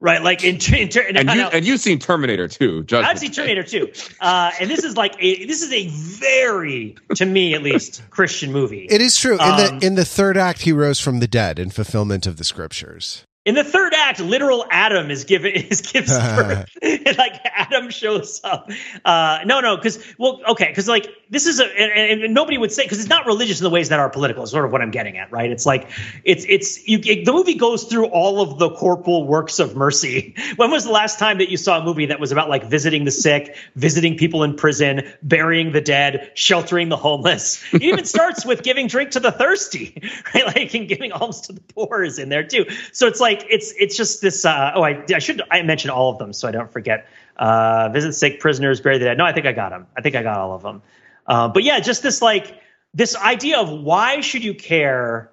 Right? 0.00 0.22
Like 0.22 0.44
in, 0.44 0.56
in, 0.72 0.88
in 0.88 1.16
And 1.16 1.28
you 1.30 1.34
now- 1.36 1.48
and 1.50 1.66
you've 1.66 1.80
seen 1.80 1.98
Terminator 1.98 2.46
too. 2.46 2.84
Judgment 2.84 3.10
I've 3.10 3.18
seen 3.18 3.32
Terminator 3.32 3.64
too, 3.64 3.90
uh, 4.20 4.52
and 4.60 4.70
this 4.70 4.84
is 4.84 4.96
like 4.96 5.14
a, 5.18 5.44
this 5.46 5.60
is 5.62 5.72
a 5.72 5.88
very, 5.88 6.94
to 7.16 7.26
me 7.26 7.54
at 7.54 7.62
least, 7.64 8.02
Christian 8.10 8.52
movie. 8.52 8.86
it 8.90 9.00
is 9.02 9.16
true. 9.16 9.34
In 9.34 9.40
Um, 9.40 9.78
the 9.80 9.86
in 9.86 9.94
the 9.96 10.04
third 10.04 10.36
act, 10.36 10.62
he 10.62 10.72
rose 10.72 11.00
from 11.00 11.18
the 11.18 11.26
dead 11.26 11.58
in 11.58 11.70
fulfillment 11.70 12.26
of 12.28 12.36
the 12.36 12.44
scriptures. 12.44 13.24
In 13.48 13.54
the 13.54 13.64
third 13.64 13.94
act, 13.94 14.20
literal 14.20 14.66
Adam 14.70 15.10
is 15.10 15.24
given 15.24 15.52
is 15.54 15.80
gives 15.80 16.16
birth. 16.18 16.68
like 16.82 17.40
Adam 17.46 17.88
shows 17.88 18.42
up. 18.44 18.70
Uh, 19.02 19.38
no, 19.46 19.60
no, 19.60 19.76
because 19.76 20.04
well, 20.18 20.42
okay, 20.50 20.66
because 20.68 20.86
like 20.86 21.08
this 21.30 21.46
is 21.46 21.58
a 21.58 21.64
and, 21.64 22.22
and 22.22 22.34
nobody 22.34 22.58
would 22.58 22.70
say 22.70 22.82
because 22.82 23.00
it's 23.00 23.08
not 23.08 23.24
religious 23.24 23.60
in 23.60 23.64
the 23.64 23.70
ways 23.70 23.88
that 23.88 24.00
are 24.00 24.10
political. 24.10 24.42
Is 24.42 24.50
sort 24.50 24.66
of 24.66 24.70
what 24.72 24.82
I'm 24.82 24.90
getting 24.90 25.16
at, 25.16 25.32
right? 25.32 25.50
It's 25.50 25.64
like 25.64 25.88
it's 26.24 26.44
it's 26.46 26.86
you. 26.86 26.98
It, 27.02 27.24
the 27.24 27.32
movie 27.32 27.54
goes 27.54 27.84
through 27.84 28.08
all 28.08 28.42
of 28.42 28.58
the 28.58 28.68
corporal 28.68 29.26
works 29.26 29.58
of 29.58 29.74
mercy. 29.74 30.34
When 30.58 30.70
was 30.72 30.84
the 30.84 30.90
last 30.90 31.20
time 31.20 31.38
that 31.38 31.50
you 31.50 31.56
saw 31.56 31.80
a 31.80 31.84
movie 31.84 32.06
that 32.06 32.18
was 32.18 32.32
about 32.32 32.48
like 32.48 32.64
visiting 32.64 33.04
the 33.04 33.10
sick, 33.12 33.56
visiting 33.76 34.16
people 34.16 34.42
in 34.42 34.56
prison, 34.56 35.02
burying 35.22 35.72
the 35.72 35.80
dead, 35.80 36.32
sheltering 36.34 36.88
the 36.88 36.96
homeless? 36.96 37.62
It 37.72 37.82
even 37.82 38.04
starts 38.04 38.44
with 38.44 38.62
giving 38.62 38.88
drink 38.88 39.12
to 39.12 39.20
the 39.20 39.30
thirsty, 39.30 40.02
right? 40.34 40.46
Like 40.46 40.74
and 40.74 40.88
giving 40.88 41.12
alms 41.12 41.42
to 41.42 41.52
the 41.52 41.60
poor 41.60 42.02
is 42.02 42.18
in 42.18 42.28
there 42.28 42.42
too. 42.42 42.66
So 42.92 43.06
it's 43.06 43.20
like 43.20 43.37
it's 43.48 43.72
it's 43.78 43.96
just 43.96 44.20
this. 44.20 44.44
Uh, 44.44 44.72
oh, 44.74 44.82
I 44.82 45.04
I 45.14 45.18
should 45.18 45.42
I 45.50 45.62
mention 45.62 45.90
all 45.90 46.10
of 46.10 46.18
them 46.18 46.32
so 46.32 46.48
I 46.48 46.50
don't 46.50 46.72
forget. 46.72 47.06
Uh, 47.36 47.88
visit 47.90 48.14
sick 48.14 48.40
prisoners, 48.40 48.80
bury 48.80 48.98
the 48.98 49.04
dead. 49.06 49.18
No, 49.18 49.24
I 49.24 49.32
think 49.32 49.46
I 49.46 49.52
got 49.52 49.70
them. 49.70 49.86
I 49.96 50.00
think 50.00 50.16
I 50.16 50.22
got 50.22 50.38
all 50.38 50.54
of 50.54 50.62
them. 50.62 50.82
Uh, 51.26 51.48
but 51.48 51.62
yeah, 51.62 51.78
just 51.80 52.02
this 52.02 52.20
like 52.20 52.60
this 52.94 53.16
idea 53.16 53.58
of 53.58 53.70
why 53.70 54.20
should 54.20 54.42
you 54.42 54.54
care 54.54 55.30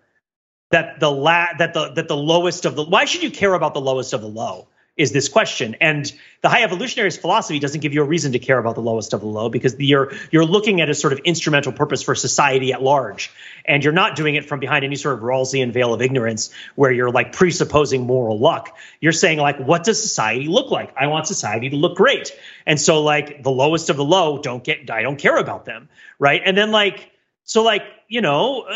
that 0.72 1.00
the 1.00 1.10
la- 1.10 1.54
that 1.58 1.74
the 1.74 1.94
that 1.94 2.08
the 2.08 2.18
lowest 2.18 2.66
of 2.66 2.76
the 2.76 2.84
why 2.84 3.06
should 3.06 3.24
you 3.24 3.32
care 3.32 3.54
about 3.54 3.74
the 3.74 3.82
lowest 3.82 4.14
of 4.14 4.22
the 4.22 4.28
low 4.28 4.68
is 4.98 5.12
this 5.12 5.28
question. 5.28 5.76
And 5.82 6.12
the 6.42 6.50
high 6.50 6.66
evolutionarist 6.66 7.20
philosophy 7.20 7.60
doesn't 7.60 7.82
give 7.82 7.94
you 7.94 8.02
a 8.02 8.06
reason 8.06 8.32
to 8.32 8.40
care 8.40 8.58
about 8.58 8.76
the 8.76 8.82
lowest 8.82 9.14
of 9.14 9.22
the 9.22 9.28
low 9.28 9.50
because 9.50 9.76
you're 9.78 10.14
you're 10.32 10.46
looking 10.46 10.80
at 10.80 10.90
a 10.90 10.94
sort 10.94 11.12
of 11.12 11.20
instrumental 11.20 11.72
purpose 11.72 12.02
for 12.02 12.16
society 12.16 12.72
at 12.72 12.82
large. 12.82 13.32
And 13.66 13.84
you're 13.84 13.94
not 13.94 14.16
doing 14.16 14.36
it 14.36 14.46
from 14.46 14.60
behind 14.60 14.86
any 14.86 14.96
sort 14.96 15.16
of 15.16 15.22
Rawlsian 15.22 15.74
veil 15.74 15.94
of 15.94 16.02
ignorance 16.02 16.52
where 16.76 16.92
you're 16.92 17.12
like 17.12 17.34
presupposing 17.34 18.06
moral 18.06 18.40
luck. 18.40 18.78
You're 19.02 19.12
saying 19.12 19.40
like 19.40 19.60
what 19.60 19.84
does 19.84 20.02
society 20.02 20.48
look 20.48 20.72
like? 20.72 20.94
I 20.96 21.08
want 21.08 21.28
society 21.28 21.70
to 21.72 21.76
look 21.76 21.98
great. 21.98 22.32
And 22.66 22.80
so 22.80 23.02
like 23.04 23.44
the 23.44 23.52
lowest 23.52 23.90
of 23.90 23.98
the 23.98 24.06
low 24.06 24.38
don't 24.38 24.64
get 24.64 24.90
I 24.90 25.02
don't 25.02 25.18
care 25.18 25.38
about 25.38 25.66
them 25.66 25.90
right? 26.20 26.42
And 26.44 26.58
then 26.58 26.72
like 26.72 27.12
so 27.44 27.64
like 27.64 27.84
you 28.08 28.22
know 28.22 28.62
uh, 28.62 28.76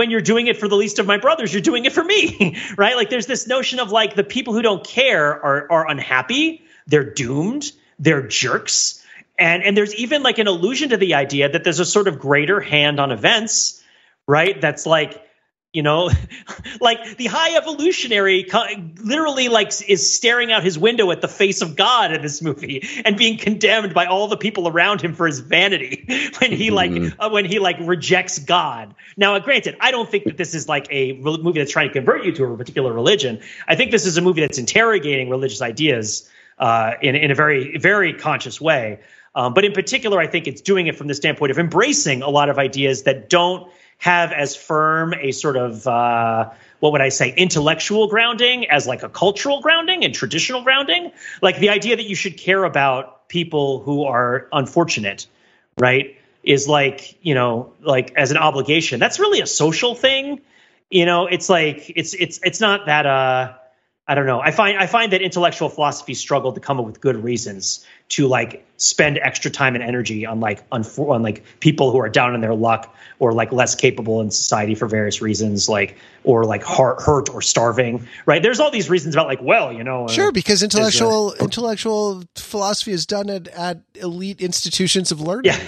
when 0.00 0.10
you're 0.10 0.22
doing 0.22 0.46
it 0.46 0.56
for 0.56 0.66
the 0.66 0.76
least 0.76 0.98
of 0.98 1.06
my 1.06 1.18
brothers, 1.18 1.52
you're 1.52 1.60
doing 1.60 1.84
it 1.84 1.92
for 1.92 2.02
me, 2.02 2.56
right? 2.78 2.96
Like 2.96 3.10
there's 3.10 3.26
this 3.26 3.46
notion 3.46 3.80
of 3.80 3.92
like 3.92 4.14
the 4.14 4.24
people 4.24 4.54
who 4.54 4.62
don't 4.62 4.82
care 4.82 5.28
are 5.44 5.70
are 5.70 5.90
unhappy, 5.90 6.64
they're 6.86 7.04
doomed, 7.04 7.70
they're 7.98 8.26
jerks. 8.26 9.04
And 9.38 9.62
and 9.62 9.76
there's 9.76 9.94
even 9.94 10.22
like 10.22 10.38
an 10.38 10.46
allusion 10.46 10.88
to 10.88 10.96
the 10.96 11.16
idea 11.16 11.50
that 11.50 11.64
there's 11.64 11.80
a 11.80 11.84
sort 11.84 12.08
of 12.08 12.18
greater 12.18 12.60
hand 12.62 12.98
on 12.98 13.12
events, 13.12 13.84
right? 14.26 14.58
That's 14.58 14.86
like 14.86 15.22
you 15.72 15.82
know 15.82 16.10
like 16.80 17.16
the 17.16 17.26
high 17.26 17.56
evolutionary 17.56 18.46
literally 19.02 19.48
like 19.48 19.68
is 19.88 20.12
staring 20.12 20.50
out 20.50 20.64
his 20.64 20.78
window 20.78 21.10
at 21.10 21.20
the 21.20 21.28
face 21.28 21.62
of 21.62 21.76
god 21.76 22.12
in 22.12 22.22
this 22.22 22.42
movie 22.42 22.86
and 23.04 23.16
being 23.16 23.38
condemned 23.38 23.94
by 23.94 24.06
all 24.06 24.26
the 24.28 24.36
people 24.36 24.66
around 24.66 25.00
him 25.00 25.14
for 25.14 25.26
his 25.26 25.38
vanity 25.40 26.04
when 26.40 26.52
he 26.52 26.70
like 26.70 26.90
mm-hmm. 26.90 27.20
uh, 27.20 27.28
when 27.28 27.44
he 27.44 27.58
like 27.58 27.76
rejects 27.80 28.38
god. 28.38 28.94
Now 29.16 29.34
uh, 29.34 29.38
granted 29.38 29.76
i 29.80 29.90
don't 29.90 30.10
think 30.10 30.24
that 30.24 30.36
this 30.36 30.54
is 30.54 30.68
like 30.68 30.86
a 30.90 31.12
movie 31.14 31.58
that's 31.60 31.72
trying 31.72 31.88
to 31.88 31.92
convert 31.92 32.24
you 32.24 32.32
to 32.32 32.44
a 32.44 32.56
particular 32.56 32.92
religion. 32.92 33.40
I 33.68 33.76
think 33.76 33.90
this 33.90 34.06
is 34.06 34.16
a 34.16 34.20
movie 34.20 34.40
that's 34.40 34.58
interrogating 34.58 35.30
religious 35.30 35.62
ideas 35.62 36.28
uh, 36.58 36.92
in, 37.00 37.14
in 37.14 37.30
a 37.30 37.34
very 37.34 37.78
very 37.78 38.12
conscious 38.12 38.60
way. 38.60 39.00
Um, 39.32 39.54
but 39.54 39.64
in 39.64 39.72
particular 39.72 40.18
i 40.18 40.26
think 40.26 40.48
it's 40.48 40.60
doing 40.60 40.88
it 40.88 40.96
from 40.96 41.06
the 41.06 41.14
standpoint 41.14 41.52
of 41.52 41.58
embracing 41.60 42.22
a 42.22 42.28
lot 42.28 42.48
of 42.48 42.58
ideas 42.58 43.04
that 43.04 43.30
don't 43.30 43.70
have 44.00 44.32
as 44.32 44.56
firm 44.56 45.14
a 45.14 45.30
sort 45.30 45.56
of 45.56 45.86
uh, 45.86 46.50
what 46.80 46.92
would 46.92 47.02
I 47.02 47.10
say 47.10 47.32
intellectual 47.36 48.08
grounding 48.08 48.68
as 48.68 48.86
like 48.86 49.02
a 49.02 49.08
cultural 49.08 49.60
grounding 49.60 50.04
and 50.04 50.14
traditional 50.14 50.64
grounding, 50.64 51.12
like 51.42 51.58
the 51.58 51.68
idea 51.68 51.96
that 51.96 52.06
you 52.06 52.16
should 52.16 52.38
care 52.38 52.64
about 52.64 53.28
people 53.28 53.80
who 53.80 54.04
are 54.04 54.48
unfortunate, 54.52 55.26
right? 55.78 56.16
Is 56.42 56.66
like 56.66 57.18
you 57.22 57.34
know 57.34 57.74
like 57.82 58.12
as 58.16 58.30
an 58.30 58.38
obligation. 58.38 58.98
That's 58.98 59.20
really 59.20 59.42
a 59.42 59.46
social 59.46 59.94
thing. 59.94 60.40
You 60.90 61.04
know, 61.04 61.26
it's 61.26 61.50
like 61.50 61.92
it's 61.94 62.14
it's 62.14 62.40
it's 62.42 62.60
not 62.60 62.86
that 62.86 63.04
uh 63.04 63.52
I 64.10 64.16
don't 64.16 64.26
know. 64.26 64.40
I 64.40 64.50
find 64.50 64.76
I 64.76 64.86
find 64.86 65.12
that 65.12 65.22
intellectual 65.22 65.68
philosophy 65.68 66.14
struggle 66.14 66.52
to 66.52 66.58
come 66.58 66.80
up 66.80 66.84
with 66.84 67.00
good 67.00 67.22
reasons 67.22 67.86
to 68.08 68.26
like 68.26 68.66
spend 68.76 69.18
extra 69.18 69.52
time 69.52 69.76
and 69.76 69.84
energy 69.84 70.26
on 70.26 70.40
like 70.40 70.64
on, 70.72 70.82
on 70.82 71.22
like 71.22 71.44
people 71.60 71.92
who 71.92 72.00
are 72.00 72.08
down 72.08 72.34
in 72.34 72.40
their 72.40 72.52
luck 72.52 72.92
or 73.20 73.32
like 73.32 73.52
less 73.52 73.76
capable 73.76 74.20
in 74.20 74.32
society 74.32 74.74
for 74.74 74.88
various 74.88 75.22
reasons, 75.22 75.68
like 75.68 75.96
or 76.24 76.44
like 76.44 76.64
heart 76.64 77.00
hurt 77.00 77.32
or 77.32 77.40
starving. 77.40 78.08
Right? 78.26 78.42
There's 78.42 78.58
all 78.58 78.72
these 78.72 78.90
reasons 78.90 79.14
about 79.14 79.28
like 79.28 79.40
well, 79.40 79.72
you 79.72 79.84
know. 79.84 80.06
Uh, 80.06 80.08
sure, 80.08 80.32
because 80.32 80.64
intellectual 80.64 81.34
a, 81.34 81.44
intellectual 81.44 82.24
philosophy 82.34 82.90
is 82.90 83.06
done 83.06 83.30
at, 83.30 83.46
at 83.46 83.80
elite 83.94 84.40
institutions 84.40 85.12
of 85.12 85.20
learning. 85.20 85.52
Yeah. 85.52 85.60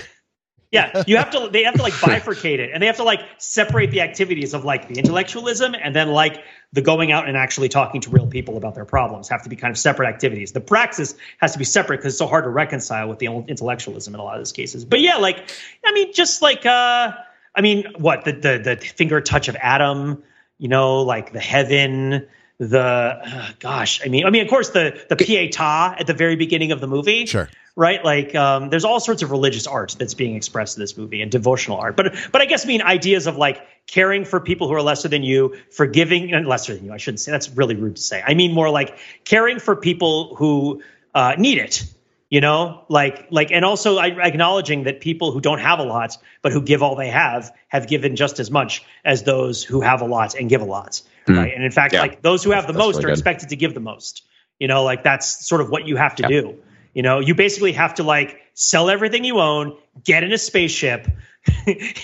Yeah, 0.72 1.02
you 1.06 1.18
have 1.18 1.30
to. 1.32 1.50
They 1.52 1.64
have 1.64 1.74
to 1.74 1.82
like 1.82 1.92
bifurcate 1.92 2.58
it, 2.58 2.70
and 2.72 2.82
they 2.82 2.86
have 2.86 2.96
to 2.96 3.04
like 3.04 3.20
separate 3.36 3.90
the 3.90 4.00
activities 4.00 4.54
of 4.54 4.64
like 4.64 4.88
the 4.88 4.94
intellectualism 4.94 5.74
and 5.74 5.94
then 5.94 6.08
like 6.08 6.42
the 6.72 6.80
going 6.80 7.12
out 7.12 7.28
and 7.28 7.36
actually 7.36 7.68
talking 7.68 8.00
to 8.00 8.10
real 8.10 8.26
people 8.26 8.56
about 8.56 8.74
their 8.74 8.86
problems 8.86 9.28
have 9.28 9.42
to 9.42 9.50
be 9.50 9.56
kind 9.56 9.70
of 9.70 9.76
separate 9.76 10.08
activities. 10.08 10.52
The 10.52 10.62
praxis 10.62 11.14
has 11.38 11.52
to 11.52 11.58
be 11.58 11.66
separate 11.66 11.98
because 11.98 12.14
it's 12.14 12.18
so 12.18 12.26
hard 12.26 12.44
to 12.44 12.50
reconcile 12.50 13.06
with 13.06 13.18
the 13.18 13.26
intellectualism 13.26 14.14
in 14.14 14.20
a 14.20 14.24
lot 14.24 14.36
of 14.36 14.40
these 14.40 14.52
cases. 14.52 14.86
But 14.86 15.00
yeah, 15.00 15.18
like 15.18 15.54
I 15.84 15.92
mean, 15.92 16.14
just 16.14 16.40
like 16.40 16.64
uh, 16.64 17.12
I 17.54 17.60
mean, 17.60 17.84
what 17.98 18.24
the 18.24 18.32
the 18.32 18.58
the 18.64 18.76
finger 18.76 19.20
touch 19.20 19.48
of 19.48 19.56
Adam, 19.56 20.22
you 20.56 20.68
know, 20.68 21.02
like 21.02 21.34
the 21.34 21.40
heaven 21.40 22.26
the 22.58 22.80
uh, 22.80 23.48
gosh 23.58 24.00
i 24.04 24.08
mean 24.08 24.24
i 24.24 24.30
mean 24.30 24.42
of 24.42 24.48
course 24.48 24.70
the 24.70 25.04
the 25.08 25.16
pietà 25.16 25.98
at 25.98 26.06
the 26.06 26.14
very 26.14 26.36
beginning 26.36 26.70
of 26.70 26.80
the 26.80 26.86
movie 26.86 27.26
sure 27.26 27.48
right 27.76 28.04
like 28.04 28.34
um, 28.34 28.70
there's 28.70 28.84
all 28.84 29.00
sorts 29.00 29.22
of 29.22 29.30
religious 29.30 29.66
art 29.66 29.96
that's 29.98 30.14
being 30.14 30.36
expressed 30.36 30.76
in 30.76 30.82
this 30.82 30.96
movie 30.96 31.22
and 31.22 31.30
devotional 31.30 31.78
art 31.78 31.96
but 31.96 32.14
but 32.30 32.40
i 32.40 32.44
guess 32.44 32.64
I 32.64 32.68
mean 32.68 32.82
ideas 32.82 33.26
of 33.26 33.36
like 33.36 33.66
caring 33.86 34.24
for 34.24 34.40
people 34.40 34.68
who 34.68 34.74
are 34.74 34.82
lesser 34.82 35.08
than 35.08 35.22
you 35.22 35.56
forgiving 35.70 36.32
and 36.32 36.46
lesser 36.46 36.74
than 36.74 36.84
you 36.84 36.92
i 36.92 36.96
shouldn't 36.98 37.20
say 37.20 37.30
that's 37.30 37.50
really 37.50 37.74
rude 37.74 37.96
to 37.96 38.02
say 38.02 38.22
i 38.26 38.34
mean 38.34 38.52
more 38.52 38.70
like 38.70 38.98
caring 39.24 39.58
for 39.58 39.76
people 39.76 40.34
who 40.36 40.82
uh, 41.14 41.34
need 41.38 41.58
it 41.58 41.84
you 42.30 42.40
know 42.40 42.84
like 42.88 43.26
like 43.30 43.50
and 43.50 43.64
also 43.64 43.98
acknowledging 43.98 44.84
that 44.84 45.00
people 45.00 45.32
who 45.32 45.40
don't 45.40 45.60
have 45.60 45.78
a 45.78 45.84
lot 45.84 46.16
but 46.40 46.52
who 46.52 46.62
give 46.62 46.82
all 46.82 46.96
they 46.96 47.10
have 47.10 47.50
have 47.68 47.86
given 47.86 48.16
just 48.16 48.38
as 48.38 48.50
much 48.50 48.84
as 49.04 49.22
those 49.24 49.62
who 49.62 49.80
have 49.80 50.00
a 50.00 50.06
lot 50.06 50.34
and 50.34 50.48
give 50.48 50.60
a 50.60 50.64
lot 50.64 51.02
mm. 51.26 51.36
right? 51.36 51.54
And 51.54 51.64
in 51.64 51.70
fact, 51.70 51.94
yeah. 51.94 52.00
like 52.00 52.22
those 52.22 52.42
who 52.42 52.50
have 52.50 52.66
the 52.66 52.72
that's 52.72 52.84
most 52.84 52.96
really 52.96 53.04
are 53.04 53.08
good. 53.08 53.18
expected 53.18 53.48
to 53.50 53.56
give 53.56 53.74
the 53.74 53.80
most. 53.80 54.24
You 54.58 54.68
know, 54.68 54.84
like 54.84 55.02
that's 55.02 55.46
sort 55.46 55.60
of 55.60 55.70
what 55.70 55.86
you 55.86 55.96
have 55.96 56.14
to 56.16 56.22
yeah. 56.22 56.28
do. 56.28 56.58
You 56.94 57.02
know, 57.02 57.20
you 57.20 57.34
basically 57.34 57.72
have 57.72 57.94
to 57.94 58.02
like 58.02 58.38
sell 58.54 58.90
everything 58.90 59.24
you 59.24 59.40
own, 59.40 59.76
get 60.04 60.22
in 60.22 60.32
a 60.32 60.38
spaceship, 60.38 61.08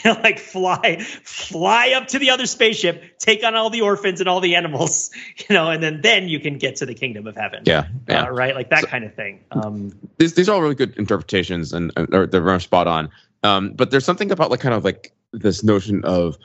know, 0.05 0.12
like 0.22 0.39
fly, 0.39 0.99
fly 1.22 1.93
up 1.93 2.09
to 2.09 2.18
the 2.18 2.30
other 2.30 2.47
spaceship, 2.47 3.18
take 3.18 3.45
on 3.45 3.55
all 3.55 3.70
the 3.70 3.82
orphans 3.82 4.20
and 4.20 4.28
all 4.28 4.41
the 4.41 4.57
animals, 4.57 5.11
you 5.36 5.55
know, 5.55 5.70
and 5.70 5.82
then 5.82 6.01
then 6.01 6.28
you 6.28 6.41
can 6.41 6.59
get 6.59 6.76
to 6.76 6.86
the 6.86 6.95
kingdom 6.95 7.26
of 7.26 7.36
heaven. 7.36 7.62
Yeah, 7.64 7.86
yeah. 8.09 8.24
Uh, 8.24 8.30
right, 8.30 8.55
like 8.55 8.70
that 8.70 8.80
so, 8.80 8.86
kind 8.86 9.05
of 9.05 9.14
thing. 9.14 9.41
Um, 9.53 9.93
these 10.18 10.34
these 10.34 10.49
are 10.49 10.55
all 10.55 10.62
really 10.62 10.74
good 10.74 10.97
interpretations, 10.97 11.72
and, 11.72 11.93
and 11.97 12.09
they're 12.09 12.26
very 12.26 12.61
spot 12.61 12.86
on. 12.86 13.11
Um, 13.43 13.72
but 13.72 13.91
there's 13.91 14.05
something 14.05 14.30
about 14.30 14.51
like 14.51 14.61
kind 14.61 14.74
of 14.74 14.84
like 14.84 15.12
this 15.32 15.62
notion 15.62 16.05
of 16.05 16.36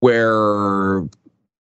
where 0.00 1.02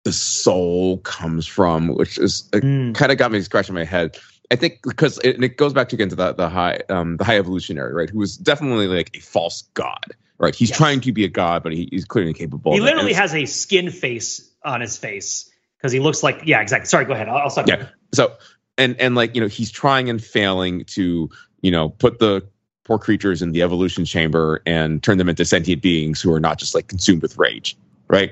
the 0.03 0.13
soul 0.13 0.97
comes 0.99 1.45
from, 1.45 1.89
which 1.89 2.17
is 2.17 2.49
mm. 2.53 2.95
kind 2.95 3.11
of 3.11 3.17
got 3.17 3.31
me 3.31 3.41
scratching 3.41 3.75
my 3.75 3.83
head. 3.83 4.17
I 4.49 4.55
think 4.55 4.79
because 4.83 5.17
it, 5.19 5.43
it 5.43 5.57
goes 5.57 5.73
back 5.73 5.91
again 5.93 6.09
to 6.09 6.15
the, 6.15 6.33
the 6.33 6.49
high 6.49 6.79
um, 6.89 7.17
the 7.17 7.23
high 7.23 7.37
evolutionary, 7.37 7.93
right? 7.93 8.09
Who 8.09 8.19
was 8.19 8.37
definitely 8.37 8.87
like 8.87 9.15
a 9.15 9.19
false 9.19 9.63
god, 9.73 10.15
right? 10.37 10.55
He's 10.55 10.69
yes. 10.69 10.77
trying 10.77 11.01
to 11.01 11.11
be 11.11 11.25
a 11.25 11.29
god, 11.29 11.63
but 11.63 11.73
he, 11.73 11.89
he's 11.91 12.05
clearly 12.05 12.29
incapable. 12.29 12.73
He 12.73 12.79
literally 12.79 13.13
has 13.13 13.33
a 13.33 13.45
skin 13.45 13.89
face 13.89 14.49
on 14.63 14.81
his 14.81 14.97
face 14.97 15.51
because 15.77 15.91
he 15.91 15.99
looks 15.99 16.23
like 16.23 16.41
yeah, 16.45 16.61
exactly. 16.61 16.87
Sorry, 16.87 17.05
go 17.05 17.13
ahead. 17.13 17.27
I'll, 17.27 17.37
I'll 17.37 17.49
stop. 17.49 17.67
Yeah. 17.67 17.87
So 18.13 18.33
and 18.77 18.99
and 19.01 19.15
like 19.15 19.35
you 19.35 19.41
know 19.41 19.47
he's 19.47 19.71
trying 19.71 20.09
and 20.09 20.23
failing 20.23 20.85
to 20.85 21.29
you 21.61 21.71
know 21.71 21.89
put 21.89 22.19
the 22.19 22.47
poor 22.85 22.97
creatures 22.97 23.41
in 23.41 23.51
the 23.51 23.61
evolution 23.61 24.05
chamber 24.05 24.61
and 24.65 25.03
turn 25.03 25.17
them 25.17 25.27
into 25.27 25.43
sentient 25.43 25.81
beings 25.81 26.21
who 26.21 26.31
are 26.31 26.39
not 26.39 26.57
just 26.57 26.73
like 26.73 26.87
consumed 26.87 27.21
with 27.21 27.37
rage, 27.37 27.75
right? 28.07 28.31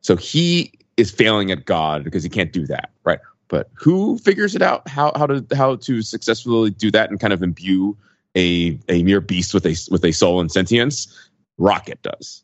So 0.00 0.16
he 0.16 0.72
is 0.96 1.10
failing 1.10 1.50
at 1.50 1.66
God 1.66 2.02
because 2.02 2.22
he 2.22 2.30
can't 2.30 2.50
do 2.50 2.66
that, 2.66 2.90
right? 3.04 3.18
But 3.50 3.68
who 3.74 4.16
figures 4.18 4.54
it 4.54 4.62
out 4.62 4.88
how 4.88 5.12
how 5.16 5.26
to 5.26 5.44
how 5.54 5.76
to 5.76 6.00
successfully 6.02 6.70
do 6.70 6.90
that 6.92 7.10
and 7.10 7.20
kind 7.20 7.32
of 7.32 7.42
imbue 7.42 7.96
a 8.36 8.78
a 8.88 9.02
mere 9.02 9.20
beast 9.20 9.52
with 9.52 9.66
a 9.66 9.76
with 9.90 10.04
a 10.04 10.12
soul 10.12 10.40
and 10.40 10.50
sentience? 10.50 11.30
Rocket 11.58 12.00
does, 12.00 12.42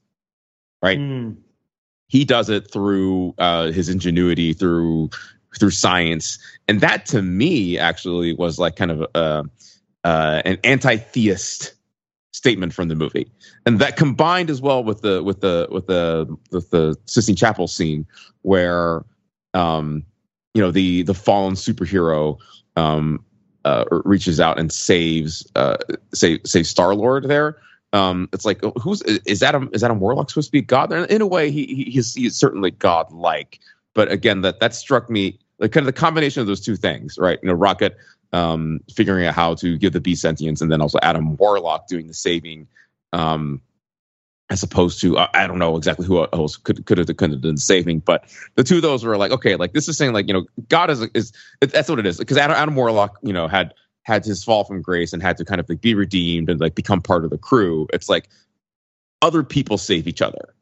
right? 0.82 0.98
Mm. 0.98 1.36
He 2.09 2.24
does 2.24 2.50
it 2.50 2.70
through 2.70 3.34
uh, 3.38 3.70
his 3.70 3.88
ingenuity, 3.88 4.52
through 4.52 5.11
through 5.59 5.70
science, 5.70 6.38
and 6.66 6.80
that 6.80 7.07
to 7.07 7.22
me 7.22 7.78
actually 7.78 8.34
was 8.34 8.59
like 8.59 8.74
kind 8.74 8.90
of 8.90 9.07
uh, 9.14 9.44
uh, 10.02 10.42
an 10.44 10.59
anti-theist 10.64 11.72
statement 12.32 12.74
from 12.74 12.88
the 12.88 12.96
movie, 12.96 13.30
and 13.64 13.78
that 13.78 13.96
combined 13.96 14.50
as 14.50 14.61
well 14.61 14.82
with 14.82 15.02
the 15.02 15.22
with 15.22 15.40
the 15.40 15.68
with 15.70 15.86
the 15.86 16.36
with 16.50 16.70
the 16.70 16.96
Sistine 17.07 17.36
Chapel 17.36 17.68
scene 17.68 18.07
where 18.42 19.04
um, 19.54 20.04
you 20.57 20.62
know 20.62 20.70
the 20.70 21.02
the 21.02 21.12
fallen 21.12 21.52
superhero 21.52 22.38
um, 22.76 23.22
uh, 23.66 23.84
reaches 23.90 24.40
out 24.40 24.59
and 24.59 24.72
saves 24.72 25.46
uh, 25.54 25.76
say 26.14 26.40
save 26.46 26.66
Star 26.66 26.94
Lord 26.94 27.24
there. 27.24 27.59
Um, 27.92 28.26
it's 28.32 28.46
like 28.46 28.62
who's 28.80 29.02
is 29.02 29.42
Adam 29.42 29.68
is 29.74 29.84
Adam 29.84 30.00
Warlock 30.00 30.30
supposed 30.30 30.48
to 30.48 30.52
be 30.52 30.62
God? 30.62 30.90
In 31.11 31.20
a 31.20 31.26
way, 31.26 31.50
he, 31.50 31.90
he's 31.90 32.14
he's 32.14 32.34
certainly 32.34 32.70
God 32.70 33.12
like. 33.12 33.61
But 33.92 34.11
again, 34.11 34.40
that 34.40 34.61
that 34.61 34.74
struck 34.74 35.11
me 35.11 35.38
like 35.59 35.72
kind 35.72 35.86
of 35.86 35.94
the 35.94 36.00
combination 36.00 36.40
of 36.40 36.46
those 36.46 36.62
two 36.62 36.76
things, 36.76 37.18
right? 37.18 37.38
You 37.42 37.48
know, 37.48 37.54
Rocket 37.54 37.98
um, 38.32 38.80
figuring 38.94 39.26
out 39.26 39.34
how 39.34 39.54
to 39.57 39.76
give 39.76 39.92
the 39.92 40.00
beast 40.00 40.22
sentience, 40.22 40.62
and 40.62 40.72
then 40.72 40.80
also 40.80 40.98
Adam 41.02 41.36
Warlock 41.36 41.86
doing 41.86 42.07
the 42.07 42.14
saving. 42.14 42.66
Um, 43.12 43.61
as 44.49 44.62
opposed 44.62 45.01
to 45.01 45.16
uh, 45.16 45.28
I 45.34 45.47
don't 45.47 45.59
know 45.59 45.76
exactly 45.76 46.07
who 46.07 46.26
else 46.32 46.57
could 46.57 46.86
could 46.86 46.99
have 46.99 47.16
could 47.16 47.32
have 47.32 47.40
done 47.40 47.57
saving, 47.57 48.01
but 48.01 48.24
the 48.55 48.64
two 48.64 48.76
of 48.76 48.82
those 48.82 49.05
were 49.05 49.16
like 49.16 49.32
okay, 49.32 49.57
like 49.57 49.72
this 49.72 49.88
is 49.88 49.97
saying 49.97 50.12
like 50.12 50.28
you 50.28 50.34
know 50.34 50.47
God 50.68 50.90
is 50.90 51.03
is 51.14 51.32
that's 51.61 51.88
what 51.88 51.99
it 51.99 52.07
is 52.07 52.18
because 52.18 52.36
Adam, 52.36 52.57
Adam 52.57 52.74
Warlock 52.76 53.18
you 53.22 53.32
know 53.32 53.49
had 53.49 53.74
had 54.03 54.24
his 54.24 54.44
fall 54.44 54.64
from 54.64 54.82
grace 54.82 55.12
and 55.12 55.22
had 55.22 55.36
to 55.38 55.44
kind 55.44 55.61
of 55.61 55.68
like 55.68 55.80
be 55.80 55.94
redeemed 55.94 56.49
and 56.49 56.61
like 56.61 56.76
become 56.76 57.03
part 57.03 57.24
of 57.24 57.30
the 57.30 57.38
crew. 57.38 57.88
It's 57.92 58.09
like 58.09 58.28
other 59.20 59.42
people 59.42 59.78
save 59.78 60.07
each 60.07 60.22
other, 60.22 60.55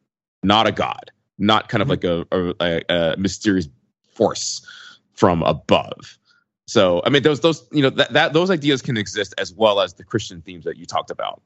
not 0.43 0.66
a 0.66 0.72
god, 0.72 1.11
not 1.37 1.68
kind 1.68 1.82
of 1.82 1.89
mm-hmm. 1.89 2.32
like 2.32 2.57
a, 2.59 2.85
a, 2.89 3.12
a 3.12 3.16
mysterious 3.18 3.68
force 4.14 4.66
from 5.12 5.43
above. 5.43 6.18
So 6.66 7.03
I 7.05 7.11
mean 7.11 7.22
those 7.22 7.41
those 7.41 7.68
you 7.70 7.82
know 7.82 7.91
that, 7.91 8.14
that 8.14 8.32
those 8.32 8.51
ideas 8.51 8.80
can 8.80 8.97
exist 8.97 9.35
as 9.37 9.53
well 9.53 9.80
as 9.80 9.93
the 9.93 10.05
Christian 10.05 10.41
themes 10.41 10.64
that 10.64 10.78
you 10.78 10.87
talked 10.87 11.11
about 11.11 11.43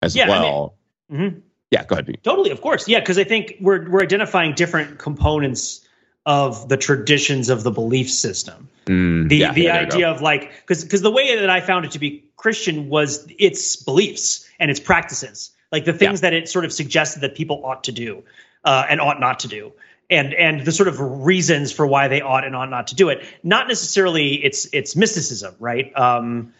as 0.00 0.16
yeah, 0.16 0.26
well. 0.26 0.78
I 1.10 1.12
mean, 1.12 1.30
mm-hmm 1.30 1.38
yeah, 1.74 1.84
go 1.84 1.94
ahead. 1.94 2.06
Pete. 2.06 2.22
Totally, 2.22 2.50
of 2.50 2.60
course. 2.60 2.88
Yeah, 2.88 3.00
because 3.00 3.18
I 3.18 3.24
think 3.24 3.56
we're 3.60 3.90
we're 3.90 4.02
identifying 4.02 4.54
different 4.54 4.98
components 4.98 5.84
of 6.24 6.68
the 6.68 6.76
traditions 6.76 7.50
of 7.50 7.62
the 7.62 7.70
belief 7.70 8.10
system. 8.10 8.68
Mm, 8.86 9.28
the 9.28 9.36
yeah, 9.36 9.52
the 9.52 9.62
yeah, 9.62 9.78
idea 9.78 10.10
of 10.10 10.22
like 10.22 10.52
because 10.60 10.84
because 10.84 11.02
the 11.02 11.10
way 11.10 11.40
that 11.40 11.50
I 11.50 11.60
found 11.60 11.84
it 11.84 11.92
to 11.92 11.98
be 11.98 12.24
Christian 12.36 12.88
was 12.88 13.26
its 13.38 13.76
beliefs 13.76 14.48
and 14.60 14.70
its 14.70 14.80
practices, 14.80 15.50
like 15.72 15.84
the 15.84 15.92
things 15.92 16.20
yeah. 16.22 16.30
that 16.30 16.34
it 16.34 16.48
sort 16.48 16.64
of 16.64 16.72
suggested 16.72 17.20
that 17.20 17.34
people 17.34 17.60
ought 17.64 17.84
to 17.84 17.92
do 17.92 18.22
uh, 18.64 18.86
and 18.88 19.00
ought 19.00 19.18
not 19.18 19.40
to 19.40 19.48
do. 19.48 19.72
And 20.08 20.32
and 20.34 20.64
the 20.64 20.72
sort 20.72 20.88
of 20.88 21.00
reasons 21.00 21.72
for 21.72 21.86
why 21.86 22.08
they 22.08 22.20
ought 22.20 22.44
and 22.44 22.54
ought 22.54 22.70
not 22.70 22.88
to 22.88 22.94
do 22.94 23.08
it, 23.08 23.24
not 23.42 23.66
necessarily 23.68 24.34
it's 24.34 24.68
it's 24.72 24.94
mysticism, 24.94 25.56
right? 25.58 25.96
Um, 25.98 26.52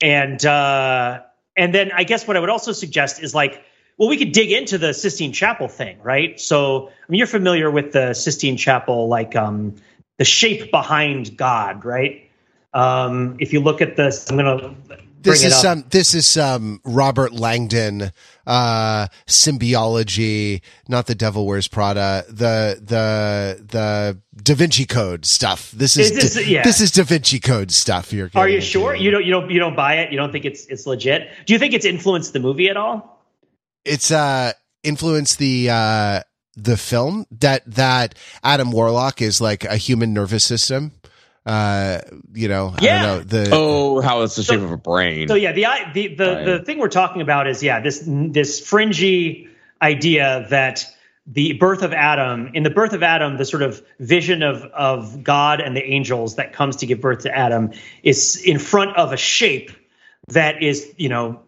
and 0.00 0.44
uh, 0.44 1.22
and 1.56 1.74
then 1.74 1.90
I 1.92 2.04
guess 2.04 2.26
what 2.26 2.36
I 2.36 2.40
would 2.40 2.50
also 2.50 2.72
suggest 2.72 3.22
is 3.22 3.34
like 3.34 3.64
well, 3.98 4.08
we 4.08 4.16
could 4.16 4.32
dig 4.32 4.52
into 4.52 4.78
the 4.78 4.94
Sistine 4.94 5.32
Chapel 5.32 5.66
thing, 5.66 5.98
right? 6.02 6.40
So, 6.40 6.88
I 6.88 6.92
mean, 7.08 7.18
you're 7.18 7.26
familiar 7.26 7.68
with 7.68 7.92
the 7.92 8.14
Sistine 8.14 8.56
Chapel, 8.56 9.08
like 9.08 9.34
um, 9.34 9.74
the 10.18 10.24
shape 10.24 10.70
behind 10.70 11.36
God, 11.36 11.84
right? 11.84 12.30
Um, 12.72 13.36
if 13.40 13.52
you 13.52 13.60
look 13.60 13.82
at 13.82 13.96
this, 13.96 14.30
I'm 14.30 14.36
gonna. 14.36 14.74
This 15.20 15.42
is 15.42 15.60
some. 15.60 15.84
This 15.90 16.14
is 16.14 16.28
some 16.28 16.80
Robert 16.84 17.32
Langdon 17.32 18.12
uh, 18.46 19.08
symbology, 19.26 20.62
not 20.86 21.06
the 21.06 21.16
Devil 21.16 21.44
Wears 21.44 21.66
Prada. 21.66 22.24
The 22.28 22.78
the 22.80 23.64
the 23.66 24.18
Da 24.40 24.54
Vinci 24.54 24.84
Code 24.84 25.26
stuff. 25.26 25.72
This 25.72 25.96
is, 25.96 26.12
is 26.12 26.34
this, 26.34 26.46
yeah. 26.46 26.62
this 26.62 26.80
is 26.80 26.92
Da 26.92 27.02
Vinci 27.02 27.40
Code 27.40 27.72
stuff. 27.72 28.12
You're. 28.12 28.30
Are 28.36 28.48
you 28.48 28.60
sure? 28.60 28.94
You 28.94 29.10
don't 29.10 29.24
you 29.24 29.32
don't 29.32 29.50
you 29.50 29.58
don't 29.58 29.74
buy 29.74 29.96
it? 29.96 30.12
You 30.12 30.18
don't 30.18 30.30
think 30.30 30.44
it's 30.44 30.66
it's 30.66 30.86
legit? 30.86 31.28
Do 31.46 31.52
you 31.52 31.58
think 31.58 31.74
it's 31.74 31.86
influenced 31.86 32.32
the 32.32 32.40
movie 32.40 32.68
at 32.68 32.76
all? 32.76 33.17
It's 33.88 34.10
uh 34.10 34.52
influenced 34.82 35.38
the 35.38 35.70
uh 35.70 36.20
the 36.56 36.76
film 36.76 37.26
that 37.30 37.62
that 37.66 38.14
Adam 38.42 38.72
Warlock 38.72 39.22
is 39.22 39.40
like 39.40 39.64
a 39.64 39.76
human 39.76 40.12
nervous 40.12 40.44
system. 40.44 40.92
Uh, 41.46 42.00
you 42.34 42.46
know, 42.46 42.74
yeah. 42.82 43.02
Know, 43.02 43.20
the 43.20 43.48
oh, 43.52 44.00
how 44.02 44.22
it's 44.22 44.36
the 44.36 44.42
shape 44.42 44.58
so, 44.58 44.64
of 44.64 44.72
a 44.72 44.76
brain. 44.76 45.28
So 45.28 45.34
yeah, 45.34 45.52
the 45.52 45.64
the 45.94 46.08
the, 46.08 46.44
the 46.44 46.64
thing 46.64 46.78
we're 46.78 46.88
talking 46.88 47.22
about 47.22 47.46
is 47.46 47.62
yeah 47.62 47.80
this 47.80 48.02
this 48.06 48.60
fringy 48.60 49.48
idea 49.80 50.46
that 50.50 50.84
the 51.26 51.54
birth 51.54 51.82
of 51.82 51.92
Adam 51.92 52.50
in 52.54 52.64
the 52.64 52.70
birth 52.70 52.92
of 52.92 53.02
Adam, 53.02 53.36
the 53.36 53.44
sort 53.44 53.62
of 53.62 53.82
vision 53.98 54.42
of 54.42 54.62
of 54.64 55.22
God 55.22 55.60
and 55.60 55.76
the 55.76 55.84
angels 55.84 56.36
that 56.36 56.52
comes 56.52 56.76
to 56.76 56.86
give 56.86 57.00
birth 57.00 57.20
to 57.20 57.34
Adam 57.34 57.72
is 58.02 58.36
in 58.36 58.58
front 58.58 58.96
of 58.96 59.12
a 59.12 59.16
shape 59.16 59.70
that 60.28 60.62
is 60.62 60.92
you 60.98 61.08
know 61.08 61.40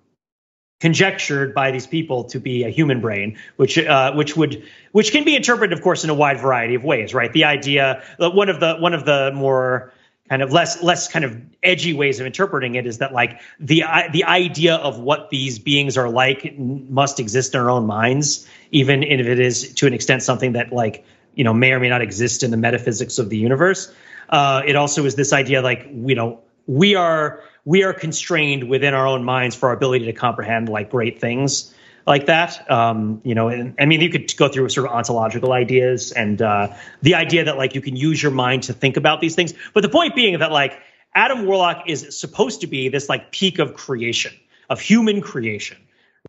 conjectured 0.80 1.54
by 1.54 1.70
these 1.70 1.86
people 1.86 2.24
to 2.24 2.40
be 2.40 2.64
a 2.64 2.70
human 2.70 3.00
brain, 3.00 3.38
which 3.56 3.78
uh, 3.78 4.12
which 4.14 4.36
would 4.36 4.64
which 4.92 5.12
can 5.12 5.24
be 5.24 5.36
interpreted, 5.36 5.76
of 5.76 5.84
course, 5.84 6.04
in 6.04 6.10
a 6.10 6.14
wide 6.14 6.40
variety 6.40 6.74
of 6.74 6.82
ways. 6.82 7.14
Right? 7.14 7.32
The 7.32 7.44
idea 7.44 8.02
uh, 8.18 8.30
one 8.30 8.48
of 8.48 8.60
the 8.60 8.76
one 8.76 8.94
of 8.94 9.04
the 9.04 9.30
more 9.34 9.92
kind 10.28 10.42
of 10.42 10.52
less 10.52 10.82
less 10.82 11.08
kind 11.08 11.24
of 11.24 11.40
edgy 11.62 11.92
ways 11.92 12.20
of 12.20 12.26
interpreting 12.26 12.76
it 12.76 12.86
is 12.86 12.98
that 12.98 13.12
like 13.12 13.40
the 13.58 13.84
the 14.12 14.24
idea 14.24 14.76
of 14.76 14.98
what 14.98 15.28
these 15.30 15.58
beings 15.58 15.98
are 15.98 16.08
like 16.08 16.58
must 16.58 17.20
exist 17.20 17.54
in 17.54 17.60
our 17.60 17.70
own 17.70 17.86
minds, 17.86 18.48
even 18.70 19.02
if 19.02 19.26
it 19.26 19.38
is 19.38 19.74
to 19.74 19.86
an 19.86 19.92
extent 19.92 20.22
something 20.22 20.52
that 20.52 20.72
like 20.72 21.04
you 21.34 21.44
know 21.44 21.52
may 21.52 21.72
or 21.72 21.80
may 21.80 21.88
not 21.88 22.00
exist 22.00 22.42
in 22.42 22.50
the 22.50 22.56
metaphysics 22.56 23.18
of 23.18 23.28
the 23.28 23.36
universe. 23.36 23.92
Uh, 24.30 24.62
it 24.64 24.76
also 24.76 25.04
is 25.04 25.16
this 25.16 25.32
idea 25.32 25.60
like 25.60 25.86
you 25.92 26.14
know 26.14 26.40
we 26.66 26.94
are 26.94 27.42
we 27.64 27.82
are 27.84 27.92
constrained 27.92 28.68
within 28.68 28.94
our 28.94 29.06
own 29.06 29.24
minds 29.24 29.56
for 29.56 29.68
our 29.68 29.74
ability 29.74 30.06
to 30.06 30.12
comprehend 30.12 30.68
like 30.68 30.90
great 30.90 31.20
things 31.20 31.74
like 32.06 32.26
that. 32.26 32.70
Um, 32.70 33.20
you 33.24 33.34
know, 33.34 33.48
and 33.48 33.74
I 33.78 33.86
mean, 33.86 34.00
you 34.00 34.10
could 34.10 34.34
go 34.36 34.48
through 34.48 34.68
sort 34.70 34.86
of 34.86 34.92
ontological 34.92 35.52
ideas 35.52 36.12
and 36.12 36.40
uh, 36.40 36.74
the 37.02 37.14
idea 37.14 37.44
that 37.44 37.56
like 37.56 37.74
you 37.74 37.80
can 37.80 37.96
use 37.96 38.22
your 38.22 38.32
mind 38.32 38.64
to 38.64 38.72
think 38.72 38.96
about 38.96 39.20
these 39.20 39.34
things. 39.34 39.54
But 39.74 39.82
the 39.82 39.88
point 39.88 40.14
being 40.14 40.38
that 40.38 40.52
like 40.52 40.80
Adam 41.14 41.46
Warlock 41.46 41.84
is 41.88 42.18
supposed 42.18 42.62
to 42.62 42.66
be 42.66 42.88
this 42.88 43.08
like 43.08 43.32
peak 43.32 43.58
of 43.58 43.74
creation, 43.74 44.32
of 44.68 44.80
human 44.80 45.20
creation, 45.20 45.76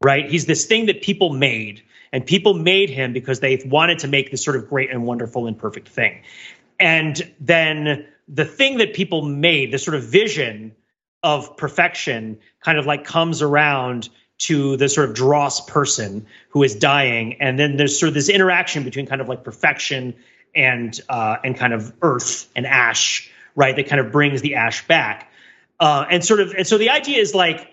right? 0.03 0.29
He's 0.29 0.45
this 0.45 0.65
thing 0.65 0.87
that 0.87 1.01
people 1.01 1.33
made, 1.33 1.83
and 2.11 2.25
people 2.25 2.53
made 2.53 2.89
him 2.89 3.13
because 3.13 3.39
they 3.39 3.61
wanted 3.65 3.99
to 3.99 4.07
make 4.07 4.31
this 4.31 4.43
sort 4.43 4.57
of 4.57 4.67
great 4.69 4.89
and 4.91 5.05
wonderful 5.05 5.47
and 5.47 5.57
perfect 5.57 5.87
thing. 5.87 6.23
And 6.79 7.31
then 7.39 8.07
the 8.27 8.45
thing 8.45 8.79
that 8.79 8.93
people 8.93 9.21
made, 9.21 9.71
the 9.71 9.77
sort 9.77 9.95
of 9.95 10.03
vision 10.03 10.75
of 11.23 11.57
perfection 11.57 12.39
kind 12.61 12.77
of 12.77 12.85
like 12.85 13.03
comes 13.03 13.41
around 13.41 14.09
to 14.39 14.75
the 14.77 14.89
sort 14.89 15.07
of 15.07 15.15
dross 15.15 15.63
person 15.65 16.25
who 16.49 16.63
is 16.63 16.75
dying. 16.75 17.41
And 17.41 17.59
then 17.59 17.77
there's 17.77 17.99
sort 17.99 18.07
of 18.07 18.13
this 18.15 18.29
interaction 18.29 18.83
between 18.83 19.05
kind 19.05 19.21
of 19.21 19.29
like 19.29 19.43
perfection 19.43 20.15
and 20.55 20.99
uh, 21.07 21.37
and 21.43 21.55
kind 21.55 21.73
of 21.73 21.93
earth 22.01 22.49
and 22.55 22.65
ash 22.65 23.31
right 23.55 23.75
that 23.75 23.87
kind 23.87 23.99
of 23.99 24.11
brings 24.11 24.41
the 24.41 24.55
ash 24.55 24.87
back. 24.87 25.31
Uh, 25.79 26.05
and 26.09 26.25
sort 26.25 26.39
of 26.39 26.53
and 26.57 26.65
so 26.67 26.77
the 26.77 26.89
idea 26.89 27.19
is 27.19 27.33
like 27.35 27.67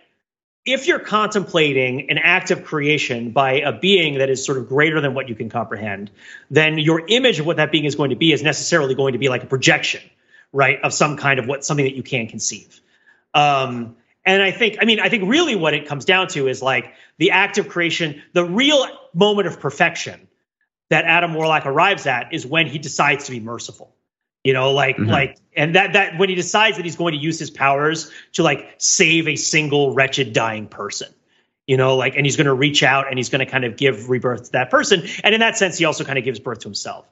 if 0.64 0.86
you're 0.86 0.98
contemplating 0.98 2.10
an 2.10 2.18
act 2.18 2.50
of 2.50 2.64
creation 2.64 3.30
by 3.30 3.60
a 3.60 3.72
being 3.72 4.18
that 4.18 4.28
is 4.28 4.44
sort 4.44 4.58
of 4.58 4.68
greater 4.68 5.00
than 5.00 5.14
what 5.14 5.28
you 5.28 5.34
can 5.34 5.48
comprehend 5.48 6.10
then 6.50 6.78
your 6.78 7.06
image 7.06 7.38
of 7.38 7.46
what 7.46 7.58
that 7.58 7.70
being 7.70 7.84
is 7.84 7.94
going 7.94 8.10
to 8.10 8.16
be 8.16 8.32
is 8.32 8.42
necessarily 8.42 8.94
going 8.94 9.12
to 9.12 9.18
be 9.18 9.28
like 9.28 9.42
a 9.42 9.46
projection 9.46 10.00
right 10.52 10.80
of 10.82 10.92
some 10.92 11.16
kind 11.16 11.38
of 11.38 11.46
what 11.46 11.64
something 11.64 11.84
that 11.84 11.94
you 11.94 12.02
can 12.02 12.26
conceive 12.26 12.80
um, 13.34 13.96
and 14.24 14.42
I 14.42 14.50
think, 14.50 14.76
I 14.80 14.84
mean, 14.84 15.00
I 15.00 15.08
think 15.08 15.24
really 15.26 15.56
what 15.56 15.74
it 15.74 15.86
comes 15.86 16.04
down 16.04 16.28
to 16.28 16.48
is 16.48 16.60
like 16.60 16.92
the 17.16 17.30
act 17.30 17.58
of 17.58 17.68
creation, 17.68 18.22
the 18.34 18.44
real 18.44 18.86
moment 19.14 19.48
of 19.48 19.58
perfection 19.58 20.28
that 20.90 21.04
Adam 21.04 21.34
Warlock 21.34 21.66
arrives 21.66 22.06
at 22.06 22.32
is 22.32 22.46
when 22.46 22.66
he 22.66 22.78
decides 22.78 23.24
to 23.26 23.30
be 23.30 23.40
merciful. 23.40 23.94
You 24.44 24.52
know, 24.52 24.72
like 24.72 24.96
mm-hmm. 24.96 25.10
like 25.10 25.36
and 25.56 25.74
that 25.74 25.94
that 25.94 26.18
when 26.18 26.28
he 26.28 26.34
decides 26.34 26.76
that 26.76 26.84
he's 26.84 26.96
going 26.96 27.12
to 27.12 27.18
use 27.18 27.38
his 27.38 27.50
powers 27.50 28.10
to 28.34 28.42
like 28.42 28.74
save 28.78 29.28
a 29.28 29.36
single 29.36 29.94
wretched 29.94 30.32
dying 30.32 30.68
person. 30.68 31.12
You 31.66 31.76
know, 31.76 31.96
like 31.96 32.16
and 32.16 32.24
he's 32.24 32.36
going 32.36 32.46
to 32.46 32.54
reach 32.54 32.82
out 32.82 33.08
and 33.08 33.18
he's 33.18 33.28
going 33.28 33.44
to 33.44 33.50
kind 33.50 33.64
of 33.64 33.76
give 33.76 34.08
rebirth 34.08 34.44
to 34.44 34.52
that 34.52 34.70
person. 34.70 35.02
And 35.24 35.34
in 35.34 35.40
that 35.40 35.56
sense, 35.58 35.76
he 35.76 35.84
also 35.84 36.04
kind 36.04 36.18
of 36.18 36.24
gives 36.24 36.38
birth 36.38 36.60
to 36.60 36.68
himself. 36.68 37.06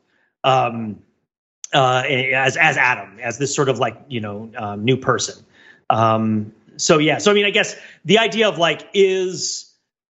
Um 0.44 1.00
uh 1.74 2.04
as 2.06 2.56
as 2.56 2.76
Adam, 2.76 3.18
as 3.20 3.38
this 3.38 3.54
sort 3.54 3.68
of 3.68 3.78
like, 3.78 3.96
you 4.08 4.20
know, 4.20 4.50
um, 4.56 4.84
new 4.84 4.96
person. 4.96 5.44
Um, 5.90 6.52
so 6.76 6.98
yeah, 6.98 7.18
so 7.18 7.30
I 7.30 7.34
mean, 7.34 7.46
I 7.46 7.50
guess 7.50 7.76
the 8.04 8.18
idea 8.18 8.48
of 8.48 8.58
like 8.58 8.88
is 8.94 9.72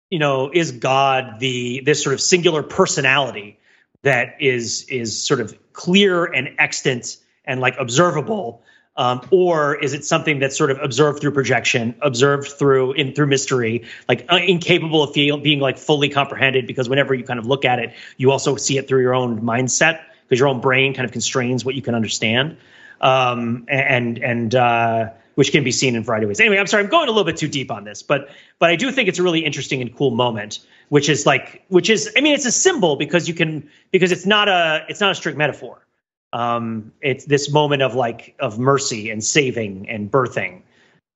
you 0.10 0.20
know 0.20 0.50
is 0.54 0.72
God 0.72 1.40
the 1.40 1.82
this 1.82 2.04
sort 2.04 2.14
of 2.14 2.22
singular 2.22 2.64
personality 2.64 3.60
that 4.04 4.36
is 4.40 4.84
is 4.90 5.22
sort 5.22 5.40
of 5.40 5.58
clear 5.74 6.26
and 6.26 6.50
extant 6.60 7.18
and 7.46 7.60
like 7.60 7.76
observable, 7.78 8.64
um, 8.96 9.22
or 9.32 9.76
is 9.76 9.94
it 9.94 10.04
something 10.06 10.40
that's 10.40 10.58
sort 10.58 10.72
of 10.72 10.80
observed 10.82 11.22
through 11.22 11.32
projection, 11.32 11.96
observed 12.02 12.48
through 12.48 12.94
in 12.94 13.14
through 13.14 13.28
mystery, 13.28 13.86
like 14.10 14.26
uh, 14.30 14.38
incapable 14.38 15.04
of 15.04 15.14
feel, 15.14 15.38
being 15.38 15.60
like 15.60 15.78
fully 15.78 16.10
comprehended? 16.10 16.66
Because 16.66 16.90
whenever 16.90 17.14
you 17.14 17.24
kind 17.24 17.40
of 17.40 17.46
look 17.46 17.66
at 17.66 17.80
it, 17.80 17.94
you 18.18 18.32
also 18.32 18.56
see 18.56 18.78
it 18.78 18.88
through 18.88 19.02
your 19.02 19.14
own 19.14 19.42
mindset 19.42 20.02
because 20.28 20.40
your 20.40 20.48
own 20.48 20.62
brain 20.62 20.94
kind 20.94 21.06
of 21.06 21.12
constrains 21.12 21.64
what 21.64 21.76
you 21.76 21.82
can 21.82 21.96
understand. 21.96 22.58
Um, 23.00 23.66
and 23.68 24.18
and 24.18 24.56
uh, 24.56 25.10
which 25.38 25.52
can 25.52 25.64
be 25.64 25.72
seen 25.72 25.94
in 25.94 26.02
a 26.02 26.04
variety 26.04 26.24
of 26.24 26.30
ways. 26.30 26.40
Anyway, 26.40 26.58
I'm 26.58 26.66
sorry, 26.66 26.84
I'm 26.84 26.90
going 26.90 27.08
a 27.08 27.12
little 27.12 27.24
bit 27.24 27.38
too 27.38 27.48
deep 27.48 27.70
on 27.70 27.84
this, 27.84 28.02
but 28.02 28.30
but 28.58 28.72
I 28.72 28.76
do 28.76 28.92
think 28.92 29.08
it's 29.08 29.20
a 29.20 29.24
really 29.24 29.46
interesting 29.46 29.82
and 29.82 29.96
cool 29.96 30.10
moment, 30.10 30.66
which 30.90 31.10
is 31.10 31.28
like 31.28 31.64
which 31.68 31.92
is 31.92 32.12
I 32.18 32.22
mean 32.22 32.34
it's 32.34 32.48
a 32.48 32.52
symbol 32.52 32.96
because 32.96 33.28
you 33.28 33.36
can 33.36 33.70
because 33.92 34.12
it's 34.12 34.26
not 34.26 34.50
a 34.50 34.84
it's 34.90 35.00
not 35.00 35.12
a 35.12 35.16
strict 35.16 35.38
metaphor, 35.38 35.86
Um, 36.34 36.92
it's 37.02 37.26
this 37.26 37.52
moment 37.52 37.82
of 37.82 37.96
like 37.96 38.36
of 38.40 38.60
mercy 38.60 39.10
and 39.10 39.24
saving 39.24 39.90
and 39.90 40.12
birthing. 40.12 40.62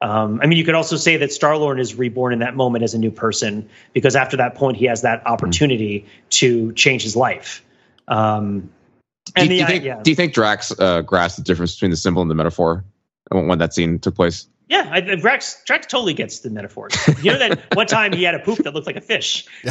Um, 0.01 0.39
I 0.41 0.47
mean, 0.47 0.57
you 0.57 0.65
could 0.65 0.75
also 0.75 0.97
say 0.97 1.17
that 1.17 1.31
Star 1.31 1.57
Lord 1.57 1.79
is 1.79 1.95
reborn 1.95 2.33
in 2.33 2.39
that 2.39 2.55
moment 2.55 2.83
as 2.83 2.93
a 2.93 2.97
new 2.97 3.11
person 3.11 3.69
because 3.93 4.15
after 4.15 4.37
that 4.37 4.55
point, 4.55 4.77
he 4.77 4.85
has 4.85 5.03
that 5.03 5.25
opportunity 5.27 6.05
to 6.31 6.71
change 6.73 7.03
his 7.03 7.15
life. 7.15 7.63
Um, 8.07 8.71
Do 9.35 9.43
you, 9.43 9.47
do 9.49 9.55
you 9.55 9.65
think, 9.67 9.83
yeah, 9.83 10.01
do 10.01 10.09
you 10.09 10.15
think 10.15 10.33
Drax 10.33 10.73
uh, 10.79 11.01
grasped 11.01 11.37
the 11.37 11.43
difference 11.43 11.75
between 11.75 11.91
the 11.91 11.97
symbol 11.97 12.21
and 12.23 12.31
the 12.31 12.35
metaphor 12.35 12.83
when 13.31 13.47
when 13.47 13.59
that 13.59 13.73
scene 13.73 13.99
took 13.99 14.15
place? 14.15 14.47
yeah, 14.71 14.87
I, 14.89 15.01
Drax, 15.01 15.61
Drax 15.65 15.87
totally 15.87 16.13
gets 16.13 16.39
the 16.39 16.49
metaphors. 16.49 16.95
You 17.21 17.33
know 17.33 17.39
that 17.39 17.75
one 17.75 17.87
time 17.87 18.13
he 18.13 18.23
had 18.23 18.35
a 18.35 18.39
poop 18.39 18.59
that 18.59 18.73
looked 18.73 18.87
like 18.87 18.95
a 18.95 19.01
fish. 19.01 19.45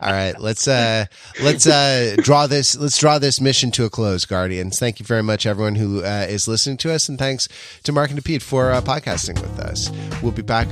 All 0.00 0.12
right, 0.12 0.38
let's 0.38 0.66
uh 0.66 1.06
let's 1.42 1.66
uh 1.66 2.16
draw 2.18 2.48
this 2.48 2.76
let's 2.76 2.98
draw 2.98 3.18
this 3.18 3.40
mission 3.40 3.70
to 3.70 3.84
a 3.84 3.90
close, 3.90 4.24
Guardians. 4.24 4.80
Thank 4.80 4.98
you 4.98 5.06
very 5.06 5.22
much, 5.22 5.46
everyone 5.46 5.76
who 5.76 6.04
uh, 6.04 6.26
is 6.28 6.48
listening 6.48 6.76
to 6.78 6.92
us, 6.92 7.08
and 7.08 7.18
thanks 7.18 7.48
to 7.84 7.92
Mark 7.92 8.10
and 8.10 8.18
to 8.18 8.22
Pete 8.22 8.42
for 8.42 8.72
uh, 8.72 8.82
podcasting 8.82 9.40
with 9.40 9.60
us. 9.60 9.90
We'll 10.22 10.32
be 10.32 10.42
back 10.42 10.66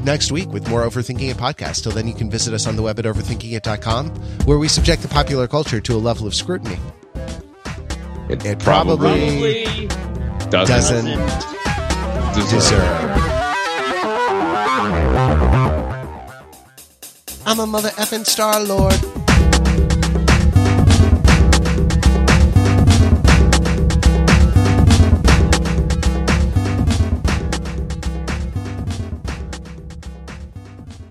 next 0.00 0.32
week 0.32 0.48
with 0.48 0.66
more 0.68 0.88
Overthinking 0.88 1.30
It 1.30 1.36
podcast. 1.36 1.82
Till 1.82 1.92
then, 1.92 2.08
you 2.08 2.14
can 2.14 2.30
visit 2.30 2.54
us 2.54 2.66
on 2.66 2.76
the 2.76 2.82
web 2.82 2.98
at 2.98 3.04
overthinkingit.com, 3.04 4.08
where 4.46 4.58
we 4.58 4.68
subject 4.68 5.02
the 5.02 5.08
popular 5.08 5.46
culture 5.46 5.82
to 5.82 5.94
a 5.94 5.98
level 5.98 6.26
of 6.26 6.34
scrutiny. 6.34 6.78
It, 8.28 8.44
It 8.44 8.58
probably- 8.58 9.08
Probably 9.08 9.86
Doesn't 10.50 11.06
doesn't, 11.06 11.16
doesn't. 12.34 12.50
deserve. 12.50 13.10
I'm 17.46 17.60
a 17.60 17.66
mother 17.66 17.88
effing 17.90 18.26
Star 18.26 18.60
Lord. 18.62 18.94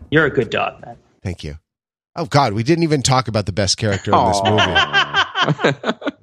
You're 0.09 0.25
a 0.25 0.29
good 0.29 0.49
dog, 0.49 0.81
man. 0.85 0.97
Thank 1.23 1.43
you. 1.43 1.57
Oh 2.15 2.25
God, 2.25 2.53
we 2.53 2.63
didn't 2.63 2.83
even 2.83 3.01
talk 3.03 3.27
about 3.27 3.45
the 3.45 3.51
best 3.51 3.77
character 3.77 4.11
in 4.11 4.25
this 4.27 4.41
movie. 4.43 4.57
Aw. 4.59 5.97